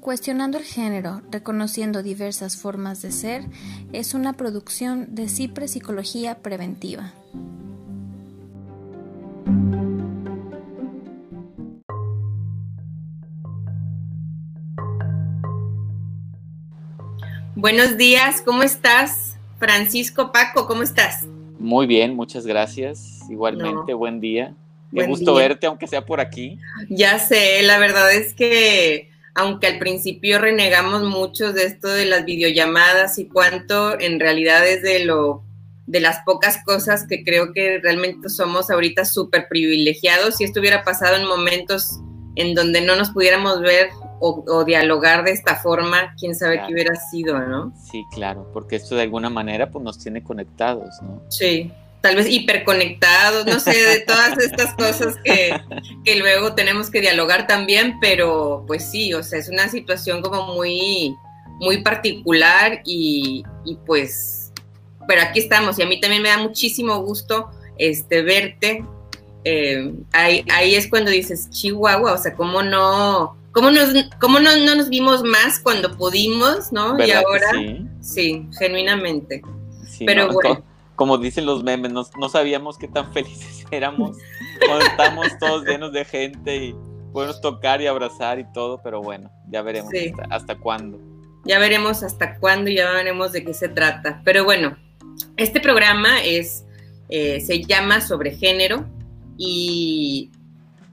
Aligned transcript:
Cuestionando 0.00 0.58
el 0.58 0.64
género, 0.64 1.22
reconociendo 1.30 2.02
diversas 2.02 2.56
formas 2.56 3.02
de 3.02 3.10
ser, 3.10 3.42
es 3.92 4.14
una 4.14 4.34
producción 4.34 5.14
de 5.14 5.28
Cipre 5.28 5.66
Psicología 5.66 6.36
Preventiva. 6.36 7.12
Buenos 17.56 17.96
días, 17.96 18.40
¿cómo 18.44 18.62
estás? 18.62 19.36
Francisco 19.58 20.30
Paco, 20.30 20.66
¿cómo 20.66 20.84
estás? 20.84 21.26
Muy 21.58 21.88
bien, 21.88 22.14
muchas 22.14 22.46
gracias. 22.46 23.28
Igualmente, 23.28 23.94
buen 23.94 24.20
día. 24.20 24.54
Me 24.92 25.06
gusto 25.08 25.34
verte, 25.34 25.66
aunque 25.66 25.88
sea 25.88 26.06
por 26.06 26.20
aquí. 26.20 26.56
Ya 26.88 27.18
sé, 27.18 27.62
la 27.64 27.78
verdad 27.78 28.12
es 28.14 28.32
que 28.32 29.10
aunque 29.38 29.68
al 29.68 29.78
principio 29.78 30.40
renegamos 30.40 31.04
mucho 31.04 31.52
de 31.52 31.62
esto 31.62 31.86
de 31.86 32.06
las 32.06 32.24
videollamadas 32.24 33.20
y 33.20 33.28
cuánto 33.28 33.98
en 34.00 34.18
realidad 34.18 34.66
es 34.66 34.82
de 34.82 35.04
lo 35.04 35.44
de 35.86 36.00
las 36.00 36.18
pocas 36.26 36.58
cosas 36.64 37.06
que 37.08 37.22
creo 37.22 37.52
que 37.52 37.78
realmente 37.80 38.30
somos 38.30 38.68
ahorita 38.68 39.04
súper 39.04 39.46
privilegiados. 39.48 40.38
Si 40.38 40.44
esto 40.44 40.58
hubiera 40.58 40.82
pasado 40.82 41.16
en 41.16 41.24
momentos 41.24 42.00
en 42.34 42.56
donde 42.56 42.80
no 42.80 42.96
nos 42.96 43.10
pudiéramos 43.10 43.60
ver 43.60 43.90
o, 44.18 44.64
dialogar 44.64 45.22
de 45.22 45.30
esta 45.30 45.54
forma, 45.54 46.14
quién 46.18 46.34
sabe 46.34 46.60
qué 46.66 46.72
hubiera 46.72 46.96
sido, 46.96 47.38
¿no? 47.38 47.72
Sí, 47.76 48.04
claro, 48.12 48.50
porque 48.52 48.74
esto 48.74 48.96
de 48.96 49.02
alguna 49.02 49.30
manera 49.30 49.70
pues 49.70 49.84
nos 49.84 50.00
tiene 50.00 50.24
conectados, 50.24 51.00
¿no? 51.00 51.22
Sí, 51.28 51.70
tal 52.00 52.16
vez 52.16 52.28
hiperconectados, 52.28 53.46
no 53.46 53.58
sé, 53.60 53.76
de 53.76 54.00
todas 54.00 54.38
estas 54.38 54.74
cosas 54.74 55.16
que, 55.24 55.50
que, 56.04 56.16
luego 56.16 56.54
tenemos 56.54 56.90
que 56.90 57.00
dialogar 57.00 57.46
también, 57.46 57.98
pero 58.00 58.64
pues 58.66 58.90
sí, 58.90 59.14
o 59.14 59.22
sea, 59.22 59.38
es 59.38 59.48
una 59.48 59.68
situación 59.68 60.22
como 60.22 60.54
muy, 60.54 61.14
muy 61.60 61.82
particular 61.82 62.80
y, 62.84 63.42
y 63.64 63.76
pues, 63.86 64.52
pero 65.06 65.22
aquí 65.22 65.40
estamos 65.40 65.78
y 65.78 65.82
a 65.82 65.86
mí 65.86 66.00
también 66.00 66.22
me 66.22 66.28
da 66.28 66.38
muchísimo 66.38 67.02
gusto 67.02 67.50
este, 67.78 68.22
verte. 68.22 68.84
Eh, 69.44 69.92
ahí, 70.12 70.44
ahí 70.52 70.74
es 70.74 70.88
cuando 70.88 71.10
dices, 71.10 71.48
Chihuahua, 71.50 72.12
o 72.12 72.18
sea, 72.18 72.34
¿cómo 72.34 72.62
no? 72.62 73.36
¿Cómo, 73.52 73.70
nos, 73.70 73.88
cómo 74.20 74.38
no, 74.38 74.54
no, 74.56 74.74
nos 74.74 74.88
vimos 74.88 75.24
más 75.24 75.58
cuando 75.58 75.96
pudimos, 75.96 76.70
no? 76.70 77.02
Y 77.04 77.10
ahora, 77.10 77.50
sí? 78.00 78.46
genuinamente. 78.58 79.42
Pero 80.04 80.30
bueno. 80.32 80.67
Como, 80.98 81.16
dicen 81.16 81.46
los 81.46 81.64
memes, 81.64 81.92
no, 81.92 82.04
no 82.18 82.28
sabíamos 82.28 82.76
qué 82.76 82.88
tan 82.88 83.12
felices 83.14 83.64
éramos 83.70 84.18
cuando 84.66 84.84
estamos 84.84 85.26
todos 85.38 85.64
llenos 85.64 85.92
de 85.92 86.04
gente 86.04 86.56
y 86.56 86.74
podemos 87.12 87.40
tocar 87.40 87.80
y 87.80 87.86
abrazar 87.86 88.38
y 88.38 88.44
todo, 88.52 88.82
pero 88.82 89.00
bueno, 89.00 89.30
ya 89.48 89.62
veremos 89.62 89.90
hasta, 90.28 90.58
cuándo. 90.58 91.00
Ya 91.44 91.58
veremos 91.58 92.02
hasta 92.02 92.38
cuándo 92.38 92.70
y 92.70 92.76
ya 92.76 92.90
veremos 92.90 93.32
de 93.32 93.44
qué 93.44 93.54
se 93.54 93.68
trata. 93.68 94.20
Pero 94.24 94.44
bueno, 94.44 94.76
este 95.38 95.60
programa 95.60 96.22
es, 96.22 96.66
eh, 97.08 97.40
se 97.40 97.62
llama 97.62 98.02
Sobre 98.02 98.32
Género 98.32 98.84
y 99.38 100.30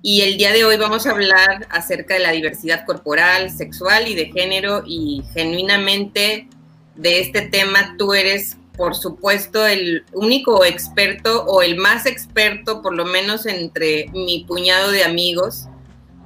y 0.08 0.22
el 0.22 0.38
día 0.38 0.54
de 0.54 0.64
hoy 0.64 0.78
vamos 0.78 1.08
a 1.08 1.12
hablar 1.14 1.66
acerca 1.72 2.14
de 2.14 2.20
la 2.20 2.30
diversidad 2.30 2.86
corporal, 2.86 3.50
sexual 3.50 4.08
y 4.08 4.14
de 4.14 4.28
género 4.28 4.84
y 4.86 5.24
genuinamente 5.34 6.48
de 6.94 7.22
este 7.22 7.42
tema 7.42 7.96
tú 7.98 8.14
eres, 8.14 8.56
por 8.78 8.96
supuesto, 8.96 9.66
el 9.66 10.04
único 10.14 10.64
experto 10.66 11.46
o 11.46 11.62
el 11.62 11.78
más 11.78 12.06
experto, 12.06 12.82
por 12.82 12.96
lo 12.96 13.06
menos 13.06 13.46
entre 13.46 14.10
mi 14.14 14.46
puñado 14.48 14.92
de 14.92 15.04
amigos 15.04 15.68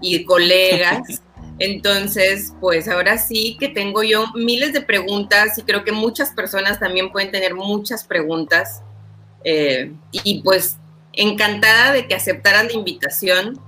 y 0.02 0.24
colegas. 0.26 1.22
Entonces, 1.60 2.54
pues 2.62 2.88
ahora 2.88 3.18
sí 3.18 3.58
que 3.60 3.68
tengo 3.68 4.02
yo 4.04 4.26
miles 4.34 4.72
de 4.72 4.82
preguntas 4.82 5.58
y 5.58 5.64
creo 5.64 5.84
que 5.84 5.92
muchas 5.92 6.32
personas 6.32 6.80
también 6.80 7.12
pueden 7.12 7.32
tener 7.32 7.54
muchas 7.54 8.06
preguntas. 8.06 8.82
Eh, 9.44 9.92
y 10.12 10.42
pues 10.42 10.78
encantada 11.14 11.92
de 11.92 12.08
que 12.08 12.16
aceptaran 12.16 12.68
la 12.68 12.74
invitación 12.74 13.60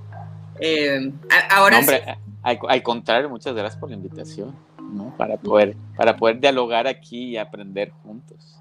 eh, 0.62 1.12
ahora 1.50 1.80
hombre, 1.80 2.04
al, 2.44 2.84
contrario, 2.84 3.30
muchas 3.30 3.56
gracias 3.56 3.80
por 3.80 3.90
la 3.90 3.96
invitación, 3.96 4.56
¿no? 4.94 5.12
Para 5.18 5.38
poder, 5.38 5.76
para 5.98 6.16
poder 6.16 6.40
dialogar 6.40 6.86
aquí 6.86 7.30
y 7.30 7.38
aprender 7.38 7.92
juntos. 8.04 8.61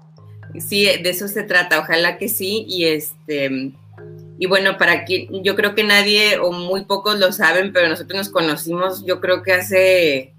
Sí, 0.59 0.85
de 0.85 1.09
eso 1.09 1.27
se 1.27 1.43
trata, 1.43 1.79
ojalá 1.79 2.17
que 2.17 2.29
sí. 2.29 2.65
Y 2.67 2.85
este, 2.85 3.71
y 4.39 4.47
bueno, 4.47 4.77
para 4.77 5.05
que 5.05 5.27
yo 5.43 5.55
creo 5.55 5.75
que 5.75 5.83
nadie 5.83 6.37
o 6.39 6.51
muy 6.51 6.85
pocos 6.85 7.19
lo 7.19 7.31
saben, 7.31 7.71
pero 7.73 7.87
nosotros 7.87 8.17
nos 8.17 8.29
conocimos, 8.29 9.05
yo 9.05 9.21
creo 9.21 9.43
que 9.43 9.53
hace 9.53 10.33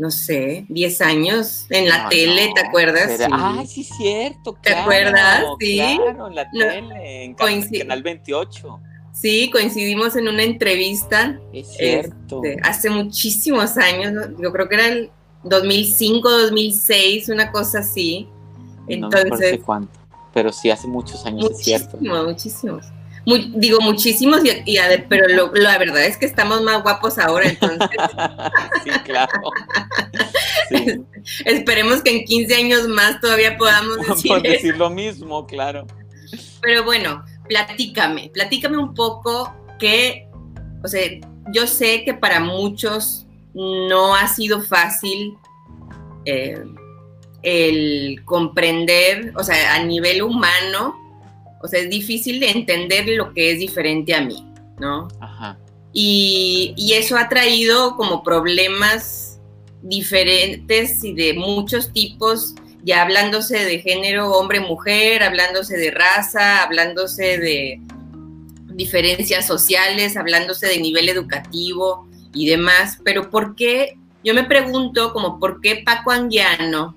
no 0.00 0.10
sé, 0.10 0.64
10 0.70 1.00
años 1.02 1.66
en 1.68 1.86
la 1.86 2.08
tele, 2.08 2.50
¿te 2.54 2.66
acuerdas? 2.66 3.20
Ah, 3.30 3.62
sí, 3.66 3.84
cierto. 3.84 4.56
¿Te 4.62 4.74
acuerdas? 4.74 5.44
Sí. 5.60 5.76
Claro, 5.76 6.28
en 6.28 6.34
la 6.34 6.50
tele, 6.50 7.24
en 7.24 7.34
Canal 7.34 8.02
28. 8.02 8.80
Sí, 9.12 9.50
coincidimos 9.50 10.16
en 10.16 10.28
una 10.28 10.42
entrevista. 10.42 11.38
Es 11.52 11.74
cierto. 11.76 12.40
Este, 12.42 12.62
hace 12.62 12.88
muchísimos 12.88 13.76
años, 13.76 14.30
yo 14.38 14.50
creo 14.50 14.70
que 14.70 14.76
era 14.76 14.88
el 14.88 15.10
2005, 15.44 16.30
2006, 16.30 17.28
una 17.28 17.52
cosa 17.52 17.80
así. 17.80 18.26
Entonces, 18.94 19.58
no 19.58 19.64
cuánto, 19.64 19.98
pero 20.32 20.52
sí 20.52 20.70
hace 20.70 20.86
muchos 20.86 21.24
años, 21.26 21.50
es 21.50 21.58
cierto. 21.58 21.98
Muchísimos, 22.00 22.86
digo 23.54 23.80
muchísimos, 23.80 24.40
y, 24.44 24.78
pero 25.08 25.52
la 25.52 25.78
verdad 25.78 26.04
es 26.04 26.16
que 26.16 26.26
estamos 26.26 26.62
más 26.62 26.82
guapos 26.82 27.18
ahora, 27.18 27.48
entonces. 27.48 27.88
sí, 28.84 28.90
claro. 29.04 29.32
Esperemos 31.44 32.02
que 32.02 32.18
en 32.18 32.24
15 32.24 32.54
años 32.54 32.88
más 32.88 33.20
todavía 33.20 33.56
podamos 33.56 34.06
decir, 34.06 34.42
decir 34.42 34.76
lo 34.76 34.90
mismo, 34.90 35.46
claro. 35.46 35.86
Pero 36.62 36.84
bueno, 36.84 37.24
platícame, 37.48 38.30
platícame 38.32 38.78
un 38.78 38.94
poco 38.94 39.54
que, 39.78 40.28
o 40.84 40.88
sea, 40.88 41.02
yo 41.52 41.66
sé 41.66 42.04
que 42.04 42.14
para 42.14 42.40
muchos 42.40 43.26
no 43.54 44.14
ha 44.14 44.28
sido 44.28 44.60
fácil 44.60 45.36
eh, 46.24 46.62
el 47.42 48.22
comprender, 48.24 49.32
o 49.36 49.42
sea, 49.42 49.74
a 49.74 49.84
nivel 49.84 50.22
humano, 50.22 50.96
o 51.62 51.68
sea, 51.68 51.80
es 51.80 51.90
difícil 51.90 52.40
de 52.40 52.50
entender 52.50 53.08
lo 53.08 53.32
que 53.32 53.52
es 53.52 53.58
diferente 53.58 54.14
a 54.14 54.20
mí, 54.20 54.44
¿no? 54.78 55.08
Ajá. 55.20 55.58
Y, 55.92 56.74
y 56.76 56.94
eso 56.94 57.16
ha 57.16 57.28
traído 57.28 57.96
como 57.96 58.22
problemas 58.22 59.40
diferentes 59.82 61.02
y 61.04 61.14
de 61.14 61.34
muchos 61.34 61.92
tipos 61.92 62.54
ya 62.82 63.02
hablándose 63.02 63.64
de 63.64 63.80
género 63.80 64.30
hombre-mujer, 64.32 65.22
hablándose 65.22 65.76
de 65.76 65.90
raza, 65.90 66.62
hablándose 66.62 67.38
de 67.38 67.80
diferencias 68.72 69.46
sociales, 69.46 70.16
hablándose 70.16 70.66
de 70.66 70.78
nivel 70.78 71.08
educativo 71.08 72.08
y 72.32 72.46
demás, 72.46 72.98
pero 73.04 73.30
¿por 73.30 73.54
qué? 73.54 73.98
Yo 74.24 74.34
me 74.34 74.44
pregunto 74.44 75.12
como 75.12 75.38
por 75.38 75.60
qué 75.60 75.82
Paco 75.84 76.10
Anguiano 76.10 76.94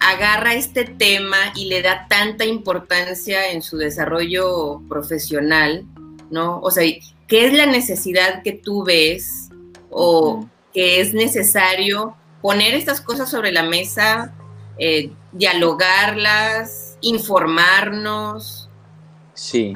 agarra 0.00 0.54
este 0.54 0.84
tema 0.84 1.36
y 1.54 1.66
le 1.66 1.82
da 1.82 2.06
tanta 2.08 2.44
importancia 2.44 3.52
en 3.52 3.62
su 3.62 3.76
desarrollo 3.76 4.80
profesional, 4.88 5.84
¿no? 6.30 6.60
O 6.60 6.70
sea, 6.70 6.84
¿qué 7.26 7.46
es 7.46 7.52
la 7.52 7.66
necesidad 7.66 8.42
que 8.42 8.52
tú 8.52 8.84
ves 8.84 9.50
o 9.90 10.48
que 10.72 11.00
es 11.00 11.14
necesario 11.14 12.16
poner 12.40 12.74
estas 12.74 13.00
cosas 13.00 13.30
sobre 13.30 13.52
la 13.52 13.62
mesa 13.62 14.34
eh, 14.82 15.12
dialogarlas, 15.32 16.96
informarnos. 17.02 18.70
Sí, 19.34 19.74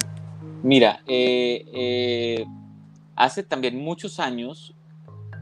mira, 0.62 1.00
eh, 1.06 1.66
eh, 1.74 2.46
hace 3.14 3.42
también 3.42 3.76
muchos 3.76 4.18
años, 4.18 4.74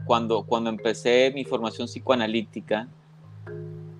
cuando, 0.05 0.43
cuando 0.43 0.69
empecé 0.69 1.31
mi 1.33 1.45
formación 1.45 1.87
psicoanalítica, 1.87 2.89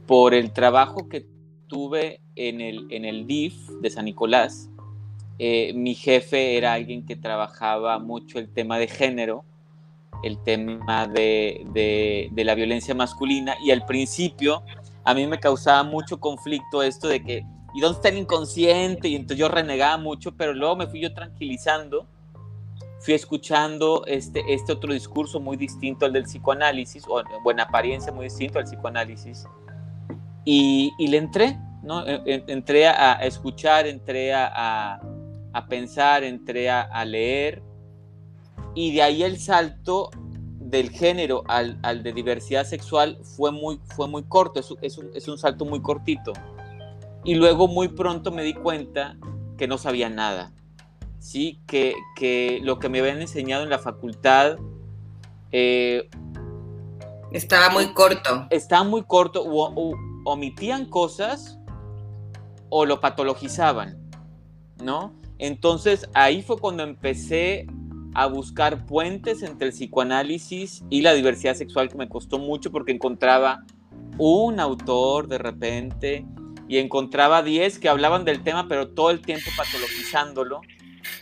por 0.05 0.33
el 0.33 0.51
trabajo 0.51 1.07
que 1.09 1.25
tuve 1.67 2.21
en 2.35 2.61
el, 2.61 2.87
en 2.91 3.05
el 3.05 3.25
DIF 3.25 3.55
de 3.81 3.89
San 3.89 4.05
Nicolás, 4.05 4.69
mi 5.39 5.95
jefe 5.95 6.57
era 6.57 6.73
alguien 6.73 7.05
que 7.05 7.15
trabajaba 7.15 7.99
mucho 7.99 8.39
el 8.39 8.47
tema 8.49 8.77
de 8.77 8.87
género, 8.87 9.43
el 10.23 10.41
tema 10.41 11.07
de, 11.07 11.65
de, 11.73 12.29
de 12.31 12.43
la 12.45 12.55
violencia 12.55 12.95
masculina, 12.95 13.57
y 13.61 13.71
al 13.71 13.85
principio 13.85 14.63
a 15.03 15.13
mí 15.13 15.27
me 15.27 15.39
causaba 15.39 15.83
mucho 15.83 16.19
conflicto 16.19 16.81
esto 16.81 17.09
de 17.09 17.21
que, 17.21 17.45
¿y 17.73 17.81
dónde 17.81 17.97
está 17.97 18.09
el 18.09 18.19
inconsciente? 18.19 19.09
Y 19.09 19.15
entonces 19.15 19.37
yo 19.37 19.49
renegaba 19.49 19.97
mucho, 19.97 20.31
pero 20.31 20.53
luego 20.53 20.77
me 20.77 20.87
fui 20.87 21.01
yo 21.01 21.13
tranquilizando, 21.13 22.07
fui 23.01 23.15
escuchando 23.15 24.05
este, 24.05 24.43
este 24.53 24.71
otro 24.71 24.93
discurso 24.93 25.41
muy 25.41 25.57
distinto 25.57 26.05
al 26.05 26.13
del 26.13 26.23
psicoanálisis, 26.23 27.03
o 27.09 27.21
buena 27.43 27.63
apariencia 27.63 28.13
muy 28.13 28.25
distinto 28.25 28.59
al 28.59 28.65
psicoanálisis, 28.65 29.45
y, 30.45 30.91
y 30.97 31.07
le 31.07 31.17
entré, 31.17 31.57
¿no? 31.83 32.05
E, 32.05 32.21
e, 32.25 32.43
entré 32.47 32.87
a, 32.87 33.13
escuchar, 33.25 33.87
entré 33.87 34.33
a, 34.33 34.99
a, 35.53 35.67
pensar, 35.67 36.23
entré 36.23 36.69
a, 36.69 37.05
leer, 37.05 37.61
y 38.75 38.93
de 38.93 39.01
ahí 39.01 39.23
el 39.23 39.39
salto 39.39 40.09
del 40.59 40.89
género 40.89 41.43
al, 41.47 41.77
al, 41.83 42.03
de 42.03 42.13
diversidad 42.13 42.65
sexual 42.65 43.19
fue 43.21 43.51
muy, 43.51 43.79
fue 43.95 44.07
muy 44.07 44.23
corto, 44.23 44.59
es, 44.59 44.73
es, 44.81 44.97
un, 44.97 45.11
es 45.13 45.27
un 45.27 45.37
salto 45.37 45.65
muy 45.65 45.81
cortito. 45.81 46.33
Y 47.23 47.35
luego 47.35 47.67
muy 47.67 47.87
pronto 47.87 48.31
me 48.31 48.43
di 48.43 48.53
cuenta 48.53 49.15
que 49.57 49.67
no 49.67 49.77
sabía 49.77 50.09
nada, 50.09 50.51
¿sí? 51.19 51.61
que, 51.67 51.95
que 52.15 52.59
lo 52.63 52.79
que 52.79 52.89
me 52.89 52.99
habían 52.99 53.21
enseñado 53.21 53.63
en 53.63 53.69
la 53.69 53.79
facultad... 53.79 54.57
Eh, 55.51 56.09
estaba 57.31 57.69
muy 57.69 57.93
corto. 57.93 58.47
Estaba 58.49 58.83
muy 58.83 59.03
corto, 59.03 59.43
o, 59.45 59.93
omitían 60.23 60.85
cosas 60.85 61.59
o 62.69 62.85
lo 62.85 62.99
patologizaban, 62.99 63.97
¿no? 64.83 65.13
Entonces 65.37 66.09
ahí 66.13 66.41
fue 66.41 66.57
cuando 66.57 66.83
empecé 66.83 67.67
a 68.13 68.27
buscar 68.27 68.85
puentes 68.85 69.41
entre 69.41 69.67
el 69.67 69.73
psicoanálisis 69.73 70.83
y 70.89 71.01
la 71.01 71.13
diversidad 71.13 71.55
sexual 71.55 71.89
que 71.89 71.97
me 71.97 72.09
costó 72.09 72.37
mucho 72.39 72.71
porque 72.71 72.91
encontraba 72.91 73.65
un 74.17 74.59
autor 74.59 75.27
de 75.27 75.39
repente 75.39 76.25
y 76.67 76.77
encontraba 76.77 77.43
10 77.43 77.79
que 77.79 77.89
hablaban 77.89 78.25
del 78.25 78.43
tema 78.43 78.67
pero 78.67 78.89
todo 78.89 79.09
el 79.09 79.21
tiempo 79.21 79.49
patologizándolo. 79.57 80.61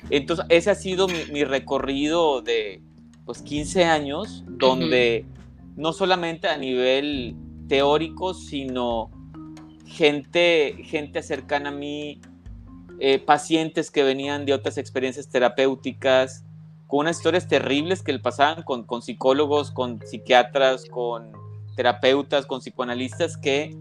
Entonces 0.09 0.45
ese 0.49 0.69
ha 0.69 0.75
sido 0.75 1.07
mi, 1.07 1.43
recorrido 1.43 2.41
de 2.41 2.81
pues 3.25 3.41
15 3.41 3.85
años 3.85 4.43
donde 4.47 5.25
no 5.75 5.93
solamente 5.93 6.47
a 6.47 6.57
nivel 6.57 7.35
teórico 7.71 8.33
sino 8.33 9.09
gente, 9.85 10.75
gente 10.83 11.23
cercana 11.23 11.69
a 11.69 11.71
mí, 11.71 12.19
eh, 12.99 13.17
pacientes 13.17 13.89
que 13.89 14.03
venían 14.03 14.45
de 14.45 14.53
otras 14.53 14.77
experiencias 14.77 15.29
terapéuticas, 15.29 16.43
con 16.85 16.99
unas 16.99 17.15
historias 17.15 17.47
terribles 17.47 18.03
que 18.03 18.11
le 18.11 18.19
pasaban 18.19 18.63
con, 18.63 18.83
con 18.83 19.01
psicólogos, 19.01 19.71
con 19.71 20.01
psiquiatras, 20.05 20.83
con 20.83 21.31
terapeutas, 21.77 22.45
con 22.45 22.59
psicoanalistas 22.59 23.37
que 23.37 23.73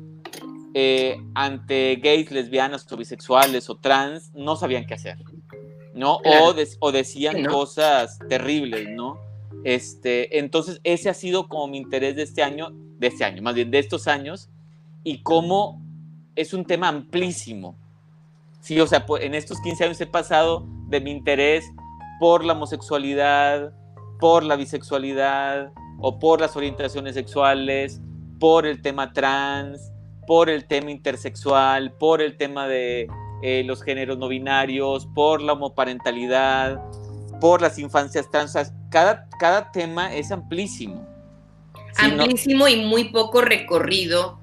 eh, 0.74 1.16
ante 1.34 1.96
gays, 1.96 2.30
lesbianas 2.30 2.86
o 2.92 2.96
bisexuales 2.96 3.68
o 3.70 3.76
trans 3.76 4.32
no 4.34 4.54
sabían 4.54 4.86
qué 4.86 4.94
hacer, 4.94 5.18
¿no? 5.94 6.18
O, 6.18 6.54
o, 6.78 6.92
decían 6.92 7.44
cosas 7.46 8.20
terribles, 8.28 8.88
¿no? 8.88 9.18
Este, 9.64 10.38
entonces, 10.38 10.80
ese 10.84 11.10
ha 11.10 11.14
sido 11.14 11.48
como 11.48 11.66
mi 11.66 11.78
interés 11.78 12.14
de 12.14 12.22
este 12.22 12.44
año, 12.44 12.72
de 13.00 13.08
este 13.08 13.24
año, 13.24 13.42
más 13.42 13.54
bien 13.54 13.70
de 13.70 13.78
estos 13.78 14.06
años, 14.06 14.50
y 15.02 15.22
cómo 15.22 15.82
es 16.36 16.54
un 16.54 16.64
tema 16.64 16.88
amplísimo. 16.88 17.76
Sí, 18.60 18.78
o 18.78 18.86
sea, 18.86 19.04
en 19.20 19.34
estos 19.34 19.60
15 19.60 19.84
años 19.84 20.00
he 20.00 20.06
pasado 20.06 20.66
de 20.88 21.00
mi 21.00 21.10
interés 21.10 21.64
por 22.20 22.44
la 22.44 22.52
homosexualidad, 22.52 23.72
por 24.20 24.44
la 24.44 24.56
bisexualidad 24.56 25.72
o 25.98 26.18
por 26.18 26.40
las 26.40 26.54
orientaciones 26.56 27.14
sexuales, 27.14 28.00
por 28.38 28.66
el 28.66 28.82
tema 28.82 29.14
trans, 29.14 29.92
por 30.26 30.50
el 30.50 30.66
tema 30.66 30.90
intersexual, 30.90 31.92
por 31.92 32.20
el 32.20 32.36
tema 32.36 32.68
de 32.68 33.08
eh, 33.42 33.64
los 33.64 33.82
géneros 33.82 34.18
no 34.18 34.28
binarios, 34.28 35.06
por 35.14 35.40
la 35.40 35.54
homoparentalidad, 35.54 36.82
por 37.40 37.62
las 37.62 37.78
infancias 37.78 38.30
trans. 38.30 38.54
Cada, 38.90 39.26
cada 39.38 39.72
tema 39.72 40.14
es 40.14 40.30
amplísimo. 40.30 41.09
Amplísimo 41.96 42.68
y 42.68 42.84
muy 42.84 43.04
poco 43.04 43.40
recorrido 43.40 44.38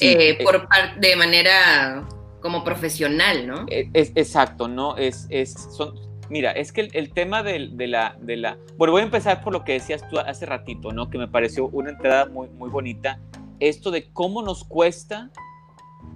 eh, 0.00 0.36
eh, 0.38 0.44
por 0.44 0.68
de 0.98 1.16
manera 1.16 2.06
como 2.40 2.64
profesional, 2.64 3.46
¿no? 3.46 3.66
Es, 3.68 4.12
exacto, 4.14 4.68
¿no? 4.68 4.96
Es, 4.96 5.26
es, 5.30 5.54
son, 5.76 5.94
Mira, 6.30 6.52
es 6.52 6.70
que 6.70 6.88
el, 6.92 7.10
tema 7.10 7.42
de, 7.42 7.58
la, 7.88 8.16
de 8.20 8.36
la... 8.36 8.56
Bueno, 8.78 8.92
voy 8.92 9.00
a 9.00 9.04
empezar 9.04 9.42
por 9.42 9.52
lo 9.52 9.64
que 9.64 9.72
decías 9.72 10.08
tú 10.08 10.20
hace 10.20 10.46
ratito, 10.46 10.92
¿no? 10.92 11.10
Que 11.10 11.18
me 11.18 11.26
pareció 11.26 11.66
una 11.66 11.90
entrada 11.90 12.26
muy, 12.26 12.48
muy 12.50 12.70
bonita. 12.70 13.18
Esto 13.58 13.90
de 13.90 14.10
cómo 14.12 14.40
nos 14.40 14.62
cuesta 14.62 15.28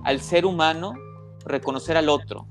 al 0.05 0.21
ser 0.21 0.47
humano 0.47 0.95
reconocer 1.45 1.97
al 1.97 2.09
otro. 2.09 2.47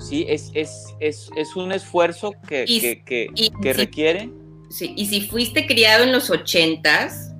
Sí, 0.00 0.24
es, 0.26 0.50
es, 0.54 0.96
es, 1.00 1.30
es 1.36 1.54
un 1.54 1.70
esfuerzo 1.70 2.32
que, 2.48 2.64
que, 3.04 3.28
que, 3.60 3.72
requiere. 3.74 4.30
Sí, 4.70 4.92
y 4.96 5.06
si 5.06 5.22
fuiste 5.22 5.66
criado 5.66 6.04
en 6.04 6.12
los 6.12 6.30
ochentas, 6.30 7.32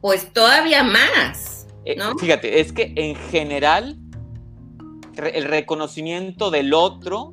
pues 0.00 0.32
todavía 0.32 0.82
más. 0.82 1.66
Eh, 1.84 1.96
fíjate, 2.18 2.60
es 2.60 2.72
que 2.72 2.92
en 2.96 3.16
general 3.16 3.98
el 5.16 5.44
reconocimiento 5.44 6.50
del 6.50 6.72
otro 6.74 7.32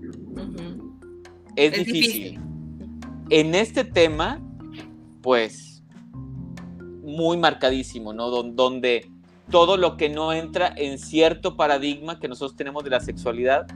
es, 1.55 1.73
difícil. 1.73 2.39
En 3.29 3.53
este 3.53 3.83
tema, 3.83 4.41
pues, 5.21 5.83
muy 7.03 7.37
marcadísimo, 7.37 8.13
¿no? 8.13 8.29
donde 8.29 9.09
todo 9.49 9.77
lo 9.77 9.97
que 9.97 10.09
no 10.09 10.31
entra 10.31 10.73
en 10.75 10.99
cierto 10.99 11.55
paradigma 11.57 12.19
que 12.19 12.27
nosotros 12.27 12.55
tenemos 12.55 12.83
de 12.83 12.91
la 12.91 12.99
sexualidad, 12.99 13.67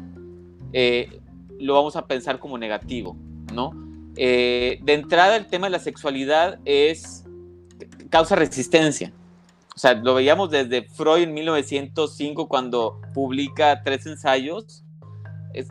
eh, 0.72 1.20
lo 1.60 1.74
vamos 1.74 1.96
a 1.96 2.06
pensar 2.06 2.40
como 2.40 2.58
negativo, 2.58 3.18
¿no? 3.54 3.72
Eh, 4.16 4.80
de 4.82 4.94
entrada, 4.94 5.36
el 5.36 5.48
tema 5.48 5.68
de 5.68 5.72
la 5.72 5.80
sexualidad 5.80 6.60
es 6.66 7.24
causa 8.10 8.36
resistencia. 8.36 9.12
O 9.76 9.80
sea, 9.80 9.96
lo 9.96 10.14
veíamos 10.14 10.52
desde 10.52 10.84
Freud 10.84 11.24
en 11.24 11.34
1905 11.34 12.48
cuando 12.48 13.02
publica 13.14 13.82
tres 13.84 14.06
ensayos. 14.06 14.84
Es, 15.54 15.68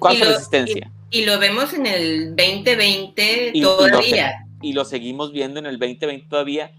causa 0.00 0.24
resistencia. 0.24 0.92
Y 1.10 1.24
lo 1.24 1.38
vemos 1.40 1.74
en 1.74 1.86
el 1.86 2.36
2020 2.36 3.52
todavía. 3.60 4.46
Y 4.62 4.74
lo, 4.74 4.84
seguimos 4.84 5.32
viendo 5.32 5.58
en 5.58 5.66
el 5.66 5.78
2020 5.78 6.26
todavía 6.28 6.70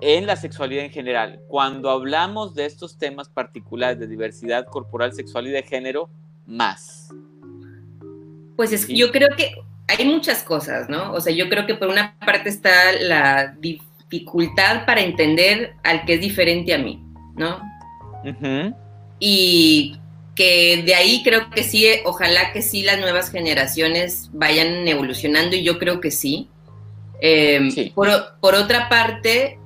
en 0.00 0.26
la 0.26 0.36
sexualidad 0.36 0.84
en 0.84 0.90
general. 0.90 1.40
Cuando 1.48 1.90
hablamos 1.90 2.54
de 2.54 2.66
estos 2.66 2.98
temas 2.98 3.28
particulares 3.28 3.98
de 3.98 4.06
diversidad 4.06 4.66
corporal, 4.66 5.12
sexual 5.14 5.46
y 5.46 5.50
de 5.50 5.62
género, 5.62 6.10
más. 6.46 7.08
Pues 8.56 8.72
es, 8.72 8.86
yo 8.88 9.10
creo 9.10 9.28
que 9.36 9.54
hay 9.98 10.04
muchas 10.06 10.42
cosas, 10.42 10.88
¿no? 10.88 11.12
O 11.12 11.20
sea, 11.20 11.32
yo 11.32 11.48
creo 11.48 11.66
que 11.66 11.74
por 11.74 11.88
una 11.88 12.16
parte 12.24 12.48
está 12.48 12.92
la 12.92 13.54
dificultad 13.58 14.84
para 14.86 15.00
entender 15.00 15.74
al 15.82 16.04
que 16.04 16.14
es 16.14 16.20
diferente 16.20 16.74
a 16.74 16.78
mí, 16.78 17.02
¿no? 17.36 17.60
Y 19.18 19.98
que 20.34 20.82
de 20.84 20.94
ahí 20.94 21.22
creo 21.22 21.50
que 21.50 21.62
sí, 21.62 21.86
ojalá 22.04 22.52
que 22.52 22.62
sí 22.62 22.82
las 22.82 22.98
nuevas 23.00 23.30
generaciones 23.30 24.30
vayan 24.32 24.86
evolucionando 24.88 25.56
y 25.56 25.62
yo 25.62 25.78
creo 25.78 26.00
que 26.00 26.10
sí. 26.10 26.48
Em, 27.20 27.70
por, 27.94 28.08
otra 28.54 28.88
parte, 28.88 29.58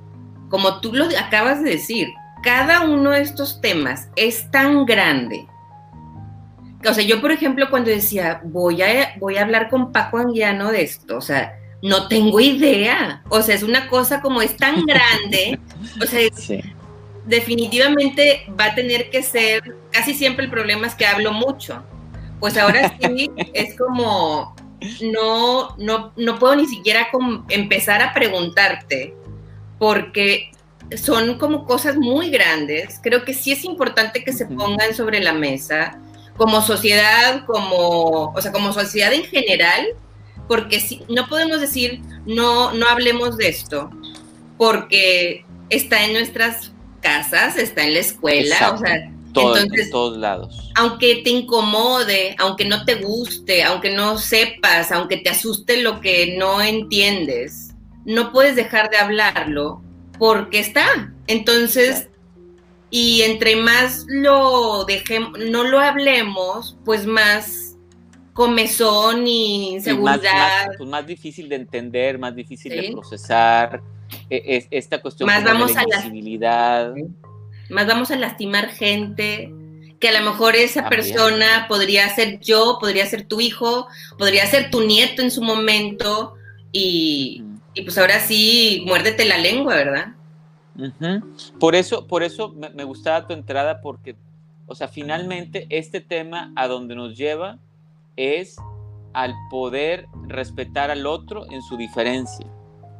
como 0.49 0.79
tú 0.79 0.93
lo 0.93 1.05
acabas 1.17 1.63
de 1.63 1.71
decir, 1.71 2.09
cada 2.43 2.81
uno 2.81 3.11
de 3.11 3.21
estos 3.21 3.61
temas 3.61 4.09
es 4.15 4.49
tan 4.51 4.85
grande. 4.85 5.47
O 6.89 6.93
sea, 6.93 7.03
yo 7.03 7.21
por 7.21 7.31
ejemplo 7.31 7.69
cuando 7.69 7.89
decía, 7.89 8.41
voy 8.43 8.81
a, 8.81 9.13
voy 9.19 9.37
a 9.37 9.41
hablar 9.41 9.69
con 9.69 9.91
Paco 9.91 10.17
Anguiano 10.17 10.71
de 10.71 10.83
esto, 10.83 11.17
o 11.17 11.21
sea, 11.21 11.59
no 11.81 12.07
tengo 12.07 12.39
idea. 12.39 13.23
O 13.29 13.41
sea, 13.41 13.55
es 13.55 13.63
una 13.63 13.87
cosa 13.89 14.21
como 14.21 14.41
es 14.41 14.55
tan 14.57 14.85
grande. 14.85 15.59
o 16.01 16.05
sea, 16.05 16.21
definitivamente 17.25 18.45
va 18.59 18.65
a 18.65 18.75
tener 18.75 19.09
que 19.09 19.21
ser, 19.21 19.75
casi 19.91 20.13
siempre 20.13 20.45
el 20.45 20.51
problema 20.51 20.87
es 20.87 20.95
que 20.95 21.05
hablo 21.05 21.31
mucho. 21.33 21.83
Pues 22.39 22.57
ahora 22.57 22.95
sí 22.99 23.31
es 23.53 23.77
como, 23.77 24.55
no, 25.01 25.75
no, 25.77 26.13
no 26.15 26.39
puedo 26.39 26.55
ni 26.55 26.67
siquiera 26.67 27.07
empezar 27.49 28.01
a 28.01 28.13
preguntarte, 28.13 29.13
porque 29.77 30.51
son 30.95 31.37
como 31.37 31.65
cosas 31.65 31.97
muy 31.97 32.29
grandes. 32.29 32.99
Creo 33.03 33.25
que 33.25 33.33
sí 33.33 33.51
es 33.51 33.65
importante 33.65 34.23
que 34.23 34.33
se 34.33 34.45
pongan 34.45 34.93
sobre 34.93 35.21
la 35.21 35.33
mesa 35.33 35.99
como 36.37 36.61
sociedad, 36.61 37.45
como, 37.45 38.31
o 38.33 38.41
sea, 38.41 38.51
como 38.51 38.71
sociedad 38.71 39.13
en 39.13 39.23
general, 39.23 39.85
porque 40.47 40.79
si, 40.79 41.03
no 41.09 41.27
podemos 41.27 41.59
decir 41.59 42.01
no, 42.25 42.71
no 42.73 42.87
hablemos 42.87 43.37
de 43.37 43.49
esto, 43.49 43.89
porque 44.57 45.45
está 45.69 46.05
en 46.05 46.13
nuestras 46.13 46.71
casas, 47.01 47.57
está 47.57 47.83
en 47.83 47.93
la 47.93 47.99
escuela, 47.99 48.71
o 48.73 48.77
sea, 48.77 49.11
entonces, 49.27 49.85
en 49.85 49.91
todos 49.91 50.17
lados. 50.17 50.71
Aunque 50.75 51.21
te 51.23 51.29
incomode, 51.29 52.35
aunque 52.39 52.65
no 52.65 52.85
te 52.85 52.95
guste, 52.95 53.63
aunque 53.63 53.91
no 53.91 54.17
sepas, 54.17 54.91
aunque 54.91 55.17
te 55.17 55.29
asuste 55.29 55.81
lo 55.81 56.01
que 56.01 56.35
no 56.37 56.61
entiendes, 56.61 57.73
no 58.05 58.31
puedes 58.31 58.55
dejar 58.55 58.89
de 58.89 58.97
hablarlo 58.97 59.81
porque 60.17 60.59
está. 60.59 61.13
Entonces, 61.27 62.09
y 62.89 63.21
entre 63.23 63.55
más 63.55 64.05
lo 64.07 64.85
dejemos, 64.85 65.37
no 65.39 65.63
lo 65.63 65.79
hablemos, 65.79 66.77
pues 66.85 67.05
más 67.05 67.75
comezón 68.33 69.27
y 69.27 69.71
inseguridad. 69.73 70.69
Pues 70.77 70.89
más, 70.89 71.05
difícil 71.05 71.49
de 71.49 71.55
entender, 71.55 72.17
más 72.19 72.35
difícil 72.35 72.71
de 72.71 72.91
procesar 72.91 73.81
e, 74.29 74.67
esta 74.71 75.01
cuestión 75.01 75.27
más 75.27 75.43
vamos 75.43 75.73
de 75.73 76.37
la. 76.39 76.93
Más 77.69 77.87
vamos 77.87 78.11
a 78.11 78.15
lastimar 78.15 78.69
gente 78.69 79.51
que 79.99 80.09
a 80.09 80.21
lo 80.21 80.31
mejor 80.31 80.55
esa 80.55 80.87
persona 80.87 81.65
podría 81.67 82.07
ser 82.09 82.39
yo, 82.39 82.77
podría 82.79 83.05
ser 83.07 83.27
tu 83.27 83.41
hijo, 83.41 83.87
podría 84.17 84.45
ser 84.45 84.69
tu 84.69 84.85
nieto 84.85 85.21
en 85.21 85.31
su 85.31 85.41
momento 85.41 86.35
y, 86.71 87.43
Y 87.73 87.81
pues 87.81 87.97
ahora 87.97 88.19
sí, 88.19 88.83
muérdete 88.85 89.25
la 89.25 89.37
lengua, 89.37 89.75
¿verdad? 89.75 90.16
Por 91.59 91.75
eso, 91.75 92.07
por 92.07 92.23
eso 92.23 92.49
me, 92.49 92.69
me, 92.69 92.83
gustaba 92.83 93.25
tu 93.25 93.33
entrada, 93.33 93.81
porque, 93.81 94.15
o 94.67 94.75
sea, 94.75 94.87
finalmente 94.87 95.65
este 95.69 96.01
tema 96.01 96.51
a 96.55 96.67
donde 96.67 96.95
nos 96.95 97.17
lleva 97.17 97.57
es 98.15 98.57
al 99.13 99.33
poder 99.49 100.07
respetar 100.27 100.91
al 100.91 101.07
otro 101.07 101.49
en 101.51 101.61
su 101.61 101.77
diferencia, 101.77 102.45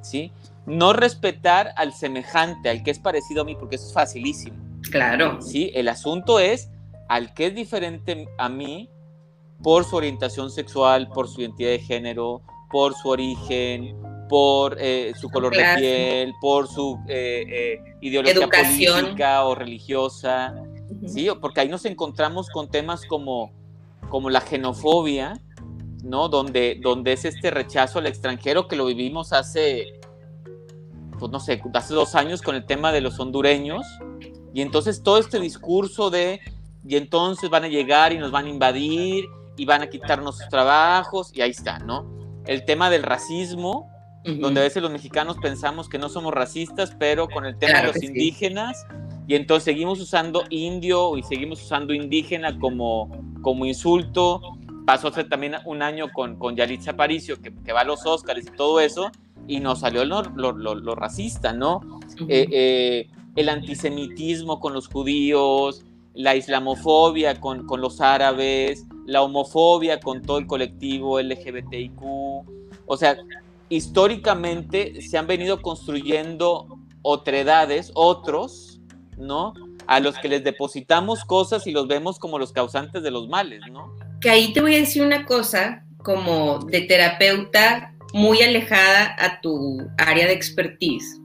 ¿sí? 0.01 0.31
No 0.65 0.93
respetar 0.93 1.73
al 1.75 1.93
semejante, 1.93 2.69
al 2.69 2.83
que 2.83 2.91
es 2.91 2.99
parecido 2.99 3.41
a 3.43 3.45
mí, 3.45 3.55
porque 3.55 3.75
eso 3.75 3.87
es 3.87 3.93
facilísimo. 3.93 4.57
Claro. 4.89 5.41
Sí, 5.41 5.71
el 5.75 5.87
asunto 5.87 6.39
es 6.39 6.71
al 7.07 7.33
que 7.33 7.47
es 7.47 7.55
diferente 7.55 8.27
a 8.37 8.49
mí 8.49 8.89
por 9.61 9.85
su 9.85 9.95
orientación 9.95 10.51
sexual, 10.51 11.07
por 11.09 11.27
su 11.27 11.41
identidad 11.41 11.69
de 11.69 11.79
género, 11.79 12.41
por 12.69 12.93
su 12.93 13.09
origen, 13.09 13.95
por 14.27 14.77
eh, 14.79 15.13
su 15.19 15.29
color 15.29 15.55
de 15.55 15.65
piel, 15.77 16.33
por 16.39 16.67
su 16.67 16.99
eh, 17.07 17.45
eh, 17.47 17.95
ideología 18.01 18.47
política 18.47 19.43
o 19.45 19.55
religiosa, 19.55 20.55
¿sí? 21.05 21.27
Porque 21.41 21.61
ahí 21.61 21.69
nos 21.69 21.85
encontramos 21.85 22.49
con 22.49 22.69
temas 22.69 23.05
como, 23.05 23.51
como 24.09 24.29
la 24.29 24.41
xenofobia, 24.41 25.39
¿no? 26.03 26.29
Donde, 26.29 26.79
donde 26.81 27.13
es 27.13 27.25
este 27.25 27.51
rechazo 27.51 27.99
al 27.99 28.07
extranjero 28.07 28.67
que 28.67 28.75
lo 28.75 28.85
vivimos 28.85 29.33
hace, 29.33 29.99
pues 31.19 31.31
no 31.31 31.39
sé, 31.39 31.61
hace 31.73 31.93
dos 31.93 32.15
años 32.15 32.41
con 32.41 32.55
el 32.55 32.65
tema 32.65 32.91
de 32.91 33.01
los 33.01 33.19
hondureños, 33.19 33.85
y 34.53 34.61
entonces 34.61 35.03
todo 35.03 35.17
este 35.17 35.39
discurso 35.39 36.09
de, 36.09 36.41
y 36.85 36.95
entonces 36.95 37.49
van 37.49 37.63
a 37.63 37.67
llegar 37.67 38.13
y 38.13 38.17
nos 38.17 38.31
van 38.31 38.45
a 38.45 38.49
invadir 38.49 39.25
y 39.55 39.65
van 39.65 39.81
a 39.81 39.87
quitarnos 39.87 40.37
sus 40.37 40.49
trabajos, 40.49 41.31
y 41.33 41.41
ahí 41.41 41.51
está, 41.51 41.79
¿no? 41.79 42.05
El 42.45 42.63
tema 42.63 42.89
del 42.89 43.03
racismo, 43.03 43.89
donde 44.39 44.59
a 44.59 44.63
veces 44.63 44.81
los 44.81 44.91
mexicanos 44.91 45.37
pensamos 45.41 45.87
que 45.87 45.97
no 45.97 46.09
somos 46.09 46.33
racistas, 46.33 46.95
pero 46.97 47.27
con 47.29 47.45
el 47.45 47.57
tema 47.57 47.81
de 47.81 47.87
los 47.87 48.03
indígenas, 48.03 48.85
y 49.27 49.35
entonces 49.35 49.65
seguimos 49.65 49.99
usando 49.99 50.43
indio 50.49 51.17
y 51.17 51.23
seguimos 51.23 51.61
usando 51.61 51.93
indígena 51.93 52.57
como, 52.59 53.09
como 53.41 53.65
insulto. 53.65 54.41
Pasó 54.85 55.09
hace 55.09 55.25
también 55.25 55.55
un 55.65 55.81
año 55.81 56.11
con, 56.13 56.37
con 56.37 56.55
Yalitza 56.55 56.91
Aparicio, 56.91 57.41
que, 57.41 57.53
que 57.53 57.73
va 57.73 57.81
a 57.81 57.83
los 57.83 58.05
Óscares 58.05 58.47
y 58.47 58.55
todo 58.55 58.79
eso, 58.79 59.11
y 59.47 59.59
nos 59.59 59.79
salió 59.79 60.05
lo, 60.05 60.21
lo, 60.23 60.53
lo, 60.53 60.95
racista, 60.95 61.51
¿no? 61.51 61.81
Eh, 62.27 62.47
eh, 62.51 63.09
el 63.35 63.49
antisemitismo 63.49 64.59
con 64.59 64.73
los 64.73 64.87
judíos, 64.87 65.85
la 66.13 66.35
islamofobia 66.35 67.39
con, 67.39 67.65
con, 67.65 67.81
los 67.81 68.01
árabes, 68.01 68.85
la 69.05 69.21
homofobia 69.21 69.99
con 69.99 70.21
todo 70.21 70.37
el 70.37 70.47
colectivo 70.47 71.21
LGBTIQ. 71.21 72.01
O 72.87 72.97
sea, 72.97 73.17
históricamente 73.69 75.01
se 75.01 75.17
han 75.17 75.27
venido 75.27 75.61
construyendo 75.61 76.67
otredades, 77.01 77.91
otros, 77.93 78.79
¿no? 79.17 79.53
A 79.87 79.99
los 79.99 80.17
que 80.17 80.29
les 80.29 80.43
depositamos 80.43 81.23
cosas 81.23 81.67
y 81.67 81.71
los 81.71 81.87
vemos 81.87 82.19
como 82.19 82.39
los 82.39 82.51
causantes 82.51 83.03
de 83.03 83.11
los 83.11 83.27
males, 83.29 83.61
¿no? 83.71 83.93
Que 84.21 84.29
ahí 84.29 84.53
te 84.53 84.61
voy 84.61 84.75
a 84.75 84.79
decir 84.79 85.03
una 85.03 85.25
cosa 85.25 85.85
como 85.97 86.59
de 86.59 86.81
terapeuta 86.81 87.93
muy 88.13 88.41
alejada 88.41 89.15
a 89.19 89.41
tu 89.41 89.79
área 89.97 90.27
de 90.27 90.33
expertise. 90.33 91.19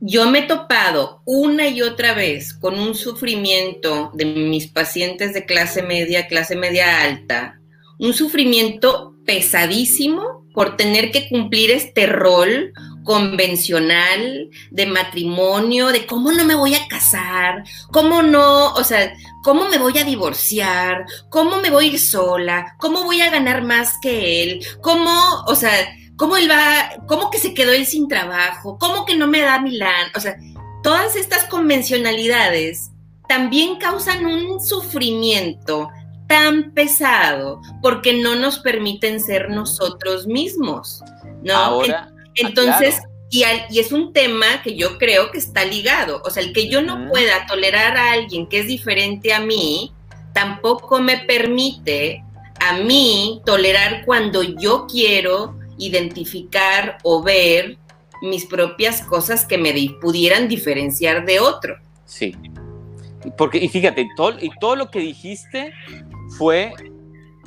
Yo 0.00 0.30
me 0.30 0.40
he 0.40 0.42
topado 0.42 1.22
una 1.24 1.68
y 1.68 1.82
otra 1.82 2.14
vez 2.14 2.54
con 2.54 2.78
un 2.78 2.94
sufrimiento 2.94 4.10
de 4.14 4.24
mis 4.26 4.68
pacientes 4.68 5.34
de 5.34 5.46
clase 5.46 5.82
media, 5.82 6.28
clase 6.28 6.54
media 6.54 7.02
alta, 7.02 7.60
un 7.98 8.12
sufrimiento 8.12 9.15
pesadísimo 9.26 10.46
por 10.54 10.76
tener 10.76 11.10
que 11.10 11.28
cumplir 11.28 11.70
este 11.70 12.06
rol 12.06 12.72
convencional 13.04 14.50
de 14.70 14.86
matrimonio, 14.86 15.88
de 15.88 16.06
cómo 16.06 16.32
no 16.32 16.44
me 16.44 16.54
voy 16.54 16.74
a 16.74 16.88
casar, 16.88 17.62
cómo 17.92 18.22
no, 18.22 18.72
o 18.72 18.82
sea, 18.82 19.14
cómo 19.44 19.68
me 19.68 19.78
voy 19.78 19.96
a 19.98 20.04
divorciar, 20.04 21.04
cómo 21.28 21.58
me 21.58 21.70
voy 21.70 21.84
a 21.84 21.88
ir 21.88 22.00
sola, 22.00 22.74
cómo 22.78 23.04
voy 23.04 23.20
a 23.20 23.30
ganar 23.30 23.62
más 23.62 23.94
que 24.02 24.42
él, 24.42 24.66
cómo, 24.80 25.12
o 25.46 25.54
sea, 25.54 25.70
cómo 26.16 26.36
él 26.36 26.50
va, 26.50 27.04
cómo 27.06 27.30
que 27.30 27.38
se 27.38 27.54
quedó 27.54 27.72
él 27.72 27.86
sin 27.86 28.08
trabajo, 28.08 28.76
cómo 28.78 29.04
que 29.04 29.16
no 29.16 29.28
me 29.28 29.40
da 29.40 29.60
Milán, 29.60 30.10
o 30.16 30.20
sea, 30.20 30.36
todas 30.82 31.16
estas 31.16 31.44
convencionalidades 31.44 32.90
también 33.28 33.76
causan 33.76 34.26
un 34.26 34.64
sufrimiento 34.64 35.90
tan 36.26 36.72
pesado 36.72 37.60
porque 37.82 38.14
no 38.14 38.34
nos 38.36 38.58
permiten 38.58 39.20
ser 39.20 39.50
nosotros 39.50 40.26
mismos, 40.26 41.02
¿no? 41.42 41.54
Ahora, 41.54 42.08
ah, 42.08 42.24
entonces, 42.34 43.00
y, 43.30 43.44
y, 43.70 43.78
es 43.78 43.92
un 43.92 44.12
tema 44.12 44.62
que 44.62 44.76
yo 44.76 44.98
creo 44.98 45.30
que 45.30 45.38
está 45.38 45.64
ligado, 45.64 46.22
o 46.24 46.30
sea, 46.30 46.42
el 46.42 46.52
que 46.52 46.68
yo 46.68 46.82
no 46.82 47.08
pueda 47.08 47.46
tolerar 47.46 47.96
a 47.96 48.12
alguien 48.12 48.48
que 48.48 48.60
es 48.60 48.66
diferente 48.66 49.32
a 49.32 49.40
mí, 49.40 49.92
tampoco 50.32 51.00
me 51.00 51.18
permite 51.18 52.22
a 52.60 52.78
mí 52.78 53.40
tolerar 53.44 54.04
cuando 54.04 54.42
yo 54.42 54.86
quiero 54.86 55.56
identificar 55.78 56.98
o 57.02 57.22
ver 57.22 57.78
mis 58.22 58.46
propias 58.46 59.02
cosas 59.02 59.44
que 59.44 59.58
me 59.58 59.74
pudieran 60.00 60.48
diferenciar 60.48 61.24
de 61.24 61.40
otro. 61.40 61.76
Sí. 62.04 62.34
Porque, 63.36 63.58
y 63.58 63.68
fíjate, 63.68 64.08
todo, 64.16 64.38
y 64.40 64.50
todo 64.60 64.76
lo 64.76 64.90
que 64.90 65.00
dijiste 65.00 65.72
fue 66.36 66.72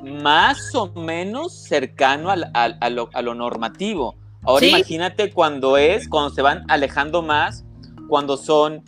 más 0.03 0.73
o 0.75 0.91
menos 0.93 1.53
cercano 1.53 2.29
a, 2.29 2.89
lo, 2.89 3.33
normativo. 3.35 4.15
Ahora 4.43 4.65
imagínate 4.65 5.31
cuando 5.31 5.77
es, 5.77 6.07
cuando 6.07 6.33
se 6.33 6.41
van 6.41 6.63
alejando 6.69 7.21
más, 7.21 7.65
cuando 8.07 8.37
son 8.37 8.83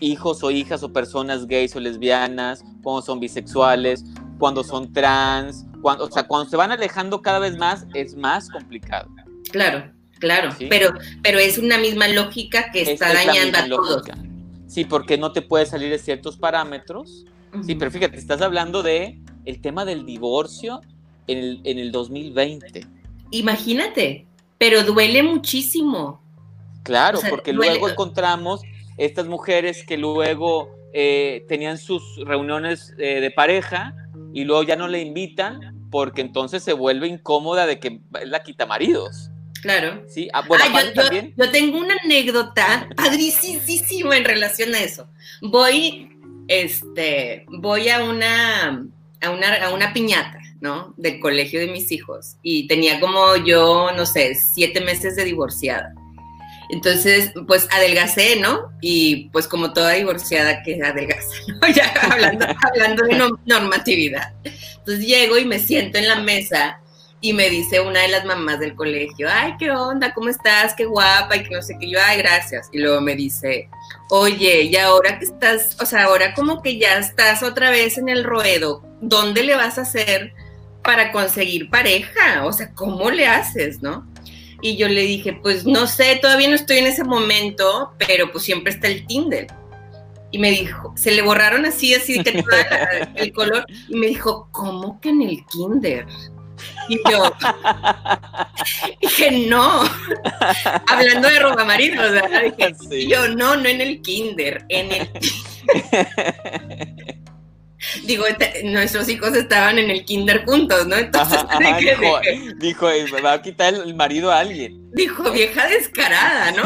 hijos 0.00 0.42
o 0.42 0.50
hijas 0.50 0.82
o 0.82 0.92
personas 0.92 1.46
gays 1.46 1.74
o 1.76 1.80
lesbianas, 1.80 2.64
cuando 2.82 3.02
son 3.02 3.20
bisexuales, 3.20 4.04
cuando 4.38 4.64
son 4.64 4.92
trans, 4.92 5.66
cuando, 5.80 6.04
o 6.04 6.10
sea, 6.10 6.26
cuando 6.26 6.48
se 6.48 6.56
van 6.56 6.72
alejando 6.72 7.22
cada 7.22 7.38
vez 7.38 7.56
más 7.56 7.86
es 7.94 8.16
más 8.16 8.48
complicado. 8.48 9.08
Claro, 9.50 9.92
claro, 10.18 10.50
pero, 10.70 10.94
pero 11.22 11.38
es 11.38 11.58
una 11.58 11.78
misma 11.78 12.08
lógica 12.08 12.70
que 12.72 12.82
está 12.82 13.12
dañando 13.12 13.58
a 13.58 13.68
todos. 13.68 14.02
Sí, 14.66 14.84
porque 14.84 15.18
no 15.18 15.32
te 15.32 15.42
puedes 15.42 15.68
salir 15.68 15.90
de 15.90 15.98
ciertos 15.98 16.38
parámetros. 16.38 17.26
Sí, 17.66 17.74
pero 17.74 17.90
fíjate, 17.90 18.16
estás 18.16 18.40
hablando 18.40 18.82
de 18.82 19.20
el 19.44 19.60
tema 19.60 19.84
del 19.84 20.04
divorcio 20.06 20.80
en 21.26 21.38
el, 21.38 21.60
en 21.64 21.78
el 21.78 21.92
2020. 21.92 22.86
Imagínate, 23.30 24.26
pero 24.58 24.82
duele 24.84 25.22
muchísimo. 25.22 26.22
Claro, 26.82 27.20
porque 27.30 27.52
luego 27.52 27.88
encontramos 27.88 28.62
estas 28.96 29.26
mujeres 29.26 29.84
que 29.84 29.96
luego 29.96 30.70
eh, 30.92 31.44
tenían 31.48 31.78
sus 31.78 32.02
reuniones 32.24 32.94
eh, 32.98 33.20
de 33.20 33.30
pareja 33.30 33.94
y 34.34 34.44
luego 34.44 34.62
ya 34.62 34.76
no 34.76 34.88
le 34.88 35.00
invitan 35.00 35.88
porque 35.90 36.20
entonces 36.20 36.62
se 36.62 36.72
vuelve 36.72 37.06
incómoda 37.06 37.66
de 37.66 37.78
que 37.78 38.00
la 38.24 38.42
quita 38.42 38.66
maridos. 38.66 39.30
Claro. 39.62 40.02
Sí, 40.08 40.28
ah, 40.32 40.42
bueno, 40.46 40.64
ah, 40.66 40.82
yo, 40.82 40.92
también. 40.92 41.34
Yo, 41.36 41.50
tengo 41.50 41.78
una 41.78 41.94
anécdota 42.04 42.88
padricísima 42.96 44.16
en 44.16 44.24
relación 44.24 44.74
a 44.74 44.80
eso. 44.80 45.08
Voy, 45.40 46.10
este, 46.48 47.46
voy 47.48 47.88
a 47.88 48.02
una 48.02 48.86
a 49.22 49.70
una, 49.72 49.92
piñata, 49.92 50.38
¿no? 50.60 50.94
Del 50.96 51.20
colegio 51.20 51.60
de 51.60 51.68
mis 51.68 51.90
hijos. 51.92 52.36
Y 52.42 52.66
tenía 52.66 53.00
como 53.00 53.36
yo, 53.36 53.90
no 53.96 54.04
sé, 54.06 54.34
siete 54.54 54.80
meses 54.80 55.16
de 55.16 55.24
divorciada. 55.24 55.94
Entonces, 56.70 57.32
pues 57.46 57.68
adelgacé, 57.70 58.36
¿no? 58.36 58.72
Y 58.80 59.28
pues 59.30 59.46
como 59.46 59.72
toda 59.72 59.92
divorciada 59.92 60.62
que 60.62 60.82
adelgaza, 60.82 61.34
¿no? 61.60 61.68
Ya 61.68 61.92
hablando, 62.10 62.46
hablando 62.62 63.04
de 63.04 63.30
normatividad. 63.46 64.32
Entonces 64.78 65.06
llego 65.06 65.38
y 65.38 65.44
me 65.44 65.58
siento 65.58 65.98
en 65.98 66.08
la 66.08 66.16
mesa 66.16 66.81
y 67.24 67.32
me 67.32 67.48
dice 67.48 67.80
una 67.80 68.00
de 68.00 68.08
las 68.08 68.24
mamás 68.24 68.58
del 68.58 68.74
colegio, 68.74 69.28
ay, 69.30 69.54
¿qué 69.56 69.70
onda? 69.70 70.12
¿Cómo 70.12 70.28
estás? 70.28 70.74
Qué 70.74 70.86
guapa 70.86 71.36
y 71.36 71.44
que 71.44 71.54
no 71.54 71.62
sé 71.62 71.76
qué. 71.78 71.88
Yo, 71.88 72.00
ay, 72.04 72.18
gracias. 72.18 72.68
Y 72.72 72.80
luego 72.80 73.00
me 73.00 73.14
dice, 73.14 73.70
oye, 74.10 74.62
y 74.62 74.76
ahora 74.76 75.20
que 75.20 75.26
estás, 75.26 75.76
o 75.80 75.86
sea, 75.86 76.04
ahora 76.04 76.34
como 76.34 76.60
que 76.62 76.78
ya 76.78 76.98
estás 76.98 77.44
otra 77.44 77.70
vez 77.70 77.96
en 77.96 78.08
el 78.08 78.24
ruedo, 78.24 78.82
¿dónde 79.00 79.44
le 79.44 79.54
vas 79.54 79.78
a 79.78 79.82
hacer 79.82 80.34
para 80.82 81.12
conseguir 81.12 81.70
pareja? 81.70 82.44
O 82.44 82.52
sea, 82.52 82.74
¿cómo 82.74 83.08
le 83.12 83.28
haces, 83.28 83.80
no? 83.82 84.04
Y 84.60 84.76
yo 84.76 84.88
le 84.88 85.02
dije, 85.02 85.32
pues 85.32 85.64
no 85.64 85.86
sé, 85.86 86.18
todavía 86.20 86.48
no 86.48 86.56
estoy 86.56 86.78
en 86.78 86.88
ese 86.88 87.04
momento, 87.04 87.92
pero 87.98 88.32
pues 88.32 88.42
siempre 88.42 88.72
está 88.72 88.88
el 88.88 89.06
Tinder. 89.06 89.46
Y 90.32 90.38
me 90.38 90.50
dijo, 90.50 90.92
se 90.96 91.12
le 91.12 91.22
borraron 91.22 91.66
así, 91.66 91.94
así 91.94 92.20
que 92.24 92.42
el 93.14 93.32
color. 93.32 93.64
Y 93.88 93.94
me 93.94 94.08
dijo, 94.08 94.48
¿cómo 94.50 95.00
que 95.00 95.10
en 95.10 95.22
el 95.22 95.46
Kinder? 95.46 96.06
Y 96.88 96.98
yo 97.10 97.32
dije, 99.00 99.30
no, 99.48 99.82
hablando 100.88 101.28
de 101.28 101.38
roba 101.38 101.64
marido, 101.64 102.02
dije, 102.12 102.74
y 102.90 103.08
yo, 103.08 103.28
no, 103.28 103.56
no 103.56 103.68
en 103.68 103.80
el 103.80 104.02
kinder, 104.02 104.64
en 104.68 104.92
el 104.92 105.08
digo, 108.04 108.24
nuestros 108.64 109.08
hijos 109.08 109.34
estaban 109.34 109.78
en 109.78 109.90
el 109.90 110.04
kinder 110.04 110.44
juntos, 110.44 110.86
¿no? 110.86 110.96
Entonces, 110.96 111.40
dijo, 111.78 112.20
dijo, 112.58 112.90
eh, 112.90 113.06
va 113.22 113.34
a 113.34 113.42
quitar 113.42 113.74
el 113.74 113.94
marido 113.94 114.30
a 114.30 114.40
alguien. 114.40 114.90
Dijo, 114.92 115.30
vieja 115.32 115.66
descarada, 115.68 116.52
¿no? 116.52 116.62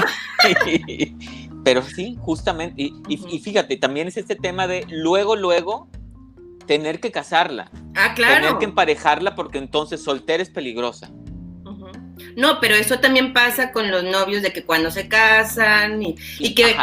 Pero 1.65 1.83
sí, 1.83 2.17
justamente, 2.21 2.91
y, 3.09 3.39
fíjate, 3.41 3.77
también 3.77 4.09
es 4.09 4.17
este 4.17 4.37
tema 4.37 4.67
de 4.67 4.85
luego, 4.89 5.37
luego, 5.37 5.89
tener 6.67 7.01
que 7.01 7.11
casarla. 7.11 7.71
Ah, 7.95 8.15
claro. 8.15 8.43
Tener 8.47 8.59
que 8.59 8.65
emparejarla 8.67 9.35
porque 9.35 9.59
entonces 9.59 10.03
soltera 10.03 10.43
es 10.43 10.51
peligrosa. 10.51 11.11
No, 12.37 12.61
pero 12.61 12.75
eso 12.75 12.99
también 13.01 13.33
pasa 13.33 13.73
con 13.73 13.91
los 13.91 14.05
novios 14.05 14.43
de 14.43 14.53
que 14.53 14.65
cuando 14.65 14.91
se 14.91 15.09
casan 15.09 16.03
y, 16.03 16.15
que, 16.55 16.77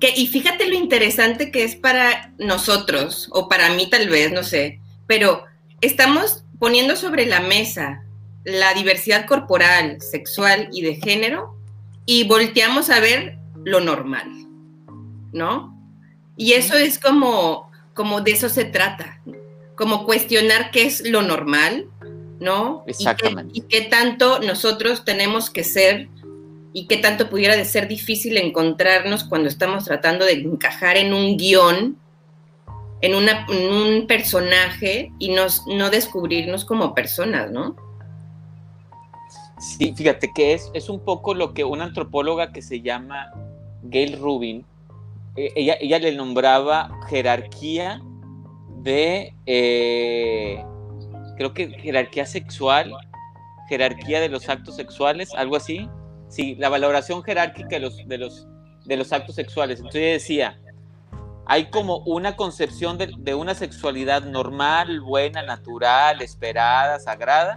que, 0.00 0.12
y 0.16 0.26
fíjate 0.26 0.68
lo 0.68 0.74
interesante 0.74 1.52
que 1.52 1.62
es 1.62 1.76
para 1.76 2.32
nosotros, 2.38 3.28
o 3.32 3.48
para 3.48 3.70
mí 3.70 3.88
tal 3.88 4.08
vez, 4.08 4.32
no 4.32 4.42
sé, 4.42 4.80
pero 5.06 5.44
estamos 5.80 6.44
poniendo 6.58 6.96
sobre 6.96 7.26
la 7.26 7.40
mesa 7.40 8.02
la 8.46 8.74
diversidad 8.74 9.26
corporal, 9.26 10.00
sexual 10.00 10.68
y 10.72 10.82
de 10.82 10.94
género 10.94 11.56
y 12.06 12.28
volteamos 12.28 12.90
a 12.90 13.00
ver 13.00 13.38
lo 13.64 13.80
normal, 13.80 14.30
¿no? 15.32 15.76
Y 16.36 16.52
eso 16.52 16.74
es 16.74 17.00
como, 17.00 17.65
como 17.96 18.20
de 18.20 18.32
eso 18.32 18.48
se 18.48 18.66
trata, 18.66 19.20
como 19.74 20.04
cuestionar 20.04 20.70
qué 20.70 20.84
es 20.84 21.08
lo 21.08 21.22
normal, 21.22 21.86
¿no? 22.38 22.84
Exactamente. 22.86 23.52
Y 23.56 23.62
qué, 23.62 23.80
tanto 23.80 24.38
nosotros 24.40 25.04
tenemos 25.04 25.50
que 25.50 25.64
ser 25.64 26.08
y 26.74 26.86
qué 26.86 26.98
tanto 26.98 27.30
pudiera 27.30 27.56
de 27.56 27.64
ser 27.64 27.88
difícil 27.88 28.36
encontrarnos 28.36 29.24
cuando 29.24 29.48
estamos 29.48 29.84
tratando 29.86 30.26
de 30.26 30.34
encajar 30.34 30.98
en 30.98 31.14
un 31.14 31.38
guion, 31.38 31.96
en, 33.00 33.14
un 33.14 34.06
personaje 34.06 35.10
y 35.18 35.30
nos, 35.30 35.66
no 35.66 35.88
descubrirnos 35.88 36.66
como 36.66 36.94
personas, 36.94 37.50
¿no? 37.50 37.76
Sí, 39.58 39.94
fíjate 39.96 40.32
que 40.34 40.52
es, 40.52 40.70
es 40.74 40.90
un 40.90 41.00
poco 41.00 41.32
lo 41.32 41.54
que 41.54 41.64
una 41.64 41.84
antropóloga 41.84 42.52
que 42.52 42.60
se 42.60 42.82
llama 42.82 43.32
Gail 43.84 44.18
Rubin, 44.18 44.66
ella, 45.36 45.76
ella 45.80 45.98
le 45.98 46.14
nombraba 46.14 46.90
jerarquía 47.08 48.00
de 48.82 49.34
eh, 49.46 50.64
creo 51.36 51.52
que 51.52 51.68
jerarquía 51.68 52.26
sexual, 52.26 52.92
jerarquía 53.68 54.20
de 54.20 54.28
los 54.28 54.48
actos 54.48 54.76
sexuales, 54.76 55.30
algo 55.34 55.56
así. 55.56 55.88
Sí, 56.28 56.56
la 56.56 56.68
valoración 56.68 57.22
jerárquica 57.22 57.68
de 57.68 57.80
los, 57.80 57.96
de 58.08 58.18
los, 58.18 58.48
de 58.84 58.96
los 58.96 59.12
actos 59.12 59.36
sexuales. 59.36 59.78
Entonces 59.78 60.22
decía, 60.22 60.58
hay 61.46 61.66
como 61.70 61.98
una 61.98 62.34
concepción 62.34 62.98
de, 62.98 63.34
una 63.34 63.54
sexualidad 63.54 64.24
normal, 64.24 65.00
buena, 65.00 65.42
natural, 65.42 66.20
esperada, 66.20 66.98
sagrada, 66.98 67.56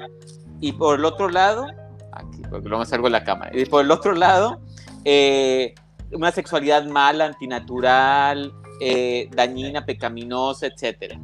y 0.62 0.74
por 0.74 1.00
el 1.00 1.06
otro 1.06 1.30
lado, 1.30 1.66
aquí, 2.12 2.42
porque 2.50 2.70
lo 2.70 2.84
salgo 2.86 3.08
en 3.08 3.14
la 3.14 3.24
cámara, 3.24 3.52
y 3.58 3.66
por 3.66 3.84
el 3.84 3.92
otro 3.92 4.14
lado, 4.14 4.62
eh, 5.06 5.74
una 6.12 6.32
sexualidad 6.32 6.86
mala, 6.86 7.26
antinatural, 7.26 8.54
eh, 8.82 9.30
dañina, 9.32 9.86
pecaminosa, 9.86 10.68
etcétera 10.68 11.20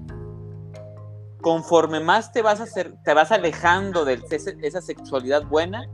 conforme 1.46 2.00
más 2.00 2.32
te 2.32 2.42
vas, 2.42 2.60
a 2.60 2.64
hacer, 2.64 2.96
te 3.04 3.14
vas 3.14 3.32
alejando 3.32 4.04
de 4.04 4.20
esa 4.64 4.82
sexualidad 4.82 5.44
buena, 5.46 5.88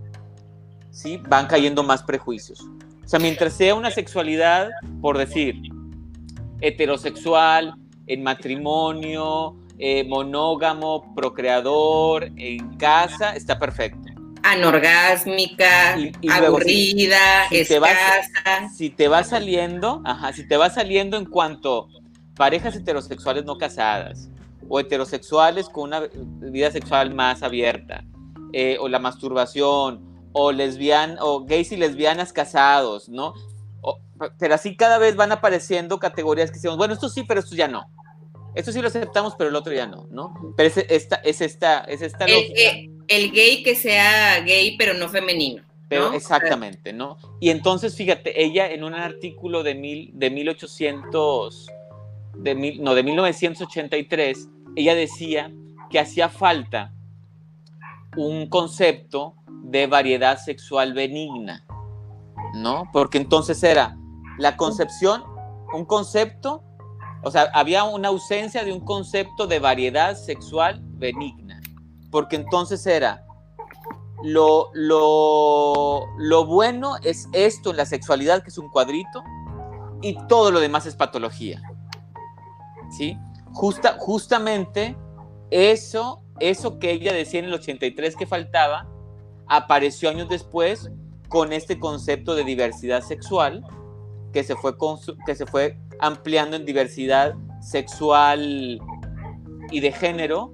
¿sí? 0.91 1.21
van 1.27 1.45
cayendo 1.47 1.83
más 1.83 2.03
prejuicios. 2.03 2.61
O 3.03 3.07
sea, 3.09 3.19
mientras 3.19 3.51
sea 3.51 3.75
una 3.75 3.91
sexualidad, 3.91 4.69
por 5.01 5.17
decir, 5.17 5.61
heterosexual, 6.61 7.73
en 8.07 8.23
matrimonio, 8.23 9.57
eh, 9.77 10.05
monógamo, 10.05 11.13
procreador, 11.13 12.31
en 12.37 12.77
casa, 12.77 13.35
está 13.35 13.59
perfecto. 13.59 14.10
Anorgásmica, 14.43 15.93
aburrida, 16.29 17.47
si, 17.49 17.65
Te 17.65 17.79
si 18.75 18.89
te 18.89 19.07
va 19.07 19.23
saliendo, 19.23 20.01
ajá, 20.05 20.33
si 20.33 20.47
te 20.47 20.57
va 20.57 20.69
saliendo 20.69 21.17
en 21.17 21.25
cuanto 21.25 21.87
parejas 22.35 22.75
heterosexuales 22.75 23.45
no 23.45 23.57
casadas, 23.57 24.29
o 24.67 24.79
heterosexuales 24.79 25.69
con 25.69 25.89
una 25.89 26.01
vida 26.51 26.71
sexual 26.71 27.13
más 27.13 27.43
abierta, 27.43 28.03
eh, 28.53 28.77
o 28.79 28.87
la 28.87 28.99
masturbación, 28.99 30.29
o 30.33 30.51
lesbian, 30.51 31.17
o 31.19 31.45
gays 31.45 31.71
y 31.71 31.77
lesbianas 31.77 32.33
casados, 32.33 33.09
¿no? 33.09 33.33
pero 34.37 34.55
así 34.55 34.75
cada 34.75 34.97
vez 34.97 35.15
van 35.15 35.31
apareciendo 35.31 35.99
categorías 35.99 36.51
que 36.51 36.55
decimos, 36.55 36.77
bueno, 36.77 36.93
esto 36.93 37.09
sí, 37.09 37.23
pero 37.23 37.39
esto 37.39 37.55
ya 37.55 37.67
no. 37.67 37.89
Esto 38.55 38.71
sí 38.71 38.81
lo 38.81 38.87
aceptamos, 38.87 39.35
pero 39.37 39.49
el 39.49 39.55
otro 39.55 39.73
ya 39.73 39.87
no, 39.87 40.07
¿no? 40.11 40.33
Pero 40.57 40.67
es 40.67 40.77
esta, 40.77 41.15
es 41.17 41.41
esta, 41.41 41.81
es 41.81 42.01
esta 42.01 42.25
el, 42.25 42.33
lógica. 42.33 43.03
el 43.07 43.31
gay 43.31 43.63
que 43.63 43.75
sea 43.75 44.41
gay, 44.41 44.75
pero 44.77 44.93
no 44.93 45.07
femenino. 45.07 45.63
Pero 45.87 46.13
exactamente, 46.13 46.93
¿no? 46.93 47.17
Y 47.41 47.49
entonces, 47.49 47.95
fíjate, 47.95 48.41
ella 48.41 48.71
en 48.71 48.85
un 48.85 48.93
artículo 48.93 49.61
de, 49.61 49.75
mil, 49.75 50.11
de 50.13 50.29
1800, 50.29 51.67
de 52.37 52.55
mil, 52.55 52.81
no, 52.81 52.95
de 52.95 53.03
1983, 53.03 54.47
ella 54.77 54.95
decía 54.95 55.51
que 55.89 55.99
hacía 55.99 56.29
falta 56.29 56.93
un 58.15 58.47
concepto 58.47 59.35
de 59.63 59.87
variedad 59.87 60.37
sexual 60.37 60.93
benigna, 60.93 61.65
¿no? 62.55 62.89
Porque 62.93 63.17
entonces 63.17 63.61
era 63.61 63.97
la 64.37 64.55
concepción, 64.55 65.23
un 65.73 65.83
concepto, 65.83 66.63
o 67.23 67.31
sea, 67.31 67.49
había 67.53 67.83
una 67.83 68.09
ausencia 68.09 68.63
de 68.63 68.73
un 68.73 68.79
concepto 68.81 69.47
de 69.47 69.59
variedad 69.59 70.15
sexual 70.15 70.81
benigna, 70.83 71.61
porque 72.09 72.35
entonces 72.35 72.85
era 72.85 73.25
lo, 74.23 74.69
lo, 74.73 76.05
lo 76.17 76.45
bueno 76.45 76.95
es 77.03 77.27
esto 77.33 77.71
en 77.71 77.77
la 77.77 77.85
sexualidad, 77.85 78.43
que 78.43 78.49
es 78.49 78.57
un 78.57 78.69
cuadrito, 78.69 79.23
y 80.01 80.17
todo 80.27 80.51
lo 80.51 80.59
demás 80.59 80.85
es 80.85 80.95
patología, 80.95 81.61
¿sí? 82.89 83.17
Justa, 83.53 83.97
justamente 83.99 84.95
eso, 85.49 86.23
eso 86.39 86.79
que 86.79 86.91
ella 86.91 87.13
decía 87.13 87.39
en 87.39 87.45
el 87.45 87.53
83 87.53 88.15
que 88.15 88.25
faltaba, 88.25 88.87
apareció 89.47 90.09
años 90.09 90.29
después 90.29 90.89
con 91.27 91.53
este 91.53 91.79
concepto 91.79 92.35
de 92.35 92.43
diversidad 92.43 93.01
sexual 93.01 93.63
que 94.33 94.43
se 94.43 94.55
fue, 94.55 94.75
que 95.25 95.35
se 95.35 95.45
fue 95.45 95.77
ampliando 96.01 96.57
en 96.57 96.65
diversidad 96.65 97.35
sexual 97.61 98.79
y 99.71 99.79
de 99.79 99.91
género 99.91 100.53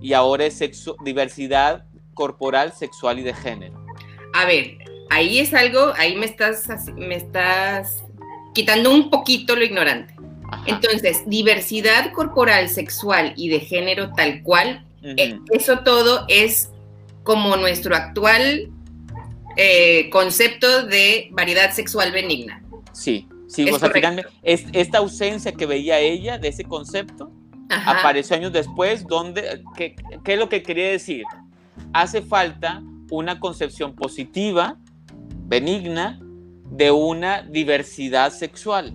y 0.00 0.14
ahora 0.14 0.46
es 0.46 0.62
diversidad 1.04 1.84
corporal, 2.14 2.72
sexual 2.72 3.18
y 3.18 3.22
de 3.22 3.34
género. 3.34 3.86
A 4.34 4.44
ver, 4.46 4.78
ahí 5.10 5.38
es 5.38 5.54
algo, 5.54 5.92
ahí 5.96 6.16
me 6.16 6.26
estás, 6.26 6.66
me 6.96 7.14
estás 7.14 8.04
quitando 8.54 8.90
un 8.90 9.10
poquito 9.10 9.54
lo 9.54 9.64
ignorante. 9.64 10.14
Entonces, 10.66 11.22
diversidad 11.26 12.12
corporal, 12.12 12.68
sexual 12.68 13.34
y 13.36 13.48
de 13.48 13.60
género 13.60 14.12
tal 14.12 14.42
cual, 14.42 14.86
eh, 15.02 15.38
eso 15.50 15.80
todo 15.80 16.24
es 16.28 16.70
como 17.22 17.56
nuestro 17.56 17.94
actual 17.94 18.70
eh, 19.56 20.08
concepto 20.10 20.86
de 20.86 21.28
variedad 21.32 21.72
sexual 21.72 22.12
benigna. 22.12 22.62
Sí, 22.92 23.28
sí, 23.48 23.70
o 23.70 23.78
sea, 23.78 23.90
es, 24.42 24.66
esta 24.72 24.98
ausencia 24.98 25.52
que 25.52 25.66
veía 25.66 25.98
ella 25.98 26.38
de 26.38 26.48
ese 26.48 26.64
concepto 26.64 27.30
apareció 27.68 28.36
años 28.36 28.52
después, 28.52 29.06
donde, 29.06 29.62
¿qué, 29.76 29.96
¿qué 30.24 30.34
es 30.34 30.38
lo 30.38 30.48
que 30.48 30.62
quería 30.62 30.88
decir? 30.88 31.24
Hace 31.92 32.22
falta 32.22 32.82
una 33.10 33.40
concepción 33.40 33.94
positiva, 33.94 34.78
benigna, 35.46 36.20
de 36.70 36.90
una 36.90 37.42
diversidad 37.42 38.32
sexual. 38.32 38.94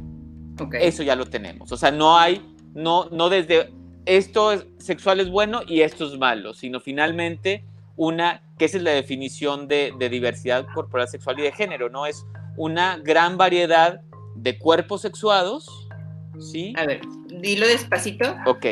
Eso 0.73 1.03
ya 1.03 1.15
lo 1.15 1.25
tenemos. 1.25 1.71
O 1.71 1.77
sea, 1.77 1.91
no 1.91 2.17
hay, 2.17 2.41
no, 2.73 3.09
no 3.09 3.29
desde 3.29 3.73
esto 4.05 4.51
es, 4.51 4.65
sexual 4.79 5.19
es 5.19 5.29
bueno 5.29 5.61
y 5.67 5.81
esto 5.81 6.05
es 6.05 6.17
malo, 6.17 6.53
sino 6.53 6.79
finalmente 6.79 7.65
una, 7.95 8.41
que 8.57 8.65
esa 8.65 8.77
es 8.77 8.83
la 8.83 8.91
definición 8.91 9.67
de, 9.67 9.93
diversidad 9.97 10.65
corporal 10.73 11.07
sexual 11.07 11.39
y 11.39 11.43
de 11.43 11.51
género, 11.51 11.89
¿no? 11.89 12.05
Es 12.05 12.25
una 12.57 12.97
gran 12.97 13.37
variedad 13.37 14.01
de 14.35 14.57
cuerpos 14.57 15.01
sexuados, 15.01 15.87
¿sí? 16.39 16.73
A 16.77 16.85
ver, 16.85 17.01
dilo 17.41 17.67
despacito. 17.67 18.35
Ok. 18.45 18.65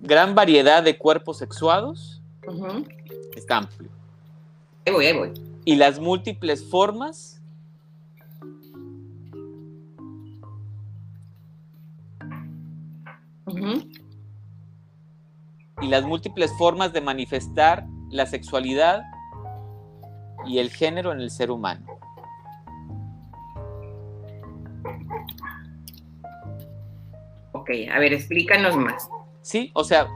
Gran 0.00 0.34
variedad 0.34 0.82
de 0.82 0.98
cuerpos 0.98 1.38
sexuados. 1.38 2.22
Está 3.36 3.58
amplio. 3.58 3.90
Ahí 4.84 4.92
voy, 4.92 5.06
ahí 5.06 5.16
voy. 5.16 5.32
Y 5.64 5.76
las 5.76 6.00
múltiples 6.00 6.64
formas 6.64 7.40
y 15.80 15.88
las 15.88 16.04
múltiples 16.04 16.52
formas 16.56 16.92
de 16.92 17.00
manifestar 17.00 17.86
la 18.10 18.26
sexualidad 18.26 19.02
y 20.46 20.58
el 20.58 20.70
género 20.70 21.12
en 21.12 21.20
el 21.20 21.30
ser 21.30 21.50
humano. 21.50 21.91
Ok. 27.62 27.70
a 27.92 27.98
ver, 28.00 28.12
explícanos 28.12 28.76
más. 28.76 29.08
Sí, 29.40 29.70
o 29.74 29.84
sea, 29.84 30.08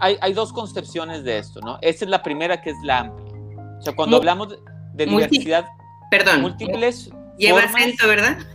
hay, 0.00 0.16
hay 0.20 0.32
dos 0.32 0.52
concepciones 0.52 1.24
de 1.24 1.38
esto, 1.38 1.60
¿no? 1.60 1.78
Esta 1.82 2.04
es 2.06 2.10
la 2.10 2.22
primera 2.22 2.60
que 2.60 2.70
es 2.70 2.76
la 2.82 3.00
amplia. 3.00 3.34
O 3.78 3.82
sea, 3.82 3.94
cuando 3.94 4.16
hablamos 4.16 4.56
de, 4.94 5.06
diversidad, 5.06 5.66
perdón, 6.10 6.40
múltiples. 6.42 7.10
Lleva 7.38 7.60
acento, 7.64 8.08
¿verdad? 8.08 8.38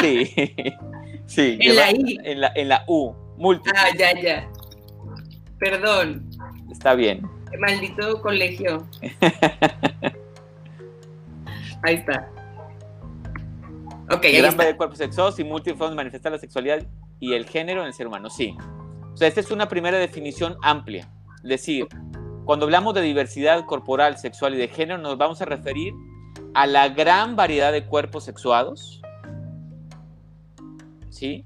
Sí, 0.00 0.32
sí. 1.26 1.58
En 1.60 1.76
la 1.76 1.90
I. 1.90 2.18
En 2.22 2.40
la, 2.40 2.52
en 2.54 2.68
la 2.68 2.84
U, 2.86 3.14
múltiples. 3.36 3.74
Ah, 3.76 3.88
ya, 3.98 4.12
ya. 4.20 4.48
Perdón. 5.58 6.30
Está 6.70 6.94
bien. 6.94 7.28
Maldito 7.58 8.20
colegio. 8.20 8.86
Ahí 11.82 11.94
está. 11.94 12.30
Ok, 14.10 14.24
Gran 14.32 14.56
de 14.56 14.76
cuerpos 14.76 14.98
sexuados 14.98 15.38
y 15.40 15.44
múltiples 15.44 15.90
manifestar 15.92 16.30
la 16.32 16.38
sexualidad 16.38 16.86
y 17.20 17.32
el 17.34 17.46
género 17.46 17.80
en 17.82 17.88
el 17.88 17.94
ser 17.94 18.06
humano, 18.06 18.30
sí. 18.30 18.56
O 19.12 19.16
sea, 19.16 19.28
esta 19.28 19.40
es 19.40 19.50
una 19.50 19.68
primera 19.68 19.98
definición 19.98 20.56
amplia. 20.62 21.10
Es 21.42 21.48
decir, 21.48 21.86
cuando 22.44 22.66
hablamos 22.66 22.94
de 22.94 23.02
diversidad 23.02 23.64
corporal, 23.64 24.18
sexual 24.18 24.54
y 24.54 24.58
de 24.58 24.68
género, 24.68 24.98
nos 24.98 25.16
vamos 25.18 25.40
a 25.40 25.46
referir 25.46 25.94
a 26.54 26.66
la 26.66 26.88
gran 26.88 27.36
variedad 27.36 27.72
de 27.72 27.86
cuerpos 27.86 28.24
sexuados, 28.24 29.00
¿sí? 31.10 31.44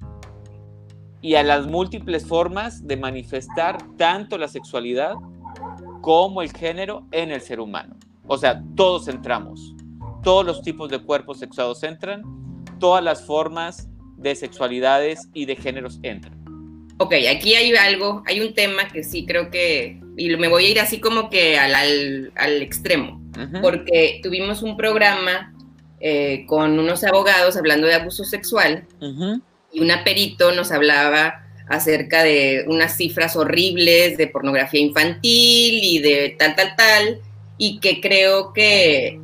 Y 1.22 1.36
a 1.36 1.42
las 1.42 1.66
múltiples 1.66 2.26
formas 2.26 2.86
de 2.86 2.96
manifestar 2.96 3.78
tanto 3.96 4.38
la 4.38 4.48
sexualidad 4.48 5.14
como 6.00 6.42
el 6.42 6.52
género 6.52 7.06
en 7.12 7.30
el 7.30 7.40
ser 7.40 7.60
humano. 7.60 7.96
O 8.26 8.36
sea, 8.36 8.62
todos 8.74 9.08
entramos. 9.08 9.74
Todos 10.22 10.44
los 10.44 10.62
tipos 10.62 10.90
de 10.90 10.98
cuerpos 10.98 11.38
sexuados 11.38 11.82
entran, 11.82 12.22
todas 12.78 13.02
las 13.02 13.24
formas 13.24 13.88
de 14.20 14.34
sexualidades 14.34 15.28
y 15.34 15.46
de 15.46 15.56
géneros 15.56 15.98
entran. 16.02 16.38
Ok, 16.98 17.14
aquí 17.34 17.54
hay 17.54 17.74
algo, 17.74 18.22
hay 18.26 18.40
un 18.40 18.52
tema 18.52 18.86
que 18.88 19.02
sí 19.02 19.24
creo 19.24 19.50
que, 19.50 19.98
y 20.18 20.36
me 20.36 20.48
voy 20.48 20.66
a 20.66 20.68
ir 20.68 20.80
así 20.80 21.00
como 21.00 21.30
que 21.30 21.58
al, 21.58 21.74
al, 21.74 22.32
al 22.36 22.60
extremo, 22.60 23.22
porque 23.62 24.20
tuvimos 24.22 24.62
un 24.62 24.76
programa 24.76 25.54
eh, 25.98 26.44
con 26.46 26.78
unos 26.78 27.02
abogados 27.04 27.56
hablando 27.56 27.86
de 27.86 27.94
abuso 27.94 28.24
sexual 28.24 28.86
y 29.72 29.80
una 29.80 30.04
perito 30.04 30.52
nos 30.52 30.72
hablaba 30.72 31.46
acerca 31.68 32.22
de 32.22 32.64
unas 32.66 32.96
cifras 32.96 33.34
horribles 33.36 34.18
de 34.18 34.26
pornografía 34.26 34.80
infantil 34.80 35.80
y 35.82 36.00
de 36.00 36.36
tal, 36.38 36.54
tal, 36.54 36.74
tal, 36.76 37.20
y 37.56 37.78
que 37.80 38.00
creo 38.00 38.52
que... 38.52 39.20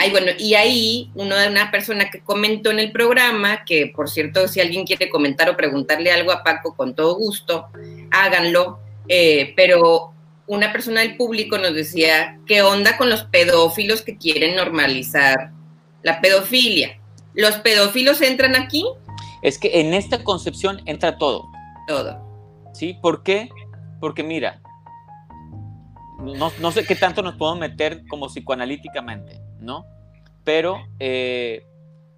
Ay, 0.00 0.12
bueno, 0.12 0.30
y 0.38 0.54
ahí 0.54 1.10
uno 1.16 1.34
de 1.34 1.48
una 1.48 1.72
persona 1.72 2.08
que 2.08 2.20
comentó 2.20 2.70
en 2.70 2.78
el 2.78 2.92
programa, 2.92 3.64
que 3.64 3.92
por 3.92 4.08
cierto, 4.08 4.46
si 4.46 4.60
alguien 4.60 4.86
quiere 4.86 5.10
comentar 5.10 5.50
o 5.50 5.56
preguntarle 5.56 6.12
algo 6.12 6.30
a 6.30 6.44
Paco, 6.44 6.76
con 6.76 6.94
todo 6.94 7.16
gusto, 7.16 7.66
háganlo, 8.12 8.78
eh, 9.08 9.54
pero 9.56 10.12
una 10.46 10.70
persona 10.72 11.00
del 11.00 11.16
público 11.16 11.58
nos 11.58 11.74
decía, 11.74 12.38
¿qué 12.46 12.62
onda 12.62 12.96
con 12.96 13.10
los 13.10 13.24
pedófilos 13.24 14.02
que 14.02 14.16
quieren 14.16 14.54
normalizar 14.54 15.50
la 16.04 16.20
pedofilia? 16.20 16.96
¿Los 17.34 17.56
pedófilos 17.56 18.22
entran 18.22 18.54
aquí? 18.54 18.86
Es 19.42 19.58
que 19.58 19.80
en 19.80 19.94
esta 19.94 20.22
concepción 20.22 20.80
entra 20.86 21.18
todo. 21.18 21.48
Todo. 21.88 22.22
¿Sí? 22.72 22.96
¿Por 23.02 23.24
qué? 23.24 23.48
Porque 23.98 24.22
mira, 24.22 24.60
no, 26.20 26.52
no 26.60 26.70
sé 26.70 26.84
qué 26.84 26.94
tanto 26.94 27.20
nos 27.20 27.34
podemos 27.34 27.58
meter 27.58 28.06
como 28.06 28.28
psicoanalíticamente, 28.28 29.40
¿no? 29.60 29.86
Pero 30.44 30.78
eh, 30.98 31.66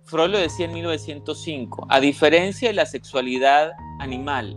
Freud 0.04 0.30
lo 0.30 0.38
decía 0.38 0.66
en 0.66 0.72
1905, 0.72 1.86
a 1.88 2.00
diferencia 2.00 2.68
de 2.68 2.74
la 2.74 2.86
sexualidad 2.86 3.72
animal, 3.98 4.56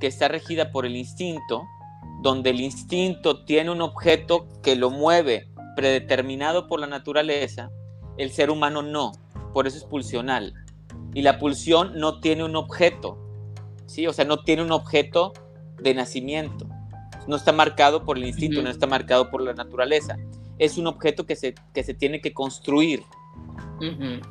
que 0.00 0.06
está 0.06 0.28
regida 0.28 0.70
por 0.70 0.86
el 0.86 0.96
instinto, 0.96 1.64
donde 2.22 2.50
el 2.50 2.60
instinto 2.60 3.44
tiene 3.44 3.70
un 3.70 3.80
objeto 3.80 4.46
que 4.62 4.76
lo 4.76 4.90
mueve 4.90 5.48
predeterminado 5.76 6.66
por 6.66 6.80
la 6.80 6.86
naturaleza, 6.86 7.70
el 8.16 8.30
ser 8.30 8.50
humano 8.50 8.82
no, 8.82 9.12
por 9.52 9.66
eso 9.66 9.78
es 9.78 9.84
pulsional. 9.84 10.54
Y 11.14 11.22
la 11.22 11.38
pulsión 11.38 11.92
no 11.98 12.20
tiene 12.20 12.44
un 12.44 12.56
objeto, 12.56 13.18
¿sí? 13.86 14.06
O 14.06 14.12
sea, 14.12 14.24
no 14.24 14.38
tiene 14.38 14.62
un 14.62 14.72
objeto 14.72 15.32
de 15.80 15.94
nacimiento. 15.94 16.68
No 17.26 17.36
está 17.36 17.52
marcado 17.52 18.04
por 18.04 18.18
el 18.18 18.26
instinto, 18.26 18.62
no 18.62 18.70
está 18.70 18.86
marcado 18.86 19.30
por 19.30 19.42
la 19.42 19.54
naturaleza. 19.54 20.16
Es 20.58 20.78
un 20.78 20.86
objeto 20.86 21.26
que 21.26 21.36
se, 21.36 21.54
que 21.74 21.82
se 21.82 21.94
tiene 21.94 22.20
que 22.20 22.32
construir. 22.32 23.02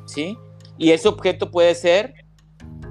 ¿sí? 0.06 0.36
Y 0.76 0.90
ese 0.90 1.08
objeto 1.08 1.50
puede 1.50 1.74
ser 1.74 2.14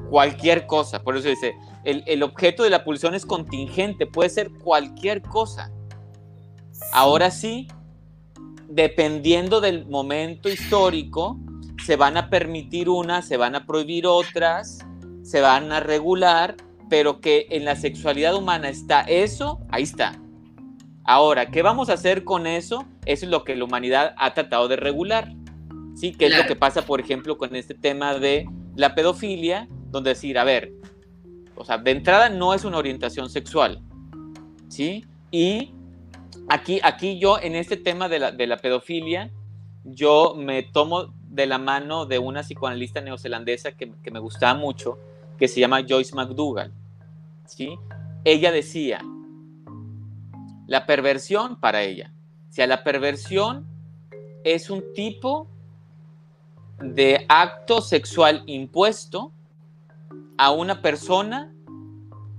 cualquier 0.10 0.66
cosa. 0.66 1.04
Por 1.04 1.18
eso 1.18 1.30
dice, 1.30 1.56
el, 1.84 2.04
el 2.08 2.24
objeto 2.24 2.64
de 2.64 2.70
la 2.70 2.84
pulsión 2.84 3.14
es 3.16 3.26
contingente, 3.26 4.06
puede 4.06 4.30
ser 4.30 4.52
cualquier 4.52 5.22
cosa. 5.22 5.72
Ahora 6.92 7.32
sí, 7.32 7.68
dependiendo 8.70 9.62
del 9.62 9.88
momento 9.88 10.50
histórico, 10.50 11.40
se 11.86 11.96
van 11.96 12.18
a 12.18 12.30
permitir 12.30 12.90
unas, 12.90 13.28
se 13.28 13.38
van 13.38 13.56
a 13.56 13.66
prohibir 13.66 14.08
otras, 14.08 14.80
se 15.24 15.42
van 15.42 15.72
a 15.72 15.80
regular, 15.80 16.56
pero 16.90 17.20
que 17.20 17.48
en 17.50 17.66
la 17.66 17.76
sexualidad 17.76 18.36
humana 18.36 18.70
está 18.70 19.02
eso, 19.02 19.60
ahí 19.70 19.84
está. 19.84 20.20
Ahora, 21.10 21.46
¿qué 21.46 21.62
vamos 21.62 21.90
a 21.90 21.94
hacer 21.94 22.26
con 22.26 22.46
eso? 22.46 22.86
Eso 23.06 23.26
es 23.26 23.32
lo 23.32 23.46
que 23.46 23.56
la 23.56 23.64
humanidad 23.64 24.14
ha 24.18 24.34
tratado 24.34 24.68
de 24.68 24.76
regular. 24.76 25.34
¿Sí? 25.96 26.12
Que 26.12 26.28
es 26.28 26.38
lo 26.38 26.46
que 26.46 26.56
pasa, 26.56 26.84
por 26.84 27.00
ejemplo, 27.00 27.38
con 27.38 27.56
este 27.56 27.74
tema 27.74 28.20
de 28.20 28.46
la 28.76 28.94
pedofilia, 28.94 29.68
donde 29.90 30.10
decir, 30.10 30.38
a 30.38 30.44
ver, 30.44 30.74
o 31.56 31.64
sea, 31.64 31.78
de 31.78 31.92
entrada 31.92 32.30
no 32.30 32.54
es 32.54 32.66
una 32.66 32.78
orientación 32.78 33.30
sexual, 33.30 33.82
¿sí? 34.68 35.06
Y 35.32 35.74
aquí, 36.50 36.80
aquí 36.84 37.18
yo, 37.18 37.40
en 37.40 37.56
este 37.56 37.78
tema 37.78 38.10
de 38.10 38.20
la, 38.20 38.32
de 38.32 38.46
la 38.46 38.58
pedofilia, 38.58 39.32
yo 39.86 40.36
me 40.38 40.62
tomo 40.62 41.14
de 41.24 41.48
la 41.48 41.58
mano 41.58 42.06
de 42.06 42.20
una 42.20 42.42
psicoanalista 42.42 43.02
neozelandesa 43.02 43.72
que, 43.72 43.92
que 44.04 44.12
me 44.12 44.20
gustaba 44.20 44.54
mucho, 44.60 45.00
que 45.40 45.48
se 45.48 45.62
llama 45.62 45.84
Joyce 45.88 46.14
McDougall, 46.14 46.72
¿sí? 47.46 47.80
Ella 48.24 48.52
decía, 48.52 49.02
la 50.68 50.86
perversión 50.86 51.60
para 51.60 51.82
ella, 51.82 52.14
o 52.50 52.54
sea, 52.54 52.68
la 52.68 52.84
perversión 52.84 53.66
es 54.44 54.70
un 54.70 54.84
tipo 54.94 55.48
de 56.80 57.26
acto 57.28 57.82
sexual 57.82 58.44
impuesto 58.46 59.32
a 60.38 60.52
una 60.52 60.82
persona 60.82 61.54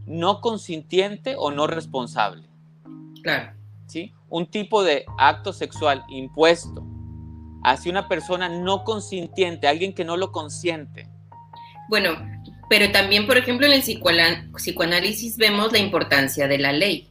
no 0.07 0.41
consintiente 0.41 1.35
o 1.37 1.51
no 1.51 1.67
responsable. 1.67 2.49
Claro. 3.23 3.53
¿sí? 3.87 4.15
Un 4.29 4.47
tipo 4.47 4.85
de 4.85 5.05
acto 5.19 5.53
sexual 5.53 6.05
impuesto 6.09 6.85
hacia 7.65 7.91
una 7.91 8.09
persona 8.09 8.49
no 8.49 8.85
consintiente, 8.85 9.67
alguien 9.67 9.93
que 9.93 10.05
no 10.05 10.17
lo 10.17 10.31
consiente. 10.33 11.09
Bueno, 11.89 12.17
pero 12.69 12.93
también, 12.93 13.27
por 13.27 13.37
ejemplo, 13.37 13.67
en 13.67 13.73
el 13.73 13.83
psicoanálisis 13.83 15.37
vemos 15.37 15.73
la 15.73 15.79
importancia 15.79 16.47
de 16.47 16.59
la 16.59 16.73
ley, 16.73 17.08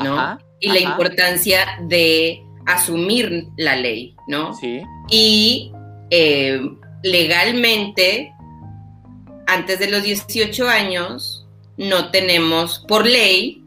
¿no? 0.00 0.18
Ajá, 0.18 0.38
y 0.60 0.68
la 0.68 0.80
ajá. 0.80 0.90
importancia 0.90 1.66
de 1.88 2.42
asumir 2.66 3.46
la 3.56 3.76
ley, 3.76 4.14
¿no? 4.26 4.54
Sí, 4.54 4.82
Y 5.10 5.72
eh, 6.10 6.60
legalmente, 7.02 8.32
antes 9.46 9.78
de 9.78 9.90
los 9.90 10.02
18 10.02 10.68
años, 10.68 11.46
no 11.76 12.10
tenemos 12.10 12.84
por 12.88 13.06
ley 13.06 13.62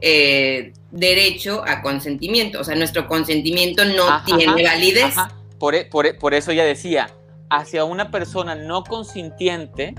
eh, 0.00 0.72
derecho 0.90 1.62
a 1.66 1.80
consentimiento. 1.80 2.60
O 2.60 2.64
sea, 2.64 2.74
nuestro 2.74 3.06
consentimiento 3.08 3.84
no 3.84 4.04
Ajá, 4.08 4.24
tiene 4.24 4.62
validez. 4.62 5.14
Por, 5.58 5.74
e- 5.74 5.84
por 5.86 6.06
e- 6.06 6.14
por 6.14 6.34
eso 6.34 6.50
ella 6.50 6.64
decía, 6.64 7.08
hacia 7.50 7.84
una 7.84 8.10
persona 8.10 8.54
no 8.54 8.84
consintiente 8.84 9.94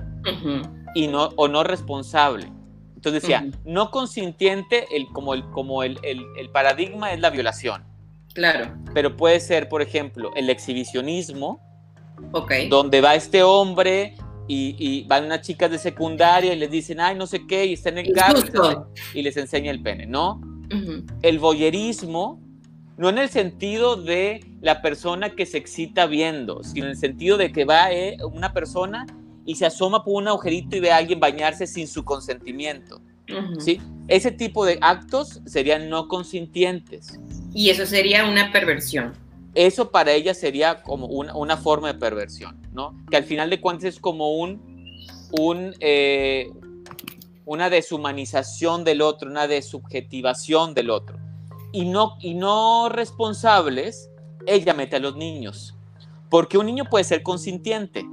y 0.94 1.08
no, 1.08 1.30
o 1.36 1.48
no 1.48 1.64
responsable. 1.64 2.52
Entonces 3.06 3.22
decía, 3.22 3.46
Ujú. 3.48 3.58
no 3.72 3.92
consintiente, 3.92 4.88
el, 4.96 5.06
como, 5.14 5.36
el, 5.36 5.44
como 5.52 5.84
el, 5.84 6.00
el- 6.02 6.26
el 6.40 6.50
paradigma 6.50 7.14
es 7.14 7.20
la 7.20 7.30
violación, 7.30 7.84
Claro, 8.34 8.74
pero 8.96 9.16
puede 9.16 9.40
ser, 9.40 9.70
por 9.70 9.84
ejemplo, 9.84 10.32
el 10.36 10.50
exhibicionismo, 10.50 11.60
ok. 12.32 12.52
donde 12.68 13.02
va 13.02 13.14
este 13.14 13.44
hombre 13.44 14.16
y, 14.48 14.76
y 14.80 15.04
van 15.04 15.26
unas 15.26 15.42
chicas 15.42 15.70
de 15.70 15.78
secundaria 15.78 16.54
y 16.54 16.58
les 16.58 16.72
dicen, 16.72 17.00
ay, 17.00 17.16
no 17.16 17.28
sé 17.28 17.46
qué, 17.46 17.66
y 17.68 17.74
está 17.74 17.90
en 17.90 18.00
el 18.00 18.12
carro 18.12 18.88
y 19.14 19.22
les 19.22 19.38
y 19.38 19.40
enseña 19.40 19.70
el 19.70 19.82
pene, 19.84 20.08
¿no? 20.08 20.42
Ujú, 20.74 21.06
El 21.22 21.38
voyerismo, 21.38 22.42
no 22.98 23.10
en 23.10 23.20
el 23.20 23.30
sentido 23.30 23.98
de 23.98 24.44
la 24.62 24.82
persona 24.82 25.30
que 25.36 25.46
se 25.46 25.60
excita 25.60 26.08
viendo, 26.08 26.64
sino 26.64 26.86
en 26.86 26.92
el 26.92 26.98
sentido 26.98 27.38
de 27.38 27.52
que 27.52 27.66
va 27.66 27.92
eh, 27.92 28.18
una 28.34 28.52
persona 28.52 29.06
y 29.46 29.56
se 29.56 29.66
asoma 29.66 30.04
por 30.04 30.16
un 30.16 30.28
agujerito 30.28 30.76
y 30.76 30.80
ve 30.80 30.92
a 30.92 30.98
alguien 30.98 31.20
bañarse 31.20 31.68
sin 31.68 31.88
su 31.88 32.04
consentimiento. 32.04 33.02
¿sí? 33.60 33.80
Ese 34.08 34.32
tipo 34.32 34.66
de 34.66 34.78
actos 34.82 35.42
serían 35.46 35.90
no 35.90 36.08
consintientes. 36.08 37.20
Y 37.54 37.70
eso 37.70 37.86
sería 37.86 38.26
una 38.26 38.52
perversión. 38.52 39.14
Eso 39.54 39.90
para 39.90 40.12
ella 40.12 40.34
sería 40.34 40.82
como 40.82 41.08
una, 41.08 41.34
una 41.36 41.58
forma 41.58 41.88
de 41.88 41.94
perversión, 41.98 42.60
¿no? 42.74 42.94
Que 43.10 43.18
al 43.18 43.24
final 43.24 43.50
de 43.50 43.62
cuentas 43.62 43.86
es 43.86 44.00
como 44.00 44.34
un, 44.34 44.62
un, 45.32 45.74
eh, 45.80 46.50
una 47.46 47.70
deshumanización 47.70 48.84
del 48.84 49.02
otro, 49.02 49.30
una 49.30 49.48
desubjetivación 49.48 50.74
del 50.74 50.90
otro. 50.90 51.18
Y 51.72 51.86
no, 51.86 52.18
y 52.20 52.34
no 52.34 52.90
responsables, 52.90 54.10
ella 54.46 54.74
mete 54.74 54.98
a 54.98 55.00
los 55.00 55.16
niños. 55.16 55.76
Porque 56.30 56.58
un 56.58 56.66
niño 56.66 56.86
puede 56.90 57.06
ser 57.06 57.24
consintiente. 57.24 58.06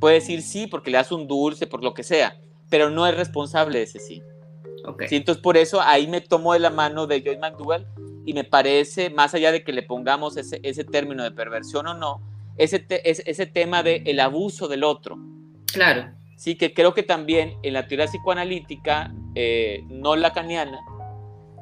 Puede 0.00 0.16
decir 0.16 0.42
sí 0.42 0.66
porque 0.66 0.90
le 0.90 0.98
das 0.98 1.12
un 1.12 1.26
dulce, 1.26 1.66
por 1.66 1.82
lo 1.82 1.94
que 1.94 2.02
sea, 2.02 2.36
pero 2.68 2.90
no 2.90 3.06
es 3.06 3.16
responsable 3.16 3.78
de 3.78 3.84
ese 3.84 3.98
sí. 3.98 4.22
sí 5.08 5.16
entonces, 5.16 5.42
por 5.42 5.56
eso 5.56 5.80
ahí 5.80 6.06
me 6.06 6.20
tomo 6.20 6.52
de 6.52 6.58
la 6.58 6.70
mano 6.70 7.06
de 7.06 7.22
Joy 7.22 7.38
McDougall 7.38 7.86
y 8.24 8.34
me 8.34 8.44
parece, 8.44 9.10
más 9.10 9.34
allá 9.34 9.52
de 9.52 9.62
que 9.62 9.72
le 9.72 9.82
pongamos 9.82 10.36
ese, 10.36 10.60
ese 10.62 10.84
término 10.84 11.22
de 11.22 11.30
perversión 11.30 11.86
o 11.86 11.94
no, 11.94 12.20
ese, 12.58 12.86
ese 12.90 13.46
tema 13.46 13.82
del 13.82 14.06
el 14.06 14.20
abuso 14.20 14.68
del 14.68 14.84
otro. 14.84 15.18
Claro. 15.72 16.12
Sí, 16.36 16.56
que 16.56 16.74
creo 16.74 16.92
que 16.92 17.02
también 17.02 17.54
en 17.62 17.72
la 17.72 17.86
teoría 17.86 18.06
psicoanalítica, 18.06 19.14
eh, 19.34 19.82
no 19.88 20.16
lacaniana, 20.16 20.78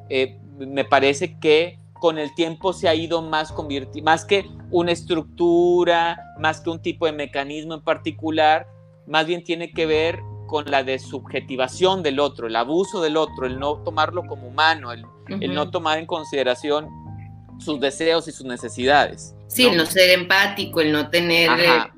eh, 0.09 0.37
me 0.57 0.85
parece 0.85 1.39
que 1.39 1.79
con 1.99 2.17
el 2.17 2.33
tiempo 2.35 2.73
se 2.73 2.87
ha 2.87 2.95
ido 2.95 3.21
más 3.21 3.51
convirtiendo, 3.51 4.09
más 4.09 4.25
que 4.25 4.45
una 4.69 4.91
estructura, 4.91 6.19
más 6.39 6.59
que 6.61 6.69
un 6.69 6.81
tipo 6.81 7.05
de 7.05 7.13
mecanismo 7.13 7.73
en 7.73 7.81
particular, 7.81 8.67
más 9.07 9.25
bien 9.25 9.43
tiene 9.43 9.71
que 9.71 9.85
ver 9.85 10.19
con 10.47 10.65
la 10.69 10.83
desubjetivación 10.83 12.03
del 12.03 12.19
otro, 12.19 12.47
el 12.47 12.55
abuso 12.55 13.01
del 13.01 13.17
otro, 13.17 13.45
el 13.45 13.59
no 13.59 13.77
tomarlo 13.83 14.23
como 14.27 14.47
humano, 14.47 14.91
el, 14.91 15.05
no 15.53 15.71
tomar 15.71 15.97
en 15.97 16.05
consideración 16.05 16.87
sus 17.59 17.79
deseos 17.79 18.27
y 18.27 18.31
sus 18.31 18.45
necesidades. 18.45 19.35
Sí, 19.47 19.65
el 19.65 19.77
no 19.77 19.85
ser 19.85 20.11
empático, 20.11 20.81
el 20.81 20.91
no 20.91 21.09
tener... 21.09 21.49
Eh, 21.59 21.91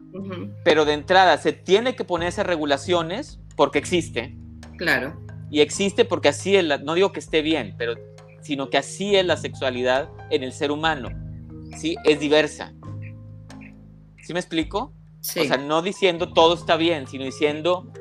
Pero 0.64 0.86
de 0.86 0.94
entrada, 0.94 1.38
se 1.38 1.54
tiene 1.54 1.96
que 1.96 2.04
poner 2.04 2.30
esas 2.30 2.46
regulaciones 2.46 3.40
porque 3.56 3.80
existe. 3.80 4.38
Claro. 4.78 5.20
Y 5.50 5.62
existe 5.62 6.06
porque 6.06 6.30
así 6.30 6.56
es, 6.56 6.64
la, 6.64 6.78
no 6.78 6.94
digo 6.94 7.12
que 7.12 7.20
esté 7.20 7.42
bien, 7.42 7.76
pero 7.78 7.96
sino 8.48 8.70
que 8.70 8.78
así 8.78 9.14
es 9.18 9.26
la 9.26 9.36
sexualidad 9.36 10.10
en 10.30 10.42
el 10.42 10.54
ser 10.54 10.72
humano. 10.72 11.10
¿sí? 11.78 11.98
Es 12.06 12.22
diversa. 12.22 12.74
¿Sí 14.24 14.32
me 14.32 14.40
explico? 14.40 14.94
O 15.20 15.44
sea, 15.44 15.58
no 15.58 15.82
diciendo 15.82 16.32
todo 16.32 16.54
está 16.54 16.78
bien, 16.78 17.08
sino 17.08 17.26
diciendo 17.26 17.92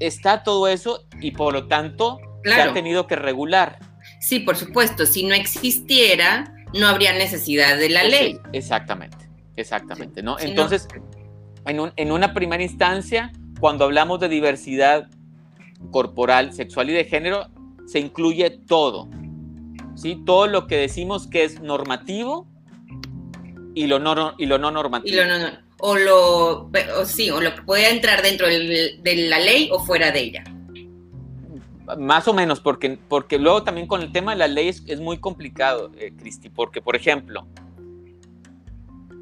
está 0.00 0.42
todo 0.42 0.66
eso 0.66 1.04
y 1.20 1.30
por 1.30 1.52
lo 1.52 1.68
tanto 1.68 2.18
se 2.44 2.60
ha 2.60 2.72
tenido 2.72 3.06
que 3.06 3.14
regular. 3.14 3.78
Sí, 4.20 4.40
por 4.40 4.56
supuesto, 4.56 5.06
si 5.06 5.24
no 5.24 5.34
existiera, 5.36 6.52
no 6.74 6.88
habría 6.88 7.12
necesidad 7.12 7.78
de 7.78 7.88
la 7.88 8.02
ley. 8.02 8.40
exactamente, 8.52 9.28
exactamente, 9.54 10.20
¿no? 10.20 10.36
Entonces, 10.40 10.88
En, 11.64 11.92
en 11.96 12.12
una 12.12 12.34
primera 12.34 12.62
instancia, 12.62 13.30
cuando 13.60 13.84
hablamos 13.84 14.18
de 14.18 14.28
diversidad 14.28 15.08
corporal, 15.92 16.52
sexual 16.52 16.90
y 16.90 16.92
de 16.92 17.04
género, 17.04 17.48
se 17.86 18.00
incluye 18.00 18.50
todo, 18.50 19.08
¿sí? 19.96 20.22
Todo 20.24 20.46
lo 20.46 20.66
que 20.66 20.76
decimos 20.76 21.26
que 21.26 21.44
es 21.44 21.60
normativo 21.60 22.46
y 23.74 23.86
lo 23.86 23.98
no, 23.98 24.34
y 24.38 24.46
lo 24.46 24.58
no 24.58 24.70
normativo. 24.70 25.20
o 25.78 25.96
lo, 25.96 26.70
sí, 27.04 27.30
o 27.30 27.40
lo 27.40 27.54
que 27.54 27.62
puede 27.62 27.90
entrar 27.90 28.22
dentro 28.22 28.46
de 28.46 29.26
la 29.28 29.40
ley 29.40 29.68
o 29.72 29.80
fuera 29.80 30.12
de 30.12 30.20
ella. 30.20 30.44
Más 31.98 32.26
o 32.26 32.34
menos, 32.34 32.60
porque, 32.60 32.98
porque 33.08 33.38
luego 33.38 33.62
también 33.62 33.86
con 33.86 34.02
el 34.02 34.12
tema 34.12 34.32
de 34.32 34.38
la 34.38 34.48
ley 34.48 34.68
es, 34.68 35.00
muy 35.00 35.18
complicado, 35.18 35.92
eh, 35.98 36.12
Cristi, 36.16 36.48
porque, 36.48 36.82
por 36.82 36.96
ejemplo, 36.96 37.46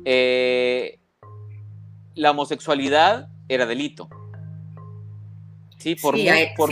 eh, 0.04 0.98
la 2.14 2.30
homosexualidad 2.30 3.28
era 3.48 3.66
delito. 3.66 4.08
Sí, 5.78 5.94
por, 5.96 6.16
por, 6.56 6.70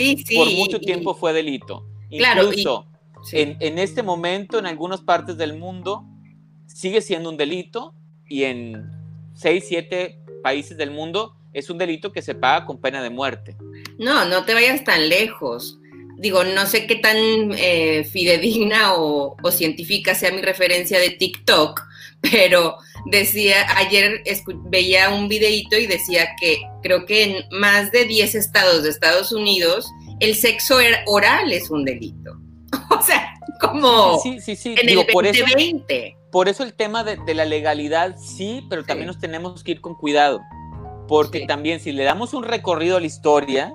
mucho 0.53 0.81
tiempo 0.81 1.15
fue 1.15 1.35
delito. 1.35 1.87
Incluso 2.09 2.92
en, 3.33 3.57
en, 3.61 3.79
este 3.79 4.03
momento, 4.03 4.59
en 4.59 4.67
algunas 4.67 5.01
partes 5.01 5.37
del 5.37 5.59
mundo, 5.59 6.05
sigue 6.67 7.01
siendo 7.01 7.31
un 7.31 7.37
delito 7.37 7.95
y 8.27 8.45
en 8.45 8.91
6, 9.35 9.65
7 9.69 10.19
países 10.43 10.77
del 10.77 10.91
mundo 10.91 11.37
es 11.53 11.71
un 11.71 11.79
delito 11.79 12.13
que 12.13 12.23
se 12.23 12.35
paga 12.35 12.65
con 12.65 12.81
pena 12.81 13.03
de 13.03 13.11
muerte. 13.11 13.57
No, 13.99 14.25
no 14.25 14.45
te 14.45 14.55
vayas 14.55 14.83
tan 14.85 15.09
lejos 15.09 15.79
digo, 16.23 16.45
no 16.45 16.67
sé 16.67 16.87
qué 16.87 16.97
tan 16.97 17.17
eh, 17.59 18.05
fidedigna 18.05 18.95
o, 18.95 19.37
científica 19.51 20.15
sea 20.15 20.31
mi 20.31 20.41
referencia 20.41 21.01
de 21.01 21.11
TikTok, 21.11 21.83
pero 22.21 22.77
decía, 23.07 23.67
ayer 23.77 24.23
veía 24.67 25.11
un 25.11 25.29
videíto 25.29 25.77
y 25.77 25.87
decía 25.87 26.29
que 26.41 26.63
creo 26.83 27.05
que 27.07 27.25
en 27.25 27.45
más 27.51 27.91
de 27.91 28.05
10 28.05 28.37
estados 28.37 28.85
de 28.85 28.91
Estados 28.91 29.33
Unidos 29.33 29.91
el 30.21 30.37
sexo 30.37 30.79
er, 30.79 31.01
oral 31.07 31.53
es 31.53 31.69
un 31.71 31.85
delito. 31.85 32.39
O 32.91 33.03
sea, 33.03 33.35
como 33.61 34.19
sí, 34.21 34.41
sí, 34.41 34.57
sí, 34.57 34.75
en 34.79 34.89
el 34.89 35.07
2020. 35.13 36.17
Por 36.31 36.49
eso, 36.49 36.63
el 36.63 36.73
tema 36.75 37.05
de, 37.05 37.35
la 37.35 37.45
legalidad, 37.45 38.17
sí, 38.17 38.67
pero 38.71 38.85
también 38.85 39.07
nos 39.07 39.19
tenemos 39.19 39.63
que 39.63 39.73
ir 39.73 39.81
con 39.81 39.95
cuidado. 39.95 40.41
Porque 41.09 41.47
también 41.47 41.81
si 41.81 41.93
le 41.93 42.05
damos 42.05 42.33
un 42.33 42.45
recorrido 42.45 42.97
a 42.97 43.01
la 43.01 43.07
historia, 43.07 43.75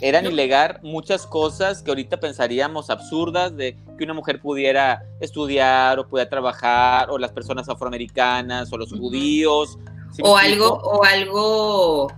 eran 0.00 0.26
ilegal 0.26 0.80
muchas 0.82 1.26
cosas 1.26 1.82
que 1.82 1.90
ahorita 1.90 2.20
pensaríamos 2.20 2.88
absurdas 2.88 3.56
de 3.56 3.76
que 3.98 4.04
una 4.04 4.14
mujer 4.14 4.40
pudiera 4.40 5.02
estudiar 5.20 5.98
o 5.98 6.08
pudiera 6.08 6.30
trabajar 6.30 7.10
o 7.10 7.18
las 7.18 7.32
personas 7.32 7.68
afroamericanas 7.68 8.72
o 8.72 8.78
los 8.78 8.90
judíos 8.90 9.76
o 10.22 10.36
algo 10.36 10.80
o 10.84 11.04
algo 11.04 12.08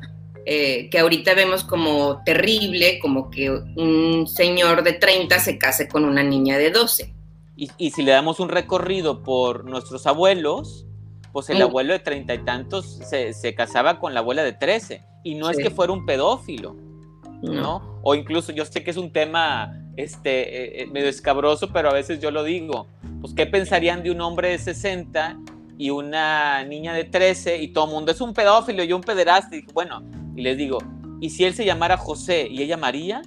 eh, 0.46 0.88
que 0.90 0.98
ahorita 0.98 1.34
vemos 1.34 1.64
como 1.64 2.22
terrible 2.24 2.98
como 2.98 3.30
que 3.30 3.50
un 3.50 4.26
señor 4.26 4.82
de 4.82 4.94
30 4.94 5.38
se 5.38 5.58
case 5.58 5.88
con 5.88 6.04
una 6.04 6.22
niña 6.22 6.58
de 6.58 6.70
12 6.70 7.14
y, 7.56 7.90
si 7.90 8.02
le 8.02 8.12
damos 8.12 8.40
un 8.40 8.48
recorrido 8.48 9.22
por 9.22 9.64
nuestros 9.64 10.06
abuelos 10.06 10.86
pues 11.32 11.50
el 11.50 11.58
mm. 11.58 11.62
abuelo 11.62 11.92
de 11.92 11.98
treinta 11.98 12.34
y 12.34 12.38
tantos 12.38 13.00
se, 13.08 13.54
casaba 13.54 13.98
con 13.98 14.14
la 14.14 14.20
abuela 14.20 14.42
de 14.42 14.52
13 14.52 15.02
y 15.24 15.34
no 15.34 15.50
es 15.50 15.58
que 15.58 15.70
fuera 15.70 15.92
un 15.92 16.06
pedófilo 16.06 16.74
¿no? 17.42 18.00
O 18.02 18.14
incluso 18.14 18.52
yo 18.52 18.64
sé 18.64 18.82
que 18.82 18.90
es 18.90 18.96
un 18.96 19.12
tema 19.12 19.74
este, 19.96 20.80
eh, 20.80 20.82
eh, 20.82 20.86
medio 20.86 21.08
escabroso, 21.08 21.70
pero 21.72 21.90
a 21.90 21.92
veces 21.92 22.20
yo 22.20 22.30
lo 22.30 22.44
digo, 22.44 22.86
pues 23.20 23.34
¿qué 23.34 23.46
pensarían 23.46 24.02
de 24.02 24.10
un 24.10 24.20
hombre 24.20 24.50
de 24.50 24.58
60 24.58 25.38
y 25.78 25.90
una 25.90 26.64
niña 26.64 26.92
de 26.92 27.04
13 27.04 27.58
y 27.58 27.68
todo 27.68 27.86
el 27.86 27.90
mundo 27.92 28.12
es 28.12 28.20
un 28.20 28.34
pedófilo 28.34 28.84
y 28.84 28.92
un 28.92 29.00
pederasta? 29.00 29.56
Y 29.56 29.62
bueno, 29.72 30.02
y 30.40 30.42
les 30.42 30.56
digo, 30.56 30.78
¿y 31.20 31.28
si 31.28 31.44
él 31.44 31.52
se 31.52 31.66
llamara 31.66 31.98
José 31.98 32.48
y 32.50 32.62
ella 32.62 32.78
María? 32.78 33.20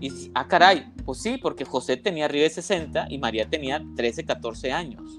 Y, 0.00 0.10
ah, 0.34 0.48
caray, 0.48 0.86
pues 1.04 1.20
sí, 1.20 1.36
porque 1.36 1.66
José 1.66 1.98
tenía 1.98 2.24
arriba 2.24 2.44
de 2.44 2.50
60 2.50 3.08
y 3.10 3.18
María 3.18 3.48
tenía 3.48 3.84
13, 3.94 4.24
14 4.24 4.72
años. 4.72 5.18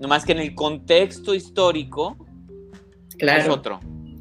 No 0.00 0.08
más 0.08 0.24
que 0.24 0.32
en 0.32 0.40
el 0.40 0.56
contexto 0.56 1.34
histórico 1.34 2.16
claro. 3.16 3.42
es 3.42 3.48
otro. 3.48 3.80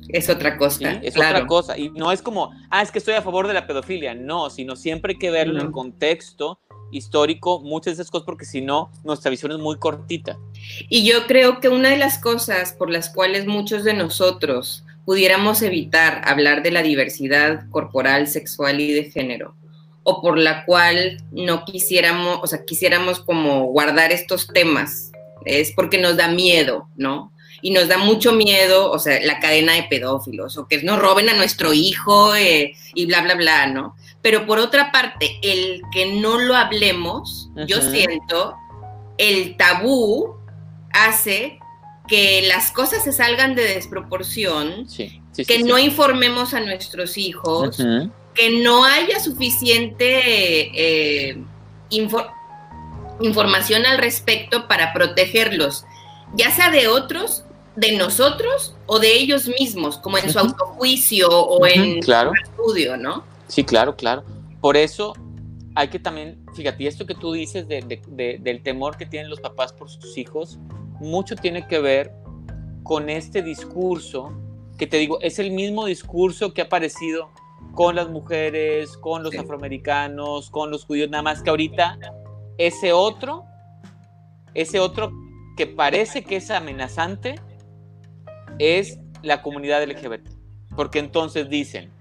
Es 0.10 0.30
otra 0.30 0.56
cosa. 0.56 0.91
es 1.01 1.17
otra 1.17 1.47
cosa. 1.47 1.78
Y 1.80 1.89
no 1.89 2.12
es 2.12 2.21
como, 2.21 2.51
ah, 2.69 2.84
es 2.84 2.91
que 2.91 2.99
estoy 2.99 3.15
a 3.15 3.23
favor 3.23 3.47
de 3.47 3.56
la 3.56 3.65
pedofilia. 3.65 4.13
No, 4.13 4.51
sino 4.51 4.75
siempre 4.75 5.13
hay 5.13 5.19
que 5.19 5.32
verlo 5.32 5.60
en 5.60 5.71
contexto 5.71 6.60
histórico, 6.91 7.60
muchas 7.60 7.97
de 7.97 8.04
esas 8.04 8.12
cosas, 8.12 8.25
porque 8.28 8.45
si 8.45 8.62
no, 8.62 8.91
nuestra 9.04 9.32
visión 9.32 9.51
es 9.51 9.58
muy 9.58 9.78
cortita. 9.78 10.38
Y 10.89 11.04
yo 11.04 11.25
creo 11.25 11.60
que 11.60 11.69
una 11.69 11.89
de 11.89 11.97
las 11.97 12.19
cosas 12.19 12.73
por 12.73 12.91
las 12.91 13.10
cuales 13.10 13.47
muchos 13.47 13.84
de 13.84 13.95
nosotros 13.95 14.85
pudiéramos 15.06 15.62
evitar 15.62 16.22
hablar 16.26 16.63
de 16.63 16.72
la 16.72 16.82
diversidad 16.82 17.70
corporal, 17.70 18.28
sexual 18.28 18.80
y 18.80 18.91
de 18.91 19.12
género, 19.12 19.56
o 20.04 20.22
por 20.22 20.38
la 20.38 20.65
cual 20.65 21.18
no 21.32 21.63
quisiéramos, 21.65 22.39
o 22.41 22.48
sea, 22.48 22.65
quisiéramos 22.65 23.20
como 23.20 23.65
guardar 23.68 24.12
estos 24.12 24.48
temas, 24.48 25.12
es 25.46 25.72
porque 25.72 25.98
nos 25.98 26.18
da 26.18 26.28
miedo, 26.28 26.89
¿no? 26.96 27.32
y 27.65 27.72
nos 27.72 27.88
da 27.88 27.98
mucho 27.98 28.32
miedo, 28.32 28.91
o 28.91 29.00
sea, 29.00 29.20
la 29.22 29.39
cadena 29.39 29.74
de 29.74 29.88
pedófilos, 29.89 30.56
o 30.56 30.68
que 30.68 30.84
nos 30.84 31.00
roben 31.00 31.30
a 31.30 31.34
nuestro 31.34 31.74
hijo 31.74 32.36
eh, 32.36 32.76
y 32.94 33.08
bla, 33.08 33.22
bla, 33.24 33.34
bla, 33.34 33.65
¿no? 33.65 33.96
Pero 34.22 34.46
por 34.46 34.60
otra 34.60 34.91
parte, 34.91 35.39
el 35.41 35.82
que 35.91 36.13
no 36.22 36.39
lo 36.39 36.56
hablemos, 36.56 37.50
yo 37.65 37.82
siento, 37.82 38.56
el 39.18 39.58
tabú 39.58 40.36
hace 40.91 41.58
que 42.08 42.44
las 42.48 42.72
cosas 42.72 43.04
se 43.04 43.12
salgan 43.12 43.56
de 43.56 43.63
desproporción, 43.63 44.88
que 45.48 45.63
no 45.63 45.78
informemos 45.78 46.54
a 46.54 46.60
nuestros 46.60 47.18
hijos, 47.18 47.78
que 48.34 48.63
no 48.63 48.84
haya 48.84 49.20
suficiente 49.20 51.32
eh, 51.32 51.38
información 51.89 53.86
al 53.86 53.98
respecto 53.98 54.68
para 54.68 54.94
protegerlos, 54.94 55.86
ya 56.36 56.52
sea 56.52 56.70
de 56.70 56.88
otros 56.88 57.46
de 57.76 57.98
nosotros 57.98 58.76
o 58.86 59.00
de 59.00 59.13
ellos 59.13 59.50
mismos, 59.60 59.98
como 59.98 60.18
en 60.18 60.30
su 60.30 60.39
autojuicio 60.39 61.30
o 61.30 61.65
en 61.68 62.02
su 62.02 62.13
estudio, 62.44 62.98
¿no? 62.98 63.24
Sí, 63.48 63.63
claro, 63.63 63.96
claro. 63.96 64.24
Por 64.62 64.78
eso 64.78 65.13
hay 65.76 65.89
que 65.89 66.00
también, 66.00 66.39
fíjate, 66.56 66.88
esto 66.88 67.06
que 67.06 67.15
tú 67.15 67.34
dices 67.34 67.68
del 67.68 68.62
temor 68.63 68.98
que 68.98 69.06
tienen 69.06 69.30
los 69.30 69.41
papás 69.41 69.74
por 69.74 69.89
sus 69.89 70.18
hijos, 70.18 70.58
mucho 70.99 71.36
tiene 71.36 71.67
que 71.67 71.79
ver 71.79 72.13
con 72.84 73.10
este 73.10 73.41
discurso 73.41 74.31
que 74.77 74.88
te 74.88 74.97
digo, 74.97 75.19
es 75.21 75.39
el 75.39 75.51
mismo 75.51 75.86
discurso 75.86 76.53
que 76.53 76.62
ha 76.62 76.65
aparecido 76.65 77.29
con 77.73 77.95
las 77.95 78.10
mujeres, 78.10 78.97
con 78.97 79.23
los 79.23 79.36
afroamericanos, 79.36 80.49
con 80.49 80.71
los 80.71 80.86
judíos, 80.86 81.10
nada 81.10 81.23
más 81.23 81.41
que 81.41 81.49
ahorita 81.49 81.97
ese 82.58 82.93
otro, 82.93 83.45
ese 84.53 84.79
otro 84.79 85.12
que 85.58 85.67
parece 85.67 86.23
que 86.23 86.38
es 86.38 86.51
amenazante, 86.51 87.36
es 88.60 88.99
la 89.21 89.41
comunidad 89.41 89.84
LGBT. 89.84 90.29
Porque 90.75 90.99
entonces 90.99 91.49
dicen, 91.49 91.91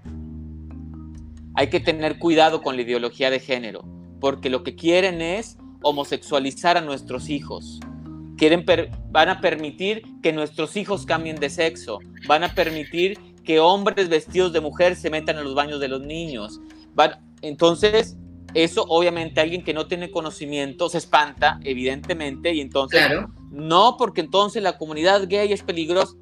hay 1.55 1.69
que 1.69 1.79
tener 1.79 2.19
cuidado 2.19 2.61
con 2.61 2.75
la 2.75 2.81
ideología 2.81 3.29
de 3.29 3.39
género, 3.39 3.83
porque 4.19 4.49
lo 4.49 4.63
que 4.63 4.75
quieren 4.75 5.21
es 5.21 5.57
homosexualizar 5.81 6.77
a 6.77 6.81
nuestros 6.81 7.29
hijos. 7.29 7.79
Quieren 8.37 8.65
van 9.11 9.29
a 9.29 9.39
permitir 9.39 10.03
que 10.21 10.33
nuestros 10.33 10.75
hijos 10.75 11.05
cambien 11.05 11.37
de 11.37 11.49
sexo, 11.49 11.99
van 12.27 12.43
a 12.43 12.53
permitir 12.53 13.17
que 13.43 13.59
hombres 13.59 14.09
vestidos 14.09 14.51
de 14.51 14.59
mujer 14.59 14.95
se 14.95 15.09
metan 15.09 15.37
a 15.37 15.41
los 15.41 15.55
baños 15.55 15.79
de 15.79 15.87
los 15.87 16.01
niños. 16.01 16.59
entonces, 17.41 18.17
eso 18.53 18.85
obviamente 18.87 19.41
alguien 19.41 19.63
que 19.63 19.73
no 19.73 19.85
tiene 19.87 20.11
conocimiento 20.11 20.89
se 20.89 20.97
espanta, 20.97 21.59
evidentemente, 21.63 22.53
y 22.53 22.61
entonces, 22.61 23.01
no, 23.51 23.97
porque 23.97 24.21
entonces 24.21 24.63
la 24.63 24.77
comunidad 24.77 25.27
gay 25.27 25.51
es 25.51 25.61
peligrosa, 25.61 26.13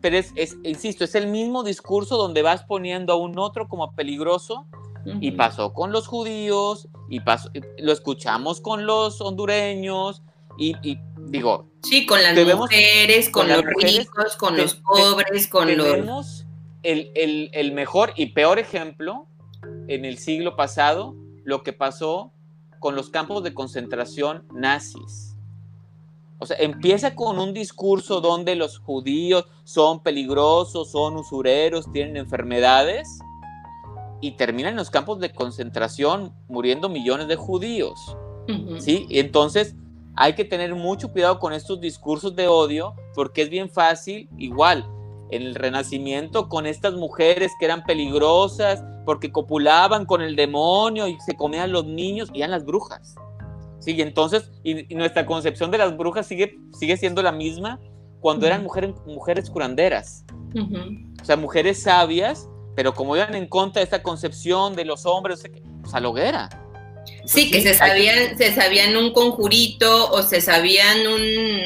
pero 0.00 0.16
es, 0.16 0.56
insisto, 0.64 1.04
es 1.04 1.14
el 1.14 1.28
mismo 1.28 1.62
discurso 1.62 2.16
donde 2.16 2.42
vas 2.42 2.64
poniendo 2.64 3.12
a 3.12 3.16
un 3.16 3.38
otro 3.38 3.68
como 3.68 3.92
peligroso 3.92 4.66
y 5.04 5.32
pasó 5.32 5.72
con 5.72 5.92
los 5.92 6.06
judíos, 6.06 6.88
y 7.10 7.20
pasó, 7.20 7.50
lo 7.78 7.92
escuchamos 7.92 8.60
con 8.60 8.86
los 8.86 9.20
hondureños, 9.20 10.22
y, 10.58 10.98
digo... 11.26 11.70
Sí, 11.82 12.06
con 12.06 12.22
las 12.22 12.34
mujeres, 12.56 13.28
con, 13.30 13.48
los 13.48 13.62
ricos, 13.62 14.36
con 14.36 14.56
los 14.56 14.76
pobres, 14.76 15.48
con 15.48 15.76
los... 15.76 16.46
El, 16.82 17.12
el, 17.14 17.50
el 17.52 17.72
mejor 17.72 18.12
y 18.16 18.26
peor 18.26 18.58
ejemplo 18.58 19.28
en 19.86 20.04
el 20.04 20.18
siglo 20.18 20.56
pasado, 20.56 21.14
lo 21.44 21.62
que 21.62 21.72
pasó 21.72 22.32
con 22.80 22.96
los 22.96 23.10
campos 23.10 23.44
de 23.44 23.54
concentración 23.54 24.44
nazis. 24.52 25.36
O 26.38 26.46
sea, 26.46 26.56
empieza 26.58 27.14
con 27.14 27.38
un 27.38 27.54
discurso 27.54 28.20
donde 28.20 28.56
los 28.56 28.78
judíos 28.78 29.46
son 29.62 30.02
peligrosos, 30.02 30.90
son 30.90 31.16
usureros, 31.16 31.86
tienen 31.92 32.16
enfermedades, 32.16 33.08
y 34.22 34.32
termina 34.32 34.70
en 34.70 34.76
los 34.76 34.88
campos 34.88 35.18
de 35.18 35.32
concentración 35.32 36.32
muriendo 36.48 36.88
millones 36.88 37.28
de 37.28 37.36
judíos. 37.36 38.16
¿sí? 38.78 39.04
Y 39.10 39.18
entonces 39.18 39.74
hay 40.16 40.34
que 40.34 40.44
tener 40.44 40.74
mucho 40.74 41.10
cuidado 41.12 41.38
con 41.38 41.52
estos 41.52 41.80
discursos 41.80 42.34
de 42.36 42.48
odio 42.48 42.94
porque 43.14 43.42
es 43.42 43.50
bien 43.50 43.70
fácil, 43.70 44.28
igual, 44.38 44.86
en 45.30 45.42
el 45.42 45.54
Renacimiento 45.54 46.48
con 46.48 46.66
estas 46.66 46.94
mujeres 46.94 47.52
que 47.58 47.64
eran 47.64 47.84
peligrosas 47.84 48.84
porque 49.06 49.32
copulaban 49.32 50.04
con 50.04 50.20
el 50.22 50.36
demonio 50.36 51.08
y 51.08 51.18
se 51.20 51.34
comían 51.34 51.72
los 51.72 51.86
niños 51.86 52.28
y 52.32 52.38
eran 52.38 52.50
las 52.50 52.64
brujas. 52.64 53.14
Sí, 53.80 53.94
y 53.94 54.02
entonces, 54.02 54.50
y, 54.62 54.94
nuestra 54.94 55.26
concepción 55.26 55.70
de 55.70 55.78
las 55.78 55.96
brujas 55.96 56.26
sigue, 56.26 56.58
sigue 56.78 56.96
siendo 56.96 57.22
la 57.22 57.32
misma 57.32 57.80
cuando 58.20 58.46
eran 58.46 58.62
mujeres, 58.62 58.94
mujeres 59.06 59.50
curanderas. 59.50 60.24
O 60.54 61.24
sea, 61.24 61.36
mujeres 61.36 61.82
sabias 61.82 62.48
pero 62.74 62.94
como 62.94 63.16
iban 63.16 63.34
en 63.34 63.46
contra 63.46 63.80
de 63.80 63.84
esta 63.84 64.02
concepción 64.02 64.74
de 64.74 64.84
los 64.84 65.04
hombres, 65.06 65.42
pues 65.82 65.94
a 65.94 66.00
la 66.00 66.08
hoguera. 66.08 66.48
Sí, 67.24 67.50
que 67.50 67.60
se 67.60 67.74
sabían, 67.74 68.36
se 68.36 68.54
sabían 68.54 68.96
un 68.96 69.12
conjurito 69.12 70.10
o 70.10 70.22
se 70.22 70.40
sabían 70.40 70.98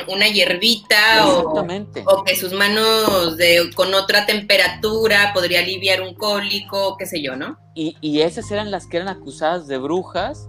una 0.09 0.29
hierbita 0.29 1.29
o, 1.29 1.63
o, 2.07 2.25
que 2.25 2.37
sus 2.37 2.53
manos 2.53 3.37
de, 3.37 3.71
con 3.75 3.95
otra 3.95 4.27
temperatura 4.27 5.33
podría 5.35 5.61
aliviar 5.61 6.03
un 6.03 6.15
cólico, 6.15 6.97
qué 6.99 7.07
sé 7.07 7.23
yo, 7.23 7.37
¿no? 7.37 7.59
Y, 7.75 7.97
y 8.01 8.21
esas 8.21 8.51
eran 8.51 8.71
las 8.71 8.87
que 8.87 8.99
eran 8.99 9.09
acusadas 9.09 9.67
de 9.67 9.79
brujas 9.79 10.49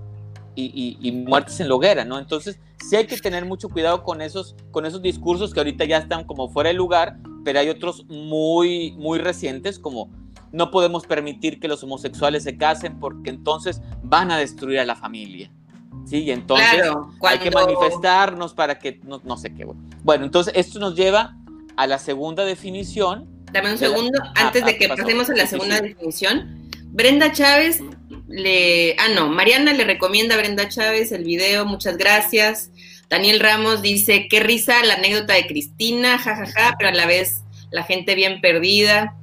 y, 0.56 0.98
y, 1.00 1.12
muertes 1.12 1.60
en 1.60 1.70
la 1.70 1.76
hoguera, 1.76 2.04
¿no? 2.04 2.18
Entonces 2.18 2.60
sí 2.90 2.96
hay 2.96 3.06
que 3.06 3.18
tener 3.18 3.46
mucho 3.46 3.70
cuidado 3.70 4.04
con 4.04 4.22
esos, 4.22 4.56
con 4.72 4.86
esos 4.86 5.02
discursos 5.02 5.54
que 5.54 5.60
ahorita 5.60 5.86
ya 5.86 5.98
están 5.98 6.24
como 6.24 6.50
fuera 6.50 6.70
de 6.70 6.74
lugar, 6.74 7.18
pero 7.46 7.60
hay 7.60 7.70
otros 7.70 8.06
muy, 8.08 8.94
muy 8.94 9.20
recientes 9.20 9.78
como 9.78 10.10
no 10.58 10.72
podemos 10.72 11.06
permitir 11.06 11.60
que 11.60 11.68
los 11.68 11.84
homosexuales 11.84 12.44
se 12.44 12.58
casen 12.58 13.00
porque 13.00 13.30
entonces 13.30 13.82
van 14.04 14.32
a 14.32 14.38
destruir 14.38 14.80
a 14.80 14.86
la 14.86 14.96
familia. 14.96 15.52
Sí, 16.06 16.24
y 16.24 16.32
entonces 16.32 16.82
hay 17.22 17.40
que 17.40 17.52
manifestarnos 17.52 18.54
para 18.54 18.80
que 18.80 19.00
no, 19.04 19.38
sé 19.38 19.54
qué. 19.54 19.68
Bueno. 20.04 20.26
entonces 20.26 20.54
esto 20.56 20.80
nos 20.80 20.96
lleva 20.96 21.38
a 21.76 21.88
la 21.88 22.00
segunda 22.00 22.44
definición. 22.44 23.28
Dame 23.52 23.72
un 23.72 23.78
segundo, 23.78 24.20
antes 24.36 24.66
de 24.66 24.78
que 24.78 24.90
pasemos 24.90 25.30
a 25.30 25.36
la 25.36 25.48
segunda 25.48 25.80
definición. 25.80 26.70
Brenda 26.86 27.32
Chávez 27.32 27.82
le. 28.28 28.96
Ah, 29.00 29.10
no, 29.14 29.30
Mariana 29.30 29.74
le 29.74 29.84
recomienda 29.84 30.36
a 30.36 30.38
Brenda 30.40 30.68
Chávez 30.70 31.12
el 31.12 31.24
video, 31.24 31.66
muchas 31.66 31.98
gracias. 31.98 32.72
Daniel 33.10 33.40
Ramos 33.40 33.82
dice: 33.82 34.28
Qué 34.28 34.40
risa 34.40 34.84
la 34.86 34.96
anécdota 34.96 35.34
de 35.34 35.46
Cristina, 35.46 36.18
jajaja, 36.18 36.76
pero 36.78 36.90
a 36.90 36.94
la 36.94 37.06
vez 37.06 37.44
la 37.70 37.84
gente 37.84 38.16
bien 38.16 38.42
perdida 38.42 39.18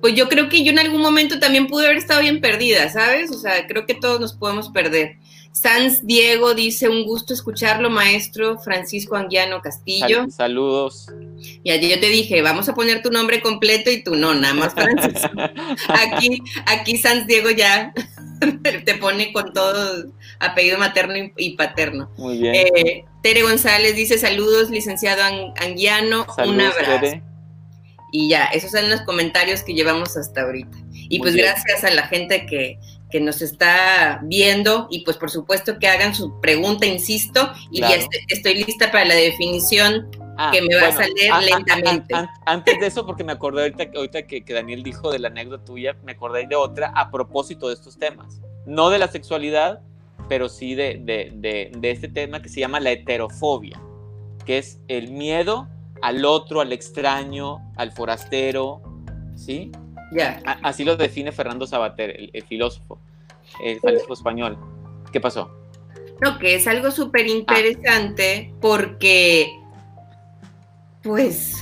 pues 0.00 0.14
yo 0.14 0.28
creo 0.28 0.48
que 0.48 0.64
yo 0.64 0.72
en 0.72 0.78
algún 0.78 1.02
momento 1.02 1.38
también 1.38 1.66
pude 1.66 1.86
haber 1.86 1.98
estado 1.98 2.22
bien 2.22 2.40
perdida, 2.40 2.88
¿sabes? 2.88 3.30
O 3.30 3.38
sea, 3.38 3.66
creo 3.66 3.86
que 3.86 3.94
todos 3.94 4.20
nos 4.20 4.32
podemos 4.32 4.70
perder. 4.70 5.16
Sans 5.52 6.06
Diego 6.06 6.54
dice, 6.54 6.88
un 6.88 7.04
gusto 7.04 7.34
escucharlo, 7.34 7.90
maestro 7.90 8.58
Francisco 8.60 9.16
Anguiano 9.16 9.60
Castillo. 9.60 10.26
saludos. 10.30 11.08
Y 11.64 11.70
allí 11.70 11.90
yo 11.90 11.98
te 11.98 12.08
dije, 12.08 12.40
vamos 12.40 12.68
a 12.68 12.74
poner 12.74 13.02
tu 13.02 13.10
nombre 13.10 13.40
completo 13.40 13.90
y 13.90 14.02
tú 14.02 14.14
no, 14.14 14.34
nada 14.34 14.54
más 14.54 14.74
Francisco. 14.74 15.30
aquí, 15.88 16.42
aquí 16.66 16.96
Sans 16.96 17.26
Diego 17.26 17.50
ya 17.50 17.92
te 18.84 18.94
pone 18.94 19.32
con 19.32 19.52
todo 19.52 20.06
apellido 20.38 20.78
materno 20.78 21.14
y, 21.36 21.56
paterno. 21.56 22.10
Muy 22.16 22.38
bien. 22.38 22.54
Eh, 22.54 23.04
Tere 23.22 23.42
González 23.42 23.96
dice, 23.96 24.18
saludos, 24.18 24.70
licenciado 24.70 25.22
Anguiano, 25.56 26.26
un 26.46 26.60
abrazo. 26.60 27.20
Y 28.12 28.28
ya, 28.28 28.44
esos 28.46 28.70
son 28.70 28.88
los 28.90 29.02
comentarios 29.02 29.62
que 29.62 29.74
llevamos 29.74 30.16
hasta 30.16 30.42
ahorita. 30.42 30.76
Y 30.92 31.18
pues 31.18 31.34
gracias 31.34 31.84
a 31.84 31.90
la 31.90 32.06
gente 32.06 32.46
que, 32.46 32.78
nos 33.20 33.42
está 33.42 34.20
viendo 34.22 34.86
y 34.88 35.00
pues 35.00 35.16
por 35.16 35.32
supuesto 35.32 35.80
que 35.80 35.88
hagan 35.88 36.14
su 36.14 36.40
pregunta, 36.40 36.86
insisto, 36.86 37.52
y 37.72 37.80
ya 37.80 37.98
estoy, 38.28 38.54
lista 38.54 38.92
para 38.92 39.04
la 39.04 39.14
definición 39.14 40.08
ah, 40.38 40.52
que 40.52 40.62
me 40.62 40.76
va 40.76 40.86
a 40.86 40.92
salir 40.92 41.32
lentamente. 41.44 42.14
antes 42.46 42.78
de 42.78 42.86
eso, 42.86 43.04
porque 43.04 43.24
me 43.24 43.32
acordé 43.32 43.62
ahorita, 43.62 43.90
ahorita 43.96 44.28
que, 44.28 44.44
Daniel 44.46 44.84
dijo 44.84 45.10
de 45.10 45.18
la 45.18 45.26
anécdota 45.26 45.64
tuya, 45.64 45.96
me 46.04 46.12
acordé 46.12 46.46
de 46.46 46.54
otra 46.54 46.92
a 46.94 47.10
propósito 47.10 47.66
de 47.66 47.74
estos 47.74 47.98
temas. 47.98 48.40
No 48.64 48.90
de 48.90 49.00
la 49.00 49.08
sexualidad, 49.08 49.80
pero 50.28 50.48
sí 50.48 50.76
de, 50.76 51.00
de 51.02 51.90
este 51.90 52.06
tema 52.06 52.40
que 52.40 52.48
se 52.48 52.60
llama 52.60 52.78
la 52.78 52.92
heterofobia, 52.92 53.80
que 54.46 54.58
es 54.58 54.78
el 54.86 55.10
miedo 55.10 55.66
al 56.02 56.24
otro, 56.24 56.60
al 56.60 56.72
extraño, 56.72 57.72
al 57.76 57.92
forastero, 57.92 58.82
¿sí? 59.36 59.70
Ya. 60.12 60.40
Así 60.62 60.84
lo 60.84 60.96
define 60.96 61.32
Fernando 61.32 61.66
Sabater, 61.66 62.30
el, 62.32 62.44
filósofo, 62.44 62.98
el 63.64 63.80
filósofo 63.80 64.14
español. 64.14 64.58
¿Qué 65.12 65.20
pasó? 65.20 65.50
No, 66.20 66.38
que 66.38 66.54
es 66.54 66.66
algo 66.66 66.90
súper 66.90 67.26
interesante 67.26 68.52
porque, 68.60 69.50
pues, 71.02 71.56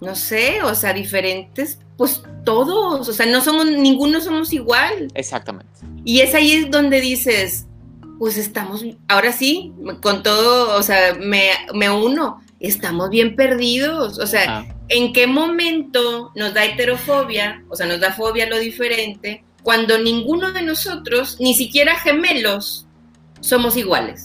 no 0.00 0.14
sé, 0.14 0.62
o 0.62 0.74
sea, 0.74 0.92
diferentes, 0.92 1.78
pues 1.96 2.22
todos, 2.44 3.08
o 3.08 3.12
sea, 3.12 3.26
no 3.26 3.40
somos, 3.40 3.66
ninguno 3.66 4.20
somos 4.20 4.52
igual. 4.52 5.08
Exactamente. 5.14 5.72
Y 6.04 6.20
es 6.20 6.34
ahí 6.34 6.64
donde 6.68 7.00
dices, 7.00 7.66
pues 8.18 8.36
estamos, 8.38 8.84
ahora 9.06 9.32
sí, 9.32 9.72
con 10.00 10.22
todo, 10.22 10.76
o 10.76 10.82
sea, 10.82 11.14
me, 11.14 11.50
me 11.74 11.90
uno 11.90 12.40
estamos 12.60 13.10
bien 13.10 13.36
perdidos. 13.36 14.18
O 14.18 14.26
sea, 14.26 14.66
¿en 14.88 15.12
qué 15.12 15.26
momento 15.26 16.32
nos 16.34 16.54
da 16.54 16.64
heterofobia, 16.64 17.64
o 17.68 17.76
sea, 17.76 17.86
nos 17.86 18.00
da 18.00 18.12
fobia 18.12 18.44
a 18.44 18.48
lo 18.48 18.58
diferente, 18.58 19.44
cuando 19.62 19.98
ninguno 19.98 20.52
de 20.52 20.62
nosotros, 20.62 21.36
ni 21.40 21.54
siquiera 21.54 21.96
gemelos, 21.96 22.86
somos 23.40 23.76
iguales? 23.76 24.24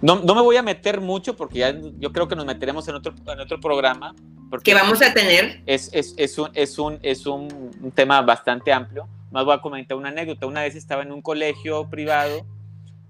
no, 0.00 0.16
me 0.16 0.42
voy 0.42 0.56
a 0.56 0.62
meter 0.62 1.00
mucho 1.00 1.34
porque 1.36 1.60
ya 1.60 1.74
yo 1.98 2.12
creo 2.12 2.28
que 2.28 2.36
nos 2.36 2.44
meteremos 2.44 2.86
en 2.88 2.96
otro, 2.96 3.14
en 3.26 3.40
otro 3.40 3.60
programa. 3.60 4.14
Porque 4.50 4.70
que 4.70 4.74
vamos 4.74 5.02
a 5.02 5.12
tener. 5.12 5.62
Es, 5.66 5.90
es, 5.92 6.14
es, 6.16 6.38
un, 6.38 6.50
es, 6.54 6.78
un, 6.78 6.98
es 7.02 7.26
un, 7.26 7.92
tema 7.94 8.20
bastante 8.22 8.72
amplio. 8.72 9.08
Más 9.32 9.44
voy 9.44 9.54
a 9.54 9.60
comentar 9.60 9.96
una 9.96 10.10
anécdota. 10.10 10.46
Una 10.46 10.60
vez 10.60 10.76
estaba 10.76 11.02
en 11.02 11.10
un 11.10 11.22
colegio 11.22 11.88
privado 11.88 12.46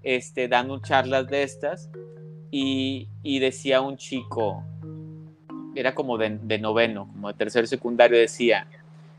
este, 0.03 0.49
dando 0.49 0.78
charlas 0.78 1.26
de 1.26 1.43
estas 1.43 1.91
y, 2.57 3.38
decía 3.40 3.80
un 3.80 3.96
chico, 3.96 4.62
era 5.74 5.94
como 5.94 6.18
de, 6.18 6.59
noveno, 6.59 7.09
como 7.12 7.28
de 7.28 7.34
tercero 7.34 7.66
secundario, 7.66 8.16
decía, 8.16 8.66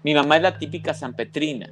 mi 0.03 0.13
mamá 0.13 0.38
es 0.38 0.41
la 0.41 0.57
típica 0.57 0.93
sanpetrina. 0.93 1.69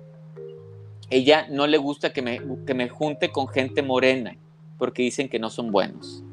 Ella 1.10 1.48
no 1.50 1.68
le 1.68 1.78
gusta 1.78 2.12
que 2.12 2.22
me, 2.22 2.42
que 2.66 2.74
me 2.74 2.90
junte 2.90 3.32
con 3.32 3.48
gente 3.48 3.82
morena, 3.82 4.36
porque 4.78 5.04
dicen 5.04 5.30
que 5.30 5.40
no 5.40 5.50
son 5.50 5.72
buenos. 5.72 6.24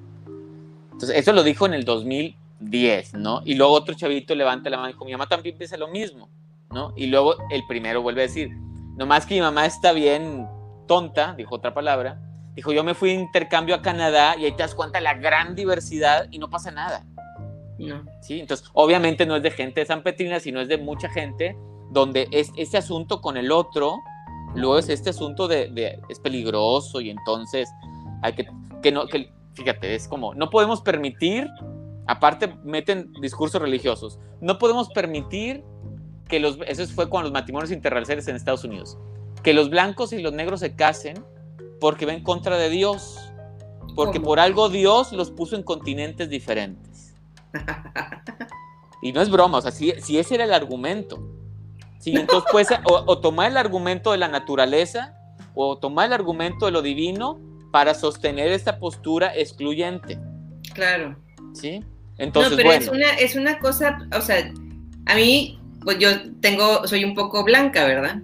Entonces, 0.92 1.16
eso 1.16 1.32
lo 1.32 1.44
dijo 1.44 1.64
en 1.66 1.74
el 1.74 1.84
2010, 1.84 3.14
¿no? 3.14 3.42
Y 3.44 3.54
luego 3.54 3.72
otro 3.72 3.94
chavito 3.94 4.34
levanta 4.34 4.68
la 4.68 4.78
mano 4.78 4.88
y 4.88 4.92
dijo, 4.94 5.04
mi 5.04 5.12
mamá 5.12 5.28
también 5.28 5.56
piensa 5.56 5.76
lo 5.76 5.88
mismo. 5.88 6.28
¿no? 6.72 6.92
Y 6.96 7.06
luego 7.06 7.36
el 7.50 7.66
primero 7.66 8.02
vuelve 8.02 8.22
a 8.22 8.26
decir, 8.26 8.50
nomás 8.96 9.26
que 9.26 9.34
mi 9.34 9.40
mamá 9.40 9.66
está 9.66 9.92
bien 9.92 10.46
tonta, 10.86 11.34
dijo 11.34 11.54
otra 11.54 11.74
palabra, 11.74 12.20
dijo, 12.60 12.72
yo 12.72 12.84
me 12.84 12.92
fui 12.92 13.10
de 13.10 13.16
intercambio 13.16 13.74
a 13.74 13.80
Canadá 13.80 14.36
y 14.36 14.44
ahí 14.44 14.52
te 14.52 14.58
das 14.62 14.74
cuenta 14.74 14.98
de 14.98 15.04
la 15.04 15.14
gran 15.14 15.54
diversidad 15.54 16.26
y 16.30 16.38
no 16.38 16.50
pasa 16.50 16.70
nada. 16.70 17.06
No. 17.78 18.04
¿Sí? 18.20 18.38
Entonces, 18.38 18.68
obviamente 18.74 19.24
no 19.24 19.34
es 19.34 19.42
de 19.42 19.50
gente 19.50 19.80
de 19.80 19.86
San 19.86 20.02
Petrina, 20.02 20.40
sino 20.40 20.60
es 20.60 20.68
de 20.68 20.76
mucha 20.76 21.08
gente 21.08 21.56
donde 21.90 22.28
es, 22.32 22.52
este 22.56 22.76
asunto 22.76 23.22
con 23.22 23.38
el 23.38 23.50
otro, 23.50 23.96
luego 24.54 24.76
es 24.76 24.90
este 24.90 25.08
asunto 25.08 25.48
de, 25.48 25.98
es 26.10 26.20
peligroso 26.20 27.00
y 27.00 27.08
entonces 27.08 27.70
hay 28.20 28.34
que, 28.34 28.46
que 28.82 28.92
no, 28.92 29.06
que, 29.06 29.32
fíjate, 29.54 29.94
es 29.94 30.06
como, 30.06 30.34
no 30.34 30.50
podemos 30.50 30.82
permitir, 30.82 31.48
aparte 32.06 32.54
meten 32.62 33.10
discursos 33.22 33.62
religiosos, 33.62 34.18
no 34.42 34.58
podemos 34.58 34.90
permitir 34.90 35.64
que 36.28 36.40
los, 36.40 36.58
eso 36.66 36.86
fue 36.88 37.08
con 37.08 37.22
los 37.22 37.32
matrimonios 37.32 37.72
interraciales 37.72 38.28
en 38.28 38.36
Estados 38.36 38.64
Unidos, 38.64 38.98
que 39.42 39.54
los 39.54 39.70
blancos 39.70 40.12
y 40.12 40.20
los 40.20 40.34
negros 40.34 40.60
se 40.60 40.76
casen 40.76 41.24
porque 41.80 42.06
ven 42.06 42.22
contra 42.22 42.56
de 42.56 42.68
Dios, 42.68 43.18
porque 43.96 44.20
por 44.20 44.38
algo 44.40 44.68
Dios 44.68 45.12
los 45.12 45.30
puso 45.30 45.56
en 45.56 45.62
continentes 45.62 46.28
diferentes. 46.28 47.14
Y 49.02 49.12
no 49.12 49.22
es 49.22 49.30
broma, 49.30 49.58
o 49.58 49.62
sea, 49.62 49.70
si, 49.70 49.90
ese 49.90 50.34
era 50.34 50.44
el 50.44 50.52
argumento. 50.52 51.26
Sí, 51.98 52.12
entonces 52.16 52.48
pues, 52.52 52.68
o, 52.84 53.18
tomar 53.18 53.50
el 53.50 53.56
argumento 53.56 54.12
de 54.12 54.18
la 54.18 54.28
naturaleza 54.28 55.14
o 55.54 55.78
tomar 55.78 56.06
el 56.06 56.12
argumento 56.12 56.66
de 56.66 56.72
lo 56.72 56.82
divino 56.82 57.40
para 57.72 57.94
sostener 57.94 58.48
esta 58.52 58.78
postura 58.78 59.34
excluyente. 59.36 60.18
Claro. 60.74 61.16
¿Sí? 61.54 61.82
Entonces, 62.18 62.52
no, 62.52 62.56
pero 62.56 62.72
es, 62.72 62.88
una, 62.88 63.10
es 63.14 63.34
una 63.34 63.58
cosa, 63.58 63.98
o 64.16 64.20
sea, 64.20 64.52
a 65.06 65.14
mí, 65.14 65.58
pues 65.82 65.98
yo 65.98 66.10
tengo, 66.40 66.86
soy 66.86 67.04
un 67.04 67.14
poco 67.14 67.42
blanca, 67.44 67.84
¿verdad? 67.86 68.20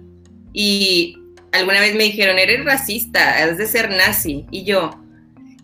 Y 0.53 1.17
alguna 1.51 1.79
vez 1.79 1.95
me 1.95 2.05
dijeron, 2.05 2.39
eres 2.39 2.63
racista, 2.63 3.43
has 3.43 3.57
de 3.57 3.65
ser 3.65 3.89
nazi. 3.89 4.45
Y 4.51 4.63
yo, 4.63 4.91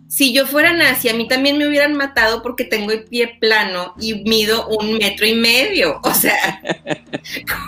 si 0.07 0.33
yo 0.33 0.45
fuera 0.45 0.73
nazi, 0.73 1.09
a 1.09 1.13
mí 1.13 1.27
también 1.27 1.57
me 1.57 1.67
hubieran 1.67 1.95
matado 1.95 2.43
porque 2.43 2.65
tengo 2.65 2.91
el 2.91 3.03
pie 3.05 3.37
plano 3.39 3.93
y 3.99 4.23
mido 4.23 4.67
un 4.67 4.97
metro 4.97 5.25
y 5.25 5.35
medio. 5.35 5.99
O 6.03 6.13
sea, 6.13 6.61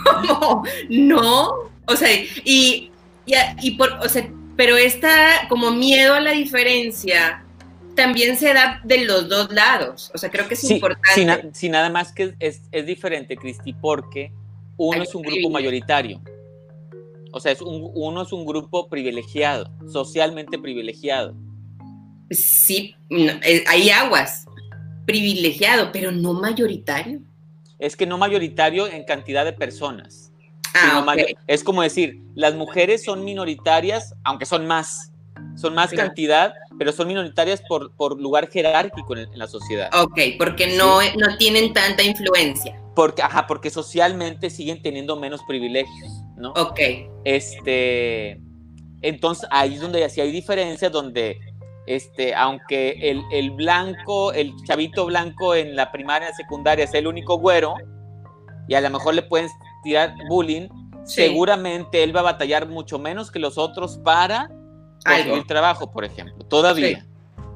¿cómo? 0.03 0.63
No. 0.89 1.71
O 1.87 1.95
sea, 1.95 2.09
y, 2.43 2.91
y, 3.61 3.71
por, 3.71 3.93
o 3.93 4.07
sea, 4.07 4.29
pero 4.55 4.77
esta 4.77 5.47
como 5.49 5.71
miedo 5.71 6.13
a 6.13 6.19
la 6.19 6.31
diferencia 6.31 7.43
también 7.95 8.37
se 8.37 8.53
da 8.53 8.81
de 8.83 9.05
los 9.05 9.27
dos 9.27 9.51
lados. 9.51 10.11
O 10.13 10.17
sea, 10.17 10.29
creo 10.29 10.47
que 10.47 10.53
es 10.53 10.63
importante. 10.69 11.49
Si, 11.53 11.69
nada 11.69 11.89
más 11.89 12.11
que 12.11 12.35
es, 12.39 12.61
es 12.71 12.85
diferente, 12.85 13.35
Cristi, 13.37 13.73
porque 13.73 14.31
uno 14.77 15.01
es 15.01 15.15
un 15.15 15.23
grupo 15.23 15.49
mayoritario. 15.49 16.21
O 17.35 17.39
sea, 17.39 17.51
es 17.51 17.61
un, 17.61 17.91
uno 17.93 18.21
es 18.21 18.31
un 18.31 18.45
grupo 18.45 18.87
privilegiado, 18.87 19.69
socialmente 19.91 20.57
privilegiado 20.57 21.35
sí, 22.29 22.95
eh, 23.09 23.63
hay 23.67 23.89
aguas, 23.89 24.45
privilegiado, 25.05 25.91
pero 25.91 26.11
no 26.11 26.33
mayoritario. 26.33 27.19
Es 27.77 27.95
que 27.95 28.05
no 28.05 28.17
mayoritario 28.17 28.87
en 28.87 29.03
cantidad 29.03 29.45
de 29.45 29.53
personas. 29.53 30.31
Ah, 30.73 31.05
Es 31.47 31.63
como 31.63 31.81
decir, 31.81 32.21
las 32.35 32.53
mujeres 32.55 33.03
son 33.03 33.23
minoritarias, 33.23 34.13
aunque 34.23 34.45
son 34.45 34.65
más, 34.67 35.11
son 35.55 35.73
más 35.73 35.91
cantidad, 35.91 36.53
pero 36.77 36.91
son 36.91 37.07
minoritarias 37.07 37.61
por, 37.67 37.91
por 37.95 38.19
lugar 38.19 38.49
jerárquico 38.49 39.15
en, 39.15 39.37
la 39.37 39.47
sociedad. 39.47 39.89
Ok, 39.93 40.19
porque 40.37 40.75
no, 40.75 40.99
no 41.01 41.37
tienen 41.37 41.71
tanta 41.71 42.03
influencia. 42.03 42.81
Porque, 42.93 43.21
ajá, 43.21 43.47
porque 43.47 43.69
socialmente 43.69 44.49
siguen 44.49 44.81
teniendo 44.81 45.15
menos 45.17 45.41
privilegios, 45.47 46.11
¿no? 46.37 46.51
Ok. 46.51 46.79
Este, 47.23 48.39
entonces 49.01 49.47
ahí 49.51 49.75
es 49.75 49.81
donde 49.81 50.03
así 50.03 50.21
hay 50.21 50.31
diferencias, 50.31 50.91
donde 50.91 51.39
este, 51.87 52.33
aunque 52.33 53.11
el, 53.31 53.51
blanco, 53.51 54.33
el 54.33 54.53
chavito 54.65 55.05
blanco 55.05 55.53
en 55.55 55.75
la 55.75 55.91
primaria, 55.91 56.33
secundaria 56.33 56.85
es 56.85 56.93
el 56.93 57.07
único 57.07 57.37
güero, 57.37 57.75
y 58.67 58.73
a 58.73 58.81
lo 58.81 58.89
mejor 58.89 59.13
le 59.13 59.21
pueden 59.21 59.49
tirar 59.83 60.15
bullying, 60.27 60.67
seguramente 61.03 62.01
él 62.01 62.15
va 62.15 62.21
a 62.21 62.23
batallar 62.23 62.67
mucho 62.67 62.97
menos 62.97 63.29
que 63.29 63.37
los 63.37 63.57
otros 63.57 63.99
para 63.99 64.49
conseguir 65.05 65.45
trabajo, 65.45 65.91
por 65.91 66.03
ejemplo, 66.03 66.43
todavía. 66.45 67.05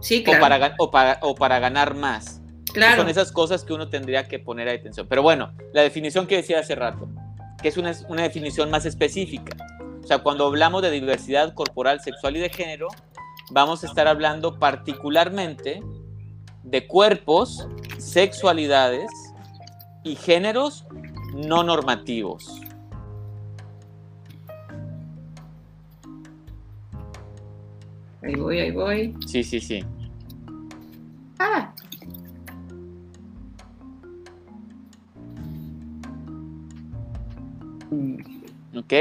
Sí, 0.01 0.23
claro. 0.23 0.45
o, 0.77 0.91
para, 0.91 1.19
o, 1.21 1.35
para, 1.35 1.59
ganar 1.59 1.95
más. 1.95 2.41
Claro. 2.71 3.01
Son 3.01 3.09
esas 3.09 3.31
cosas 3.31 3.65
que 3.65 3.73
uno 3.73 3.89
tendría 3.89 4.27
que 4.27 4.39
poner 4.39 4.69
atención. 4.69 5.07
Pero 5.09 5.23
bueno, 5.23 5.53
la 5.73 5.81
definición 5.81 6.27
que 6.27 6.37
decía 6.37 6.59
hace 6.59 6.75
rato, 6.75 7.09
que 7.61 7.67
es 7.69 7.77
una, 7.77 7.93
una 8.07 8.23
definición 8.23 8.69
más 8.69 8.85
específica. 8.85 9.55
O 10.03 10.07
sea, 10.07 10.19
cuando 10.19 10.45
hablamos 10.45 10.81
de 10.81 10.91
diversidad 10.91 11.53
corporal, 11.53 11.99
sexual 12.01 12.37
y 12.37 12.39
de 12.39 12.49
género, 12.49 12.87
vamos 13.51 13.83
a 13.83 13.87
estar 13.87 14.07
hablando 14.07 14.57
particularmente 14.59 15.81
de 16.63 16.87
cuerpos, 16.87 17.67
sexualidades 17.97 19.09
y 20.03 20.15
géneros 20.15 20.85
no 21.33 21.63
normativos. 21.63 22.61
Ahí 28.21 28.35
voy, 28.35 28.59
ahí 28.59 28.71
voy. 28.71 29.15
Sí, 29.25 29.43
sí, 29.43 29.59
sí. 29.59 29.83
Ah. 31.39 31.73
Ok. 38.75 38.93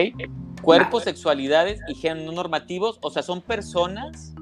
Cuerpos, 0.62 1.04
sexualidades 1.04 1.80
y 1.88 1.94
géneros 1.94 2.26
no 2.26 2.32
normativos, 2.32 2.98
o 3.00 3.10
sea, 3.10 3.22
son 3.22 3.42
personas 3.42 4.34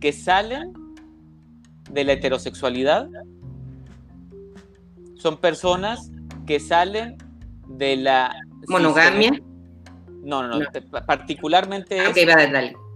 que 0.00 0.12
salen 0.12 0.72
de 1.90 2.04
la 2.04 2.12
heterosexualidad. 2.12 3.08
Son 5.16 5.38
personas 5.38 6.10
que 6.46 6.60
salen 6.60 7.16
de 7.68 7.96
la 7.96 8.34
monogamia. 8.68 9.40
No, 10.22 10.46
no, 10.46 10.58
no, 10.58 10.66
particularmente 11.06 11.98
es 11.98 12.14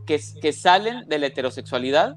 que, 0.07 0.19
que, 0.41 0.53
salen 0.53 1.07
de 1.09 1.19
la 1.19 1.27
heterosexualidad, 1.27 2.17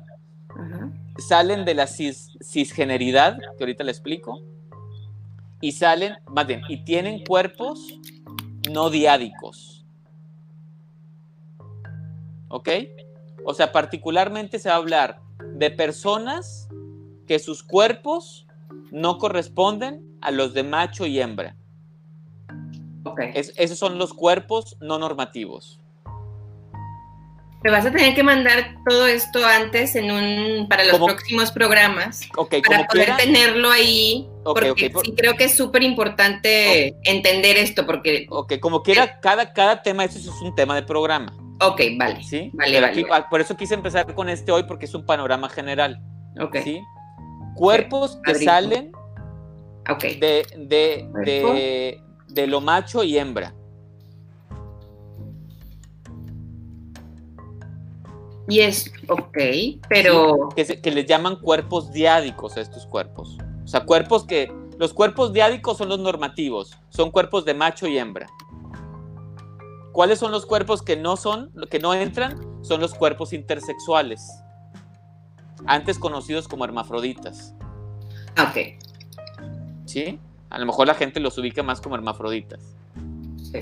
salen 1.17 1.65
de 1.65 1.73
la 1.75 1.87
cisgeneridad, 1.87 3.37
que 3.57 3.63
ahorita 3.63 3.83
le 3.83 3.91
explico, 3.91 4.41
y 5.59 5.73
salen, 5.73 6.15
más 6.27 6.47
bien, 6.47 6.61
y 6.69 6.83
tienen 6.83 7.23
cuerpos 7.25 7.99
no 8.69 8.89
diádicos. 8.89 9.85
¿Ok? 12.49 12.69
O 13.45 13.53
sea, 13.53 13.71
particularmente 13.71 14.59
se 14.59 14.69
va 14.69 14.75
a 14.75 14.77
hablar 14.77 15.21
de 15.55 15.71
personas 15.71 16.69
que 17.27 17.39
sus 17.39 17.63
cuerpos 17.63 18.47
no 18.91 19.17
corresponden 19.17 20.05
a 20.21 20.31
los 20.31 20.53
de 20.53 20.63
macho 20.63 21.05
y 21.05 21.19
hembra. 21.19 21.55
Okay. 23.03 23.31
esos 23.33 23.79
son 23.79 23.97
los 23.97 24.13
cuerpos 24.13 24.77
no 24.79 24.99
normativos. 24.99 25.80
Te 27.63 27.69
vas 27.69 27.85
a 27.85 27.91
tener 27.91 28.15
que 28.15 28.23
mandar 28.23 28.75
todo 28.89 29.05
esto 29.05 29.45
antes 29.45 29.95
en 29.95 30.11
un 30.11 30.67
para 30.67 30.83
los 30.85 30.97
próximos 30.97 31.51
programas 31.51 32.21
okay, 32.35 32.61
para 32.61 32.87
poder 32.87 33.15
tenerlo 33.17 33.69
ahí 33.69 34.27
porque 34.43 34.91
sí 35.03 35.13
creo 35.15 35.35
que 35.35 35.43
es 35.43 35.55
súper 35.55 35.83
importante 35.83 36.95
entender 37.03 37.57
esto 37.57 37.85
porque 37.85 38.25
ok 38.29 38.53
como 38.59 38.81
quiera 38.81 39.19
cada 39.19 39.53
cada 39.53 39.83
tema 39.83 40.05
eso 40.05 40.17
es 40.17 40.27
un 40.41 40.55
tema 40.55 40.73
de 40.73 40.81
programa 40.81 41.31
Ok, 41.61 41.81
vale. 41.95 42.23
¿Sí? 42.23 42.49
Vale, 42.53 42.81
vale, 42.81 43.25
Por 43.29 43.39
eso 43.39 43.55
quise 43.55 43.75
empezar 43.75 44.13
con 44.15 44.29
este 44.29 44.51
hoy, 44.51 44.63
porque 44.63 44.85
es 44.85 44.95
un 44.95 45.05
panorama 45.05 45.47
general. 45.47 46.01
Ok. 46.39 46.57
¿Sí? 46.63 46.81
Cuerpos 47.55 48.19
que 48.23 48.35
salen 48.35 48.91
de, 50.19 50.45
de, 50.57 51.99
de, 52.27 52.47
lo 52.47 52.61
macho 52.61 53.03
y 53.03 53.17
hembra. 53.17 53.53
Y 58.47 58.59
es, 58.59 58.91
ok, 59.07 59.37
pero... 59.87 60.49
que, 60.55 60.65
que 60.81 60.91
les 60.91 61.05
llaman 61.05 61.37
cuerpos 61.37 61.91
diádicos 61.91 62.57
a 62.57 62.61
estos 62.61 62.85
cuerpos. 62.85 63.37
O 63.63 63.67
sea, 63.67 63.85
cuerpos 63.85 64.25
que... 64.25 64.51
Los 64.77 64.93
cuerpos 64.93 65.31
diádicos 65.31 65.77
son 65.77 65.89
los 65.89 65.99
normativos, 65.99 66.75
son 66.89 67.11
cuerpos 67.11 67.45
de 67.45 67.53
macho 67.53 67.87
y 67.87 67.99
hembra. 67.99 68.27
¿Cuáles 69.91 70.17
son 70.17 70.31
los 70.31 70.45
cuerpos 70.45 70.81
que 70.81 70.95
no 70.95 71.17
son, 71.17 71.51
que 71.69 71.77
no 71.77 71.93
entran? 71.93 72.39
Son 72.63 72.81
los 72.81 72.95
cuerpos 72.95 73.31
intersexuales, 73.31 74.25
antes 75.65 75.99
conocidos 75.99 76.47
como 76.47 76.65
hermafroditas. 76.65 77.53
Ok. 78.41 78.79
¿Sí? 79.85 80.19
A 80.49 80.57
lo 80.57 80.65
mejor 80.65 80.87
la 80.87 80.95
gente 80.95 81.19
los 81.19 81.37
ubica 81.37 81.61
más 81.61 81.79
como 81.79 81.95
hermafroditas. 81.95 82.75
Sí. 83.51 83.59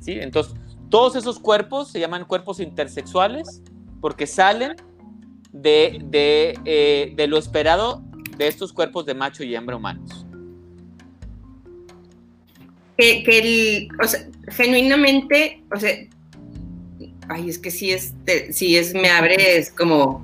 ¿Sí? 0.00 0.12
Entonces, 0.20 0.54
todos 0.88 1.16
esos 1.16 1.38
cuerpos 1.38 1.88
se 1.88 2.00
llaman 2.00 2.24
cuerpos 2.24 2.60
intersexuales 2.60 3.62
porque 4.04 4.26
salen 4.26 4.76
de, 5.50 5.98
de, 6.04 6.58
eh, 6.66 7.14
de 7.16 7.26
lo 7.26 7.38
esperado 7.38 8.02
de 8.36 8.48
estos 8.48 8.70
cuerpos 8.70 9.06
de 9.06 9.14
macho 9.14 9.42
y 9.42 9.56
hembra 9.56 9.76
humanos. 9.76 10.26
que, 12.98 13.22
que 13.22 13.38
el, 13.38 13.88
o 13.98 14.06
sea, 14.06 14.28
genuinamente, 14.48 15.64
o 15.74 15.80
sea, 15.80 15.90
ay, 17.30 17.48
es 17.48 17.58
que 17.58 17.70
sí 17.70 17.92
es, 17.92 18.12
si 18.50 18.76
es, 18.76 18.92
me 18.92 19.08
abre, 19.08 19.56
es 19.56 19.70
como 19.70 20.22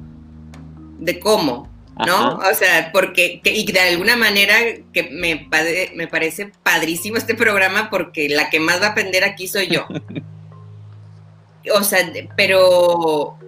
de 0.98 1.18
cómo, 1.18 1.66
¿no? 2.06 2.36
O 2.36 2.54
sea, 2.54 2.90
porque, 2.92 3.40
y 3.42 3.72
de 3.72 3.80
alguna 3.80 4.14
manera 4.14 4.56
que 4.92 5.04
me, 5.04 5.48
me 5.94 6.06
parece 6.06 6.52
padrísimo 6.62 7.16
este 7.16 7.34
programa 7.34 7.88
porque 7.88 8.28
la 8.28 8.50
que 8.50 8.60
más 8.60 8.82
va 8.82 8.88
a 8.88 8.90
aprender 8.90 9.24
aquí 9.24 9.48
soy 9.48 9.68
yo. 9.68 9.86
o 11.74 11.82
sea, 11.82 12.12
pero 12.36 13.38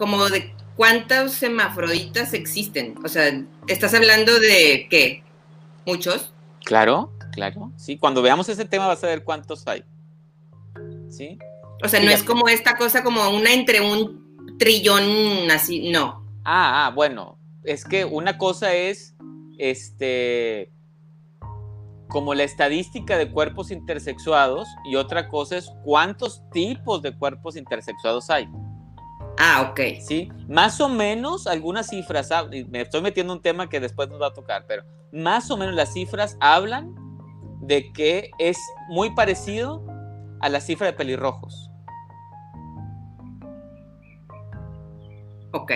como 0.00 0.30
de 0.30 0.54
cuántos 0.76 1.32
semafroditas 1.32 2.32
existen. 2.32 2.94
O 3.04 3.08
sea, 3.08 3.30
estás 3.68 3.92
hablando 3.92 4.40
de 4.40 4.86
qué? 4.88 5.22
¿Muchos? 5.84 6.32
Claro, 6.64 7.12
claro. 7.32 7.70
Sí, 7.76 7.98
cuando 7.98 8.22
veamos 8.22 8.48
ese 8.48 8.64
tema 8.64 8.86
vas 8.86 9.04
a 9.04 9.08
ver 9.08 9.24
cuántos 9.24 9.66
hay. 9.68 9.84
¿Sí? 11.10 11.38
O 11.84 11.88
sea, 11.88 12.00
no 12.00 12.10
es 12.10 12.22
como 12.22 12.48
esta 12.48 12.78
cosa 12.78 13.04
como 13.04 13.28
una 13.28 13.52
entre 13.52 13.82
un 13.82 14.56
trillón 14.58 15.50
así, 15.50 15.90
no. 15.90 16.26
Ah, 16.46 16.86
ah, 16.86 16.92
bueno, 16.94 17.38
es 17.62 17.84
que 17.84 18.06
una 18.06 18.38
cosa 18.38 18.72
es 18.74 19.14
este 19.58 20.72
como 22.08 22.32
la 22.32 22.44
estadística 22.44 23.18
de 23.18 23.30
cuerpos 23.30 23.70
intersexuados 23.70 24.66
y 24.90 24.96
otra 24.96 25.28
cosa 25.28 25.58
es 25.58 25.70
cuántos 25.84 26.42
tipos 26.52 27.02
de 27.02 27.14
cuerpos 27.14 27.54
intersexuados 27.56 28.30
hay. 28.30 28.48
Ah, 29.38 29.70
ok. 29.70 29.80
Sí, 30.00 30.30
más 30.48 30.80
o 30.80 30.88
menos 30.88 31.46
algunas 31.46 31.88
cifras, 31.88 32.30
me 32.68 32.82
estoy 32.82 33.00
metiendo 33.00 33.32
un 33.32 33.40
tema 33.40 33.68
que 33.68 33.80
después 33.80 34.08
nos 34.08 34.20
va 34.20 34.28
a 34.28 34.34
tocar, 34.34 34.64
pero 34.66 34.84
más 35.12 35.50
o 35.50 35.56
menos 35.56 35.74
las 35.74 35.92
cifras 35.92 36.36
hablan 36.40 36.94
de 37.62 37.92
que 37.92 38.30
es 38.38 38.58
muy 38.88 39.14
parecido 39.14 39.84
a 40.40 40.48
la 40.48 40.60
cifra 40.60 40.86
de 40.86 40.92
pelirrojos. 40.92 41.70
Ok. 45.52 45.72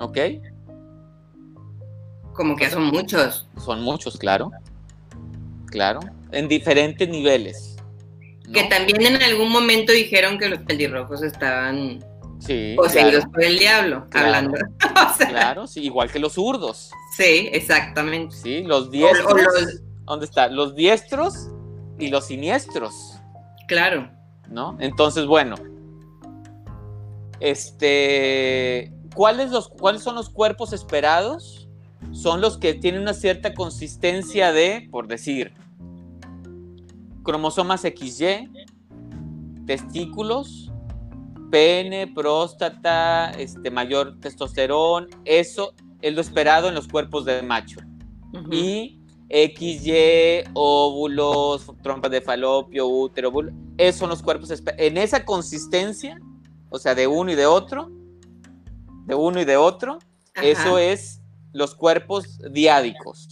Ok. 0.00 0.18
Como 2.32 2.56
que 2.56 2.70
son 2.70 2.84
muchos. 2.86 3.48
Son 3.58 3.82
muchos, 3.82 4.16
claro. 4.16 4.50
Claro. 5.66 6.00
En 6.32 6.48
diferentes 6.48 7.08
niveles. 7.08 7.76
Que 8.52 8.64
también 8.64 9.02
en 9.02 9.22
algún 9.22 9.50
momento 9.50 9.92
dijeron 9.92 10.38
que 10.38 10.48
los 10.48 10.60
pelirrojos 10.60 11.22
estaban 11.22 12.04
sí, 12.40 12.74
poseídos 12.76 13.24
por 13.26 13.42
el 13.44 13.58
diablo, 13.58 14.06
hablando. 14.12 14.58
claro, 15.28 15.66
sí, 15.66 15.82
igual 15.84 16.10
que 16.10 16.18
los 16.18 16.32
zurdos. 16.32 16.90
Sí, 17.16 17.48
exactamente. 17.52 18.34
Sí, 18.34 18.62
los 18.62 18.90
diestros. 18.90 19.82
¿Dónde 20.04 20.26
está? 20.26 20.48
Los 20.48 20.74
diestros 20.74 21.50
y 21.98 22.08
los 22.08 22.26
siniestros. 22.26 23.20
Claro. 23.68 24.10
¿No? 24.48 24.76
Entonces, 24.80 25.26
bueno. 25.26 25.54
Este. 27.38 28.92
¿Cuáles, 29.14 29.50
los, 29.50 29.68
¿Cuáles 29.68 30.02
son 30.02 30.14
los 30.14 30.30
cuerpos 30.30 30.72
esperados? 30.72 31.68
Son 32.12 32.40
los 32.40 32.58
que 32.58 32.74
tienen 32.74 33.02
una 33.02 33.14
cierta 33.14 33.54
consistencia 33.54 34.52
de, 34.52 34.88
por 34.90 35.06
decir, 35.06 35.52
cromosomas 37.22 37.82
XY, 37.82 38.50
testículos, 39.66 40.69
pene, 41.50 42.06
próstata, 42.06 43.30
este, 43.32 43.70
mayor 43.70 44.18
testosterón, 44.20 45.08
eso 45.24 45.74
es 46.00 46.14
lo 46.14 46.20
esperado 46.20 46.68
en 46.68 46.74
los 46.74 46.88
cuerpos 46.88 47.24
de 47.24 47.42
macho. 47.42 47.80
Y 48.52 49.00
XY, 49.28 50.50
óvulos, 50.54 51.66
trompas 51.82 52.10
de 52.10 52.20
falopio, 52.20 52.86
útero, 52.86 53.32
esos 53.76 53.98
son 53.98 54.08
los 54.10 54.22
cuerpos 54.22 54.50
en 54.78 54.98
esa 54.98 55.24
consistencia, 55.24 56.18
o 56.68 56.78
sea, 56.78 56.94
de 56.94 57.06
uno 57.06 57.32
y 57.32 57.34
de 57.34 57.46
otro, 57.46 57.90
de 59.06 59.14
uno 59.14 59.40
y 59.40 59.44
de 59.44 59.56
otro, 59.56 59.98
eso 60.34 60.78
es 60.78 61.20
los 61.52 61.74
cuerpos 61.74 62.38
diádicos, 62.52 63.28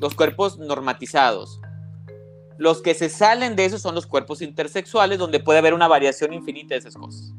los 0.00 0.14
cuerpos 0.14 0.58
normatizados. 0.58 1.60
Los 2.58 2.82
que 2.82 2.94
se 2.94 3.08
salen 3.08 3.56
de 3.56 3.66
eso 3.66 3.78
son 3.78 3.94
los 3.94 4.06
cuerpos 4.06 4.42
intersexuales, 4.42 5.18
donde 5.18 5.40
puede 5.40 5.58
haber 5.58 5.74
una 5.74 5.88
variación 5.88 6.32
infinita 6.32 6.74
de 6.74 6.78
esas 6.78 6.96
cosas. 6.96 7.32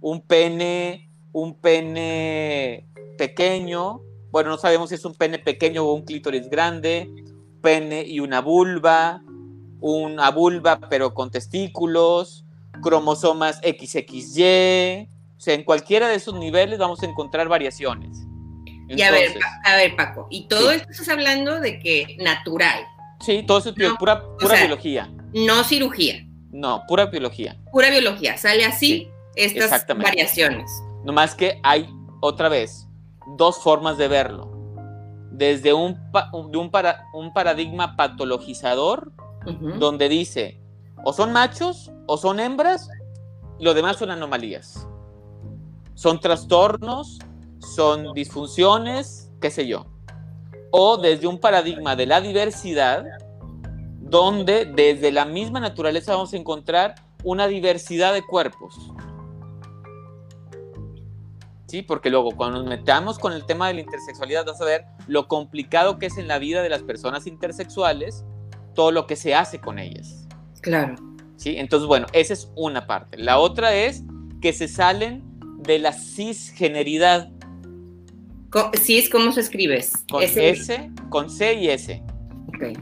Un 0.00 0.20
pene, 0.20 1.10
un 1.32 1.54
pene 1.54 2.86
pequeño, 3.16 4.02
bueno, 4.32 4.50
no 4.50 4.58
sabemos 4.58 4.88
si 4.88 4.96
es 4.96 5.04
un 5.04 5.14
pene 5.14 5.38
pequeño 5.38 5.84
o 5.84 5.94
un 5.94 6.02
clítoris 6.02 6.48
grande, 6.48 7.10
pene 7.60 8.02
y 8.02 8.18
una 8.18 8.40
vulva, 8.40 9.22
una 9.80 10.30
vulva 10.30 10.80
pero 10.88 11.12
con 11.12 11.30
testículos, 11.30 12.44
cromosomas 12.82 13.58
XXY, 13.58 15.08
o 15.36 15.40
sea, 15.40 15.54
en 15.54 15.64
cualquiera 15.64 16.08
de 16.08 16.14
esos 16.14 16.34
niveles 16.34 16.78
vamos 16.78 17.02
a 17.02 17.06
encontrar 17.06 17.48
variaciones. 17.48 18.16
y 18.88 19.02
a 19.02 19.10
ver, 19.10 19.32
a 19.64 19.76
ver, 19.76 19.96
Paco, 19.96 20.26
y 20.30 20.48
todo 20.48 20.70
esto 20.70 20.90
estás 20.90 21.08
hablando 21.08 21.60
de 21.60 21.78
que 21.78 22.16
natural. 22.20 22.86
Sí, 23.22 23.44
todo 23.46 23.58
eso 23.58 23.70
es 23.70 23.92
pura, 23.98 24.22
pura 24.38 24.56
biología. 24.56 25.10
No 25.32 25.62
cirugía. 25.62 26.26
No, 26.50 26.82
pura 26.88 27.06
biología. 27.06 27.56
Pura 27.70 27.88
biología. 27.88 28.36
Sale 28.36 28.64
así 28.64 29.08
estas 29.36 29.86
variaciones. 29.86 30.70
No 31.04 31.12
más 31.12 31.34
que 31.34 31.60
hay, 31.62 31.88
otra 32.20 32.48
vez, 32.48 32.88
dos 33.36 33.58
formas 33.58 33.96
de 33.96 34.08
verlo. 34.08 34.50
Desde 35.30 35.72
un, 35.72 35.98
un, 36.32 36.70
para, 36.70 37.06
un 37.14 37.32
paradigma 37.32 37.96
patologizador, 37.96 39.12
donde 39.78 40.08
dice, 40.08 40.60
o 41.04 41.12
son 41.12 41.32
machos, 41.32 41.90
o 42.06 42.16
son 42.16 42.40
hembras, 42.40 42.90
y 43.58 43.64
lo 43.64 43.72
demás 43.72 43.96
son 43.96 44.10
anomalías. 44.10 44.86
Son 45.94 46.20
trastornos, 46.20 47.18
son 47.60 48.12
disfunciones, 48.14 49.30
qué 49.40 49.50
sé 49.50 49.66
yo 49.66 49.91
o 50.72 50.96
desde 50.96 51.28
un 51.28 51.38
paradigma 51.38 51.94
de 51.94 52.06
la 52.06 52.20
diversidad, 52.20 53.04
donde 54.00 54.64
desde 54.64 55.12
la 55.12 55.24
misma 55.24 55.60
naturaleza 55.60 56.14
vamos 56.14 56.32
a 56.32 56.36
encontrar 56.36 56.96
una 57.22 57.46
diversidad 57.46 58.12
de 58.12 58.22
cuerpos. 58.22 58.74
Sí, 61.66 61.82
porque 61.82 62.10
luego 62.10 62.32
cuando 62.32 62.58
nos 62.58 62.68
metamos 62.68 63.18
con 63.18 63.32
el 63.32 63.46
tema 63.46 63.68
de 63.68 63.74
la 63.74 63.80
intersexualidad 63.80 64.44
vas 64.44 64.60
a 64.60 64.64
ver 64.64 64.84
lo 65.06 65.28
complicado 65.28 65.98
que 65.98 66.06
es 66.06 66.18
en 66.18 66.28
la 66.28 66.38
vida 66.38 66.62
de 66.62 66.68
las 66.68 66.82
personas 66.82 67.26
intersexuales 67.26 68.24
todo 68.74 68.90
lo 68.90 69.06
que 69.06 69.16
se 69.16 69.34
hace 69.34 69.60
con 69.60 69.78
ellas. 69.78 70.26
Claro. 70.60 70.96
Sí, 71.36 71.56
entonces 71.56 71.86
bueno, 71.86 72.06
esa 72.12 72.34
es 72.34 72.50
una 72.56 72.86
parte. 72.86 73.18
La 73.18 73.38
otra 73.38 73.74
es 73.74 74.02
que 74.40 74.52
se 74.52 74.68
salen 74.68 75.24
de 75.58 75.78
la 75.78 75.92
cisgeneridad. 75.92 77.30
¿Cis 78.76 79.08
cómo 79.08 79.32
se 79.32 79.40
escribe? 79.40 79.84
Con 80.10 80.22
S, 80.22 80.90
con 81.08 81.30
C 81.30 81.54
y 81.54 81.68
S. 81.68 82.02
Ok. 82.48 82.78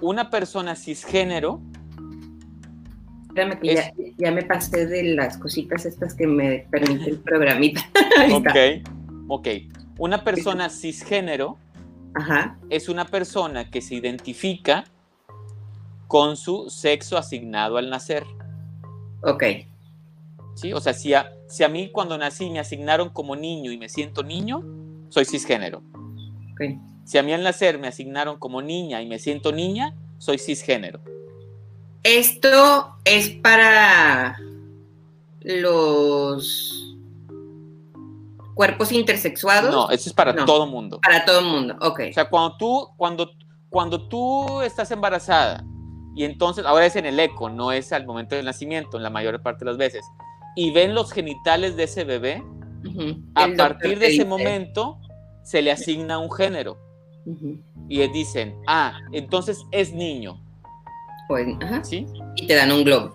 Una 0.00 0.30
persona 0.30 0.74
cisgénero. 0.74 1.60
Espérame 3.28 3.60
que 3.60 4.14
ya, 4.16 4.32
me 4.32 4.42
pasé 4.42 4.86
de 4.86 5.14
las 5.14 5.38
cositas 5.38 5.86
estas 5.86 6.14
que 6.14 6.26
me 6.26 6.66
permite 6.70 7.10
el 7.10 7.18
programita. 7.18 7.82
ok, 8.32 8.48
ok. 9.28 9.48
Una 9.98 10.24
persona 10.24 10.68
cisgénero 10.70 11.58
es 12.68 12.88
una 12.88 13.04
persona 13.04 13.70
que 13.70 13.80
se 13.80 13.94
identifica 13.94 14.84
con 16.08 16.36
su 16.36 16.68
sexo 16.70 17.16
asignado 17.16 17.76
al 17.76 17.90
nacer. 17.90 18.24
Ok. 19.22 19.44
¿Sí? 20.58 20.72
O 20.72 20.80
sea, 20.80 20.92
si 20.92 21.14
a, 21.14 21.30
si 21.46 21.62
a 21.62 21.68
mí 21.68 21.90
cuando 21.92 22.18
nací 22.18 22.50
me 22.50 22.58
asignaron 22.58 23.10
como 23.10 23.36
niño 23.36 23.70
y 23.70 23.78
me 23.78 23.88
siento 23.88 24.24
niño, 24.24 24.64
soy 25.08 25.24
cisgénero. 25.24 25.82
Si 27.04 27.16
a 27.16 27.22
mí 27.22 27.32
al 27.32 27.44
nacer 27.44 27.78
me 27.78 27.86
asignaron 27.86 28.38
como 28.38 28.60
niña 28.60 29.00
y 29.00 29.06
me 29.06 29.20
siento 29.20 29.52
niña, 29.52 29.94
soy 30.18 30.38
cisgénero. 30.38 31.00
Esto 32.02 32.96
es 33.04 33.30
para 33.30 34.36
los 35.42 36.96
cuerpos 38.54 38.90
intersexuados. 38.90 39.70
No, 39.70 39.90
eso 39.90 40.08
es 40.08 40.12
para 40.12 40.34
todo 40.44 40.66
mundo. 40.66 41.00
Para 41.00 41.24
todo 41.24 41.42
mundo, 41.42 41.76
ok. 41.80 42.00
O 42.10 42.12
sea, 42.12 42.28
cuando 42.28 42.56
tú, 42.56 42.88
cuando, 42.96 43.30
cuando 43.70 44.08
tú 44.08 44.62
estás 44.62 44.90
embarazada 44.90 45.64
y 46.16 46.24
entonces, 46.24 46.66
ahora 46.66 46.86
es 46.86 46.96
en 46.96 47.06
el 47.06 47.20
eco, 47.20 47.48
no 47.48 47.70
es 47.70 47.92
al 47.92 48.04
momento 48.04 48.34
del 48.34 48.44
nacimiento, 48.44 48.96
en 48.96 49.04
la 49.04 49.10
mayor 49.10 49.40
parte 49.40 49.64
de 49.64 49.70
las 49.70 49.78
veces, 49.78 50.04
y 50.56 50.72
ven 50.72 50.94
los 50.94 51.12
genitales 51.12 51.76
de 51.76 51.84
ese 51.84 52.04
bebé, 52.04 52.42
a 53.34 53.48
partir 53.56 53.98
de 53.98 54.08
ese 54.08 54.24
momento 54.24 54.98
se 55.42 55.62
le 55.62 55.70
asigna 55.70 56.18
un 56.18 56.30
género. 56.30 56.78
Y 57.88 58.06
dicen, 58.08 58.56
ah, 58.66 58.98
entonces 59.12 59.64
es 59.70 59.92
niño. 59.92 60.42
Pues, 61.28 61.46
¿Sí? 61.82 62.06
Y 62.36 62.46
te 62.46 62.54
dan 62.54 62.72
un 62.72 62.84
globo. 62.84 63.14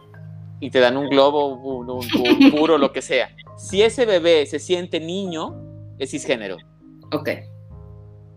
Y 0.59 0.69
te 0.69 0.79
dan 0.79 0.97
un 0.97 1.09
globo, 1.09 1.47
un, 1.47 2.51
puro, 2.51 2.77
lo 2.77 2.91
que 2.91 3.01
sea. 3.01 3.36
Si 3.57 3.81
ese 3.81 4.05
bebé 4.05 4.45
se 4.45 4.59
siente 4.59 4.99
niño, 4.99 5.55
es 5.99 6.11
cisgénero. 6.11 6.57
Ok. 7.11 7.29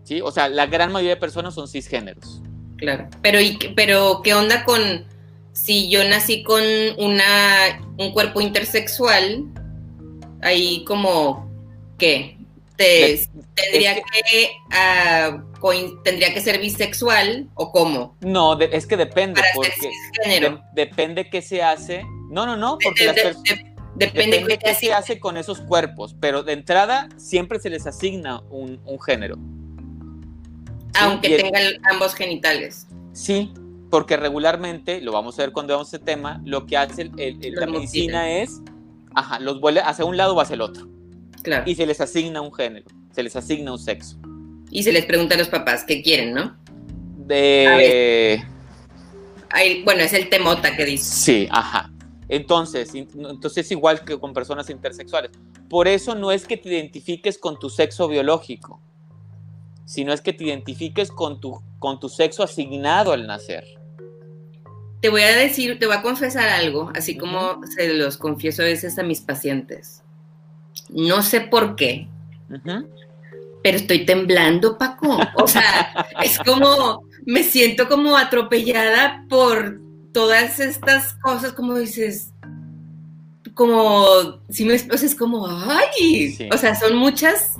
¿Sí? 0.03 0.21
O 0.21 0.31
sea, 0.31 0.49
la 0.49 0.65
gran 0.65 0.91
mayoría 0.91 1.15
de 1.15 1.21
personas 1.21 1.53
son 1.53 1.67
cisgéneros. 1.67 2.41
Claro. 2.77 3.07
Pero, 3.21 3.39
¿y, 3.39 3.57
pero 3.75 4.21
¿qué 4.23 4.33
onda 4.33 4.63
con 4.63 5.05
si 5.57 5.89
yo 5.89 6.07
nací 6.07 6.43
con 6.43 6.63
una, 6.99 7.81
un 7.97 8.11
cuerpo 8.11 8.41
intersexual? 8.41 9.43
Ahí 10.41 10.83
como, 10.85 11.51
¿qué? 11.97 12.37
Te, 12.75 13.27
tendría 13.55 13.95
que, 13.95 14.51
ah, 14.69 15.43
tendría 16.03 16.31
que 16.31 16.41
ser 16.41 16.59
bisexual 16.59 17.49
o 17.55 17.71
cómo? 17.71 18.15
No, 18.21 18.59
es 18.59 18.85
que 18.85 18.97
depende. 18.97 19.41
porque 19.55 19.71
depende 20.75 21.27
qué 21.27 21.41
se 21.41 21.63
hace. 21.63 22.03
No, 22.29 22.45
no, 22.45 22.55
no, 22.55 22.77
porque 22.77 23.11
Depende, 23.95 24.45
de 24.45 24.59
qué 24.59 24.75
se 24.75 24.93
hace 24.93 25.19
con 25.19 25.37
esos 25.37 25.59
cuerpos, 25.61 26.15
pero 26.21 26.43
de 26.43 26.53
entrada 26.53 27.09
siempre 27.17 27.59
se 27.59 27.71
les 27.71 27.87
asigna 27.87 28.41
un, 28.51 28.79
género. 29.03 29.37
Aunque 30.99 31.29
tengan 31.35 31.63
ambos 31.89 32.13
genitales. 32.13 32.85
Sí, 33.13 33.51
porque 33.89 34.17
regularmente, 34.17 35.01
lo 35.01 35.11
vamos 35.11 35.37
a 35.39 35.43
ver 35.43 35.51
cuando 35.51 35.71
veamos 35.71 35.87
ese 35.87 35.99
tema, 35.99 36.41
lo 36.45 36.65
que 36.65 36.77
hace 36.77 37.05
la 37.05 37.67
medicina 37.67 38.29
es, 38.29 38.61
ajá, 39.15 39.39
los 39.39 39.59
vuelve 39.61 39.81
hacia 39.81 40.05
un 40.05 40.17
lado 40.17 40.35
o 40.35 40.41
hacia 40.41 40.55
el 40.55 40.61
otro. 40.61 40.87
Claro. 41.43 41.63
Y 41.65 41.75
se 41.75 41.85
les 41.85 42.01
asigna 42.01 42.41
un 42.41 42.53
género, 42.53 42.87
se 43.11 43.23
les 43.23 43.35
asigna 43.35 43.71
un 43.71 43.79
sexo. 43.79 44.17
Y 44.69 44.83
se 44.83 44.91
les 44.91 45.05
pregunta 45.05 45.35
a 45.35 45.37
los 45.37 45.47
papás 45.47 45.85
qué 45.85 46.01
quieren, 46.01 46.33
¿no? 46.33 46.57
De... 47.25 48.43
bueno, 49.85 50.01
es 50.01 50.13
el 50.13 50.29
temota 50.29 50.75
que 50.75 50.85
dice. 50.85 51.05
Sí, 51.05 51.47
ajá. 51.51 51.91
Entonces, 52.29 52.93
entonces 52.93 53.65
es 53.65 53.71
igual 53.71 54.03
que 54.03 54.19
con 54.19 54.33
personas 54.33 54.69
intersexuales. 54.69 55.31
Por 55.69 55.87
eso 55.87 56.15
no 56.15 56.31
es 56.31 56.45
que 56.45 56.57
te 56.57 56.69
identifiques 56.69 57.37
con 57.37 57.57
tu 57.57 57.69
sexo 57.69 58.07
biológico, 58.09 58.81
sino 59.85 60.11
es 60.11 60.19
que 60.19 60.33
te 60.33 60.43
identifiques 60.43 61.09
con 61.09 61.39
tu, 61.39 61.61
con 61.79 61.99
tu 61.99 62.09
sexo 62.09 62.43
asignado 62.43 63.13
al 63.13 63.25
nacer. 63.27 63.76
Te 65.01 65.09
voy 65.09 65.21
a 65.21 65.35
decir, 65.35 65.77
te 65.79 65.85
voy 65.85 65.95
a 65.95 66.01
confesar 66.01 66.49
algo, 66.49 66.91
así 66.95 67.17
como 67.17 67.61
se 67.75 67.93
los 67.93 68.17
confieso 68.17 68.61
a 68.63 68.65
veces 68.65 68.97
a 68.97 69.03
mis 69.03 69.21
pacientes. 69.21 70.01
No 70.89 71.21
sé 71.21 71.41
por 71.41 71.75
qué, 71.75 72.07
pero 73.63 73.77
estoy 73.77 74.05
temblando, 74.05 74.77
Paco. 74.77 75.19
O 75.35 75.47
sea, 75.47 76.07
es 76.23 76.37
como, 76.39 77.03
me 77.25 77.43
siento 77.43 77.87
como 77.87 78.17
atropellada 78.17 79.25
por 79.29 79.79
todas 80.13 80.59
estas 80.59 81.13
cosas, 81.15 81.53
como 81.53 81.75
dices, 81.75 82.33
como, 83.53 84.39
si 84.49 84.65
me 84.65 84.75
es 84.75 85.15
como, 85.15 85.47
ay, 85.47 86.49
o 86.51 86.57
sea, 86.57 86.75
son 86.75 86.95
muchas, 86.95 87.55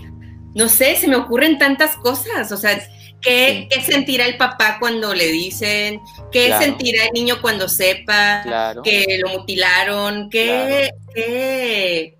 no 0.55 0.69
sé, 0.69 0.95
se 0.95 1.07
me 1.07 1.15
ocurren 1.15 1.57
tantas 1.57 1.95
cosas, 1.97 2.51
o 2.51 2.57
sea, 2.57 2.79
¿qué, 3.21 3.69
sentirá 3.85 4.25
el 4.25 4.37
papá 4.37 4.77
cuando 4.79 5.13
le 5.13 5.27
dicen? 5.27 6.01
¿Qué 6.31 6.53
sentirá 6.57 7.05
el 7.05 7.13
niño 7.13 7.41
cuando 7.41 7.67
sepa 7.67 8.43
que 8.83 9.19
lo 9.21 9.39
mutilaron? 9.39 10.29
¿Qué, 10.29 10.91
qué, 11.13 12.17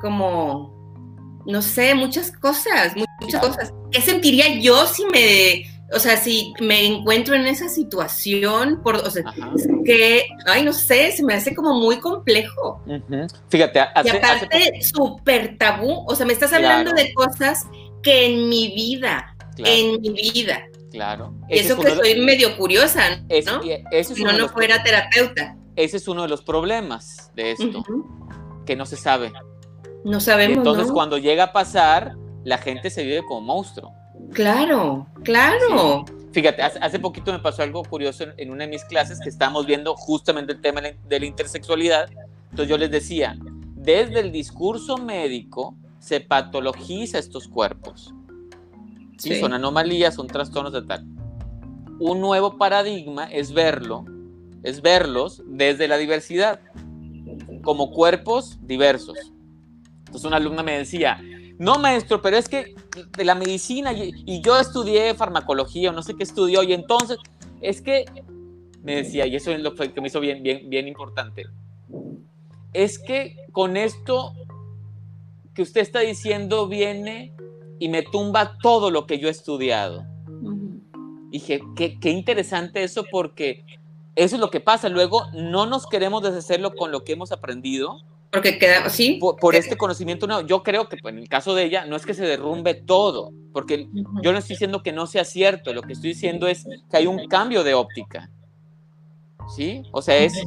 como, 0.00 1.42
no 1.46 1.62
sé, 1.62 1.94
muchas 1.94 2.32
cosas, 2.32 2.94
muchas 3.20 3.40
cosas. 3.40 3.72
¿Qué 3.90 4.00
sentiría 4.00 4.60
yo 4.60 4.86
si 4.86 5.04
me 5.06 5.64
o 5.92 5.98
sea, 5.98 6.16
si 6.16 6.54
me 6.60 6.86
encuentro 6.86 7.34
en 7.34 7.46
esa 7.46 7.68
situación, 7.68 8.80
por, 8.82 8.96
o 8.96 9.10
sea, 9.10 9.24
que, 9.84 10.24
ay, 10.46 10.62
no 10.62 10.72
sé, 10.72 11.10
se 11.10 11.24
me 11.24 11.34
hace 11.34 11.54
como 11.54 11.74
muy 11.74 11.98
complejo. 11.98 12.80
Fíjate, 13.48 13.80
hace, 13.80 14.08
y 14.08 14.10
aparte, 14.10 14.82
súper 14.82 15.58
tabú, 15.58 16.04
o 16.06 16.14
sea, 16.14 16.26
me 16.26 16.32
estás 16.32 16.52
hablando 16.52 16.92
de 16.92 17.12
cosas 17.12 17.66
que 18.02 18.26
en 18.26 18.48
mi 18.48 18.72
vida, 18.74 19.29
en 19.58 20.00
mi 20.00 20.30
vida. 20.32 20.62
Claro. 20.90 21.34
eso 21.48 21.78
que 21.78 21.94
soy 21.94 22.20
medio 22.20 22.56
curiosa, 22.56 23.22
¿no? 23.46 23.62
si 23.62 24.24
no, 24.24 24.32
no 24.32 24.48
fuera 24.48 24.82
terapeuta. 24.82 25.56
Ese 25.76 25.98
es 25.98 26.08
uno 26.08 26.22
de 26.22 26.28
los 26.28 26.42
problemas 26.42 27.30
de 27.34 27.52
esto, 27.52 27.84
que 28.66 28.76
no 28.76 28.86
se 28.86 28.96
sabe. 28.96 29.32
No 30.04 30.20
sabemos. 30.20 30.58
Entonces, 30.58 30.90
cuando 30.90 31.18
llega 31.18 31.44
a 31.44 31.52
pasar, 31.52 32.16
la 32.44 32.58
gente 32.58 32.90
se 32.90 33.04
vive 33.04 33.22
como 33.26 33.40
monstruo. 33.40 33.94
Claro, 34.32 35.06
claro. 35.22 36.04
Fíjate, 36.32 36.62
hace, 36.62 36.98
poquito 37.00 37.32
me 37.32 37.40
pasó 37.40 37.62
algo 37.62 37.82
curioso 37.82 38.24
en, 38.36 38.50
una 38.50 38.64
de 38.64 38.70
mis 38.70 38.84
clases 38.84 39.18
que 39.20 39.28
estábamos 39.28 39.66
viendo 39.66 39.96
justamente 39.96 40.52
el 40.52 40.60
tema 40.60 40.80
de 40.80 41.20
la 41.20 41.26
intersexualidad. 41.26 42.08
Entonces 42.50 42.68
yo 42.68 42.78
les 42.78 42.90
decía, 42.90 43.36
desde 43.74 44.20
el 44.20 44.30
discurso 44.30 44.96
médico 44.96 45.74
se 45.98 46.20
patologiza 46.20 47.18
estos 47.18 47.48
cuerpos. 47.48 48.14
¿Sí? 49.20 49.38
Son 49.38 49.52
anomalías, 49.52 50.14
son 50.14 50.26
trastornos 50.26 50.72
de 50.72 50.82
tal. 50.82 51.04
Un 51.98 52.20
nuevo 52.20 52.56
paradigma 52.56 53.24
es 53.24 53.52
verlo, 53.52 54.04
es 54.62 54.80
verlos 54.80 55.42
desde 55.46 55.86
la 55.88 55.98
diversidad, 55.98 56.60
como 57.62 57.90
cuerpos 57.90 58.58
diversos. 58.62 59.18
Entonces 59.98 60.24
una 60.24 60.38
alumna 60.38 60.62
me 60.62 60.78
decía, 60.78 61.20
no, 61.58 61.78
maestro, 61.78 62.22
pero 62.22 62.38
es 62.38 62.48
que 62.48 62.74
de 63.16 63.24
la 63.24 63.34
medicina 63.34 63.92
y, 63.92 64.40
yo 64.40 64.58
estudié 64.58 65.14
farmacología 65.14 65.90
o 65.90 65.92
no 65.92 66.02
sé 66.02 66.14
qué 66.14 66.22
estudió 66.22 66.62
y 66.62 66.72
entonces 66.72 67.18
es 67.60 67.82
que 67.82 68.06
me 68.82 68.96
decía, 68.96 69.26
y 69.26 69.36
eso 69.36 69.52
es 69.52 69.60
lo 69.60 69.74
que 69.74 70.00
me 70.00 70.08
hizo 70.08 70.20
bien, 70.20 70.42
bien, 70.42 70.70
bien 70.70 70.88
importante, 70.88 71.44
es 72.72 72.98
que 72.98 73.36
con 73.52 73.76
esto 73.76 74.32
que 75.52 75.60
usted 75.60 75.82
está 75.82 76.00
diciendo 76.00 76.66
viene 76.66 77.34
y 77.80 77.88
me 77.88 78.02
tumba 78.02 78.56
todo 78.62 78.92
lo 78.92 79.06
que 79.06 79.18
yo 79.18 79.26
he 79.26 79.32
estudiado. 79.32 80.06
Dije, 81.30 81.60
qué, 81.74 81.98
qué 81.98 82.10
interesante 82.10 82.84
eso 82.84 83.04
porque 83.10 83.64
eso 84.14 84.36
es 84.36 84.40
lo 84.40 84.50
que 84.50 84.60
pasa. 84.60 84.88
Luego 84.88 85.24
no 85.32 85.66
nos 85.66 85.88
queremos 85.88 86.22
deshacerlo 86.22 86.74
con 86.76 86.92
lo 86.92 87.02
que 87.02 87.14
hemos 87.14 87.32
aprendido 87.32 88.04
porque 88.30 88.58
queda, 88.58 88.88
sí. 88.88 89.18
Por, 89.20 89.56
este 89.56 89.76
conocimiento 89.76 90.26
no, 90.26 90.40
yo 90.42 90.62
creo 90.62 90.88
que 90.88 90.96
en 91.02 91.18
el 91.18 91.28
caso 91.28 91.54
de 91.54 91.64
ella 91.64 91.84
no 91.84 91.96
es 91.96 92.06
que 92.06 92.14
se 92.14 92.24
derrumbe 92.24 92.74
todo, 92.74 93.32
porque 93.52 93.88
yo 94.22 94.32
no 94.32 94.38
estoy 94.38 94.54
diciendo 94.54 94.82
que 94.84 94.92
no 94.92 95.06
sea 95.06 95.24
cierto, 95.24 95.74
lo 95.74 95.82
que 95.82 95.94
estoy 95.94 96.10
diciendo 96.10 96.46
es 96.46 96.64
que 96.90 96.96
hay 96.96 97.06
un 97.08 97.26
cambio 97.26 97.64
de 97.64 97.74
óptica. 97.74 98.30
¿Sí? 99.56 99.82
O 99.90 100.00
sea, 100.00 100.16
es 100.16 100.46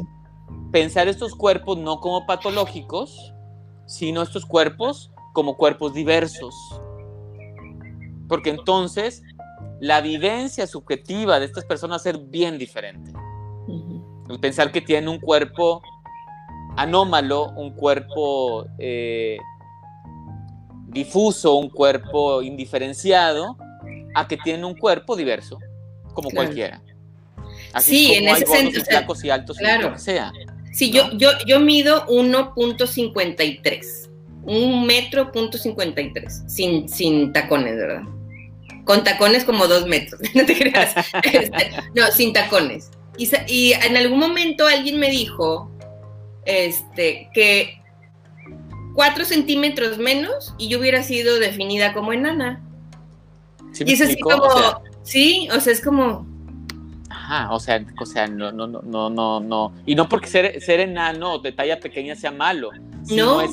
pensar 0.71 1.09
estos 1.09 1.35
cuerpos 1.35 1.77
no 1.77 1.99
como 1.99 2.25
patológicos, 2.25 3.33
sino 3.85 4.21
estos 4.21 4.45
cuerpos 4.45 5.11
como 5.33 5.57
cuerpos 5.57 5.93
diversos. 5.93 6.55
Porque 8.33 8.49
entonces 8.49 9.21
la 9.79 10.01
vivencia 10.01 10.65
subjetiva 10.65 11.39
de 11.39 11.45
estas 11.45 11.65
personas 11.65 11.93
va 11.93 11.97
a 11.97 11.99
ser 11.99 12.17
bien 12.17 12.57
diferente. 12.57 13.11
Pensar 14.41 14.71
que 14.71 14.81
tienen 14.81 15.07
un 15.07 15.19
cuerpo 15.19 15.83
anómalo, 16.75 17.51
un 17.51 17.75
cuerpo 17.75 18.65
eh, 18.79 19.37
difuso, 20.87 21.53
un 21.53 21.69
cuerpo 21.69 22.41
indiferenciado, 22.41 23.55
a 24.15 24.27
que 24.27 24.37
tiene 24.37 24.65
un 24.65 24.73
cuerpo 24.73 25.15
diverso, 25.15 25.59
como 26.15 26.31
cualquiera. 26.31 26.81
Así 27.71 28.07
sí, 28.07 28.13
en 28.15 28.29
ese 28.29 28.47
sentido. 28.47 28.83
y 29.21 29.29
altos 29.29 29.59
claro. 29.59 29.99
sea. 29.99 30.33
Sí, 30.71 30.89
yo, 30.89 31.11
yo, 31.11 31.29
yo 31.45 31.59
mido 31.59 32.07
1.53. 32.07 34.09
Un 34.45 34.87
metro 34.87 35.31
punto 35.31 35.59
53. 35.59 36.45
Sin, 36.47 36.89
sin 36.89 37.31
tacones, 37.31 37.75
¿verdad? 37.75 38.01
Con 38.85 39.03
tacones 39.03 39.43
como 39.43 39.67
dos 39.67 39.87
metros. 39.87 40.21
no 40.33 40.45
te 40.45 40.57
creas. 40.57 40.93
Este, 41.23 41.71
no, 41.95 42.07
sin 42.11 42.33
tacones. 42.33 42.91
Y, 43.17 43.29
y 43.47 43.73
en 43.73 43.95
algún 43.95 44.19
momento 44.19 44.67
alguien 44.67 44.99
me 44.99 45.09
dijo 45.09 45.71
este, 46.45 47.29
que 47.33 47.81
cuatro 48.93 49.25
centímetros 49.25 49.97
menos 49.97 50.53
y 50.57 50.67
yo 50.67 50.79
hubiera 50.79 51.03
sido 51.03 51.39
definida 51.39 51.93
como 51.93 52.13
enana. 52.13 52.61
y 53.79 53.93
es 53.93 54.01
así 54.01 54.19
como, 54.19 54.47
sí, 55.03 55.47
o 55.55 55.59
sea, 55.59 55.73
es 55.73 55.81
como... 55.81 56.31
Ajá, 57.09 57.51
o 57.53 57.59
sea, 57.59 57.85
o 57.99 58.05
sea, 58.05 58.27
no, 58.27 58.51
no, 58.51 58.67
no, 58.67 59.09
no, 59.09 59.39
no, 59.39 59.73
Y 59.85 59.95
no 59.95 60.09
porque 60.09 60.27
ser, 60.27 60.61
ser 60.61 60.79
enano 60.79 61.39
de 61.39 61.51
talla 61.51 61.79
pequeña 61.79 62.15
sea 62.15 62.31
malo. 62.31 62.71
No, 63.09 63.41
es, 63.41 63.51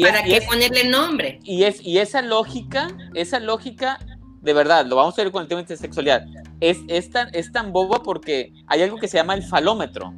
¿para 0.00 0.22
qué 0.22 0.40
ponerle 0.42 0.88
nombre? 0.88 1.40
Y, 1.44 1.64
es, 1.64 1.84
y 1.84 1.98
esa 1.98 2.22
lógica, 2.22 2.88
esa 3.14 3.40
lógica, 3.40 3.98
de 4.40 4.52
verdad, 4.52 4.86
lo 4.86 4.96
vamos 4.96 5.18
a 5.18 5.22
ver 5.22 5.32
con 5.32 5.42
el 5.42 5.48
tema 5.48 5.58
de 5.58 5.64
intersexualidad, 5.64 6.24
es, 6.60 6.78
es, 6.88 7.10
tan, 7.10 7.28
es 7.34 7.52
tan 7.52 7.72
boba 7.72 8.02
porque 8.02 8.52
hay 8.66 8.82
algo 8.82 8.98
que 8.98 9.08
se 9.08 9.16
llama 9.16 9.34
el 9.34 9.42
falómetro 9.42 10.12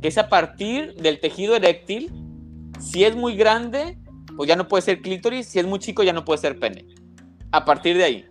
que 0.00 0.08
es 0.08 0.18
a 0.18 0.28
partir 0.28 0.94
del 0.94 1.20
tejido 1.20 1.56
eréctil. 1.56 2.12
Si 2.80 3.04
es 3.04 3.16
muy 3.16 3.36
grande, 3.36 3.98
pues 4.36 4.48
ya 4.48 4.56
no 4.56 4.68
puede 4.68 4.82
ser 4.82 5.00
clítoris, 5.00 5.46
si 5.46 5.58
es 5.58 5.66
muy 5.66 5.78
chico 5.78 6.02
ya 6.02 6.12
no 6.12 6.24
puede 6.24 6.38
ser 6.38 6.58
pene. 6.58 6.86
A 7.50 7.64
partir 7.64 7.96
de 7.96 8.04
ahí. 8.04 8.26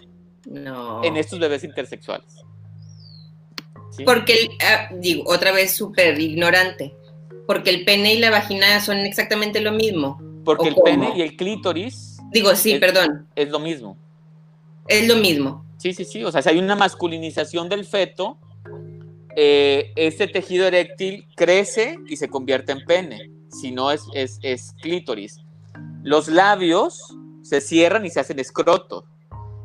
No. 0.45 1.03
En 1.03 1.17
estos 1.17 1.39
bebés 1.39 1.63
intersexuales. 1.63 2.43
Porque, 4.05 4.49
ah, 4.61 4.89
digo, 4.93 5.23
otra 5.25 5.51
vez 5.51 5.75
súper 5.75 6.19
ignorante. 6.19 6.93
Porque 7.47 7.69
el 7.69 7.85
pene 7.85 8.13
y 8.13 8.19
la 8.19 8.29
vagina 8.29 8.79
son 8.81 8.97
exactamente 8.97 9.61
lo 9.61 9.71
mismo. 9.71 10.21
Porque 10.43 10.69
el 10.69 10.75
pene 10.75 11.13
y 11.15 11.21
el 11.21 11.35
clítoris. 11.35 12.17
Digo, 12.31 12.53
sí, 12.55 12.77
perdón. 12.77 13.27
Es 13.35 13.49
lo 13.49 13.59
mismo. 13.59 13.97
Es 14.87 15.07
lo 15.07 15.15
mismo. 15.17 15.65
Sí, 15.77 15.93
sí, 15.93 16.05
sí. 16.05 16.23
O 16.23 16.31
sea, 16.31 16.41
si 16.41 16.49
hay 16.49 16.59
una 16.59 16.75
masculinización 16.75 17.69
del 17.69 17.85
feto, 17.85 18.37
eh, 19.35 19.91
este 19.95 20.27
tejido 20.27 20.65
eréctil 20.65 21.27
crece 21.35 21.99
y 22.07 22.17
se 22.17 22.29
convierte 22.29 22.71
en 22.71 22.85
pene. 22.85 23.31
Si 23.49 23.71
no, 23.71 23.91
es, 23.91 24.03
es, 24.13 24.39
es 24.41 24.73
clítoris. 24.81 25.39
Los 26.03 26.27
labios 26.27 27.15
se 27.41 27.61
cierran 27.61 28.05
y 28.05 28.09
se 28.09 28.19
hacen 28.19 28.39
escroto. 28.39 29.05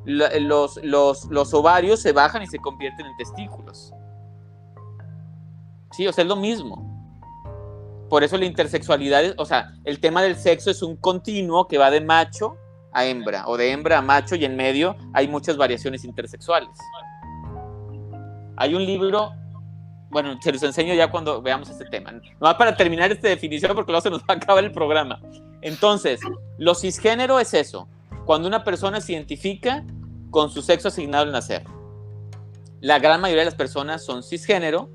Los, 0.05 0.81
los, 0.83 1.25
los 1.27 1.55
ovarios 1.55 2.01
se 2.01 2.12
bajan 2.12 2.43
y 2.43 2.47
se 2.47 2.59
convierten 2.59 3.07
en 3.07 3.16
testículos. 3.16 3.93
Sí, 5.93 6.07
o 6.07 6.12
sea, 6.12 6.23
es 6.23 6.29
lo 6.29 6.37
mismo. 6.37 6.87
Por 8.09 8.25
eso 8.25 8.37
la 8.37 8.45
intersexualidad, 8.45 9.25
es, 9.25 9.35
o 9.37 9.45
sea, 9.45 9.73
el 9.85 10.01
tema 10.01 10.23
del 10.23 10.37
sexo 10.37 10.71
es 10.71 10.83
un 10.83 10.97
continuo 10.97 11.68
que 11.68 11.79
va 11.79 11.91
de 11.91 12.01
macho 12.01 12.57
a 12.93 13.05
hembra 13.05 13.45
o 13.47 13.57
de 13.57 13.70
hembra 13.70 13.99
a 13.99 14.03
macho 14.03 14.34
y 14.34 14.45
en 14.45 14.57
medio 14.57 14.97
hay 15.12 15.28
muchas 15.28 15.57
variaciones 15.57 16.05
intersexuales. 16.05 16.70
Hay 18.57 18.74
un 18.74 18.84
libro, 18.84 19.32
bueno, 20.11 20.38
se 20.41 20.53
los 20.53 20.62
enseño 20.62 20.95
ya 20.95 21.11
cuando 21.11 21.41
veamos 21.41 21.70
este 21.70 21.84
tema. 21.86 22.12
No 22.12 22.20
va 22.43 22.59
para 22.59 22.76
terminar 22.76 23.11
esta 23.11 23.28
definición 23.28 23.74
porque 23.74 23.93
luego 23.93 24.03
se 24.03 24.11
nos 24.11 24.20
va 24.22 24.26
a 24.28 24.32
acabar 24.34 24.64
el 24.64 24.72
programa. 24.72 25.20
Entonces, 25.62 26.20
lo 26.59 26.74
cisgénero 26.74 27.38
es 27.38 27.55
eso, 27.55 27.88
cuando 28.24 28.49
una 28.49 28.64
persona 28.64 29.01
se 29.01 29.12
identifica 29.12 29.84
con 30.30 30.51
su 30.51 30.62
sexo 30.62 30.88
asignado 30.88 31.24
al 31.24 31.32
nacer. 31.32 31.64
La 32.80 32.99
gran 32.99 33.20
mayoría 33.20 33.43
de 33.43 33.47
las 33.47 33.55
personas 33.55 34.05
son 34.05 34.22
cisgénero 34.22 34.91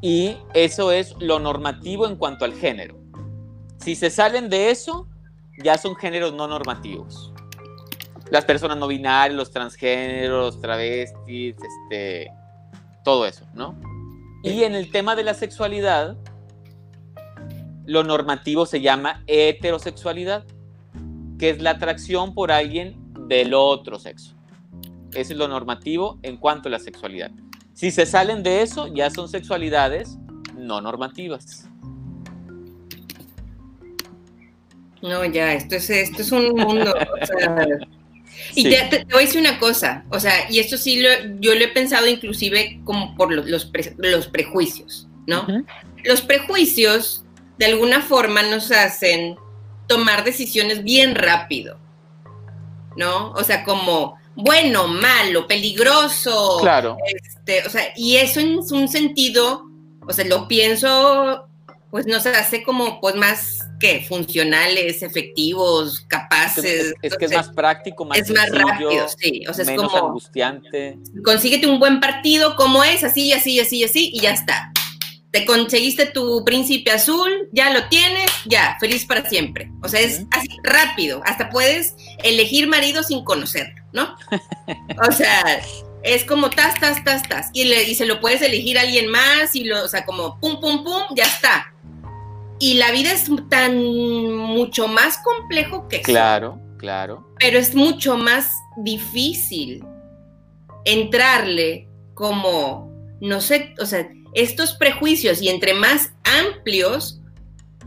y 0.00 0.36
eso 0.54 0.92
es 0.92 1.14
lo 1.18 1.38
normativo 1.40 2.06
en 2.06 2.16
cuanto 2.16 2.44
al 2.44 2.54
género. 2.54 2.96
Si 3.78 3.96
se 3.96 4.10
salen 4.10 4.48
de 4.48 4.70
eso, 4.70 5.08
ya 5.62 5.78
son 5.78 5.96
géneros 5.96 6.32
no 6.34 6.46
normativos. 6.46 7.32
Las 8.30 8.44
personas 8.44 8.76
no 8.76 8.86
binarias, 8.86 9.36
los 9.36 9.50
transgéneros, 9.50 10.54
los 10.54 10.60
travestis, 10.60 11.56
este, 11.56 12.30
todo 13.04 13.26
eso, 13.26 13.46
¿no? 13.54 13.78
Y 14.42 14.64
en 14.64 14.74
el 14.74 14.90
tema 14.90 15.16
de 15.16 15.24
la 15.24 15.34
sexualidad, 15.34 16.16
lo 17.86 18.04
normativo 18.04 18.66
se 18.66 18.80
llama 18.80 19.22
heterosexualidad, 19.26 20.44
que 21.38 21.50
es 21.50 21.62
la 21.62 21.70
atracción 21.70 22.34
por 22.34 22.52
alguien 22.52 22.96
del 23.28 23.54
otro 23.54 23.98
sexo. 23.98 24.34
Eso 25.14 25.32
es 25.32 25.38
lo 25.38 25.48
normativo 25.48 26.18
en 26.22 26.36
cuanto 26.36 26.68
a 26.68 26.72
la 26.72 26.78
sexualidad. 26.78 27.30
Si 27.72 27.90
se 27.90 28.06
salen 28.06 28.42
de 28.42 28.62
eso, 28.62 28.88
ya 28.88 29.10
son 29.10 29.28
sexualidades 29.28 30.18
no 30.56 30.80
normativas. 30.80 31.67
No, 35.02 35.24
ya, 35.24 35.54
esto 35.54 35.76
es, 35.76 35.90
esto 35.90 36.22
es 36.22 36.32
un 36.32 36.50
mundo. 36.50 36.94
y 38.54 38.64
te, 38.64 39.04
voy 39.10 39.22
a 39.22 39.26
decir 39.26 39.40
una 39.40 39.58
cosa, 39.58 40.04
o 40.10 40.18
sea, 40.18 40.50
y 40.50 40.58
esto 40.58 40.76
sí 40.76 41.00
lo, 41.00 41.10
yo 41.40 41.54
lo 41.54 41.64
he 41.64 41.68
pensado 41.68 42.06
inclusive 42.06 42.80
como 42.84 43.14
por 43.16 43.32
los, 43.32 43.46
los, 43.46 44.26
prejuicios, 44.28 45.08
¿no? 45.26 45.46
Los 46.04 46.22
prejuicios 46.22 47.24
de 47.58 47.66
alguna 47.66 48.02
forma 48.02 48.42
nos 48.42 48.70
hacen 48.70 49.36
tomar 49.86 50.24
decisiones 50.24 50.82
bien 50.82 51.14
rápido, 51.14 51.78
¿no? 52.96 53.32
O 53.32 53.44
sea, 53.44 53.64
como 53.64 54.18
bueno, 54.40 54.86
malo, 54.86 55.48
peligroso. 55.48 56.58
Claro. 56.60 56.96
Este, 57.12 57.66
o 57.66 57.70
sea, 57.70 57.82
y 57.96 58.16
eso 58.16 58.38
en 58.38 58.58
un 58.58 58.88
sentido, 58.88 59.64
o 60.06 60.12
sea, 60.12 60.24
lo 60.26 60.46
pienso, 60.46 61.48
pues 61.90 62.06
nos 62.06 62.24
hace 62.26 62.62
como 62.62 63.00
pues 63.00 63.16
más 63.16 63.57
que 63.78 64.04
funcionales, 64.08 65.02
efectivos, 65.02 66.00
capaces. 66.08 66.94
Es, 67.02 67.16
que 67.16 67.24
es 67.26 67.32
más 67.32 67.50
práctico, 67.50 68.04
más 68.04 68.18
Es 68.18 68.30
más 68.30 68.50
rápido, 68.50 69.06
sí. 69.16 69.44
O 69.48 69.54
sea, 69.54 69.64
menos 69.64 69.84
es 69.84 69.90
como, 69.92 70.06
angustiante. 70.08 70.98
Consíguete 71.24 71.66
un 71.66 71.78
buen 71.78 72.00
partido 72.00 72.56
como 72.56 72.84
es, 72.84 73.04
así, 73.04 73.32
así, 73.32 73.60
así, 73.60 73.84
así, 73.84 74.10
y 74.12 74.20
ya 74.20 74.30
está 74.30 74.72
te 75.30 75.44
conseguiste 75.44 76.06
tu 76.06 76.44
príncipe 76.44 76.90
azul, 76.90 77.30
ya 77.52 77.70
lo 77.70 77.88
tienes, 77.88 78.30
ya, 78.46 78.76
feliz 78.80 79.04
para 79.04 79.28
siempre. 79.28 79.70
O 79.82 79.88
sea, 79.88 80.00
es 80.00 80.22
así 80.30 80.48
rápido, 80.62 81.20
hasta 81.24 81.50
puedes 81.50 81.94
elegir 82.22 82.66
marido 82.66 83.02
sin 83.02 83.24
conocerlo, 83.24 83.82
¿no? 83.92 84.16
o 85.08 85.12
sea, 85.12 85.60
es 86.02 86.24
como 86.24 86.48
tas, 86.50 86.78
tas, 86.80 87.04
tas, 87.04 87.22
tas. 87.28 87.50
Y, 87.52 87.64
le, 87.64 87.82
y 87.82 87.94
se 87.94 88.06
lo 88.06 88.20
puedes 88.20 88.40
elegir 88.40 88.78
a 88.78 88.82
alguien 88.82 89.08
más 89.08 89.54
y 89.54 89.64
lo, 89.64 89.84
o 89.84 89.88
sea, 89.88 90.04
como 90.04 90.40
pum, 90.40 90.60
pum, 90.60 90.82
pum, 90.82 91.02
ya 91.14 91.24
está. 91.24 91.74
Y 92.58 92.74
la 92.74 92.90
vida 92.90 93.12
es 93.12 93.30
tan 93.48 93.84
mucho 94.34 94.88
más 94.88 95.18
complejo 95.18 95.88
que 95.88 95.96
eso. 95.96 96.04
Claro, 96.04 96.60
claro. 96.76 97.32
Pero 97.38 97.58
es 97.58 97.74
mucho 97.74 98.16
más 98.16 98.52
difícil 98.78 99.84
entrarle 100.84 101.88
como, 102.14 102.92
no 103.20 103.40
sé, 103.40 103.74
o 103.80 103.86
sea, 103.86 104.08
estos 104.34 104.74
prejuicios 104.74 105.40
y 105.40 105.48
entre 105.48 105.74
más 105.74 106.12
amplios, 106.24 107.20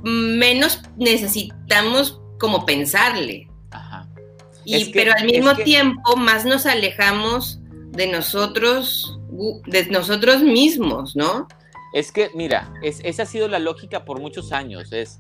menos 0.04 0.82
necesitamos 0.98 2.20
como 2.40 2.66
pensarle. 2.66 3.48
Y, 4.64 4.92
pero 4.92 5.12
al 5.18 5.26
mismo 5.26 5.56
tiempo, 5.56 6.16
más 6.16 6.46
nos 6.46 6.66
alejamos 6.66 7.60
de 7.92 8.08
nosotros, 8.08 9.20
de 9.66 9.88
nosotros 9.88 10.44
mismos, 10.44 11.16
¿no? 11.16 11.48
Es 11.94 12.12
que, 12.12 12.30
mira, 12.34 12.74
esa 12.82 13.24
ha 13.24 13.26
sido 13.26 13.48
la 13.48 13.60
lógica 13.60 14.06
por 14.06 14.20
muchos 14.20 14.52
años. 14.52 14.92
Es 14.94 15.20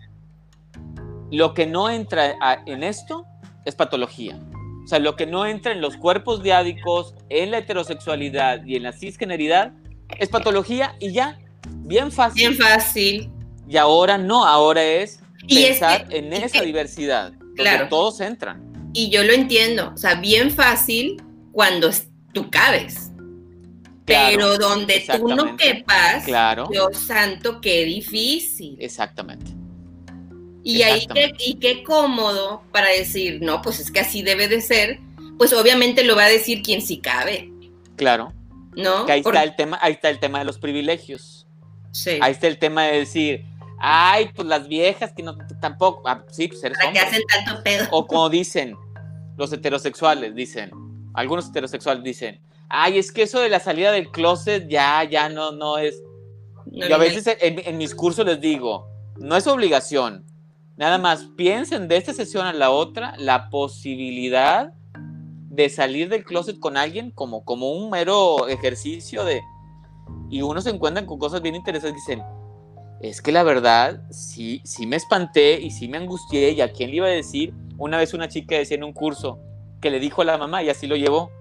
lo 1.31 1.53
que 1.53 1.65
no 1.65 1.89
entra 1.89 2.35
en 2.65 2.83
esto 2.83 3.25
es 3.65 3.75
patología. 3.75 4.39
O 4.83 4.87
sea, 4.87 4.99
lo 4.99 5.15
que 5.15 5.25
no 5.25 5.45
entra 5.45 5.71
en 5.71 5.81
los 5.81 5.95
cuerpos 5.97 6.41
diádicos, 6.41 7.15
en 7.29 7.51
la 7.51 7.59
heterosexualidad 7.59 8.65
y 8.65 8.75
en 8.75 8.83
la 8.83 8.91
cisgeneridad 8.91 9.73
es 10.17 10.29
patología 10.29 10.95
y 10.99 11.11
ya, 11.11 11.39
bien 11.69 12.11
fácil. 12.11 12.49
Bien 12.49 12.55
fácil. 12.55 13.31
Y 13.67 13.77
ahora 13.77 14.17
no, 14.17 14.45
ahora 14.45 14.83
es 14.83 15.21
pensar 15.47 16.07
en 16.09 16.33
esa 16.33 16.61
diversidad, 16.61 17.33
claro. 17.55 17.87
todos 17.89 18.19
entran. 18.19 18.91
Y 18.93 19.09
yo 19.09 19.23
lo 19.23 19.31
entiendo, 19.31 19.91
o 19.93 19.97
sea, 19.97 20.15
bien 20.15 20.51
fácil 20.51 21.21
cuando 21.51 21.89
tú 22.33 22.49
cabes. 22.49 23.10
Pero 24.05 24.57
donde 24.57 25.05
tú 25.15 25.27
no 25.27 25.55
quepas, 25.55 26.23
claro. 26.25 26.67
Dios 26.69 26.97
santo, 26.97 27.61
qué 27.61 27.85
difícil. 27.85 28.77
Exactamente. 28.79 29.51
Y 30.63 30.83
ahí 30.83 31.07
qué, 31.07 31.33
y 31.39 31.55
qué 31.55 31.83
cómodo 31.83 32.63
para 32.71 32.89
decir, 32.89 33.39
no, 33.41 33.61
pues 33.61 33.79
es 33.79 33.91
que 33.91 33.99
así 33.99 34.21
debe 34.21 34.47
de 34.47 34.61
ser, 34.61 34.99
pues 35.37 35.53
obviamente 35.53 36.03
lo 36.03 36.15
va 36.15 36.25
a 36.25 36.29
decir 36.29 36.61
quien 36.61 36.81
sí 36.81 36.99
cabe. 36.99 37.51
Claro. 37.95 38.33
¿No? 38.75 39.05
ahí, 39.07 39.19
está 39.19 39.43
el 39.43 39.55
tema, 39.55 39.77
ahí 39.81 39.93
está 39.93 40.09
el 40.09 40.19
tema 40.19 40.39
de 40.39 40.45
los 40.45 40.59
privilegios. 40.59 41.47
Sí. 41.91 42.19
Ahí 42.21 42.31
está 42.31 42.47
el 42.47 42.57
tema 42.57 42.83
de 42.83 42.99
decir, 42.99 43.45
ay, 43.79 44.29
pues 44.35 44.47
las 44.47 44.67
viejas 44.67 45.11
que 45.11 45.23
no 45.23 45.35
tampoco, 45.59 46.07
ah, 46.07 46.23
sí, 46.29 46.47
pues 46.47 46.63
eres 46.63 46.77
que 46.77 46.99
hacen 46.99 47.21
tanto 47.27 47.63
pedo. 47.63 47.87
O 47.91 48.07
como 48.07 48.29
dicen 48.29 48.77
los 49.35 49.51
heterosexuales, 49.51 50.35
dicen, 50.35 50.71
algunos 51.15 51.49
heterosexuales 51.49 52.03
dicen, 52.03 52.39
ay, 52.71 52.97
es 52.97 53.11
que 53.11 53.23
eso 53.23 53.39
de 53.39 53.49
la 53.49 53.59
salida 53.59 53.91
del 53.91 54.09
closet 54.09 54.67
ya, 54.67 55.03
ya 55.03 55.29
no, 55.29 55.51
no 55.51 55.77
es. 55.77 56.01
Yo 56.67 56.95
a 56.95 56.97
veces 56.97 57.27
en, 57.39 57.61
en, 57.65 57.77
mis 57.77 57.93
cursos 57.93 58.25
les 58.25 58.39
digo, 58.39 58.87
no 59.17 59.35
es 59.35 59.45
obligación, 59.47 60.25
nada 60.77 60.97
más 60.97 61.25
piensen 61.35 61.87
de 61.87 61.97
esta 61.97 62.13
sesión 62.13 62.45
a 62.45 62.53
la 62.53 62.71
otra 62.71 63.13
la 63.17 63.49
posibilidad 63.49 64.73
de 65.51 65.67
salir 65.69 66.07
del 66.07 66.23
closet 66.23 66.59
con 66.59 66.77
alguien 66.77 67.11
como, 67.11 67.43
como 67.43 67.73
un 67.73 67.89
mero 67.89 68.47
ejercicio 68.47 69.25
de... 69.25 69.41
Y 70.29 70.41
uno 70.41 70.61
se 70.61 70.69
encuentra 70.69 71.05
con 71.05 71.19
cosas 71.19 71.41
bien 71.41 71.55
interesantes. 71.55 72.05
Dicen, 72.05 72.23
es 73.01 73.21
que 73.21 73.33
la 73.33 73.43
verdad, 73.43 74.01
sí, 74.11 74.61
sí 74.63 74.87
me 74.87 74.95
espanté 74.95 75.59
y 75.59 75.71
sí 75.71 75.89
me 75.89 75.97
angustié. 75.97 76.51
¿Y 76.51 76.61
a 76.61 76.71
quién 76.71 76.89
le 76.91 76.97
iba 76.97 77.07
a 77.07 77.11
decir? 77.11 77.53
Una 77.77 77.97
vez 77.97 78.13
una 78.13 78.29
chica 78.29 78.55
decía 78.55 78.77
en 78.77 78.85
un 78.85 78.93
curso 78.93 79.39
que 79.81 79.91
le 79.91 79.99
dijo 79.99 80.21
a 80.21 80.25
la 80.25 80.37
mamá 80.37 80.63
y 80.63 80.69
así 80.69 80.87
lo 80.87 80.95
llevó. 80.95 81.31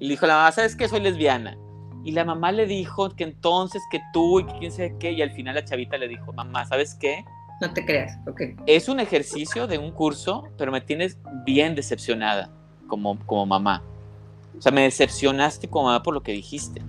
Y 0.00 0.06
le 0.06 0.10
dijo 0.10 0.24
a 0.26 0.28
la 0.28 0.34
mamá, 0.36 0.52
¿sabes 0.52 0.76
qué? 0.76 0.88
Soy 0.88 1.00
lesbiana. 1.00 1.56
Y 2.04 2.12
la 2.12 2.24
mamá 2.24 2.52
le 2.52 2.66
dijo 2.66 3.10
que 3.10 3.24
entonces 3.24 3.82
que 3.90 4.00
tú 4.12 4.40
y 4.40 4.46
que 4.46 4.58
quién 4.58 4.72
sabe 4.72 4.94
qué. 4.98 5.12
Y 5.12 5.22
al 5.22 5.32
final 5.32 5.54
la 5.54 5.64
chavita 5.64 5.98
le 5.98 6.08
dijo, 6.08 6.32
mamá, 6.32 6.64
¿sabes 6.64 6.94
qué? 6.94 7.24
No 7.60 7.72
te 7.72 7.84
creas, 7.84 8.16
ok. 8.26 8.42
Es 8.66 8.88
un 8.88 9.00
ejercicio 9.00 9.66
de 9.66 9.78
un 9.78 9.90
curso, 9.90 10.44
pero 10.56 10.70
me 10.70 10.80
tienes 10.80 11.18
bien 11.44 11.74
decepcionada 11.74 12.50
como, 12.86 13.18
como 13.26 13.46
mamá. 13.46 13.82
O 14.56 14.62
sea, 14.62 14.70
me 14.70 14.82
decepcionaste 14.82 15.68
como 15.68 15.86
mamá 15.86 16.02
por 16.02 16.14
lo 16.14 16.22
que 16.22 16.32
dijiste. 16.32 16.82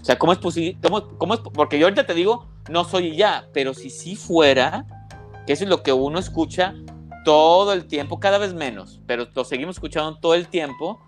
O 0.00 0.04
sea, 0.04 0.18
¿cómo 0.18 0.32
es 0.32 0.38
posible? 0.38 0.78
Cómo, 1.18 1.34
es? 1.34 1.40
Porque 1.40 1.78
yo 1.78 1.86
ahorita 1.86 2.06
te 2.06 2.14
digo, 2.14 2.46
no 2.70 2.84
soy 2.84 3.16
ya, 3.16 3.48
pero 3.52 3.74
si 3.74 3.90
sí 3.90 4.14
fuera, 4.14 4.86
que 5.46 5.54
eso 5.54 5.64
es 5.64 5.70
lo 5.70 5.82
que 5.82 5.92
uno 5.92 6.18
escucha 6.18 6.74
todo 7.24 7.72
el 7.72 7.86
tiempo, 7.86 8.20
cada 8.20 8.38
vez 8.38 8.54
menos, 8.54 9.00
pero 9.06 9.26
lo 9.34 9.44
seguimos 9.44 9.76
escuchando 9.76 10.16
todo 10.18 10.34
el 10.34 10.48
tiempo, 10.48 11.00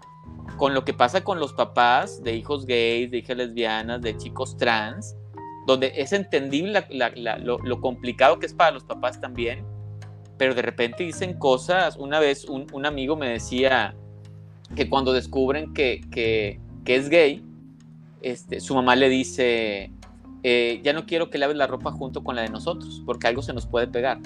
con 0.57 0.75
lo 0.75 0.85
que 0.85 0.93
pasa 0.93 1.23
con 1.23 1.41
los 1.41 1.53
papás 1.53 2.23
de 2.23 2.37
hijos 2.37 2.67
gays, 2.67 3.11
de 3.11 3.19
hijas 3.19 3.37
lesbianas, 3.37 4.01
de 4.03 4.17
chicos 4.17 4.57
trans, 4.57 5.17
donde 5.67 5.93
es 5.97 6.13
entendible 6.13 6.85
lo, 6.91 7.81
complicado 7.81 8.39
que 8.39 8.47
es 8.47 8.55
para 8.55 8.73
los 8.73 8.85
papás 8.85 9.21
también, 9.21 9.65
pero 10.37 10.55
de 10.55 10.63
repente 10.63 11.05
dicen 11.05 11.39
cosas. 11.39 11.97
Una 11.97 12.19
vez 12.19 12.45
un, 12.47 12.87
amigo 12.87 13.17
me 13.17 13.29
decía, 13.29 13.95
que 14.75 14.89
cuando 14.89 15.13
descubren 15.13 15.75
que, 15.75 16.01
que 16.11 16.61
es 16.87 17.09
gay, 17.09 17.45
este, 18.23 18.61
su 18.61 18.75
mamá 18.75 18.97
le 18.97 19.09
dice, 19.09 19.93
eh, 20.43 20.81
ya 20.83 20.93
no 20.93 21.07
quiero 21.07 21.31
que 21.31 21.39
laves 21.39 21.57
la 21.57 21.67
ropa 21.67 21.91
junto 21.93 22.23
con 22.23 22.37
la 22.37 22.43
de 22.43 22.49
nosotros, 22.49 23.03
porque 23.05 23.27
algo 23.29 23.43
se 23.43 23.53
nos 23.53 23.67
puede 23.67 23.87
pegar. 23.87 24.19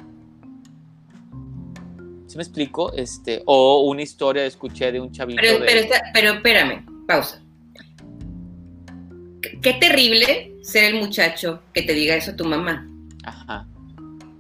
¿Sí 2.35 2.39
me 2.39 2.43
explico? 2.43 2.93
Este, 2.95 3.45
o 3.47 3.83
una 3.83 4.03
historia 4.03 4.45
escuché 4.45 4.91
de 4.91 4.99
un 4.99 5.13
chavito. 5.13 5.41
Pero, 5.41 5.61
de... 5.61 5.89
pero, 6.13 6.33
espérame, 6.33 6.85
pausa. 7.07 7.41
Qué 9.63 9.75
terrible 9.75 10.57
ser 10.61 10.93
el 10.93 11.01
muchacho 11.01 11.63
que 11.73 11.83
te 11.83 11.95
diga 11.95 12.17
eso 12.17 12.33
a 12.33 12.37
tu 12.37 12.45
mamá. 12.45 12.91
Ajá. 13.23 13.69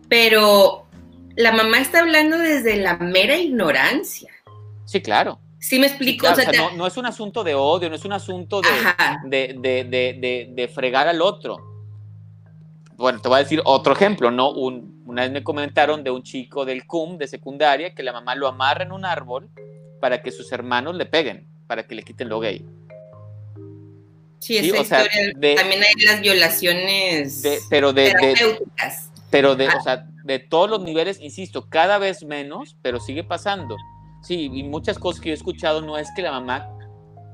Pero 0.08 0.88
la 1.36 1.52
mamá 1.52 1.78
está 1.78 2.00
hablando 2.00 2.36
desde 2.36 2.78
la 2.78 2.96
mera 2.96 3.36
ignorancia. 3.36 4.32
Sí, 4.86 5.00
claro. 5.00 5.38
Sí 5.60 5.78
me 5.78 5.86
explico. 5.86 6.26
no, 6.76 6.88
es 6.88 6.96
un 6.96 7.06
asunto 7.06 7.44
de 7.44 7.54
odio, 7.54 7.88
no 7.88 7.94
es 7.94 8.04
un 8.04 8.12
asunto 8.14 8.60
de, 9.24 9.54
de, 10.52 10.68
fregar 10.74 11.06
al 11.06 11.22
otro. 11.22 11.58
Bueno, 12.96 13.20
te 13.20 13.28
voy 13.28 13.36
a 13.36 13.42
decir 13.44 13.62
otro 13.64 13.92
ejemplo, 13.92 14.32
¿no? 14.32 14.50
Una 15.14 15.22
vez 15.22 15.30
me 15.30 15.44
comentaron 15.44 16.02
de 16.02 16.10
un 16.10 16.24
chico 16.24 16.64
del 16.64 16.88
CUM 16.88 17.18
de 17.18 17.28
secundaria 17.28 17.94
que 17.94 18.02
la 18.02 18.12
mamá 18.12 18.34
lo 18.34 18.48
amarra 18.48 18.82
en 18.82 18.90
un 18.90 19.04
árbol 19.04 19.48
para 20.00 20.20
que 20.20 20.32
sus 20.32 20.50
hermanos 20.50 20.96
le 20.96 21.06
peguen, 21.06 21.46
para 21.68 21.86
que 21.86 21.94
le 21.94 22.02
quiten 22.02 22.28
lo 22.28 22.40
gay. 22.40 22.66
Sí, 24.40 24.56
esa 24.56 24.80
historia, 24.80 25.56
también 25.56 25.84
hay 25.84 26.04
las 26.04 26.20
violaciones 26.20 27.44
pero 27.70 27.92
de, 27.92 28.12
pero 29.30 29.54
de, 29.54 29.68
o 29.68 29.80
sea, 29.80 30.04
de 30.24 30.40
todos 30.40 30.68
los 30.68 30.82
niveles, 30.82 31.20
insisto, 31.20 31.68
cada 31.68 31.98
vez 31.98 32.24
menos, 32.24 32.76
pero 32.82 32.98
sigue 32.98 33.22
pasando. 33.22 33.76
Sí, 34.20 34.50
y 34.52 34.64
muchas 34.64 34.98
cosas 34.98 35.20
que 35.20 35.28
yo 35.28 35.34
he 35.34 35.36
escuchado 35.36 35.80
no 35.80 35.96
es 35.96 36.08
que 36.16 36.22
la 36.22 36.32
mamá 36.32 36.68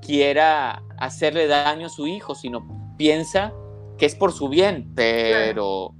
quiera 0.03 0.83
hacerle 0.99 1.47
daño 1.47 1.87
a 1.87 1.91
su 1.91 2.07
hijo, 2.07 2.35
sino 2.35 2.95
piensa 2.99 3.55
que 3.97 4.05
es 4.05 4.14
por 4.14 4.35
su 4.35 4.51
bien, 4.51 4.93
pero 4.95 5.95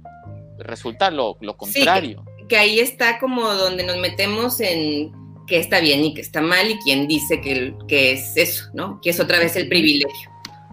resulta 0.63 1.11
lo, 1.11 1.37
contrario. 1.57 2.25
que, 2.47 2.57
ahí 2.57 2.79
está 2.79 3.19
como 3.19 3.47
donde 3.53 3.83
nos 3.83 3.97
metemos 3.97 4.59
en 4.59 5.11
qué 5.47 5.57
está 5.57 5.79
bien 5.79 6.03
y 6.03 6.13
qué 6.13 6.21
está 6.21 6.41
mal 6.41 6.69
y 6.69 6.77
quién 6.79 7.07
dice 7.07 7.41
que, 7.41 7.73
que 7.87 8.13
es 8.13 8.37
eso, 8.37 8.65
¿no? 8.73 8.99
Que 9.01 9.09
es 9.09 9.19
otra 9.19 9.39
vez 9.39 9.55
el 9.55 9.67
privilegio. 9.67 10.29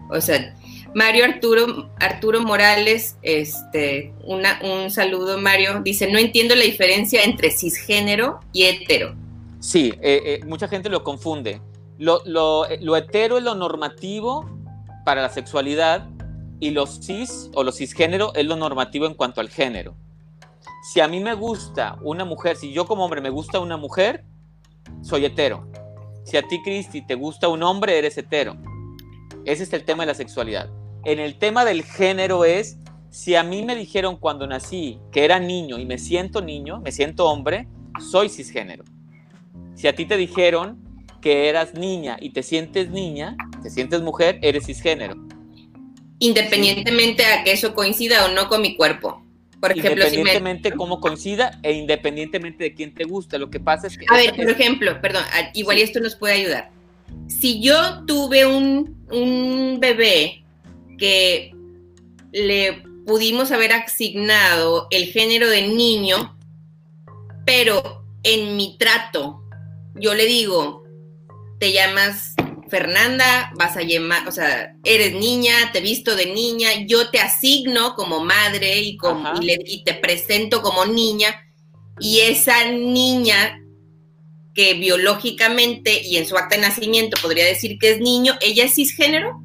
O 0.09 0.21
sea, 0.21 0.55
Mario 0.95 1.25
Arturo, 1.25 1.89
Arturo 1.99 2.41
Morales, 2.41 3.17
este, 3.21 4.13
una, 4.23 4.59
un 4.63 4.89
saludo 4.89 5.37
Mario, 5.37 5.81
dice, 5.83 6.11
no 6.11 6.17
entiendo 6.17 6.55
la 6.55 6.63
diferencia 6.63 7.23
entre 7.23 7.51
cisgénero 7.51 8.39
y 8.53 8.63
hetero. 8.63 9.15
Sí, 9.59 9.93
eh, 10.01 10.21
eh, 10.25 10.39
mucha 10.45 10.67
gente 10.67 10.89
lo 10.89 11.03
confunde. 11.03 11.61
Lo, 11.97 12.21
lo, 12.25 12.65
lo, 12.79 12.95
hetero 12.95 13.37
es 13.37 13.43
lo 13.43 13.55
normativo 13.55 14.49
para 15.05 15.21
la 15.21 15.29
sexualidad 15.29 16.07
y 16.59 16.71
los 16.71 16.99
cis 17.01 17.49
o 17.53 17.63
los 17.63 17.77
cisgénero 17.77 18.33
es 18.35 18.45
lo 18.45 18.55
normativo 18.55 19.05
en 19.05 19.13
cuanto 19.13 19.41
al 19.41 19.49
género. 19.49 19.95
Si 20.83 20.99
a 20.99 21.07
mí 21.07 21.19
me 21.19 21.33
gusta 21.33 21.97
una 22.01 22.25
mujer, 22.25 22.55
si 22.55 22.71
yo 22.73 22.85
como 22.85 23.05
hombre 23.05 23.21
me 23.21 23.29
gusta 23.29 23.59
una 23.59 23.77
mujer, 23.77 24.23
soy 25.01 25.25
hetero. 25.25 25.67
Si 26.23 26.37
a 26.37 26.43
ti, 26.43 26.61
Cristi, 26.61 27.05
te 27.05 27.15
gusta 27.15 27.47
un 27.47 27.63
hombre, 27.63 27.97
eres 27.97 28.17
hetero. 28.17 28.55
Ese 29.45 29.63
es 29.63 29.73
el 29.73 29.83
tema 29.83 30.03
de 30.03 30.07
la 30.07 30.13
sexualidad. 30.13 30.69
En 31.05 31.19
el 31.19 31.37
tema 31.37 31.65
del 31.65 31.83
género 31.83 32.45
es, 32.45 32.77
si 33.09 33.35
a 33.35 33.43
mí 33.43 33.63
me 33.63 33.75
dijeron 33.75 34.17
cuando 34.17 34.45
nací 34.45 34.99
que 35.11 35.25
era 35.25 35.39
niño 35.39 35.79
y 35.79 35.85
me 35.85 35.97
siento 35.97 36.41
niño, 36.41 36.81
me 36.81 36.91
siento 36.91 37.25
hombre, 37.25 37.67
soy 38.11 38.29
cisgénero. 38.29 38.83
Si 39.75 39.87
a 39.87 39.95
ti 39.95 40.05
te 40.05 40.17
dijeron 40.17 40.77
que 41.21 41.49
eras 41.49 41.73
niña 41.73 42.17
y 42.19 42.31
te 42.31 42.43
sientes 42.43 42.89
niña, 42.89 43.35
te 43.63 43.69
sientes 43.69 44.01
mujer, 44.01 44.39
eres 44.41 44.65
cisgénero. 44.65 45.15
Independientemente 46.19 47.25
a 47.25 47.43
que 47.43 47.51
eso 47.51 47.73
coincida 47.73 48.25
o 48.25 48.29
no 48.29 48.47
con 48.49 48.61
mi 48.61 48.75
cuerpo. 48.75 49.23
Por 49.59 49.71
ejemplo, 49.71 50.05
independientemente 50.05 50.71
cómo 50.71 51.01
coincida 51.01 51.59
e 51.63 51.73
independientemente 51.73 52.63
de 52.63 52.73
quién 52.73 52.93
te 52.93 53.03
gusta. 53.03 53.37
Lo 53.37 53.49
que 53.49 53.59
pasa 53.59 53.87
es 53.87 53.97
que... 53.97 54.05
A 54.09 54.15
ver, 54.15 54.35
por 54.35 54.49
ejemplo, 54.49 55.01
perdón, 55.01 55.23
igual 55.53 55.77
esto 55.79 55.99
nos 55.99 56.15
puede 56.15 56.35
ayudar. 56.35 56.71
Si 57.27 57.61
yo 57.61 58.05
tuve 58.05 58.45
un, 58.45 59.05
un 59.11 59.79
bebé 59.79 60.43
que 60.97 61.53
le 62.31 62.83
pudimos 63.05 63.51
haber 63.51 63.73
asignado 63.73 64.87
el 64.91 65.05
género 65.05 65.49
de 65.49 65.67
niño, 65.67 66.37
pero 67.45 68.05
en 68.23 68.55
mi 68.55 68.77
trato 68.77 69.43
yo 69.95 70.13
le 70.13 70.25
digo, 70.25 70.83
te 71.59 71.73
llamas 71.73 72.35
Fernanda, 72.69 73.51
vas 73.55 73.75
a 73.77 73.81
llamar, 73.81 74.27
o 74.27 74.31
sea, 74.31 74.75
eres 74.83 75.13
niña, 75.13 75.71
te 75.73 75.81
visto 75.81 76.15
de 76.15 76.27
niña, 76.27 76.69
yo 76.85 77.09
te 77.09 77.19
asigno 77.19 77.95
como 77.95 78.23
madre 78.23 78.79
y, 78.79 78.97
como, 78.97 79.31
y, 79.41 79.83
te 79.83 79.93
presento 79.93 80.61
como 80.61 80.85
niña, 80.85 81.35
y 81.99 82.19
esa 82.19 82.71
niña 82.71 83.59
que 84.53 84.73
biológicamente 84.73 86.01
y 86.01 86.17
en 86.17 86.25
su 86.25 86.37
acta 86.37 86.55
de 86.55 86.61
nacimiento 86.61 87.19
podría 87.21 87.45
decir 87.45 87.77
que 87.79 87.91
es 87.91 87.99
niño, 87.99 88.33
¿ella 88.41 88.65
es 88.65 88.75
cisgénero? 88.75 89.41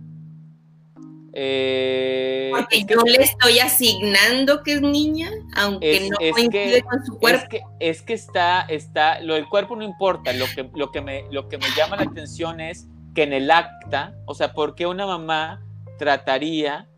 Eh, 1.36 2.50
Porque 2.52 2.84
yo 2.88 3.02
le 3.02 3.24
estoy 3.24 3.58
asignando 3.58 4.62
que 4.62 4.74
es 4.74 4.80
niña, 4.80 5.30
aunque 5.56 6.08
no 6.08 6.16
coincide 6.32 6.82
con 6.82 7.04
su 7.04 7.18
cuerpo. 7.18 7.42
Es 7.42 7.48
que, 7.48 7.62
es 7.80 8.02
que 8.02 8.14
está, 8.14 8.60
está, 8.62 9.20
lo 9.20 9.34
del 9.34 9.48
cuerpo 9.48 9.74
no 9.74 9.82
importa, 9.82 10.32
lo 10.32 10.46
que, 10.54 10.70
lo, 10.76 10.92
que 10.92 11.00
me, 11.00 11.24
lo 11.32 11.48
que 11.48 11.58
me 11.58 11.66
llama 11.76 11.96
la 11.96 12.04
atención 12.04 12.60
es 12.60 12.86
que 13.14 13.22
en 13.22 13.32
el 13.32 13.50
acta, 13.50 14.16
o 14.26 14.34
sea, 14.34 14.52
¿por 14.52 14.74
qué 14.74 14.86
una 14.86 15.06
mamá 15.06 15.64
trataría 15.98 16.88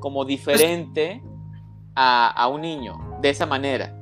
como 0.00 0.24
diferente 0.24 1.22
a, 1.94 2.48
un 2.48 2.60
niño 2.60 3.18
de 3.20 3.30
esa 3.30 3.46
manera? 3.46 3.94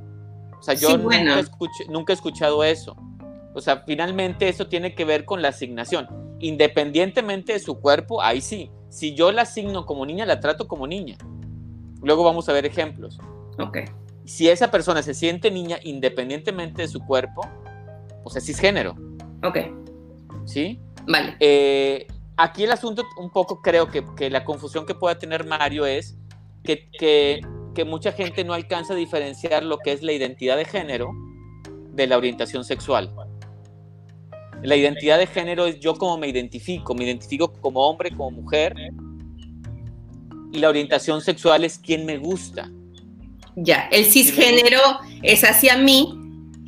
O 0.58 0.62
sea, 0.62 0.74
yo 0.74 0.96
nunca, 0.98 1.42
nunca 1.88 2.12
he 2.12 2.16
escuchado 2.16 2.64
eso. 2.64 2.96
O 3.54 3.60
sea, 3.60 3.84
finalmente 3.86 4.48
eso 4.48 4.66
tiene 4.66 4.94
que 4.94 5.04
ver 5.04 5.24
con 5.24 5.40
la 5.40 5.48
asignación. 5.48 6.08
Independientemente 6.40 7.54
de 7.54 7.58
su 7.58 7.80
cuerpo, 7.80 8.20
ahí 8.20 8.40
sí 8.40 8.70
si 8.96 9.14
yo 9.14 9.32
la 9.32 9.42
asigno 9.42 9.84
como 9.84 10.06
niña, 10.06 10.24
la 10.24 10.40
trato 10.40 10.68
como 10.68 10.86
niña. 10.86 11.18
Luego 12.02 12.24
vamos 12.24 12.48
a 12.48 12.54
ver 12.54 12.64
ejemplos. 12.64 13.18
Ok. 13.58 13.78
Si 14.24 14.48
esa 14.48 14.70
persona 14.70 15.02
se 15.02 15.12
siente 15.12 15.50
niña 15.50 15.78
independientemente 15.82 16.82
de 16.82 16.88
su 16.88 17.00
cuerpo, 17.00 17.42
pues 18.22 18.36
es 18.36 18.46
cisgénero. 18.46 18.94
Ok. 19.44 19.58
¿Sí? 20.46 20.80
Vale. 21.06 21.36
Eh, 21.40 22.06
aquí 22.36 22.64
el 22.64 22.72
asunto, 22.72 23.04
un 23.18 23.30
poco 23.30 23.62
creo 23.62 23.90
que, 23.90 24.04
que, 24.16 24.30
la 24.30 24.44
confusión 24.44 24.86
que 24.86 24.94
pueda 24.94 25.18
tener 25.18 25.46
Mario 25.46 25.86
es 25.86 26.16
que, 26.64 26.88
que, 26.98 27.40
que 27.74 27.84
mucha 27.84 28.12
gente 28.12 28.44
no 28.44 28.54
alcanza 28.54 28.94
a 28.94 28.96
diferenciar 28.96 29.64
lo 29.64 29.78
que 29.78 29.92
es 29.92 30.02
la 30.02 30.12
identidad 30.12 30.56
de 30.56 30.64
género 30.64 31.10
de 31.92 32.06
la 32.06 32.16
orientación 32.16 32.64
sexual. 32.64 33.14
La 34.62 34.76
identidad 34.76 35.18
de 35.18 35.26
género 35.26 35.66
es 35.66 35.78
yo 35.80 35.94
como 35.94 36.18
me 36.18 36.28
identifico, 36.28 36.94
me 36.94 37.04
identifico 37.04 37.52
como 37.52 37.88
hombre, 37.88 38.10
como 38.10 38.30
mujer. 38.30 38.74
Y 40.52 40.58
la 40.58 40.68
orientación 40.68 41.20
sexual 41.20 41.64
es 41.64 41.78
quién 41.78 42.06
me 42.06 42.18
gusta. 42.18 42.70
Ya, 43.56 43.88
el 43.90 44.06
cisgénero 44.06 44.80
es 45.22 45.42
hacia 45.44 45.76
mí 45.76 46.18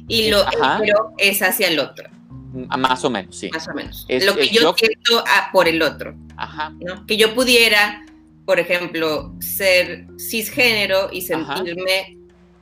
y 0.09 0.31
lo 0.31 0.41
hetero 0.49 1.13
es 1.19 1.43
hacia 1.43 1.69
el 1.69 1.79
otro. 1.79 2.09
Más 2.53 3.05
o 3.05 3.11
menos, 3.11 3.37
sí. 3.37 3.51
Más 3.53 3.69
o 3.69 3.75
menos. 3.75 4.07
lo 4.09 4.35
que 4.37 4.49
yo, 4.49 4.75
siento 4.75 5.25
por 5.53 5.69
el 5.69 5.83
otro. 5.83 6.15
Ajá. 6.37 6.73
Que 7.07 7.17
yo 7.17 7.35
pudiera, 7.35 8.05
por 8.47 8.59
ejemplo, 8.59 9.35
ser 9.41 10.07
cisgénero 10.19 11.11
y 11.13 11.23
sentirme... 11.23 12.17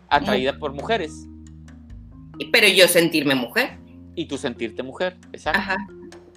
Atraída 0.08 0.58
por 0.58 0.72
mujeres. 0.72 1.12
Pero 2.52 2.68
yo 2.68 2.86
sentirme 2.88 3.34
mujer 3.34 3.78
y 4.16 4.26
tu 4.26 4.38
sentirte 4.38 4.82
mujer, 4.82 5.16
exacto. 5.32 5.60
Ajá, 5.60 5.76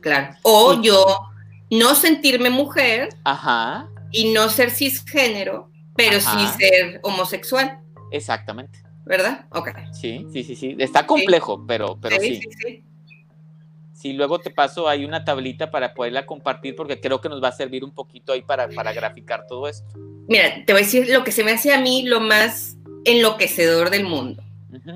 claro. 0.02 0.36
O 0.44 0.82
yo 0.82 1.04
no 1.72 1.96
sentirme 1.96 2.50
mujer 2.50 3.10
Ajá. 3.24 3.90
y 4.12 4.32
no 4.32 4.50
ser 4.50 4.70
cisgénero, 4.70 5.72
pero 5.96 6.20
sí 6.20 6.48
ser 6.58 7.00
homosexual. 7.04 7.80
Exactamente. 8.12 8.84
¿Verdad? 9.06 9.46
Ok. 9.52 9.70
Sí, 9.92 10.28
sí, 10.32 10.44
sí, 10.44 10.56
sí. 10.56 10.76
Está 10.78 11.08
complejo, 11.08 11.66
pero, 11.66 11.98
pero 12.00 12.18
sí. 12.20 12.36
Sí, 12.36 12.50
sí, 12.60 12.84
sí. 14.00 14.14
luego 14.14 14.40
te 14.40 14.50
paso 14.50 14.88
hay 14.88 15.06
una 15.06 15.26
tablita 15.26 15.72
para 15.72 15.94
poderla 15.94 16.26
compartir 16.26 16.76
porque 16.76 17.00
creo 17.00 17.22
que 17.22 17.30
nos 17.30 17.44
va 17.44 17.50
a 17.50 17.54
servir 17.54 17.84
un 17.84 17.92
poquito 17.92 18.34
ahí 18.34 18.42
para, 18.42 18.68
para 18.70 18.94
graficar 18.94 19.46
todo 19.48 19.68
esto. 19.68 19.88
Mira, 20.28 20.64
te 20.66 20.74
voy 20.74 20.82
a 20.82 20.86
decir 20.86 21.10
lo 21.10 21.24
que 21.24 21.32
se 21.32 21.44
me 21.44 21.52
hace 21.52 21.74
a 21.74 21.80
mí 21.80 22.04
lo 22.04 22.20
más 22.20 22.78
enloquecedor 23.06 23.90
del 23.90 24.06
mundo. 24.06 24.44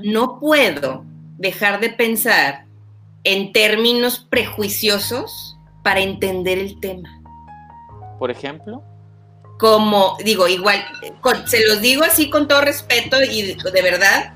No 0.04 0.39
puedo 0.39 1.06
dejar 1.38 1.80
de 1.80 1.89
pensar 1.89 2.66
en 3.24 3.51
términos 3.51 4.26
prejuiciosos 4.30 5.58
para 5.84 6.01
entender 6.01 6.58
el 6.58 6.80
tema. 6.80 7.22
Por 8.20 8.32
ejemplo. 8.32 8.84
Como, 9.60 10.18
digo, 10.24 10.47
igual, 10.47 10.84
se 11.45 11.66
los 11.68 11.80
digo 11.80 12.04
así 12.04 12.30
con 12.30 12.47
todo 12.47 12.62
respeto 12.62 13.18
y 13.22 13.54
de, 13.54 13.82
verdad, 13.82 14.34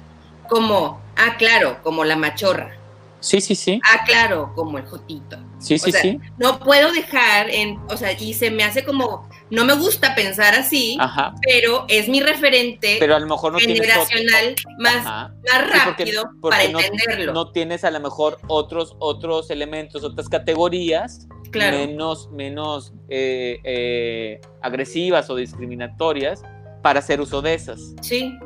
como, 0.48 1.02
ah, 1.18 1.36
claro, 1.38 1.82
como 1.84 2.06
la 2.06 2.16
machorra. 2.16 2.77
Sí, 3.20 3.42
sí, 3.42 3.56
sí. 3.56 3.82
Ah, 3.84 4.04
claro, 4.06 4.52
como 4.56 4.78
el 4.78 4.86
Jotito. 4.86 5.38
Sí, 5.60 5.80
sí, 5.80 5.92
sí. 5.92 6.20
No 6.38 6.60
puedo 6.60 6.92
dejar 6.92 7.50
en, 7.50 7.80
o 7.90 7.98
sea, 7.98 8.12
y 8.12 8.34
se 8.34 8.52
me 8.52 8.64
hace 8.64 8.84
como, 8.84 9.28
no 9.50 9.66
me 9.66 9.74
gusta 9.74 10.14
pensar 10.14 10.54
así, 10.54 10.98
pero 11.42 11.86
es 11.88 12.08
mi 12.08 12.22
referente 12.22 12.98
pero 13.00 13.16
a 13.16 13.20
lo 13.20 13.28
mejor 13.28 13.54
no 13.54 13.60
generacional 13.60 14.56
más, 14.80 15.04
más 15.04 15.70
rápido 15.86 16.30
para 16.42 16.64
entenderlo. 16.64 17.34
No 17.34 17.52
tienes 17.52 17.84
a 17.84 17.92
lo 17.92 18.00
mejor 18.00 18.40
otros, 18.48 18.96
otros 19.00 19.50
elementos, 19.50 20.04
otras 20.04 20.30
categorías 20.30 21.28
menos, 21.54 22.30
menos 22.32 22.94
eh, 23.10 23.60
eh, 23.64 24.42
agresivas 24.62 25.30
o 25.30 25.36
discriminatorias 25.36 26.44
para 26.82 27.00
hacer 27.00 27.22
uso 27.22 27.42
de 27.42 27.54
esas. 27.54 27.94
Sí. 28.02 28.38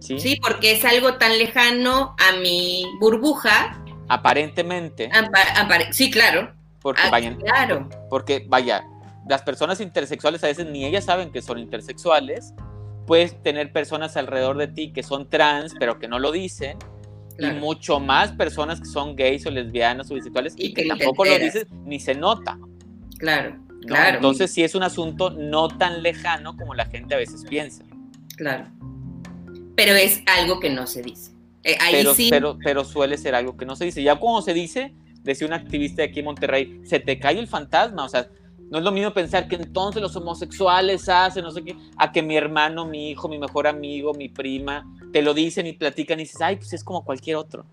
Sí, 0.00 0.36
porque 0.42 0.72
es 0.72 0.84
algo 0.84 1.14
tan 1.14 1.38
lejano 1.38 2.16
a 2.18 2.36
mi 2.40 2.84
burbuja 3.00 3.81
Aparentemente. 4.12 5.10
sí, 5.90 6.10
claro. 6.10 6.52
Porque, 6.80 7.02
ah, 7.04 7.36
claro. 7.38 7.88
porque, 8.10 8.44
vaya, 8.46 8.84
las 9.28 9.42
personas 9.42 9.80
intersexuales 9.80 10.42
a 10.44 10.48
veces 10.48 10.66
ni 10.66 10.84
ellas 10.84 11.04
saben 11.04 11.30
que 11.30 11.40
son 11.40 11.58
intersexuales. 11.58 12.52
Puedes 13.06 13.40
tener 13.42 13.72
personas 13.72 14.16
alrededor 14.16 14.58
de 14.58 14.68
ti 14.68 14.92
que 14.92 15.02
son 15.02 15.30
trans, 15.30 15.74
pero 15.78 15.98
que 15.98 16.08
no 16.08 16.18
lo 16.18 16.30
dicen. 16.30 16.76
Y 17.38 17.46
mucho 17.52 17.98
más 17.98 18.32
personas 18.32 18.80
que 18.80 18.86
son 18.86 19.16
gays 19.16 19.46
o 19.46 19.50
lesbianas 19.50 20.10
o 20.10 20.14
bisexuales 20.14 20.54
y, 20.56 20.74
que, 20.74 20.86
tampoco 20.86 21.24
lo 21.24 21.38
dicen 21.38 21.66
ni 21.84 21.98
se 21.98 22.14
nota. 22.14 22.58
Claro, 23.18 23.58
claro. 23.86 24.16
Entonces 24.16 24.52
sí 24.52 24.62
es 24.62 24.74
un 24.74 24.82
asunto 24.82 25.30
no 25.30 25.68
tan 25.68 26.02
lejano 26.02 26.56
como 26.56 26.74
la 26.74 26.84
gente 26.84 27.14
a 27.14 27.18
veces 27.18 27.44
piensa. 27.48 27.84
Claro. 28.36 28.66
Pero 29.74 29.94
es 29.94 30.20
algo 30.26 30.60
que 30.60 30.68
no 30.68 30.86
se 30.86 31.02
dice. 31.02 31.31
Eh, 31.64 31.76
pero, 31.90 32.14
pero, 32.30 32.58
pero 32.62 32.84
suele 32.84 33.16
ser 33.16 33.34
algo 33.34 33.56
que 33.56 33.64
no 33.64 33.76
se 33.76 33.84
dice. 33.84 34.02
Ya 34.02 34.18
como 34.18 34.42
se 34.42 34.54
dice, 34.54 34.94
decía 35.22 35.46
un 35.46 35.52
activista 35.52 36.02
de 36.02 36.08
aquí 36.08 36.20
en 36.20 36.26
Monterrey, 36.26 36.80
se 36.84 37.00
te 37.00 37.18
cae 37.18 37.38
el 37.38 37.46
fantasma. 37.46 38.04
O 38.04 38.08
sea, 38.08 38.28
no 38.70 38.78
es 38.78 38.84
lo 38.84 38.90
mismo 38.90 39.12
pensar 39.12 39.48
que 39.48 39.56
entonces 39.56 40.00
los 40.00 40.16
homosexuales 40.16 41.08
hacen, 41.08 41.44
no 41.44 41.50
sé 41.50 41.62
qué, 41.62 41.76
a 41.98 42.10
que 42.10 42.22
mi 42.22 42.36
hermano, 42.36 42.86
mi 42.86 43.10
hijo, 43.10 43.28
mi 43.28 43.38
mejor 43.38 43.66
amigo, 43.66 44.14
mi 44.14 44.28
prima, 44.28 44.84
te 45.12 45.22
lo 45.22 45.34
dicen 45.34 45.66
y 45.66 45.74
platican 45.74 46.18
y 46.20 46.22
dices, 46.22 46.40
ay, 46.40 46.56
pues 46.56 46.72
es 46.72 46.82
como 46.82 47.04
cualquier 47.04 47.36
otro. 47.36 47.66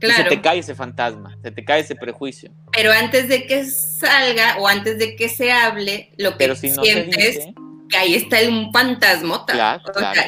Claro. 0.00 0.20
Y 0.20 0.24
se 0.24 0.28
te 0.28 0.42
cae 0.42 0.58
ese 0.58 0.74
fantasma, 0.74 1.38
se 1.40 1.50
te 1.52 1.64
cae 1.64 1.80
ese 1.80 1.94
prejuicio. 1.94 2.50
Pero 2.72 2.92
antes 2.92 3.28
de 3.28 3.46
que 3.46 3.64
salga 3.66 4.56
o 4.58 4.66
antes 4.66 4.98
de 4.98 5.14
que 5.14 5.28
se 5.28 5.52
hable, 5.52 6.10
lo 6.16 6.36
que 6.36 6.54
sientes 6.56 7.54
que 7.88 7.96
ahí 7.96 8.14
está 8.14 8.38
un 8.48 8.72
fantasma 8.72 9.46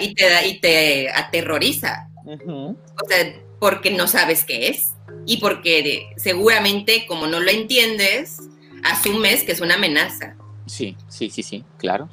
y 0.01 0.15
te 0.15 0.31
da 0.31 0.45
y 0.45 0.61
te 0.61 1.11
aterroriza. 1.11 2.09
O 2.27 3.09
sea, 3.09 3.41
porque 3.61 3.91
no 3.91 4.09
sabes 4.09 4.45
qué 4.45 4.69
es 4.69 4.93
y 5.27 5.39
porque 5.39 6.09
seguramente 6.17 7.07
como 7.07 7.27
no 7.27 7.41
lo 7.41 7.51
entiendes, 7.51 8.39
asumes 8.85 9.45
que 9.45 9.53
es 9.53 9.61
una 9.61 9.75
amenaza. 9.75 10.37
Sí, 10.67 10.97
sí, 11.09 11.31
sí, 11.31 11.43
sí, 11.43 11.65
claro. 11.79 12.09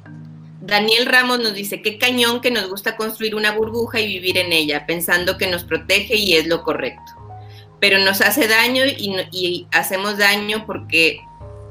Daniel 0.60 1.06
Ramos 1.06 1.40
nos 1.40 1.54
dice, 1.54 1.82
qué 1.82 1.98
cañón 1.98 2.40
que 2.40 2.50
nos 2.50 2.68
gusta 2.70 2.96
construir 2.96 3.34
una 3.34 3.52
burbuja 3.52 4.00
y 4.00 4.06
vivir 4.06 4.38
en 4.38 4.52
ella, 4.52 4.86
pensando 4.86 5.36
que 5.36 5.48
nos 5.48 5.64
protege 5.64 6.16
y 6.16 6.34
es 6.36 6.46
lo 6.46 6.62
correcto. 6.62 7.12
Pero 7.80 7.98
nos 7.98 8.22
hace 8.22 8.48
daño 8.48 8.84
y, 8.86 9.14
y 9.30 9.66
hacemos 9.72 10.16
daño 10.16 10.64
porque 10.64 11.20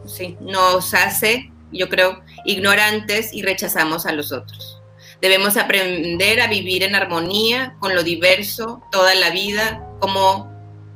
sí, 0.05 0.37
nos 0.41 0.93
hace, 0.93 1.51
yo 1.71 1.89
creo, 1.89 2.21
ignorantes 2.45 3.33
y 3.33 3.41
rechazamos 3.41 4.05
a 4.05 4.11
los 4.11 4.31
otros. 4.31 4.82
Debemos 5.23 5.55
aprender 5.55 6.41
a 6.41 6.47
vivir 6.47 6.83
en 6.83 6.95
armonía 6.95 7.77
con 7.79 7.95
lo 7.95 8.03
diverso 8.03 8.83
toda 8.91 9.15
la 9.15 9.29
vida, 9.29 9.87
como, 10.01 10.51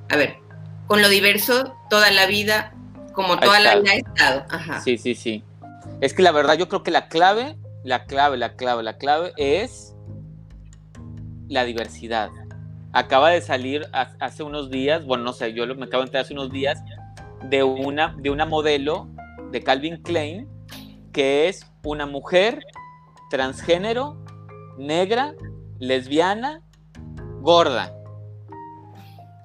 a 0.10 0.18
ver, 0.18 0.40
con 0.86 1.02
lo 1.02 1.08
diverso 1.08 1.78
toda 1.90 2.12
la 2.12 2.26
vida, 2.26 2.76
como 3.14 3.40
toda 3.40 3.62
la 3.62 3.80
vida 3.80 3.92
ha 3.94 3.96
estado. 3.96 4.46
Sí, 4.84 4.98
sí, 4.98 5.16
sí. 5.16 5.46
Es 6.02 6.14
que 6.14 6.24
la 6.24 6.34
verdad 6.34 6.58
yo 6.58 6.68
creo 6.68 6.84
que 6.84 6.92
la 6.92 7.08
clave, 7.08 7.56
la 7.86 8.04
clave, 8.04 8.36
la 8.36 8.58
clave, 8.58 8.84
la 8.84 8.98
clave 8.98 9.32
es 9.38 9.96
la 11.48 11.64
diversidad. 11.64 12.30
Acaba 12.92 13.30
de 13.30 13.40
salir 13.40 13.88
hace 13.94 14.44
unos 14.44 14.70
días, 14.70 15.06
bueno, 15.06 15.24
no 15.24 15.32
sé, 15.32 15.54
yo 15.54 15.66
me 15.68 15.86
acabo 15.86 16.04
de 16.04 16.08
enterar 16.08 16.26
hace 16.26 16.34
unos 16.34 16.52
días 16.52 16.84
de 17.44 17.64
una, 17.64 18.14
de 18.20 18.30
una 18.30 18.46
modelo 18.46 19.08
de 19.54 19.64
Calvin 19.64 20.04
Klein 20.04 20.50
que 21.14 21.48
es 21.48 21.66
una 21.84 22.06
mujer 22.06 22.60
transgénero, 23.30 24.18
negra, 24.78 25.36
lesbiana, 25.80 26.62
gorda. 27.42 27.94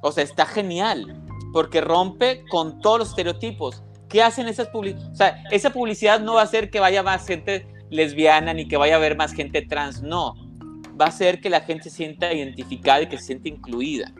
O 0.02 0.12
sea, 0.12 0.24
está 0.24 0.46
genial, 0.46 1.22
porque 1.52 1.80
rompe 1.80 2.44
con 2.50 2.80
todos 2.80 2.98
los 2.98 3.08
estereotipos. 3.10 3.82
¿Qué 4.08 4.22
hacen 4.22 4.48
esas 4.48 4.68
publicidades? 4.68 5.10
O 5.12 5.16
sea, 5.16 5.44
esa 5.50 5.70
publicidad 5.70 6.20
no 6.20 6.34
va 6.34 6.40
a 6.42 6.44
hacer 6.44 6.70
que 6.70 6.80
vaya 6.80 7.02
más 7.02 7.26
gente 7.26 7.66
lesbiana 7.90 8.52
ni 8.52 8.66
que 8.68 8.76
vaya 8.76 8.94
a 8.94 8.98
haber 8.98 9.16
más 9.16 9.32
gente 9.32 9.62
trans, 9.62 10.02
no. 10.02 10.34
Va 11.00 11.06
a 11.06 11.08
hacer 11.08 11.40
que 11.40 11.50
la 11.50 11.60
gente 11.60 11.84
se 11.84 11.96
sienta 11.96 12.32
identificada 12.32 13.02
y 13.02 13.08
que 13.08 13.18
se 13.18 13.24
sienta 13.24 13.48
incluida. 13.48 14.12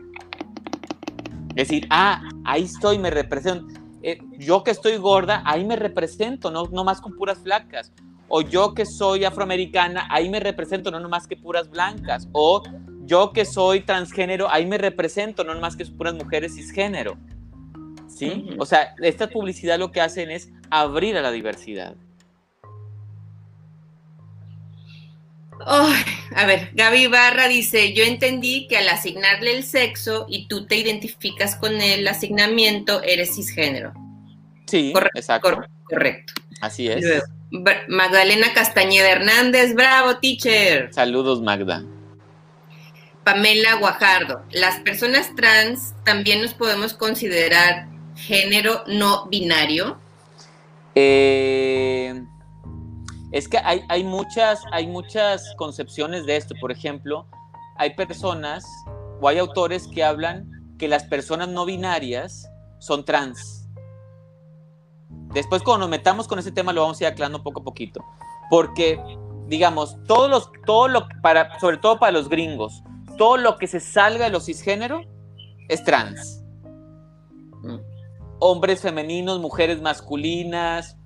Es 1.49 1.67
decir, 1.67 1.87
ah, 1.91 2.21
ahí 2.45 2.63
estoy, 2.63 2.97
me 2.97 3.11
represento. 3.11 3.67
Eh, 4.01 4.17
yo 4.37 4.63
que 4.63 4.71
estoy 4.71 4.97
gorda, 4.97 5.43
ahí 5.45 5.63
me 5.63 5.75
represento, 5.75 6.49
no, 6.49 6.65
no 6.65 6.83
más 6.83 6.99
con 6.99 7.15
puras 7.15 7.37
flacas 7.39 7.93
o 8.27 8.41
yo 8.41 8.73
que 8.73 8.85
soy 8.85 9.25
afroamericana, 9.25 10.07
ahí 10.09 10.29
me 10.29 10.39
represento, 10.39 10.91
no 10.91 10.99
nomás 10.99 11.27
que 11.27 11.37
puras 11.37 11.69
blancas, 11.69 12.27
o 12.31 12.63
yo 13.05 13.31
que 13.33 13.45
soy 13.45 13.81
transgénero, 13.81 14.49
ahí 14.49 14.65
me 14.65 14.77
represento, 14.77 15.43
no 15.43 15.53
nomás 15.53 15.75
que 15.75 15.85
puras 15.85 16.13
mujeres 16.13 16.55
cisgénero. 16.55 17.17
¿Sí? 18.07 18.49
O 18.59 18.65
sea, 18.65 18.93
esta 19.01 19.27
publicidad 19.27 19.79
lo 19.79 19.91
que 19.91 20.01
hacen 20.01 20.29
es 20.29 20.49
abrir 20.69 21.17
a 21.17 21.21
la 21.21 21.31
diversidad. 21.31 21.95
a 25.65 26.45
ver, 26.45 26.71
Gaby 26.73 27.07
Barra 27.07 27.47
dice, 27.47 27.93
yo 27.93 28.03
entendí 28.03 28.67
que 28.67 28.77
al 28.77 28.89
asignarle 28.89 29.55
el 29.55 29.63
sexo 29.63 30.25
y 30.27 30.47
tú 30.47 30.65
te 30.65 30.75
identificas 30.75 31.55
con 31.55 31.79
el 31.81 32.07
asignamiento, 32.07 33.01
eres 33.01 33.35
cisgénero. 33.35 33.93
Sí, 34.67 34.93
exacto. 35.15 35.61
correcto. 35.89 36.33
Así 36.61 36.87
es. 36.87 37.05
Magdalena 37.87 38.51
Castañeda 38.53 39.11
Hernández, 39.11 39.75
bravo, 39.75 40.17
teacher. 40.17 40.91
Saludos, 40.91 41.39
Magda. 41.39 41.83
Pamela 43.23 43.75
Guajardo, 43.75 44.41
las 44.51 44.79
personas 44.79 45.33
trans 45.35 45.93
también 46.03 46.41
nos 46.41 46.55
podemos 46.55 46.95
considerar 46.95 47.87
género 48.15 48.83
no 48.87 49.27
binario. 49.27 49.99
Eh, 50.95 52.23
es 53.31 53.47
que 53.47 53.59
hay, 53.59 53.81
hay, 53.87 54.03
muchas, 54.03 54.61
hay 54.71 54.87
muchas 54.87 55.53
concepciones 55.55 56.25
de 56.25 56.37
esto. 56.37 56.55
Por 56.59 56.71
ejemplo, 56.71 57.27
hay 57.77 57.91
personas 57.91 58.65
o 59.21 59.27
hay 59.29 59.37
autores 59.37 59.87
que 59.87 60.03
hablan 60.03 60.49
que 60.79 60.87
las 60.87 61.03
personas 61.03 61.49
no 61.49 61.65
binarias 61.65 62.49
son 62.79 63.05
trans. 63.05 63.62
Después 65.33 65.63
cuando 65.63 65.85
nos 65.85 65.89
metamos 65.89 66.27
con 66.27 66.39
ese 66.39 66.51
tema 66.51 66.73
lo 66.73 66.81
vamos 66.81 66.99
a 66.99 67.05
ir 67.05 67.07
aclarando 67.07 67.43
poco 67.43 67.61
a 67.61 67.63
poquito. 67.63 68.03
Porque, 68.49 68.99
digamos, 69.47 69.97
todos 70.07 70.29
los, 70.29 70.51
todo 70.65 70.87
lo, 70.87 71.07
para, 71.21 71.59
sobre 71.59 71.77
todo 71.77 71.99
para 71.99 72.11
los 72.11 72.29
gringos, 72.29 72.83
todo 73.17 73.37
lo 73.37 73.57
que 73.57 73.67
se 73.67 73.79
salga 73.79 74.25
de 74.25 74.31
los 74.31 74.45
cisgénero 74.45 75.01
es 75.69 75.83
trans. 75.83 76.43
Hombres 78.39 78.81
femeninos, 78.81 79.39
mujeres 79.39 79.81
masculinas, 79.81 80.97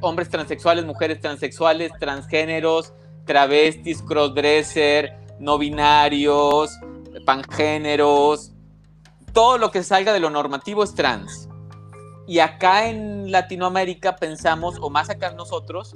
hombres 0.00 0.28
transexuales, 0.28 0.84
mujeres 0.84 1.20
transexuales, 1.20 1.92
transgéneros, 1.98 2.92
travestis, 3.24 4.02
crossdresser, 4.02 5.18
no 5.40 5.58
binarios, 5.58 6.70
pangéneros, 7.26 8.52
todo 9.32 9.58
lo 9.58 9.70
que 9.70 9.82
salga 9.82 10.12
de 10.12 10.20
lo 10.20 10.30
normativo 10.30 10.84
es 10.84 10.94
trans. 10.94 11.48
Y 12.26 12.38
acá 12.38 12.88
en 12.88 13.30
Latinoamérica 13.30 14.16
pensamos, 14.16 14.76
o 14.80 14.90
más 14.90 15.10
acá 15.10 15.32
nosotros, 15.32 15.94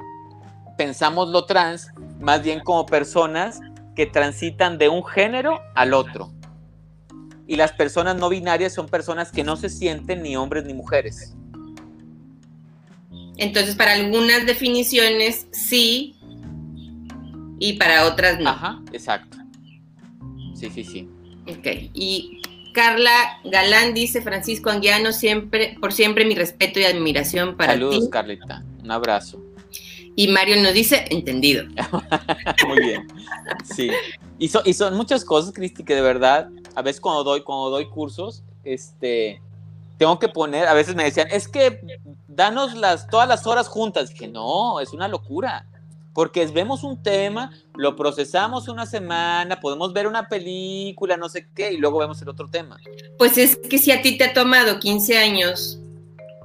pensamos 0.77 1.29
lo 1.29 1.45
trans 1.47 1.91
más 2.21 2.43
bien 2.43 2.61
como 2.61 2.87
personas 2.87 3.61
que 3.97 4.07
transitan 4.07 4.79
de 4.79 4.89
un 4.89 5.05
género 5.05 5.61
al 5.75 5.95
otro. 5.95 6.33
Y 7.47 7.57
las 7.57 7.73
personas 7.73 8.17
no 8.17 8.29
binarias 8.29 8.75
son 8.75 8.89
personas 8.89 9.33
que 9.33 9.43
no 9.43 9.57
se 9.57 9.71
sienten 9.71 10.23
ni 10.23 10.37
hombres 10.37 10.65
ni 10.65 10.75
mujeres. 10.75 11.35
Entonces, 13.39 13.75
para 13.75 13.95
algunas 13.95 14.45
definiciones 14.47 15.47
sí, 15.53 16.19
y 17.59 17.75
para 17.75 18.07
otras 18.07 18.39
no. 18.39 18.51
Ajá, 18.51 18.81
exacto. 18.93 19.39
Sí, 20.55 20.71
sí, 20.71 20.85
sí. 20.85 21.09
Ok, 21.49 21.67
y 21.95 22.43
Carla 22.79 23.41
Galán 23.43 23.93
dice, 23.93 24.23
Francisco 24.23 24.71
Anguiano, 24.71 25.11
siempre, 25.11 25.77
por 25.81 25.93
siempre 25.93 26.25
mi 26.25 26.37
respeto 26.37 26.79
y 26.79 26.85
admiración 26.85 27.57
para 27.57 27.73
ti. 27.73 27.81
Saludos, 27.81 28.09
Carlita. 28.09 28.63
Un 28.85 28.93
abrazo. 28.93 29.43
Y 30.15 30.29
Mario 30.29 30.63
nos 30.63 30.75
dice, 30.75 31.05
entendido. 31.11 31.65
Muy 32.69 32.81
bien. 32.81 33.09
Sí. 33.65 33.91
Y, 34.39 34.47
son 34.75 34.97
muchas 34.97 35.25
cosas, 35.25 35.53
Cristi, 35.53 35.83
que 35.83 35.97
de 35.97 36.03
verdad 36.03 36.51
a 36.77 36.83
veces 36.83 37.01
cuando 37.01 37.25
doy, 37.25 37.43
cuando 37.43 37.69
doy 37.71 37.89
cursos, 37.89 38.45
este, 38.63 39.43
tengo 39.97 40.21
que 40.21 40.29
poner, 40.29 40.69
a 40.69 40.73
veces 40.73 40.95
me 40.95 41.03
decían, 41.03 41.27
es 41.33 41.49
que 41.49 41.81
danos 42.29 42.77
las, 42.77 43.09
todas 43.09 43.27
las 43.27 43.45
horas 43.49 43.67
juntas. 43.67 44.11
Dije, 44.11 44.29
no, 44.29 44.79
es 44.79 44.93
una 44.93 45.09
locura. 45.09 45.67
Porque 46.13 46.47
vemos 46.47 46.85
un 46.85 47.03
tema, 47.03 47.51
lo 47.79 47.95
procesamos 47.95 48.67
una 48.67 48.87
semana, 48.87 49.61
podemos 49.61 49.93
ver 49.93 50.09
una 50.09 50.29
película, 50.29 51.17
no 51.17 51.29
sé 51.29 51.49
qué, 51.55 51.73
y 51.73 51.77
luego 51.77 51.99
vemos 51.99 52.21
el 52.21 52.29
otro 52.29 52.49
tema. 52.49 52.77
Pues 53.19 53.39
es 53.39 53.57
que 53.57 53.79
si 53.79 53.93
a 53.93 54.03
ti 54.03 54.19
te 54.19 54.25
ha 54.25 54.35
tomado 54.35 54.81
15 54.81 55.17
años, 55.17 55.79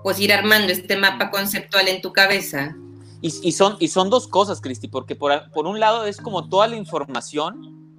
pues 0.03 0.19
ir 0.19 0.31
armando 0.31 0.71
este 0.71 0.95
mapa 0.95 1.31
conceptual 1.31 1.87
en 1.87 2.01
tu 2.01 2.13
cabeza. 2.13 2.75
Y, 3.21 3.53
son, 3.53 3.77
y 3.79 3.87
son 3.87 4.09
dos 4.09 4.27
cosas, 4.27 4.59
Cristi, 4.61 4.89
porque 4.89 5.15
por, 5.15 5.49
por 5.51 5.65
un 5.65 5.79
lado 5.79 6.05
es 6.05 6.17
como 6.17 6.49
toda 6.49 6.67
la 6.67 6.75
información, 6.75 7.97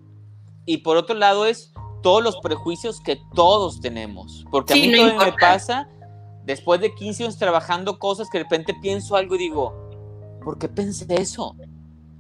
y 0.65 0.79
por 0.79 0.97
otro 0.97 1.17
lado 1.17 1.47
es 1.47 1.73
todos 2.03 2.23
los 2.23 2.37
prejuicios 2.37 3.01
que 3.01 3.19
todos 3.35 3.81
tenemos. 3.81 4.45
Porque 4.53 4.75
a 4.75 4.77
mí 4.77 4.89
no 4.89 5.17
me 5.17 5.33
pasa, 5.33 5.89
después 6.45 6.81
de 6.81 6.95
15 6.95 7.25
años 7.25 7.39
trabajando 7.39 7.99
cosas, 7.99 8.29
que 8.31 8.39
de 8.39 8.45
repente 8.45 8.75
pienso 8.81 9.17
algo 9.17 9.35
y 9.35 9.39
digo, 9.39 9.75
¿por 10.45 10.57
qué 10.57 10.69
pensé 10.69 11.07
eso? 11.09 11.57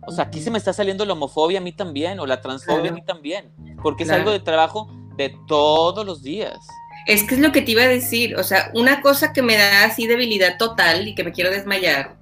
O 0.06 0.12
sea, 0.12 0.24
aquí 0.24 0.40
se 0.40 0.50
me 0.50 0.58
está 0.58 0.72
saliendo 0.72 1.04
la 1.04 1.14
homofobia 1.14 1.58
a 1.58 1.62
mí 1.62 1.72
también, 1.72 2.20
o 2.20 2.26
la 2.26 2.40
transfobia 2.40 2.90
a 2.90 2.94
mí 2.94 3.02
también, 3.02 3.52
porque 3.82 4.04
es 4.04 4.10
algo 4.10 4.30
de 4.30 4.40
trabajo 4.40 4.90
de 5.16 5.34
todos 5.46 6.04
los 6.04 6.22
días. 6.22 6.58
Es 7.06 7.24
que 7.24 7.34
es 7.34 7.40
lo 7.40 7.52
que 7.52 7.62
te 7.62 7.72
iba 7.72 7.82
a 7.82 7.88
decir, 7.88 8.36
o 8.36 8.42
sea, 8.42 8.70
una 8.74 9.00
cosa 9.00 9.32
que 9.32 9.42
me 9.42 9.56
da 9.56 9.84
así 9.84 10.06
debilidad 10.06 10.56
total 10.58 11.06
y 11.06 11.14
que 11.14 11.24
me 11.24 11.32
quiero 11.32 11.50
desmayar, 11.50 12.16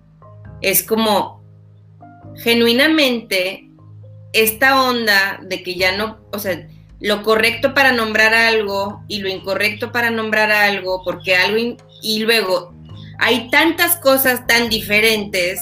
es 0.60 0.82
como 0.82 1.42
genuinamente 2.36 3.68
esta 4.32 4.82
onda 4.82 5.40
de 5.42 5.62
que 5.62 5.74
ya 5.76 5.96
no, 5.96 6.18
o 6.32 6.38
sea, 6.38 6.68
lo 7.00 7.22
correcto 7.22 7.74
para 7.74 7.92
nombrar 7.92 8.32
algo 8.32 9.02
y 9.08 9.18
lo 9.18 9.28
incorrecto 9.28 9.92
para 9.92 10.10
nombrar 10.10 10.50
algo, 10.50 11.02
porque 11.04 11.36
algo, 11.36 11.76
y 12.00 12.20
luego 12.20 12.74
hay 13.18 13.50
tantas 13.50 13.96
cosas 13.96 14.46
tan 14.46 14.68
diferentes 14.68 15.60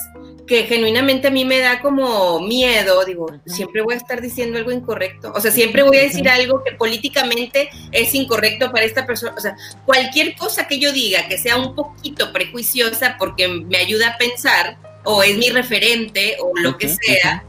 que 0.51 0.65
genuinamente 0.65 1.29
a 1.29 1.31
mí 1.31 1.45
me 1.45 1.61
da 1.61 1.81
como 1.81 2.41
miedo, 2.41 3.05
digo, 3.05 3.29
siempre 3.47 3.83
voy 3.83 3.95
a 3.95 3.99
estar 3.99 4.21
diciendo 4.21 4.59
algo 4.59 4.73
incorrecto, 4.73 5.33
o 5.33 5.41
sea, 5.41 5.53
siempre 5.53 5.85
voy 5.85 5.97
a 5.99 6.01
decir 6.01 6.29
algo 6.29 6.65
que 6.65 6.73
políticamente 6.73 7.71
es 7.93 8.13
incorrecto 8.17 8.73
para 8.73 8.85
esta 8.85 9.07
persona, 9.07 9.33
o 9.37 9.41
sea, 9.41 9.57
cualquier 9.87 10.35
cosa 10.35 10.67
que 10.67 10.81
yo 10.81 10.91
diga 10.93 11.29
que 11.29 11.39
sea 11.39 11.57
un 11.57 11.77
poquito 11.77 12.33
prejuiciosa 12.33 13.15
porque 13.17 13.47
me 13.47 13.77
ayuda 13.77 14.09
a 14.09 14.19
pensar 14.19 14.77
o 15.05 15.23
es 15.23 15.39
mi 15.39 15.51
referente 15.51 16.37
o 16.41 16.51
lo 16.59 16.77
que 16.77 16.89
sea, 16.89 17.45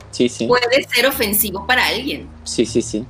puede 0.47 0.83
ser 0.93 1.07
ofensivo 1.07 1.65
para 1.65 1.87
alguien. 1.87 2.29
Sí, 2.43 2.67
sí, 2.67 2.83
sí. 2.83 3.03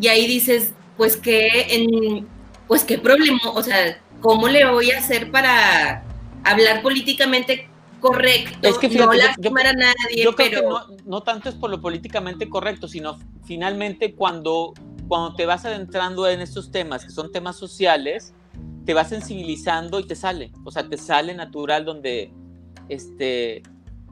Y 0.00 0.06
ahí 0.06 0.28
dices, 0.28 0.70
pues 0.96 1.16
que 1.16 1.66
en 1.68 2.28
pues 2.68 2.84
qué 2.84 2.96
problema, 2.96 3.40
o 3.54 3.62
sea, 3.64 4.00
¿cómo 4.20 4.46
le 4.46 4.64
voy 4.66 4.92
a 4.92 5.00
hacer 5.00 5.32
para 5.32 6.04
hablar 6.44 6.80
políticamente 6.80 7.69
correcto, 8.00 8.68
es 8.68 8.78
que 8.78 8.88
no 8.88 9.12
lastimar 9.12 9.66
a 9.66 9.72
nadie, 9.72 10.24
yo 10.24 10.34
pero... 10.34 10.58
Creo 10.58 10.96
que 10.96 11.02
no, 11.04 11.22
tanto 11.22 11.48
es 11.48 11.54
por 11.54 11.70
lo 11.70 11.80
políticamente 11.80 12.48
correcto, 12.48 12.88
sino 12.88 13.18
finalmente 13.44 14.14
cuando, 14.14 14.74
cuando 15.08 15.34
te 15.34 15.46
vas 15.46 15.64
adentrando 15.64 16.26
en 16.28 16.40
estos 16.40 16.70
temas, 16.70 17.04
que 17.04 17.10
son 17.10 17.30
temas 17.30 17.56
sociales, 17.56 18.34
te 18.84 18.94
vas 18.94 19.08
sensibilizando 19.10 20.00
y 20.00 20.06
te 20.06 20.16
sale, 20.16 20.52
o 20.64 20.70
sea, 20.70 20.88
te 20.88 20.96
sale 20.96 21.34
natural 21.34 21.84
donde, 21.84 22.32
este, 22.88 23.62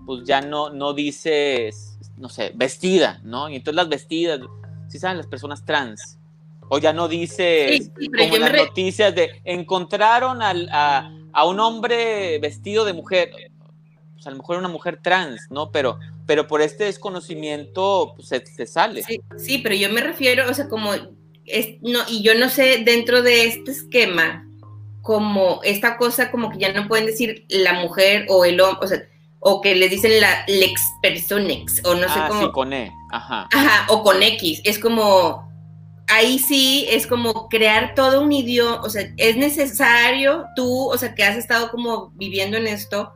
pues 0.07 0.25
ya 0.25 0.41
no, 0.41 0.71
no 0.71 0.93
dices, 0.93 1.99
no 2.17 2.29
sé, 2.29 2.53
vestida, 2.55 3.21
¿no? 3.25 3.49
Y 3.49 3.57
entonces 3.57 3.77
las 3.77 3.89
vestidas, 3.89 4.41
sí 4.89 4.99
saben 4.99 5.17
las 5.17 5.27
personas 5.27 5.65
trans, 5.65 6.19
o 6.69 6.79
ya 6.79 6.93
no 6.93 7.09
dices 7.09 7.91
como 8.17 8.37
las 8.37 8.53
noticias 8.53 9.15
de 9.15 9.41
encontraron 9.45 10.43
al, 10.43 10.69
a, 10.71 11.11
a 11.33 11.47
un 11.47 11.61
hombre 11.61 12.39
vestido 12.41 12.85
de 12.85 12.93
mujer 12.93 13.31
pues 14.19 14.27
a 14.27 14.31
lo 14.31 14.39
mejor 14.39 14.59
una 14.59 14.69
mujer 14.69 14.99
trans, 15.01 15.47
¿no? 15.49 15.71
Pero, 15.71 16.01
pero 16.27 16.49
por 16.49 16.61
este 16.61 16.85
desconocimiento 16.85 18.15
pues, 18.17 18.29
se, 18.29 18.67
sale. 18.67 19.05
Sí, 19.37 19.59
pero 19.59 19.77
yo 19.77 19.91
me 19.91 20.01
refiero, 20.01 20.51
o 20.51 20.55
sea, 20.55 20.69
como, 20.69 20.93
es, 21.45 21.81
no, 21.83 22.01
y 22.09 22.23
yo 22.23 22.35
no 22.35 22.49
sé 22.49 22.83
dentro 22.85 23.23
de 23.23 23.45
este 23.47 23.71
esquema, 23.71 24.45
como 25.03 25.61
esta 25.63 25.97
cosa 25.97 26.33
como 26.33 26.51
que 26.51 26.59
ya 26.59 26.73
no 26.73 26.89
pueden 26.89 27.07
decir 27.07 27.47
la 27.49 27.75
mujer 27.75 28.27
o 28.29 28.45
el 28.45 28.61
hombre, 28.61 28.85
o 28.85 28.89
sea, 28.89 29.03
o 29.39 29.61
que 29.61 29.77
le 29.77 29.89
dicen 29.89 30.21
la 30.21 30.45
lex 30.49 30.83
personex, 31.01 31.81
o 31.85 31.95
no 31.95 32.09
sé 32.09 32.19
ah, 32.19 32.27
cómo. 32.29 32.41
Sí, 32.41 32.53
con 32.53 32.73
E, 32.73 32.93
ajá. 33.13 33.49
Ajá, 33.53 33.87
o 33.89 34.03
con 34.03 34.21
X, 34.21 34.61
es 34.65 34.81
como, 34.81 35.49
ahí 36.09 36.41
sí 36.41 36.89
es 36.91 37.07
como 37.07 37.49
crear 37.49 37.95
todo 37.95 38.21
un 38.21 38.33
idioma, 38.33 38.83
o 38.83 38.91
sea, 38.91 39.09
es 39.17 39.37
necesario 39.37 40.45
tú, 40.57 40.91
o 40.91 40.99
sea, 40.99 41.15
que 41.15 41.23
has 41.23 41.37
estado 41.37 41.71
como 41.71 42.11
viviendo 42.17 42.57
en 42.57 42.67
esto, 42.67 43.13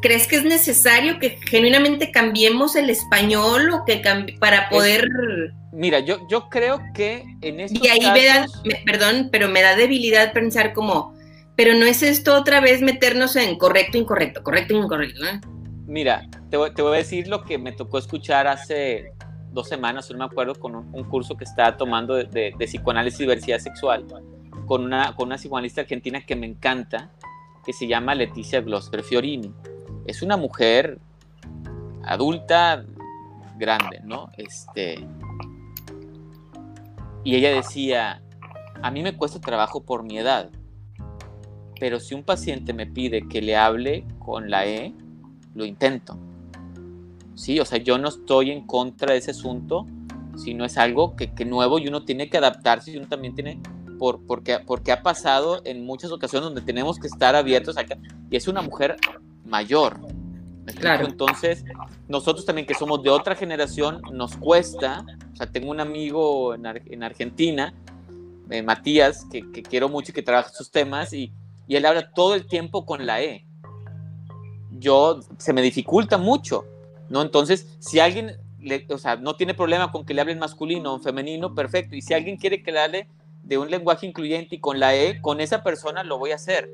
¿crees 0.00 0.26
que 0.26 0.36
es 0.36 0.44
necesario 0.44 1.18
que 1.18 1.38
genuinamente 1.48 2.10
cambiemos 2.10 2.76
el 2.76 2.90
español 2.90 3.70
o 3.70 3.84
que 3.84 4.02
para 4.38 4.68
poder... 4.68 5.08
mira, 5.72 6.00
yo, 6.00 6.26
yo 6.28 6.48
creo 6.48 6.80
que 6.94 7.24
en 7.42 7.60
estos 7.60 7.82
Y 7.82 7.88
ahí 7.88 8.10
me 8.12 8.24
da, 8.24 8.46
perdón, 8.84 9.28
pero 9.32 9.48
me 9.48 9.62
da 9.62 9.76
debilidad 9.76 10.32
pensar 10.32 10.72
como, 10.72 11.14
pero 11.56 11.74
no 11.74 11.86
es 11.86 12.02
esto 12.02 12.34
otra 12.36 12.60
vez 12.60 12.80
meternos 12.80 13.36
en 13.36 13.58
correcto, 13.58 13.98
incorrecto, 13.98 14.42
correcto, 14.42 14.74
incorrecto. 14.74 15.20
Mira, 15.86 16.28
te 16.50 16.56
voy, 16.56 16.70
a 16.70 16.96
decir 16.96 17.28
lo 17.28 17.42
que 17.42 17.58
me 17.58 17.72
tocó 17.72 17.98
escuchar 17.98 18.46
hace 18.46 19.12
dos 19.52 19.68
semanas, 19.68 20.10
no 20.10 20.18
me 20.18 20.24
acuerdo, 20.24 20.54
con 20.54 20.74
un, 20.74 21.04
curso 21.04 21.36
que 21.36 21.44
estaba 21.44 21.76
tomando 21.76 22.14
de, 22.14 22.24
de, 22.24 22.54
de, 22.58 22.66
psicoanálisis 22.66 23.20
y 23.20 23.22
diversidad 23.24 23.58
sexual, 23.58 24.04
con 24.66 24.84
una, 24.84 25.14
con 25.14 25.28
una 25.28 25.36
psicoanalista 25.36 25.82
argentina 25.82 26.24
que 26.24 26.34
me 26.34 26.46
encanta, 26.46 27.10
que 27.64 27.72
se 27.72 27.86
llama 27.86 28.14
Leticia 28.14 28.60
Glosper 28.60 29.02
Fiorini. 29.02 29.52
Es 30.06 30.22
una 30.22 30.36
mujer 30.36 30.98
adulta, 32.04 32.84
grande, 33.58 34.00
¿no? 34.04 34.28
Este, 34.36 35.06
y 37.24 37.36
ella 37.36 37.50
decía, 37.50 38.22
a 38.82 38.90
mí 38.90 39.02
me 39.02 39.16
cuesta 39.16 39.40
trabajo 39.40 39.82
por 39.82 40.02
mi 40.02 40.18
edad, 40.18 40.50
pero 41.80 42.00
si 42.00 42.14
un 42.14 42.22
paciente 42.22 42.72
me 42.72 42.86
pide 42.86 43.26
que 43.28 43.40
le 43.40 43.56
hable 43.56 44.04
con 44.18 44.50
la 44.50 44.66
E, 44.66 44.94
lo 45.54 45.64
intento. 45.64 46.18
Sí, 47.34 47.58
o 47.58 47.64
sea, 47.64 47.78
yo 47.78 47.98
no 47.98 48.08
estoy 48.08 48.50
en 48.50 48.66
contra 48.66 49.12
de 49.12 49.18
ese 49.18 49.32
asunto, 49.32 49.86
sino 50.36 50.64
es 50.64 50.78
algo 50.78 51.16
que, 51.16 51.32
que 51.32 51.44
nuevo 51.44 51.78
y 51.78 51.88
uno 51.88 52.04
tiene 52.04 52.28
que 52.28 52.38
adaptarse 52.38 52.92
y 52.92 52.96
uno 52.96 53.08
también 53.08 53.34
tiene 53.34 53.60
por, 54.04 54.26
porque, 54.26 54.58
porque 54.58 54.92
ha 54.92 55.02
pasado 55.02 55.62
en 55.64 55.86
muchas 55.86 56.12
ocasiones 56.12 56.44
donde 56.44 56.60
tenemos 56.60 56.98
que 56.98 57.06
estar 57.06 57.34
abiertos 57.34 57.78
acá, 57.78 57.96
y 58.28 58.36
es 58.36 58.46
una 58.48 58.60
mujer 58.60 58.96
mayor. 59.46 59.98
Claro. 60.78 61.06
Entonces, 61.06 61.64
nosotros 62.06 62.44
también 62.44 62.66
que 62.66 62.74
somos 62.74 63.02
de 63.02 63.08
otra 63.08 63.34
generación, 63.34 64.02
nos 64.12 64.36
cuesta, 64.36 65.06
o 65.32 65.36
sea, 65.36 65.46
tengo 65.46 65.70
un 65.70 65.80
amigo 65.80 66.54
en, 66.54 66.66
en 66.66 67.02
Argentina, 67.02 67.72
eh, 68.50 68.62
Matías, 68.62 69.24
que, 69.32 69.50
que, 69.50 69.62
quiero 69.62 69.88
mucho 69.88 70.10
y 70.10 70.14
que 70.14 70.22
trabaja 70.22 70.50
estos 70.50 70.70
temas, 70.70 71.14
y, 71.14 71.32
y 71.66 71.76
él 71.76 71.86
habla 71.86 72.12
todo 72.12 72.34
el 72.34 72.46
tiempo 72.46 72.84
con 72.84 73.06
la 73.06 73.22
E. 73.22 73.46
Yo, 74.70 75.20
se 75.38 75.54
me 75.54 75.62
dificulta 75.62 76.18
mucho, 76.18 76.66
¿no? 77.08 77.22
Entonces, 77.22 77.74
si 77.78 78.00
alguien, 78.00 78.36
le, 78.60 78.86
o 78.90 78.98
sea, 78.98 79.16
no 79.16 79.34
tiene 79.36 79.54
problema 79.54 79.90
con 79.90 80.04
que 80.04 80.12
le 80.12 80.20
hablen 80.20 80.38
masculino 80.40 80.92
o 80.92 80.98
femenino, 80.98 81.54
perfecto, 81.54 81.96
y 81.96 82.02
si 82.02 82.12
alguien 82.12 82.36
quiere 82.36 82.62
que 82.62 82.70
le 82.70 82.80
hable 82.80 83.08
de 83.44 83.58
un 83.58 83.70
lenguaje 83.70 84.06
incluyente 84.06 84.56
y 84.56 84.60
con 84.60 84.80
la 84.80 84.94
E, 84.94 85.20
con 85.20 85.40
esa 85.40 85.62
persona 85.62 86.02
lo 86.02 86.18
voy 86.18 86.32
a 86.32 86.36
hacer, 86.36 86.70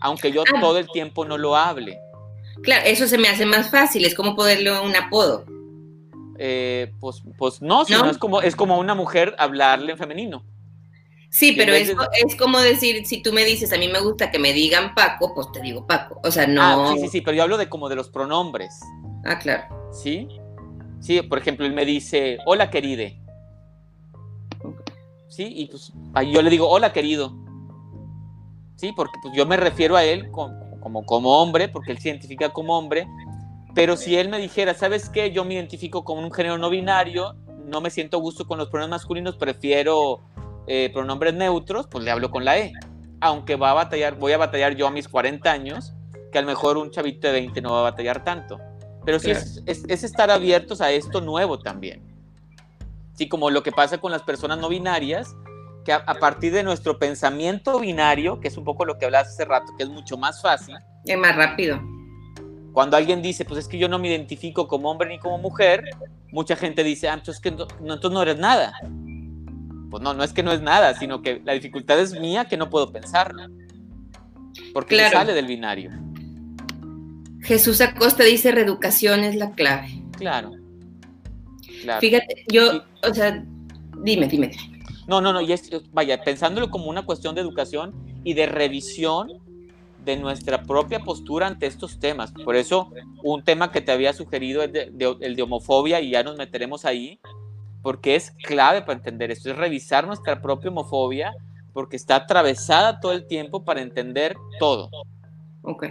aunque 0.00 0.32
yo 0.32 0.42
ah. 0.42 0.60
todo 0.60 0.78
el 0.78 0.88
tiempo 0.88 1.24
no 1.24 1.38
lo 1.38 1.56
hable. 1.56 2.00
Claro, 2.62 2.86
eso 2.86 3.06
se 3.06 3.18
me 3.18 3.28
hace 3.28 3.44
más 3.46 3.70
fácil, 3.70 4.04
es 4.04 4.14
como 4.14 4.34
poderle 4.34 4.80
un 4.80 4.96
apodo. 4.96 5.44
Eh, 6.38 6.92
pues, 7.00 7.22
pues 7.38 7.62
no, 7.62 7.84
sino 7.84 8.10
Es, 8.10 8.18
como, 8.18 8.42
es 8.42 8.56
como 8.56 8.78
una 8.78 8.94
mujer 8.94 9.34
hablarle 9.38 9.92
en 9.92 9.98
femenino. 9.98 10.44
Sí, 11.30 11.52
pero 11.52 11.74
es, 11.74 11.90
es, 11.90 12.36
como 12.36 12.58
decir, 12.60 13.04
si 13.04 13.20
tú 13.20 13.32
me 13.32 13.44
dices, 13.44 13.72
a 13.72 13.78
mí 13.78 13.88
me 13.88 14.00
gusta 14.00 14.30
que 14.30 14.38
me 14.38 14.54
digan 14.54 14.94
Paco, 14.94 15.34
pues 15.34 15.48
te 15.52 15.60
digo 15.60 15.86
Paco. 15.86 16.20
O 16.24 16.30
sea, 16.30 16.46
no. 16.46 16.62
Ah, 16.62 16.92
sí, 16.94 17.00
sí, 17.00 17.08
sí, 17.08 17.20
pero 17.20 17.36
yo 17.36 17.42
hablo 17.42 17.58
de 17.58 17.68
como 17.68 17.90
de 17.90 17.96
los 17.96 18.08
pronombres. 18.08 18.80
Ah, 19.24 19.38
claro. 19.38 19.64
¿Sí? 19.92 20.28
Sí, 21.00 21.20
por 21.22 21.38
ejemplo, 21.38 21.66
él 21.66 21.74
me 21.74 21.84
dice, 21.84 22.38
hola 22.46 22.70
queride. 22.70 23.20
¿Sí? 25.36 25.52
Y 25.54 25.66
pues 25.66 25.92
ahí 26.14 26.32
yo 26.32 26.40
le 26.40 26.48
digo, 26.48 26.68
hola 26.68 26.92
querido, 26.92 27.36
¿sí? 28.76 28.92
Porque 28.96 29.18
pues 29.22 29.34
yo 29.36 29.44
me 29.44 29.58
refiero 29.58 29.94
a 29.94 30.02
él 30.02 30.30
como, 30.30 30.80
como, 30.80 31.04
como 31.04 31.42
hombre, 31.42 31.68
porque 31.68 31.92
él 31.92 31.98
se 31.98 32.08
identifica 32.08 32.54
como 32.54 32.76
hombre, 32.78 33.06
pero 33.74 33.98
si 33.98 34.16
él 34.16 34.30
me 34.30 34.38
dijera, 34.38 34.72
¿sabes 34.72 35.10
qué? 35.10 35.30
Yo 35.32 35.44
me 35.44 35.54
identifico 35.54 36.04
como 36.04 36.22
un 36.22 36.32
género 36.32 36.56
no 36.56 36.70
binario, 36.70 37.34
no 37.66 37.82
me 37.82 37.90
siento 37.90 38.18
gusto 38.18 38.46
con 38.46 38.56
los 38.56 38.68
pronombres 38.68 39.02
masculinos, 39.02 39.36
prefiero 39.36 40.22
eh, 40.66 40.90
pronombres 40.92 41.34
neutros, 41.34 41.86
pues 41.86 42.02
le 42.02 42.10
hablo 42.10 42.30
con 42.30 42.46
la 42.46 42.58
E. 42.58 42.72
Aunque 43.20 43.56
va 43.56 43.72
a 43.72 43.74
batallar, 43.74 44.16
voy 44.18 44.32
a 44.32 44.38
batallar 44.38 44.74
yo 44.74 44.86
a 44.86 44.90
mis 44.90 45.06
40 45.06 45.50
años, 45.50 45.92
que 46.32 46.38
a 46.38 46.40
lo 46.40 46.46
mejor 46.46 46.78
un 46.78 46.90
chavito 46.90 47.26
de 47.26 47.34
20 47.34 47.60
no 47.60 47.72
va 47.72 47.80
a 47.80 47.90
batallar 47.90 48.24
tanto. 48.24 48.58
Pero 49.04 49.18
sí 49.18 49.30
es, 49.30 49.62
es, 49.66 49.84
es 49.86 50.02
estar 50.04 50.30
abiertos 50.30 50.80
a 50.80 50.90
esto 50.90 51.20
nuevo 51.20 51.58
también. 51.58 52.15
Sí, 53.16 53.28
como 53.28 53.50
lo 53.50 53.62
que 53.62 53.72
pasa 53.72 53.98
con 53.98 54.12
las 54.12 54.22
personas 54.22 54.58
no 54.58 54.68
binarias, 54.68 55.34
que 55.84 55.92
a, 55.92 56.04
partir 56.04 56.52
de 56.52 56.62
nuestro 56.62 56.98
pensamiento 56.98 57.78
binario, 57.78 58.40
que 58.40 58.48
es 58.48 58.56
un 58.56 58.64
poco 58.64 58.84
lo 58.84 58.98
que 58.98 59.06
hablabas 59.06 59.28
hace 59.28 59.44
rato, 59.44 59.72
que 59.76 59.84
es 59.84 59.88
mucho 59.88 60.16
más 60.18 60.42
fácil. 60.42 60.74
Es 61.04 61.16
más 61.16 61.34
rápido. 61.36 61.80
Cuando 62.72 62.96
alguien 62.96 63.22
dice, 63.22 63.44
pues 63.44 63.60
es 63.60 63.68
que 63.68 63.78
yo 63.78 63.88
no 63.88 63.98
me 63.98 64.08
identifico 64.08 64.68
como 64.68 64.90
hombre 64.90 65.08
ni 65.08 65.18
como 65.18 65.38
mujer, 65.38 65.84
mucha 66.30 66.56
gente 66.56 66.84
dice, 66.84 67.08
ah, 67.08 67.14
entonces, 67.14 67.40
que 67.40 67.52
no, 67.52 67.66
entonces 67.80 68.10
no 68.10 68.22
eres 68.22 68.38
nada. 68.38 68.74
Pues 69.90 70.02
no, 70.02 70.12
no 70.12 70.24
es 70.24 70.32
que 70.32 70.42
no 70.42 70.52
es 70.52 70.60
nada, 70.60 70.92
sino 70.94 71.22
que 71.22 71.40
la 71.44 71.52
dificultad 71.52 71.98
es 72.00 72.18
mía 72.18 72.46
que 72.46 72.56
no 72.56 72.68
puedo 72.68 72.92
pensarlo. 72.92 73.44
Porque 74.74 75.08
sale 75.08 75.32
del 75.32 75.46
binario. 75.46 75.90
Jesús 77.40 77.80
Acosta 77.80 78.24
dice, 78.24 78.50
reeducación 78.50 79.20
es 79.20 79.36
la 79.36 79.52
clave. 79.52 80.02
Claro. 80.18 80.55
Fíjate, 82.00 82.44
yo, 82.52 82.82
o 83.02 83.14
sea, 83.14 83.44
dime, 84.02 84.26
dime. 84.26 84.50
No, 85.06 85.20
no, 85.20 85.32
no, 85.32 85.40
y 85.40 85.52
es, 85.52 85.70
vaya, 85.92 86.22
pensándolo 86.22 86.70
como 86.70 86.86
una 86.86 87.04
cuestión 87.04 87.34
de 87.34 87.40
educación 87.40 87.94
y 88.24 88.34
de 88.34 88.46
revisión 88.46 89.40
de 90.04 90.16
nuestra 90.16 90.62
propia 90.62 91.00
postura 91.00 91.46
ante 91.46 91.66
estos 91.66 91.98
temas. 91.98 92.32
Por 92.32 92.56
eso, 92.56 92.92
un 93.22 93.42
tema 93.44 93.72
que 93.72 93.80
te 93.80 93.92
había 93.92 94.12
sugerido 94.12 94.62
es 94.62 94.70
el 94.72 95.36
de 95.36 95.42
homofobia 95.42 96.00
y 96.00 96.10
ya 96.10 96.22
nos 96.22 96.36
meteremos 96.36 96.84
ahí, 96.84 97.20
porque 97.82 98.16
es 98.16 98.32
clave 98.42 98.82
para 98.82 98.94
entender 98.94 99.30
esto, 99.30 99.50
es 99.50 99.56
revisar 99.56 100.06
nuestra 100.06 100.40
propia 100.40 100.70
homofobia, 100.70 101.32
porque 101.72 101.96
está 101.96 102.16
atravesada 102.16 103.00
todo 103.00 103.12
el 103.12 103.26
tiempo 103.26 103.64
para 103.64 103.82
entender 103.82 104.34
todo. 104.58 104.90
Ok, 105.62 105.86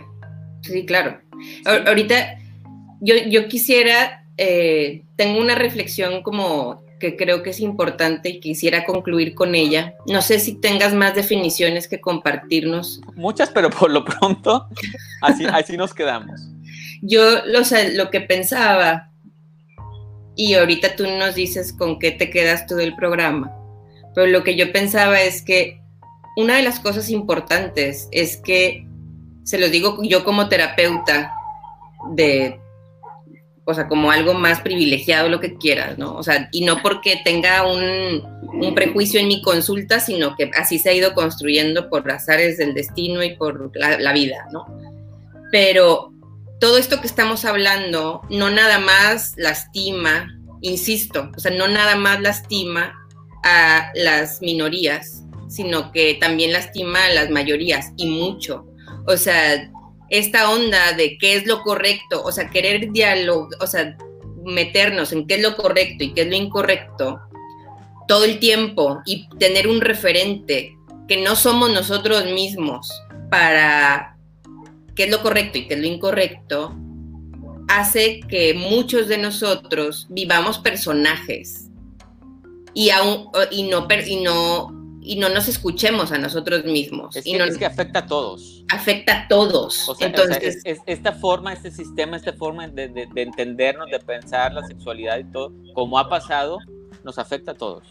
sí, 0.62 0.86
claro. 0.86 1.22
Ahorita 1.86 2.38
yo, 3.02 3.16
yo 3.28 3.48
quisiera, 3.48 4.25
eh, 4.38 5.04
tengo 5.16 5.40
una 5.40 5.56
reflexión 5.56 6.22
como 6.22 6.84
que 7.00 7.16
creo 7.16 7.44
que 7.44 7.50
es 7.50 7.60
importante 7.60 8.30
y 8.30 8.40
quisiera 8.40 8.86
concluir 8.86 9.36
con 9.36 9.56
ella. 9.56 9.96
No 10.08 10.22
sé 10.22 10.40
si 10.40 10.60
tengas 10.60 10.94
más 10.94 11.16
definiciones 11.16 11.88
que 11.88 12.00
compartirnos. 12.00 13.02
Muchas, 13.16 13.50
pero 13.50 13.70
por 13.70 13.92
lo 13.92 14.04
pronto, 14.06 14.68
así, 15.22 15.46
así 15.46 15.78
nos 15.78 15.94
quedamos. 15.94 16.40
Yo 17.02 17.46
lo, 17.46 17.60
lo 17.94 18.10
que 18.10 18.22
pensaba, 18.22 19.12
y 20.36 20.54
ahorita 20.54 20.96
tú 20.96 21.06
nos 21.08 21.36
dices 21.36 21.74
con 21.74 22.00
qué 22.00 22.12
te 22.12 22.30
quedas 22.30 22.66
tú 22.66 22.76
del 22.76 22.96
programa, 22.96 23.52
pero 24.14 24.28
lo 24.28 24.44
que 24.44 24.56
yo 24.56 24.72
pensaba 24.72 25.22
es 25.22 25.42
que 25.42 25.82
una 26.38 26.56
de 26.56 26.64
las 26.64 26.80
cosas 26.80 27.10
importantes 27.10 28.08
es 28.12 28.38
que, 28.38 28.88
se 29.44 29.60
lo 29.60 29.70
digo 29.70 30.00
yo 30.02 30.24
como 30.26 30.50
terapeuta 30.50 31.34
de 32.16 32.60
o 33.68 33.74
sea, 33.74 33.88
como 33.88 34.12
algo 34.12 34.36
más 34.36 34.62
privilegiado, 34.62 35.28
lo 35.28 35.40
que 35.40 35.56
quieras, 35.56 35.98
¿no? 35.98 36.16
O 36.16 36.22
sea, 36.22 36.50
y 36.52 36.64
no 36.64 36.84
porque 36.84 37.20
tenga 37.26 37.64
un, 37.66 38.24
prejuicio 38.76 39.20
en 39.20 39.28
mi 39.28 39.42
consulta, 39.42 40.00
sino 40.00 40.36
que 40.36 40.52
así 40.56 40.80
se 40.80 40.90
ha 40.90 40.94
ido 40.94 41.14
construyendo 41.14 41.90
por 41.90 42.10
azares 42.10 42.58
del 42.58 42.74
destino 42.74 43.24
y 43.24 43.36
por 43.36 43.72
la, 43.76 44.14
vida, 44.14 44.48
¿no? 44.52 44.66
Pero 45.52 46.14
todo 46.60 46.78
esto 46.78 47.02
que 47.02 47.08
estamos 47.08 47.44
hablando 47.44 48.22
no 48.30 48.50
nada 48.52 48.80
más 48.80 49.34
lastima, 49.36 50.40
insisto, 50.62 51.32
o 51.36 51.40
sea, 51.40 51.52
no 51.52 51.68
nada 51.68 51.96
más 51.96 52.22
lastima 52.22 52.94
a 53.44 53.92
las 53.96 54.42
minorías, 54.42 55.24
sino 55.50 55.92
que 55.92 56.16
también 56.16 56.54
lastima 56.54 57.06
a 57.06 57.14
las 57.14 57.30
mayorías 57.30 57.92
y 57.98 58.08
mucho. 58.08 58.66
O 59.08 59.18
sea, 59.18 59.72
esta 60.18 60.50
onda 60.50 60.94
de 60.94 61.18
qué 61.18 61.36
es 61.36 61.46
lo 61.46 61.62
correcto, 61.62 62.24
o 62.24 62.32
sea, 62.32 62.50
querer 62.50 62.92
dialogar, 62.92 63.62
o 63.62 63.68
sea, 63.68 63.98
meternos 64.44 65.12
en 65.12 65.28
qué 65.28 65.36
es 65.36 65.42
lo 65.42 65.56
correcto 65.56 66.04
y 66.04 66.14
qué 66.14 66.22
es 66.22 66.28
lo 66.28 66.36
incorrecto 66.36 67.20
todo 68.08 68.24
el 68.24 68.40
tiempo 68.40 69.02
y 69.06 69.28
tener 69.40 69.68
un 69.68 69.82
referente 69.82 70.78
que 71.08 71.18
no 71.18 71.36
somos 71.36 71.72
nosotros 71.72 72.26
mismos 72.26 72.92
para 73.30 74.18
qué 74.96 75.06
es 75.06 75.12
lo 75.12 75.22
correcto 75.22 75.58
y 75.58 75.68
qué 75.68 75.74
es 75.76 75.80
lo 75.80 75.88
incorrecto, 75.88 76.76
hace 77.68 78.22
que 78.30 78.54
muchos 78.54 79.08
de 79.08 79.18
nosotros 79.18 80.08
vivamos 80.10 80.60
personajes. 80.60 81.70
Y, 82.74 82.90
aún, 82.90 83.30
y, 83.52 83.64
no, 83.64 83.88
y 84.06 84.16
no 84.18 84.85
y 85.06 85.18
no 85.18 85.30
nos 85.30 85.48
escuchemos 85.48 86.12
a 86.12 86.18
nosotros 86.18 86.66
mismos. 86.66 87.16
Es 87.16 87.24
que, 87.24 87.38
es 87.38 87.58
que 87.58 87.66
afecta 87.66 88.00
a 88.00 88.06
todos. 88.08 88.64
Afecta 88.72 89.24
a 89.24 89.28
todos. 89.28 89.96
Entonces, 90.00 90.64
esta 90.86 91.14
forma, 91.14 91.54
este 91.54 91.72
sistema, 91.72 92.18
esta 92.18 92.34
forma 92.34 92.68
de, 92.68 93.08
entendernos, 93.16 93.90
de 93.92 94.00
pensar 94.00 94.54
la 94.54 94.66
sexualidad 94.66 95.20
y 95.20 95.26
todo, 95.26 95.54
como 95.74 96.00
ha 96.00 96.10
pasado, 96.10 96.58
nos 97.04 97.20
afecta 97.20 97.52
a 97.52 97.56
todos. 97.56 97.84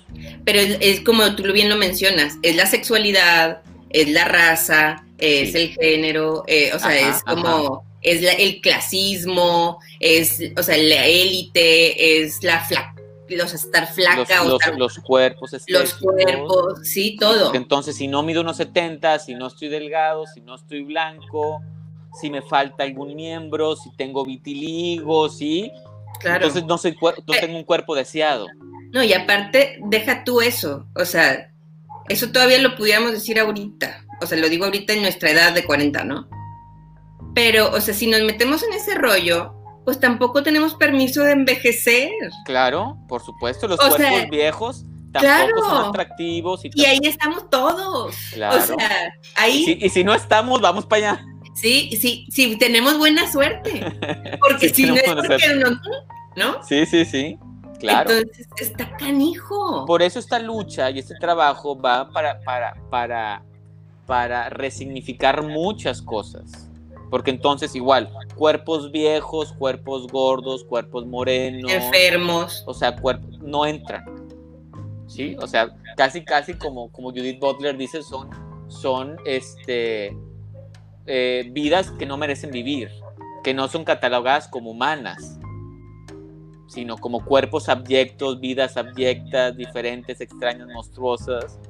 Pero 0.44 0.58
es, 0.58 1.00
como 1.02 1.36
tú 1.36 1.44
bien 1.52 1.68
lo 1.68 1.76
mencionas, 1.76 2.36
es 2.42 2.56
la 2.56 2.66
sexualidad, 2.66 3.62
es 3.90 4.10
la 4.10 4.24
raza, 4.24 5.06
es 5.18 5.54
el 5.54 5.68
género, 5.68 6.42
eh, 6.48 6.72
o 6.74 6.78
sea, 6.78 7.10
es 7.10 7.22
como... 7.22 7.84
Es 8.06 8.22
el 8.38 8.60
clasismo, 8.60 9.78
es, 9.98 10.38
o 10.58 10.62
sea, 10.62 10.76
la 10.76 11.06
élite, 11.06 12.20
es 12.20 12.42
la 12.42 12.60
flaca 12.60 12.93
los 13.28 13.54
estar 13.54 13.86
flaca 13.92 14.44
los, 14.44 14.66
o 14.66 14.72
los 14.76 14.98
cuerpos 14.98 15.52
los 15.68 15.94
cuerpos 15.94 16.80
sí 16.82 17.16
todo. 17.18 17.54
Entonces 17.54 17.96
si 17.96 18.06
no 18.06 18.22
mido 18.22 18.42
unos 18.42 18.58
70 18.58 19.18
si 19.18 19.34
no 19.34 19.46
estoy 19.46 19.68
delgado 19.68 20.26
si 20.26 20.40
no 20.40 20.54
estoy 20.54 20.82
blanco 20.82 21.62
si 22.20 22.30
me 22.30 22.42
falta 22.42 22.84
algún 22.84 23.14
miembro 23.14 23.76
si 23.76 23.90
tengo 23.96 24.24
vitiligo 24.24 25.28
sí 25.28 25.70
claro. 26.20 26.46
entonces 26.46 26.64
no 26.64 26.78
soy 26.78 26.96
no 27.00 27.34
eh, 27.34 27.40
tengo 27.40 27.56
un 27.56 27.64
cuerpo 27.64 27.94
deseado. 27.94 28.46
No 28.92 29.02
y 29.02 29.12
aparte 29.12 29.78
deja 29.86 30.24
tú 30.24 30.40
eso 30.40 30.86
o 30.94 31.04
sea 31.04 31.50
eso 32.08 32.30
todavía 32.30 32.58
lo 32.58 32.76
pudiéramos 32.76 33.12
decir 33.12 33.40
ahorita 33.40 34.04
o 34.20 34.26
sea 34.26 34.38
lo 34.38 34.48
digo 34.48 34.66
ahorita 34.66 34.92
en 34.92 35.02
nuestra 35.02 35.30
edad 35.30 35.52
de 35.52 35.64
40 35.64 36.04
no 36.04 36.28
pero 37.34 37.72
o 37.72 37.80
sea 37.80 37.94
si 37.94 38.06
nos 38.06 38.22
metemos 38.22 38.62
en 38.62 38.74
ese 38.74 38.94
rollo 38.94 39.63
pues 39.84 40.00
tampoco 40.00 40.42
tenemos 40.42 40.74
permiso 40.74 41.22
de 41.22 41.32
envejecer. 41.32 42.10
Claro, 42.44 42.98
por 43.08 43.22
supuesto, 43.22 43.68
los 43.68 43.78
cuerpos 43.78 44.30
viejos 44.30 44.84
tampoco 45.12 45.68
son 45.68 45.84
atractivos. 45.90 46.62
Y, 46.64 46.84
ahí 46.84 46.98
estamos 47.02 47.48
todos. 47.50 48.14
Claro. 48.32 48.56
O 48.56 48.66
sea, 48.66 49.14
ahí... 49.36 49.78
Y 49.80 49.88
si, 49.88 50.04
no 50.04 50.14
estamos, 50.14 50.60
vamos 50.60 50.86
para 50.86 51.12
allá. 51.12 51.26
Sí, 51.54 51.90
sí, 52.00 52.26
sí, 52.30 52.56
tenemos 52.56 52.98
buena 52.98 53.30
suerte. 53.30 53.84
Porque 54.40 54.68
si 54.74 54.86
no 54.86 54.94
es 54.96 55.02
porque 55.02 55.54
no, 55.54 55.80
¿no? 56.36 56.62
Sí, 56.64 56.84
sí, 56.86 57.04
sí. 57.04 57.38
Claro. 57.78 58.10
Entonces 58.10 58.48
está 58.56 58.96
canijo. 58.96 59.84
Por 59.86 60.02
eso 60.02 60.18
esta 60.18 60.38
lucha 60.38 60.90
y 60.90 60.98
este 60.98 61.14
trabajo 61.16 61.78
va 61.78 62.08
para, 62.10 62.40
para, 62.40 62.74
para, 62.90 63.42
para 64.06 64.48
resignificar 64.48 65.42
muchas 65.42 66.00
cosas. 66.00 66.68
Porque 67.10 67.30
entonces 67.30 67.74
igual, 67.74 68.10
cuerpos 68.36 68.90
viejos, 68.90 69.52
cuerpos 69.52 70.06
gordos, 70.08 70.64
cuerpos 70.64 71.06
morenos. 71.06 71.70
Enfermos. 71.70 72.64
O 72.66 72.74
sea, 72.74 72.96
cuerpos 72.96 73.38
no 73.40 73.66
entran. 73.66 74.04
¿Sí? 75.06 75.36
O 75.40 75.46
sea, 75.46 75.76
casi, 75.96 76.24
casi 76.24 76.54
como, 76.54 76.90
como 76.90 77.10
Judith 77.10 77.38
Butler 77.38 77.76
dice, 77.76 78.02
son, 78.02 78.30
son 78.68 79.16
este, 79.26 80.16
eh, 81.06 81.48
vidas 81.52 81.90
que 81.92 82.06
no 82.06 82.16
merecen 82.16 82.50
vivir, 82.50 82.90
que 83.42 83.54
no 83.54 83.68
son 83.68 83.84
catalogadas 83.84 84.48
como 84.48 84.70
humanas, 84.70 85.38
sino 86.66 86.96
como 86.96 87.24
cuerpos 87.24 87.68
abyectos, 87.68 88.40
vidas 88.40 88.76
abyectas, 88.76 89.56
diferentes, 89.56 90.20
extrañas, 90.20 90.66
monstruosas. 90.68 91.60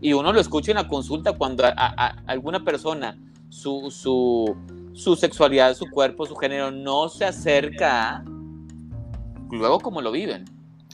Y 0.00 0.12
uno 0.12 0.32
lo 0.32 0.40
escucha 0.40 0.72
en 0.72 0.76
la 0.76 0.86
consulta 0.86 1.32
cuando 1.32 1.64
a 1.64 2.22
alguna 2.26 2.62
persona 2.62 3.18
su, 3.56 3.90
su, 3.90 4.54
su 4.92 5.16
sexualidad, 5.16 5.74
su 5.74 5.86
cuerpo, 5.86 6.26
su 6.26 6.36
género 6.36 6.70
no 6.70 7.08
se 7.08 7.24
acerca 7.24 8.22
luego 9.50 9.80
como 9.80 10.02
lo 10.02 10.12
viven. 10.12 10.44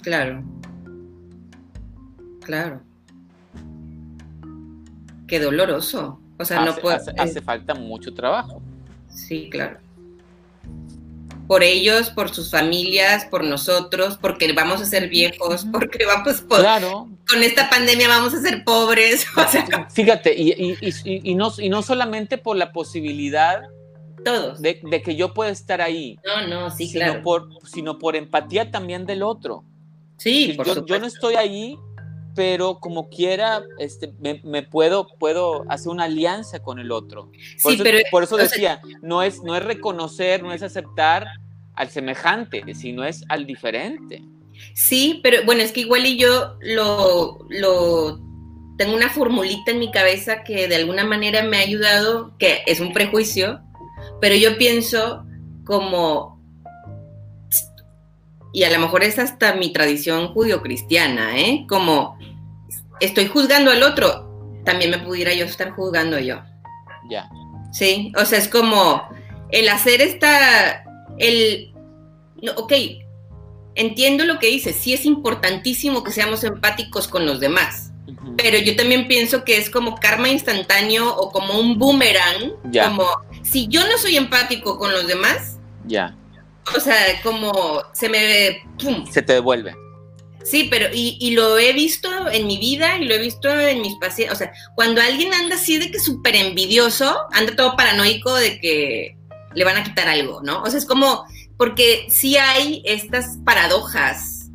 Claro. 0.01 0.44
Claro. 2.44 2.80
Qué 5.26 5.40
doloroso. 5.40 6.20
O 6.39 6.44
sea, 6.44 6.64
no 6.64 6.74
puede. 6.76 6.98
hace 7.18 7.40
falta 7.40 7.74
mucho 7.74 8.14
trabajo. 8.14 8.62
Sí, 9.09 9.48
claro 9.51 9.78
por 11.53 11.62
ellos, 11.62 12.09
por 12.09 12.35
sus 12.35 12.51
familias, 12.51 13.27
por 13.27 13.45
nosotros, 13.45 14.16
porque 14.19 14.51
vamos 14.55 14.81
a 14.81 14.87
ser 14.87 15.11
viejos, 15.11 15.66
porque 15.70 16.07
vamos 16.07 16.41
claro. 16.41 17.11
con 17.29 17.43
esta 17.43 17.69
pandemia 17.69 18.09
vamos 18.09 18.33
a 18.33 18.41
ser 18.41 18.65
pobres. 18.65 19.27
Fíjate, 19.95 20.35
y, 20.35 21.35
no, 21.35 21.53
y 21.59 21.69
no 21.69 21.83
solamente 21.83 22.39
por 22.39 22.57
la 22.57 22.73
posibilidad 22.73 23.65
Todos. 24.24 24.62
De, 24.62 24.81
que 25.05 25.15
yo 25.15 25.35
pueda 25.35 25.51
estar 25.51 25.83
ahí. 25.83 26.19
No, 26.24 26.47
no, 26.49 26.70
sí, 26.70 26.87
sino 26.87 27.05
claro. 27.05 27.23
Por, 27.23 27.49
sino 27.66 27.99
por 27.99 28.16
empatía 28.16 28.70
también 28.70 29.05
del 29.05 29.23
otro. 29.23 29.62
Sí, 30.16 30.55
por 30.57 30.66
yo, 30.66 30.87
yo, 30.87 31.01
no 31.01 31.07
estoy 31.07 31.35
ahí, 31.35 31.77
pero 32.34 32.78
como 32.80 33.09
quiera, 33.09 33.62
este, 33.78 34.12
me, 34.20 34.62
puedo, 34.62 35.06
puedo 35.18 35.64
hacer 35.68 35.88
una 35.90 36.04
alianza 36.04 36.62
con 36.62 36.78
el 36.78 36.92
otro. 36.92 37.26
Por 37.62 37.72
sí, 37.72 37.74
eso, 37.74 37.82
pero, 37.82 37.98
por 38.10 38.22
eso 38.22 38.36
decía, 38.36 38.80
no, 39.02 39.22
es, 39.22 39.42
no 39.42 39.56
es 39.56 39.64
reconocer, 39.64 40.42
no 40.42 40.52
es 40.52 40.62
aceptar 40.62 41.26
al 41.74 41.88
semejante, 41.90 42.74
sino 42.74 43.04
es 43.04 43.24
al 43.28 43.46
diferente. 43.46 44.22
Sí, 44.74 45.20
pero 45.22 45.44
bueno, 45.44 45.62
es 45.62 45.72
que 45.72 45.80
igual 45.80 46.06
y 46.06 46.18
yo 46.18 46.56
lo, 46.60 47.38
lo 47.48 48.20
tengo 48.76 48.94
una 48.94 49.10
formulita 49.10 49.70
en 49.70 49.78
mi 49.78 49.90
cabeza 49.90 50.44
que 50.44 50.68
de 50.68 50.76
alguna 50.76 51.04
manera 51.04 51.42
me 51.42 51.59
ha 51.59 51.60
ayudado, 51.60 52.36
que 52.38 52.62
es 52.66 52.80
un 52.80 52.92
prejuicio, 52.92 53.60
pero 54.20 54.34
yo 54.34 54.56
pienso 54.59 55.24
como, 55.64 56.40
y 58.52 58.64
a 58.64 58.70
lo 58.70 58.78
mejor 58.78 59.02
es 59.02 59.18
hasta 59.18 59.54
mi 59.54 59.72
tradición 59.72 60.28
judio-cristiana, 60.28 61.38
¿eh? 61.38 61.64
Como 61.68 62.18
estoy 63.03 63.27
juzgando 63.27 63.70
al 63.70 63.83
otro, 63.83 64.61
también 64.65 64.91
me 64.91 64.99
pudiera 64.99 65.33
yo 65.35 65.45
estar 65.45 65.70
juzgando 65.70 66.19
yo. 66.19 66.41
Ya. 67.11 67.29
Sí, 67.73 68.12
o 68.16 68.24
sea, 68.24 68.39
es 68.39 68.49
como 68.49 69.03
el 69.51 69.69
hacer 69.69 70.01
esta, 70.01 70.85
el, 71.19 71.73
no, 72.41 72.53
ok, 72.53 72.73
entiendo 73.74 74.24
lo 74.24 74.39
que 74.39 74.49
dices, 74.49 74.77
sí 74.77 74.93
es 74.93 75.05
importantísimo 75.05 76.03
que 76.03 76.12
seamos 76.12 76.45
empáticos 76.45 77.09
con 77.09 77.27
los 77.27 77.41
demás, 77.41 77.93
pero 78.37 78.59
yo 78.59 78.77
también 78.77 79.09
pienso 79.09 79.45
que 79.45 79.57
es 79.57 79.70
como 79.70 79.97
karma 79.97 80.29
instantáneo 80.29 81.15
o 81.16 81.31
como 81.31 81.59
un 81.59 81.79
boomerang, 81.79 82.53
como 82.85 83.07
si 83.43 83.69
yo 83.69 83.87
no 83.89 83.99
soy 83.99 84.16
empático 84.16 84.79
con 84.79 84.93
los 84.93 85.07
demás, 85.07 85.59
ya. 85.87 86.16
O 86.77 86.79
sea, 86.79 86.95
como 87.24 87.83
se 87.93 88.09
me... 88.09 88.62
¡pum! 88.79 89.05
Se 89.11 89.20
te 89.20 89.33
devuelve. 89.33 89.74
Sí, 90.44 90.69
pero 90.70 90.86
y, 90.93 91.16
y, 91.20 91.32
lo 91.32 91.59
he 91.59 91.73
visto 91.73 92.09
en 92.31 92.47
mi 92.47 92.59
vida 92.59 92.98
y 92.98 93.05
lo 93.05 93.14
he 93.14 93.19
visto 93.19 93.48
en 93.48 93.81
mis 93.81 93.94
pacientes. 93.97 94.35
O 94.35 94.39
sea, 94.39 94.52
cuando 94.74 95.01
alguien 95.01 95.32
anda 95.32 95.56
así 95.56 95.78
de 95.78 95.90
que 95.90 96.01
súper 96.01 96.35
envidioso, 96.36 97.16
anda 97.32 97.55
todo 97.55 97.77
paranoico 97.77 98.35
de 98.35 98.59
que 98.60 99.16
le 99.55 99.64
van 99.64 99.77
a 99.77 99.85
quitar 99.85 100.09
algo, 100.09 100.40
¿no? 100.43 100.62
O 100.62 100.66
sea, 100.70 100.78
es 100.78 100.86
como, 100.86 101.24
porque 101.56 102.06
sí 102.09 102.36
hay 102.36 102.82
estas 102.85 103.39
paradojas 103.44 104.51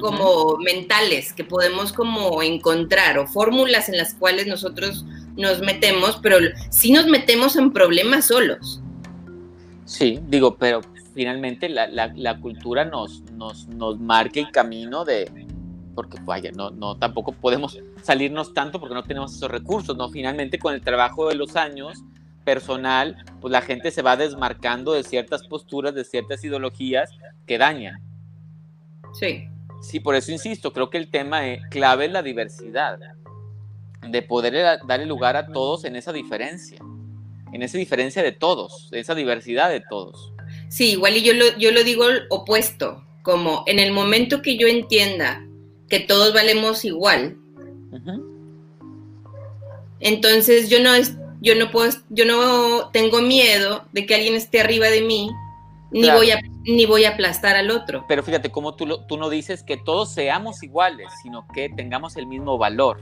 como 0.00 0.58
mentales 0.58 1.32
que 1.32 1.44
podemos 1.44 1.92
como 1.92 2.42
encontrar 2.42 3.18
o 3.18 3.26
fórmulas 3.26 3.88
en 3.88 3.96
las 3.96 4.14
cuales 4.14 4.46
nosotros 4.46 5.04
nos 5.36 5.60
metemos, 5.60 6.18
pero 6.22 6.38
sí 6.70 6.92
nos 6.92 7.06
metemos 7.06 7.56
en 7.56 7.72
problemas 7.72 8.26
solos. 8.26 8.80
Sí, 9.84 10.18
digo, 10.26 10.56
pero 10.56 10.80
finalmente 11.16 11.68
la, 11.70 11.88
la, 11.88 12.40
cultura 12.40 12.84
nos, 12.84 13.22
nos, 13.32 13.66
nos 13.68 13.98
marca 13.98 14.38
el 14.38 14.50
camino 14.50 15.04
de, 15.04 15.46
porque 15.94 16.18
vaya, 16.22 16.52
no, 16.52 16.70
no 16.70 16.98
tampoco 16.98 17.32
podemos 17.32 17.80
salirnos 18.02 18.52
tanto 18.52 18.78
porque 18.78 18.94
no 18.94 19.02
tenemos 19.02 19.34
esos 19.34 19.50
recursos, 19.50 19.96
¿no? 19.96 20.10
Finalmente 20.10 20.58
con 20.58 20.74
el 20.74 20.82
trabajo 20.82 21.28
de 21.28 21.34
los 21.34 21.56
años 21.56 22.04
personal, 22.44 23.16
pues 23.40 23.50
la 23.50 23.62
gente 23.62 23.90
se 23.90 24.02
va 24.02 24.16
desmarcando 24.16 24.92
de 24.92 25.02
ciertas 25.02 25.42
posturas, 25.48 25.94
de 25.94 26.04
ciertas 26.04 26.44
ideologías 26.44 27.10
que 27.46 27.56
dañan. 27.56 28.02
Sí. 29.14 29.48
Sí, 29.80 30.00
por 30.00 30.14
eso 30.14 30.32
insisto, 30.32 30.72
creo 30.72 30.90
que 30.90 30.98
el 30.98 31.08
tema 31.08 31.40
clave 31.70 32.06
es 32.06 32.12
la 32.12 32.22
diversidad, 32.22 32.98
de 34.06 34.22
poder 34.22 34.80
darle 34.86 35.06
lugar 35.06 35.36
a 35.36 35.46
todos 35.46 35.84
en 35.84 35.96
esa 35.96 36.12
diferencia, 36.12 36.78
en 37.52 37.62
esa 37.62 37.78
diferencia 37.78 38.22
de 38.22 38.32
todos, 38.32 38.90
esa 38.92 39.14
diversidad 39.14 39.70
de 39.70 39.80
todos. 39.80 40.34
Sí, 40.76 40.90
igual 40.90 41.16
y 41.16 41.22
yo 41.22 41.32
lo, 41.32 41.56
yo 41.56 41.72
lo 41.72 41.82
digo 41.84 42.04
opuesto, 42.28 43.02
como 43.22 43.64
en 43.66 43.78
el 43.78 43.92
momento 43.92 44.42
que 44.42 44.58
yo 44.58 44.66
entienda 44.66 45.42
que 45.88 46.00
todos 46.00 46.34
valemos 46.34 46.84
igual, 46.84 47.38
entonces 50.00 50.68
yo 50.68 50.82
no, 50.82 50.90
yo 51.40 51.54
no 51.54 51.70
puedo, 51.70 51.90
yo 52.10 52.26
no 52.26 52.90
tengo 52.90 53.22
miedo 53.22 53.86
de 53.92 54.04
que 54.04 54.16
alguien 54.16 54.34
esté 54.34 54.60
arriba 54.60 54.88
de 54.88 55.00
mí, 55.00 55.30
ni 55.92 56.10
voy 56.10 56.30
a 56.32 56.42
ni 56.64 56.84
voy 56.84 57.06
a 57.06 57.14
aplastar 57.14 57.56
al 57.56 57.70
otro. 57.70 58.04
Pero 58.06 58.22
fíjate 58.22 58.50
cómo 58.50 58.74
tú, 58.74 59.00
tú 59.08 59.16
no 59.16 59.30
dices 59.30 59.62
que 59.62 59.78
todos 59.78 60.12
seamos 60.12 60.62
iguales, 60.62 61.06
sino 61.22 61.46
que 61.54 61.70
tengamos 61.70 62.18
el 62.18 62.26
mismo 62.26 62.58
valor. 62.58 63.00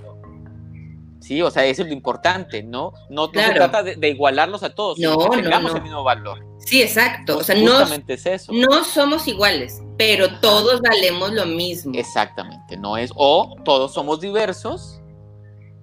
Sí, 1.24 1.40
o 1.40 1.50
sea, 1.50 1.64
eso 1.64 1.80
es 1.80 1.88
lo 1.88 1.94
importante, 1.94 2.62
¿no? 2.62 2.92
No, 3.08 3.30
se 3.32 3.54
trata 3.54 3.82
de, 3.82 4.08
igualarlos 4.10 4.62
a 4.62 4.74
todos, 4.74 4.98
no, 4.98 5.12
sino 5.12 5.30
que 5.30 5.42
tengamos 5.42 5.74
el 5.74 5.80
mismo 5.80 6.04
valor. 6.04 6.44
Sí, 6.58 6.82
exacto. 6.82 7.38
o 7.38 7.42
sea, 7.42 7.54
no, 7.54 7.80
es 8.08 8.26
eso. 8.26 8.52
no 8.52 8.84
somos 8.84 9.26
iguales, 9.26 9.80
pero 9.96 10.38
todos 10.40 10.82
valemos 10.82 11.32
lo 11.32 11.46
mismo. 11.46 11.94
Exactamente, 11.94 12.76
no 12.76 12.98
es, 12.98 13.10
o 13.14 13.56
todos 13.64 13.94
somos 13.94 14.20
diversos 14.20 15.00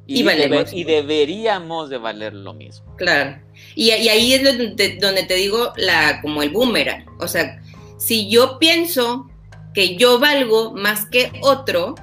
y, 0.06 0.22
y, 0.22 0.84
deberíamos 0.84 1.90
de 1.90 1.98
valer 1.98 2.34
lo 2.34 2.54
mismo. 2.54 2.96
Claro. 2.98 3.42
Y, 3.74 3.90
ahí 3.90 4.34
es 4.34 4.44
donde, 4.44 4.98
donde, 5.02 5.24
te 5.24 5.34
digo 5.34 5.74
la, 5.76 6.22
como 6.22 6.44
el 6.44 6.52
boomerang. 6.52 7.04
O 7.20 7.28
sea, 7.28 7.60
si 7.98 8.30
yo 8.30 8.60
pienso 8.60 9.28
que 9.74 9.96
yo 9.96 10.20
valgo 10.20 10.74
más 10.74 11.06
que 11.06 11.32
otro, 11.42 11.96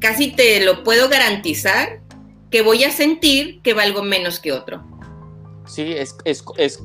casi 0.00 0.32
te 0.32 0.64
lo 0.64 0.82
puedo 0.82 1.08
garantizar 1.08 2.00
que 2.50 2.62
voy 2.62 2.84
a 2.84 2.90
sentir 2.90 3.60
que 3.62 3.74
valgo 3.74 4.02
menos 4.02 4.40
que 4.40 4.52
otro. 4.52 4.84
Sí, 5.66 5.92
es, 5.92 6.16
es, 6.24 6.42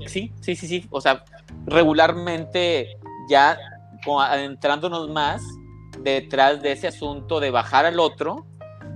sí, 0.07 0.31
sí, 0.41 0.55
sí, 0.55 0.67
sí. 0.67 0.85
O 0.91 1.01
sea, 1.01 1.25
regularmente 1.65 2.97
ya 3.29 3.57
adentrándonos 4.05 5.09
más 5.09 5.41
detrás 6.01 6.61
de 6.61 6.73
ese 6.73 6.87
asunto 6.87 7.39
de 7.39 7.49
bajar 7.49 7.85
al 7.85 7.99
otro, 7.99 8.45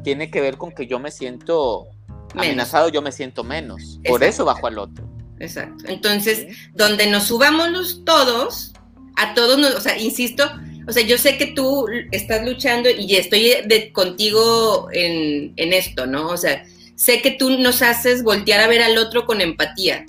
tiene 0.04 0.30
que 0.30 0.42
ver 0.42 0.58
con 0.58 0.72
que 0.72 0.86
yo 0.86 1.00
me 1.00 1.10
siento 1.10 1.88
amenazado, 2.36 2.90
yo 2.90 3.02
me 3.02 3.12
siento 3.12 3.44
menos. 3.44 4.00
Por 4.08 4.24
eso 4.24 4.46
bajo 4.46 4.68
al 4.68 4.78
otro. 4.78 5.10
Exacto. 5.40 5.86
Entonces, 5.88 6.48
donde 6.74 7.08
nos 7.08 7.24
subamos 7.24 8.04
todos, 8.06 8.74
a 9.16 9.34
todos 9.34 9.58
nos, 9.58 9.74
o 9.74 9.82
sea, 9.82 9.98
insisto, 9.98 10.44
o 10.90 10.92
sea, 10.92 11.04
yo 11.04 11.20
sé 11.20 11.38
que 11.38 11.46
tú 11.46 11.86
estás 12.12 12.44
luchando 12.44 12.90
y 12.90 13.16
estoy 13.16 13.54
de, 13.64 13.92
contigo 13.94 14.90
en, 14.92 15.54
esto, 15.56 16.08
¿no? 16.08 16.30
O 16.30 16.38
sea, 16.38 16.66
sé 16.96 17.22
que 17.22 17.30
tú 17.30 17.52
nos 17.60 17.84
haces 17.84 18.24
voltear 18.24 18.60
a 18.60 18.68
ver 18.68 18.82
al 18.82 18.98
otro 18.98 19.28
con 19.28 19.40
empatía, 19.40 20.08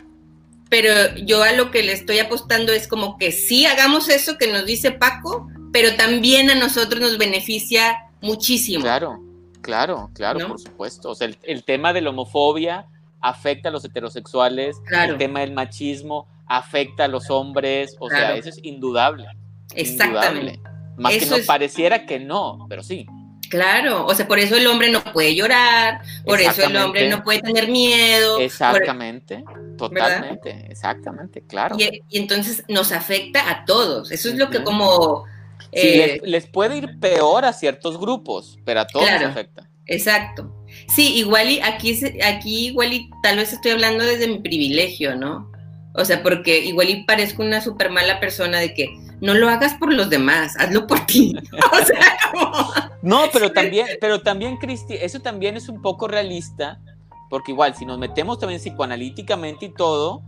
pero 0.71 1.15
yo 1.17 1.43
a 1.43 1.53
lo 1.53 1.71
que 1.71 1.83
le 1.83 1.93
estoy 1.93 2.19
apostando 2.19 2.73
es 2.73 2.89
como 2.89 3.19
que 3.19 3.31
sí 3.31 3.67
hagamos 3.67 4.09
eso 4.09 4.39
que 4.39 4.51
nos 4.51 4.65
dice 4.65 4.91
Paco, 4.91 5.51
pero 5.71 5.95
también 5.97 6.49
a 6.49 6.55
nosotros 6.55 6.99
nos 6.99 7.19
beneficia 7.19 7.99
muchísimo. 8.23 8.83
Claro, 8.83 9.23
claro, 9.61 10.11
claro, 10.15 10.49
por 10.49 10.59
supuesto. 10.59 11.11
O 11.11 11.15
sea, 11.15 11.29
el, 11.43 11.65
tema 11.65 11.93
de 11.93 12.01
la 12.01 12.09
homofobia 12.09 12.87
afecta 13.21 13.69
a 13.69 13.73
los 13.73 13.85
heterosexuales, 13.85 14.79
el 14.91 15.19
tema 15.19 15.41
del 15.41 15.53
machismo 15.53 16.27
afecta 16.47 17.05
a 17.05 17.09
los 17.09 17.29
hombres, 17.29 17.97
o 18.01 18.09
sea, 18.09 18.35
eso 18.35 18.49
es 18.49 18.59
indudable. 18.63 19.27
Exactamente. 19.75 20.70
Más 20.97 21.17
que 21.17 21.27
no 21.27 21.37
pareciera 21.47 22.07
que 22.07 22.19
no, 22.19 22.67
pero 22.69 22.83
sí. 22.83 23.07
Claro, 23.51 24.07
o 24.07 24.15
sea, 24.15 24.29
por 24.29 24.39
eso 24.39 24.57
el 24.57 24.67
hombre 24.69 24.91
no 24.91 25.03
puede 25.03 25.35
llorar, 25.35 26.03
por 26.25 26.41
eso 26.41 26.63
el 26.63 26.77
hombre 26.77 27.09
no 27.09 27.25
puede 27.25 27.41
tener 27.41 27.69
miedo. 27.69 28.39
Exactamente, 28.39 29.43
totalmente, 29.77 30.67
exactamente, 30.71 31.43
claro. 31.43 31.77
Y, 31.77 32.01
entonces 32.17 32.63
nos 32.69 32.93
afecta 32.93 33.51
a 33.51 33.65
todos, 33.65 34.13
eso 34.13 34.29
es 34.29 34.37
lo 34.37 34.51
que 34.51 34.63
como... 34.63 35.25
Eh, 35.73 36.21
les, 36.25 36.47
puede 36.47 36.79
ir 36.79 36.99
peor 37.01 37.45
a 37.45 37.53
ciertos 37.53 37.99
grupos, 37.99 38.59
pero 38.65 38.81
a 38.81 38.87
todos 38.87 39.11
nos 39.11 39.23
afecta. 39.23 39.69
Exacto. 39.87 40.55
Sí, 40.87 41.17
igual 41.17 41.51
y 41.51 41.61
aquí, 41.61 42.01
aquí 42.25 42.69
igual 42.69 42.93
y 42.93 43.11
tal 43.25 43.37
vez 43.37 43.53
estoy 43.53 43.73
hablando 43.73 44.05
desde 44.05 44.29
mi 44.29 44.39
privilegio, 44.39 45.17
¿no? 45.17 45.51
O 45.95 46.05
sea, 46.05 46.23
porque 46.23 46.61
igual 46.61 46.89
y 46.89 47.05
parezco 47.05 47.43
una 47.43 47.61
súper 47.61 47.91
mala 47.91 48.21
persona 48.21 48.61
de 48.61 48.75
que 48.75 48.89
no 49.21 49.35
lo 49.35 49.49
hagas 49.49 49.75
por 49.75 49.93
los 49.93 50.11
demás, 50.11 50.57
hazlo 50.59 50.87
por 50.87 51.07
ti. 51.07 51.35
o 51.73 51.85
sea, 51.85 52.91
No, 53.03 53.25
pero 53.33 53.53
también, 53.53 53.87
pero 54.01 54.21
también, 54.21 54.57
Cristi, 54.57 54.95
eso 54.95 55.21
también 55.21 55.57
es 55.57 55.69
un 55.69 55.81
poco 55.83 56.09
realista, 56.09 56.81
porque 57.29 57.53
igual, 57.53 57.75
si 57.75 57.87
nos 57.87 57.99
metemos 57.99 58.39
también 58.39 58.61
psicoanalíticamente 58.61 59.67
y 59.67 59.75
todo, 59.75 60.23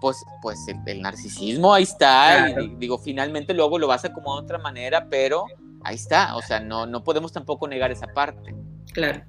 pues, 0.00 0.24
pues 0.42 0.58
el, 0.86 1.02
narcisismo 1.02 1.74
ahí 1.74 1.84
está, 1.84 2.50
y 2.60 2.76
digo, 2.76 2.98
finalmente 2.98 3.54
luego 3.54 3.78
lo 3.78 3.86
vas 3.86 4.04
a 4.04 4.08
acomodar 4.08 4.42
de 4.42 4.44
otra 4.44 4.58
manera, 4.58 5.08
pero 5.08 5.46
ahí 5.84 5.96
está, 5.96 6.36
o 6.36 6.42
sea, 6.42 6.60
no, 6.60 6.86
no 6.86 7.04
podemos 7.04 7.32
tampoco 7.32 7.68
negar 7.68 7.90
esa 7.90 8.06
parte. 8.08 8.54
Claro. 8.92 9.22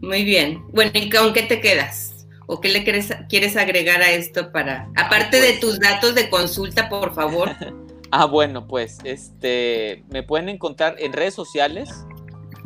Muy 0.00 0.24
bien. 0.24 0.64
Bueno, 0.72 0.90
¿y 0.94 1.08
con 1.08 1.32
qué 1.32 1.42
te 1.42 1.60
quedas? 1.60 2.26
¿O 2.46 2.60
qué 2.60 2.68
le 2.68 2.82
quieres, 2.82 3.14
quieres 3.28 3.56
agregar 3.56 4.02
a 4.02 4.10
esto 4.10 4.50
para, 4.50 4.90
aparte 4.96 5.40
de 5.40 5.50
pues 5.50 5.60
tus 5.60 5.80
datos 5.80 6.16
de 6.16 6.28
consulta, 6.28 6.88
por 6.88 7.14
favor? 7.14 7.50
ah, 8.12 8.26
bueno, 8.26 8.68
pues 8.68 8.98
este, 9.04 10.04
me 10.10 10.22
pueden 10.22 10.48
encontrar 10.48 10.96
en 10.98 11.12
redes 11.12 11.34
sociales 11.34 12.06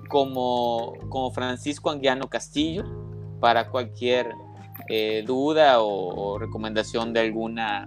como, 0.09 0.95
como 1.09 1.31
Francisco 1.31 1.91
Anguiano 1.91 2.29
Castillo 2.29 2.85
para 3.41 3.69
cualquier 3.69 4.33
eh, 4.89 5.23
duda 5.25 5.81
o, 5.81 6.39
recomendación 6.39 7.13
de 7.13 7.21
alguna, 7.21 7.87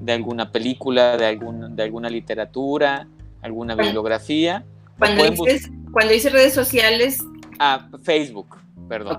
de 0.00 0.12
alguna 0.12 0.50
película, 0.50 1.16
de, 1.16 1.26
algún, 1.26 1.76
de 1.76 1.82
alguna 1.84 2.10
literatura, 2.10 3.08
alguna 3.42 3.76
bibliografía. 3.76 4.64
Cuando 4.98 5.30
dices, 5.30 5.70
cuando 5.92 6.12
dices 6.12 6.32
redes 6.32 6.52
sociales... 6.52 7.20
Ah, 7.60 7.88
Facebook, 8.02 8.56
perdón. 8.88 9.18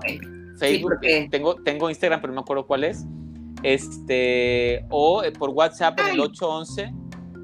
Facebook, 0.58 1.00
tengo, 1.30 1.54
tengo 1.56 1.88
Instagram, 1.88 2.20
pero 2.20 2.32
no 2.34 2.40
me 2.40 2.42
acuerdo 2.42 2.66
cuál 2.66 2.84
es. 2.84 3.06
Este, 3.62 4.84
o 4.90 5.22
eh, 5.22 5.32
por 5.32 5.50
WhatsApp 5.50 5.98
en 6.00 6.08
el 6.08 6.20
811 6.20 6.92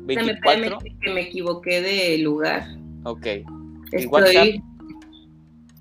24. 0.06 0.78
que 1.00 1.12
me 1.12 1.22
equivoqué 1.22 1.80
de 1.80 2.18
lugar. 2.18 2.66
Ok. 3.04 3.26
El 3.92 4.08
WhatsApp 4.08 4.48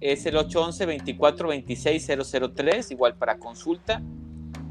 es 0.02 0.26
el 0.26 0.38
811 0.38 0.86
24 0.86 1.48
26 1.50 2.12
003, 2.54 2.92
igual 2.92 3.16
para 3.16 3.38
consulta. 3.38 4.02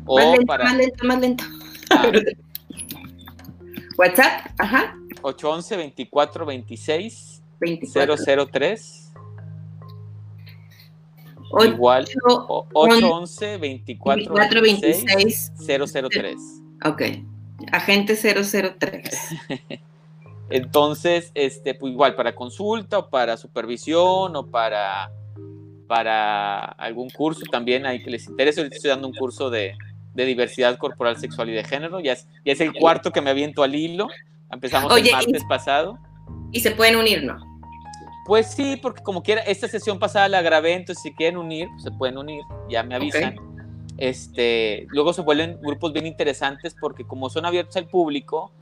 O 0.07 0.17
más 0.17 0.27
lento, 0.27 0.47
para... 0.47 0.65
más 0.65 0.77
lento, 0.77 1.05
más 1.07 1.21
lento. 1.21 1.45
Ah. 1.91 2.13
WhatsApp, 3.99 4.51
ajá. 4.59 4.97
811 5.23 5.77
24 5.77 6.47
26 6.47 7.43
003. 7.61 9.13
Igual 11.67 12.07
811 12.25 13.59
24 13.59 14.63
26 14.63 15.53
003. 15.67 16.37
Ok. 16.85 17.03
Agente 17.73 18.17
003. 18.17 19.29
Entonces, 20.51 21.31
este, 21.35 21.75
pues 21.75 21.93
igual 21.93 22.15
para 22.15 22.35
consulta 22.35 22.99
o 22.99 23.11
para 23.11 23.37
supervisión 23.37 24.37
o 24.37 24.47
para, 24.47 25.11
para 25.87 26.61
algún 26.61 27.09
curso 27.11 27.43
también 27.51 27.87
hay 27.87 28.03
que 28.03 28.11
les 28.11 28.29
interese. 28.29 28.63
estoy 28.63 28.91
dando 28.91 29.09
un 29.09 29.15
curso 29.15 29.51
de, 29.51 29.75
de 30.15 30.25
diversidad 30.25 30.77
corporal, 30.77 31.17
sexual 31.17 31.49
y 31.51 31.53
de 31.53 31.65
género. 31.65 32.01
Ya 32.01 32.13
es, 32.13 32.29
ya 32.45 32.53
es 32.53 32.61
el 32.61 32.73
cuarto 32.73 33.11
que 33.11 33.21
me 33.21 33.31
aviento 33.31 33.63
al 33.63 33.75
hilo. 33.75 34.09
Empezamos 34.51 34.97
el 34.97 35.11
martes 35.11 35.45
pasado. 35.49 35.99
Y 36.53 36.61
se 36.61 36.71
pueden 36.73 36.97
unir, 36.97 37.25
¿no? 37.25 37.37
Pues 38.27 38.53
sí, 38.53 38.77
porque 38.81 39.03
como 39.03 39.23
quiera, 39.23 39.43
esta 39.43 39.69
sesión 39.69 39.99
pasada 39.99 40.29
la 40.29 40.41
grabé, 40.41 40.75
entonces 40.75 41.03
si 41.03 41.13
quieren 41.13 41.37
unir, 41.37 41.69
pues 41.71 41.83
se 41.83 41.91
pueden 41.91 42.17
unir, 42.17 42.43
ya 42.71 42.83
me 42.83 42.95
avisan. 42.95 43.37
Este, 43.97 44.87
luego 44.89 45.13
se 45.13 45.23
vuelven 45.23 45.59
grupos 45.63 45.93
bien 45.93 46.07
interesantes 46.07 46.75
porque 46.81 47.05
como 47.05 47.31
son 47.31 47.47
abiertos 47.47 47.77
al 47.77 47.87
público, 47.87 48.53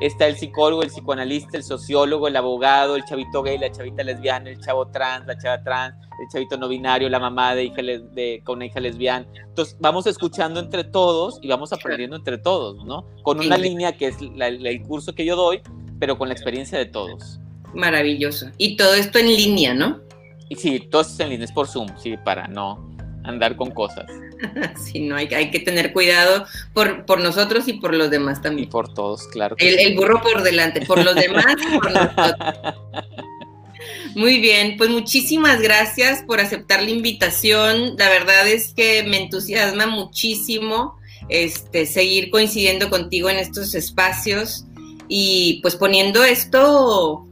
está 0.00 0.26
el 0.26 0.36
psicólogo, 0.36 0.82
el 0.82 0.88
psicoanalista, 0.88 1.56
el 1.56 1.62
sociólogo, 1.62 2.28
el 2.28 2.36
abogado, 2.36 2.96
el 2.96 3.04
chavito 3.04 3.42
gay, 3.42 3.58
la 3.58 3.70
chavita 3.70 4.02
lesbiana, 4.02 4.50
el 4.50 4.58
chavo 4.60 4.88
trans, 4.88 5.26
la 5.26 5.36
chava 5.36 5.62
trans, 5.62 5.94
el 6.20 6.28
chavito 6.32 6.56
no 6.56 6.68
binario, 6.68 7.08
la 7.08 7.18
mamá 7.18 7.54
de 7.54 7.64
hija 7.64 7.82
de, 7.82 8.40
con 8.44 8.56
una 8.56 8.66
hija 8.66 8.80
lesbiana. 8.80 9.26
Entonces 9.34 9.76
vamos 9.80 10.06
escuchando 10.06 10.60
entre 10.60 10.84
todos 10.84 11.38
y 11.42 11.48
vamos 11.48 11.72
aprendiendo 11.72 12.16
entre 12.16 12.38
todos, 12.38 12.84
¿no? 12.84 13.04
Con 13.22 13.40
una 13.40 13.58
línea 13.58 13.96
que 13.96 14.08
es 14.08 14.16
el 14.20 14.82
curso 14.82 15.14
que 15.14 15.24
yo 15.24 15.36
doy, 15.36 15.60
pero 15.98 16.16
con 16.16 16.28
la 16.28 16.34
experiencia 16.34 16.78
de 16.78 16.86
todos. 16.86 17.40
Maravilloso. 17.74 18.50
Y 18.56 18.76
todo 18.76 18.94
esto 18.94 19.18
en 19.18 19.26
línea, 19.26 19.74
¿no? 19.74 20.00
Y 20.48 20.56
sí, 20.56 20.80
todo 20.80 21.02
esto 21.02 21.22
en 21.22 21.30
línea, 21.30 21.44
es 21.44 21.52
por 21.52 21.66
Zoom, 21.66 21.88
sí, 21.98 22.16
para 22.24 22.48
no 22.48 22.87
andar 23.28 23.56
con 23.56 23.70
cosas. 23.70 24.06
sí, 24.84 25.00
no, 25.00 25.16
hay, 25.16 25.26
hay 25.34 25.50
que 25.50 25.60
tener 25.60 25.92
cuidado 25.92 26.46
por, 26.72 27.04
por 27.04 27.20
nosotros 27.20 27.68
y 27.68 27.74
por 27.74 27.94
los 27.94 28.10
demás 28.10 28.42
también. 28.42 28.68
Y 28.68 28.70
por 28.70 28.92
todos, 28.92 29.26
claro. 29.28 29.56
el, 29.58 29.94
burro 29.96 30.20
por 30.22 30.42
delante, 30.42 30.84
por 30.86 31.04
los 31.04 31.14
demás 31.14 31.56
y 31.60 31.78
por 31.78 31.92
nosotros. 31.92 32.34
Muy 34.14 34.40
bien, 34.40 34.76
pues 34.76 34.90
muchísimas 34.90 35.60
gracias 35.60 36.24
por 36.26 36.40
aceptar 36.40 36.82
la 36.82 36.90
invitación. 36.90 37.94
La 37.96 38.08
verdad 38.08 38.48
es 38.48 38.74
que 38.74 39.04
me 39.04 39.22
entusiasma 39.22 39.86
muchísimo 39.86 40.98
este, 41.28 41.86
seguir 41.86 42.30
coincidiendo 42.30 42.90
contigo 42.90 43.30
en 43.30 43.36
estos 43.36 43.74
espacios 43.76 44.64
y 45.08 45.60
pues 45.62 45.76
poniendo 45.76 46.24
esto 46.24 47.24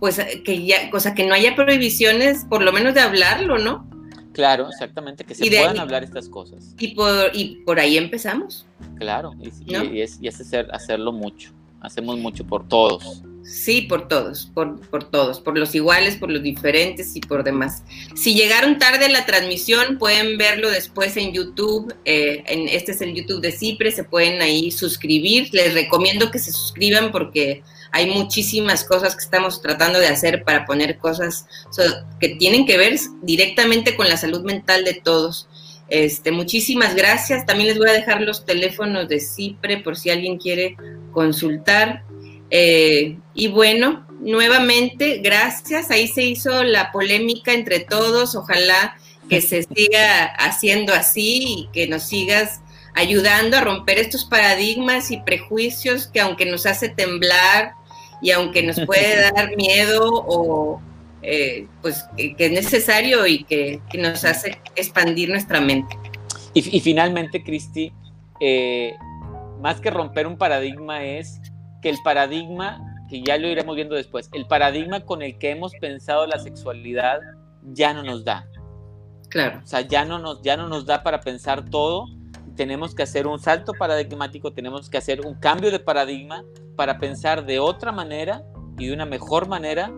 pues 0.00 0.20
que 0.44 0.64
ya, 0.64 0.90
cosa 0.90 1.14
que 1.14 1.26
no 1.26 1.34
haya 1.34 1.54
prohibiciones, 1.54 2.44
por 2.48 2.62
lo 2.62 2.72
menos 2.72 2.94
de 2.94 3.00
hablarlo, 3.00 3.58
¿no? 3.58 3.89
Claro, 4.40 4.70
exactamente, 4.70 5.22
que 5.22 5.34
se 5.34 5.46
puedan 5.46 5.78
hablar 5.78 6.02
estas 6.02 6.26
cosas. 6.26 6.74
Y 6.78 6.94
por, 6.94 7.30
y 7.34 7.56
por 7.66 7.78
ahí 7.78 7.98
empezamos. 7.98 8.66
Claro, 8.96 9.34
y, 9.38 10.00
es, 10.00 10.18
y 10.18 10.28
es 10.28 10.40
hacer, 10.40 10.66
hacerlo 10.72 11.12
mucho, 11.12 11.52
hacemos 11.82 12.16
mucho 12.16 12.46
por 12.46 12.66
todos. 12.66 13.22
Sí, 13.42 13.82
por 13.82 14.08
todos, 14.08 14.50
por, 14.54 14.80
por, 14.88 15.10
todos, 15.10 15.40
por 15.40 15.58
los 15.58 15.74
iguales, 15.74 16.16
por 16.16 16.30
los 16.30 16.42
diferentes 16.42 17.14
y 17.16 17.20
por 17.20 17.44
demás. 17.44 17.82
Si 18.14 18.34
llegaron 18.34 18.78
tarde 18.78 19.04
a 19.06 19.08
la 19.10 19.26
transmisión, 19.26 19.98
pueden 19.98 20.38
verlo 20.38 20.70
después 20.70 21.18
en 21.18 21.34
YouTube. 21.34 21.94
Eh, 22.06 22.42
en, 22.46 22.66
este 22.68 22.92
es 22.92 23.02
el 23.02 23.12
YouTube 23.12 23.42
de 23.42 23.52
Cipre, 23.52 23.92
se 23.92 24.04
pueden 24.04 24.40
ahí 24.40 24.70
suscribir. 24.70 25.50
Les 25.52 25.74
recomiendo 25.74 26.30
que 26.30 26.38
se 26.38 26.50
suscriban 26.50 27.12
porque 27.12 27.62
hay 27.92 28.10
muchísimas 28.10 28.84
cosas 28.84 29.14
que 29.14 29.24
estamos 29.24 29.60
tratando 29.62 29.98
de 29.98 30.08
hacer 30.08 30.44
para 30.44 30.64
poner 30.64 30.98
cosas 30.98 31.46
que 32.20 32.30
tienen 32.30 32.66
que 32.66 32.76
ver 32.76 32.98
directamente 33.22 33.96
con 33.96 34.08
la 34.08 34.16
salud 34.16 34.42
mental 34.42 34.84
de 34.84 34.94
todos. 34.94 35.48
Este, 35.88 36.30
muchísimas 36.30 36.94
gracias. 36.94 37.44
También 37.46 37.68
les 37.68 37.78
voy 37.78 37.90
a 37.90 37.94
dejar 37.94 38.20
los 38.22 38.46
teléfonos 38.46 39.08
de 39.08 39.18
Cipre 39.18 39.78
por 39.78 39.96
si 39.96 40.10
alguien 40.10 40.38
quiere 40.38 40.76
consultar. 41.12 42.04
Eh, 42.50 43.16
y 43.34 43.48
bueno, 43.48 44.06
nuevamente, 44.20 45.18
gracias. 45.18 45.90
Ahí 45.90 46.06
se 46.06 46.22
hizo 46.22 46.62
la 46.62 46.92
polémica 46.92 47.52
entre 47.52 47.80
todos. 47.80 48.36
Ojalá 48.36 48.96
que 49.28 49.40
se 49.40 49.64
siga 49.64 50.26
haciendo 50.38 50.94
así 50.94 51.42
y 51.44 51.68
que 51.72 51.88
nos 51.88 52.04
sigas 52.04 52.60
ayudando 52.94 53.56
a 53.56 53.60
romper 53.60 53.98
estos 53.98 54.24
paradigmas 54.24 55.10
y 55.10 55.18
prejuicios 55.18 56.06
que 56.06 56.20
aunque 56.20 56.46
nos 56.46 56.66
hace 56.66 56.88
temblar 56.88 57.74
y 58.22 58.30
aunque 58.30 58.62
nos 58.62 58.80
puede 58.80 59.30
dar 59.34 59.56
miedo 59.56 60.08
o 60.12 60.80
eh, 61.22 61.66
pues 61.82 62.06
que, 62.16 62.34
es 62.38 62.52
necesario 62.52 63.26
y 63.26 63.44
que, 63.44 63.80
nos 63.98 64.24
hace 64.24 64.60
expandir 64.76 65.28
nuestra 65.28 65.60
mente. 65.60 65.96
Y, 66.52 66.80
finalmente, 66.80 67.44
Cristi, 67.44 67.92
eh, 68.40 68.94
más 69.60 69.80
que 69.80 69.90
romper 69.90 70.26
un 70.26 70.36
paradigma 70.36 71.04
es 71.04 71.40
que 71.80 71.90
el 71.90 71.98
paradigma, 72.02 72.80
que 73.08 73.22
ya 73.22 73.38
lo 73.38 73.46
iremos 73.46 73.76
viendo 73.76 73.94
después, 73.94 74.28
el 74.32 74.46
paradigma 74.46 75.00
con 75.00 75.22
el 75.22 75.38
que 75.38 75.50
hemos 75.50 75.72
pensado 75.80 76.26
la 76.26 76.40
sexualidad 76.40 77.20
ya 77.62 77.94
no 77.94 78.02
nos 78.02 78.24
da. 78.24 78.48
Claro. 79.28 79.60
O 79.62 79.66
sea, 79.66 79.82
ya 79.82 80.04
no 80.04 80.18
nos, 80.18 80.42
ya 80.42 80.56
no 80.56 80.68
nos 80.68 80.86
da 80.86 81.04
para 81.04 81.20
pensar 81.20 81.70
todo. 81.70 82.06
Tenemos 82.60 82.94
que 82.94 83.02
hacer 83.02 83.26
un 83.26 83.38
salto 83.38 83.72
paradigmático, 83.72 84.52
tenemos 84.52 84.90
que 84.90 84.98
hacer 84.98 85.22
un 85.22 85.34
cambio 85.34 85.70
de 85.70 85.78
paradigma 85.78 86.44
para 86.76 86.98
pensar 86.98 87.46
de 87.46 87.58
otra 87.58 87.90
manera 87.90 88.44
y 88.78 88.88
de 88.88 88.92
una 88.92 89.06
mejor 89.06 89.48
manera 89.48 89.90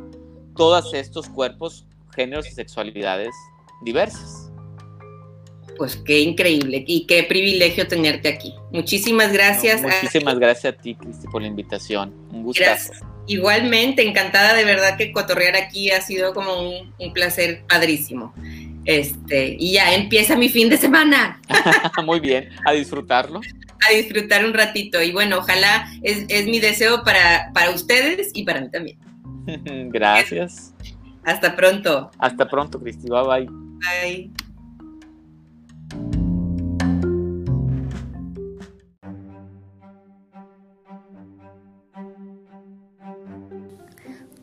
todos 0.54 0.94
estos 0.94 1.28
cuerpos, 1.28 1.88
géneros 2.14 2.46
y 2.46 2.52
sexualidades 2.52 3.34
diversas. 3.84 4.52
Pues 5.76 5.96
qué 5.96 6.20
increíble 6.20 6.84
y 6.86 7.04
qué 7.06 7.24
privilegio 7.24 7.88
tenerte 7.88 8.28
aquí. 8.28 8.54
Muchísimas 8.70 9.32
gracias. 9.32 9.82
muchísimas 9.82 10.38
gracias 10.38 10.72
a 10.72 10.76
ti, 10.76 10.94
Cristi, 10.94 11.26
por 11.26 11.42
la 11.42 11.48
invitación. 11.48 12.14
Un 12.30 12.44
gusto. 12.44 12.62
Igualmente, 13.26 14.06
encantada 14.06 14.54
de 14.54 14.64
verdad 14.64 14.96
que 14.96 15.10
cotorrear 15.10 15.56
aquí 15.56 15.90
ha 15.90 16.00
sido 16.00 16.32
como 16.32 16.60
un, 16.60 16.94
un 16.96 17.12
placer 17.12 17.64
padrísimo. 17.68 18.32
Este, 18.84 19.56
y 19.58 19.74
ya 19.74 19.94
empieza 19.94 20.36
mi 20.36 20.48
fin 20.48 20.68
de 20.68 20.76
semana. 20.76 21.40
Muy 22.04 22.20
bien, 22.20 22.48
a 22.64 22.72
disfrutarlo 22.72 23.40
a 23.88 23.94
disfrutar 23.94 24.44
un 24.44 24.54
ratito. 24.54 25.02
Y 25.02 25.12
bueno, 25.12 25.38
ojalá 25.38 25.88
es, 26.02 26.24
es 26.28 26.46
mi 26.46 26.60
deseo 26.60 27.02
para, 27.02 27.50
para 27.52 27.70
ustedes 27.70 28.30
y 28.34 28.44
para 28.44 28.60
mí 28.60 28.70
también. 28.70 28.98
Gracias. 29.92 30.74
Hasta 31.24 31.54
pronto. 31.54 32.10
Hasta 32.18 32.48
pronto, 32.48 32.80
Cristi. 32.80 33.08
Bye 33.08 33.24
bye. 33.24 33.46
Bye. 33.46 34.30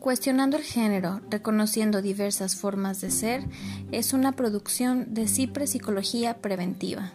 Cuestionando 0.00 0.56
el 0.56 0.62
género, 0.62 1.20
reconociendo 1.28 2.00
diversas 2.00 2.56
formas 2.56 3.02
de 3.02 3.10
ser, 3.10 3.44
es 3.92 4.14
una 4.14 4.32
producción 4.32 5.12
de 5.12 5.28
Cipre 5.28 5.66
Psicología 5.66 6.38
Preventiva. 6.38 7.12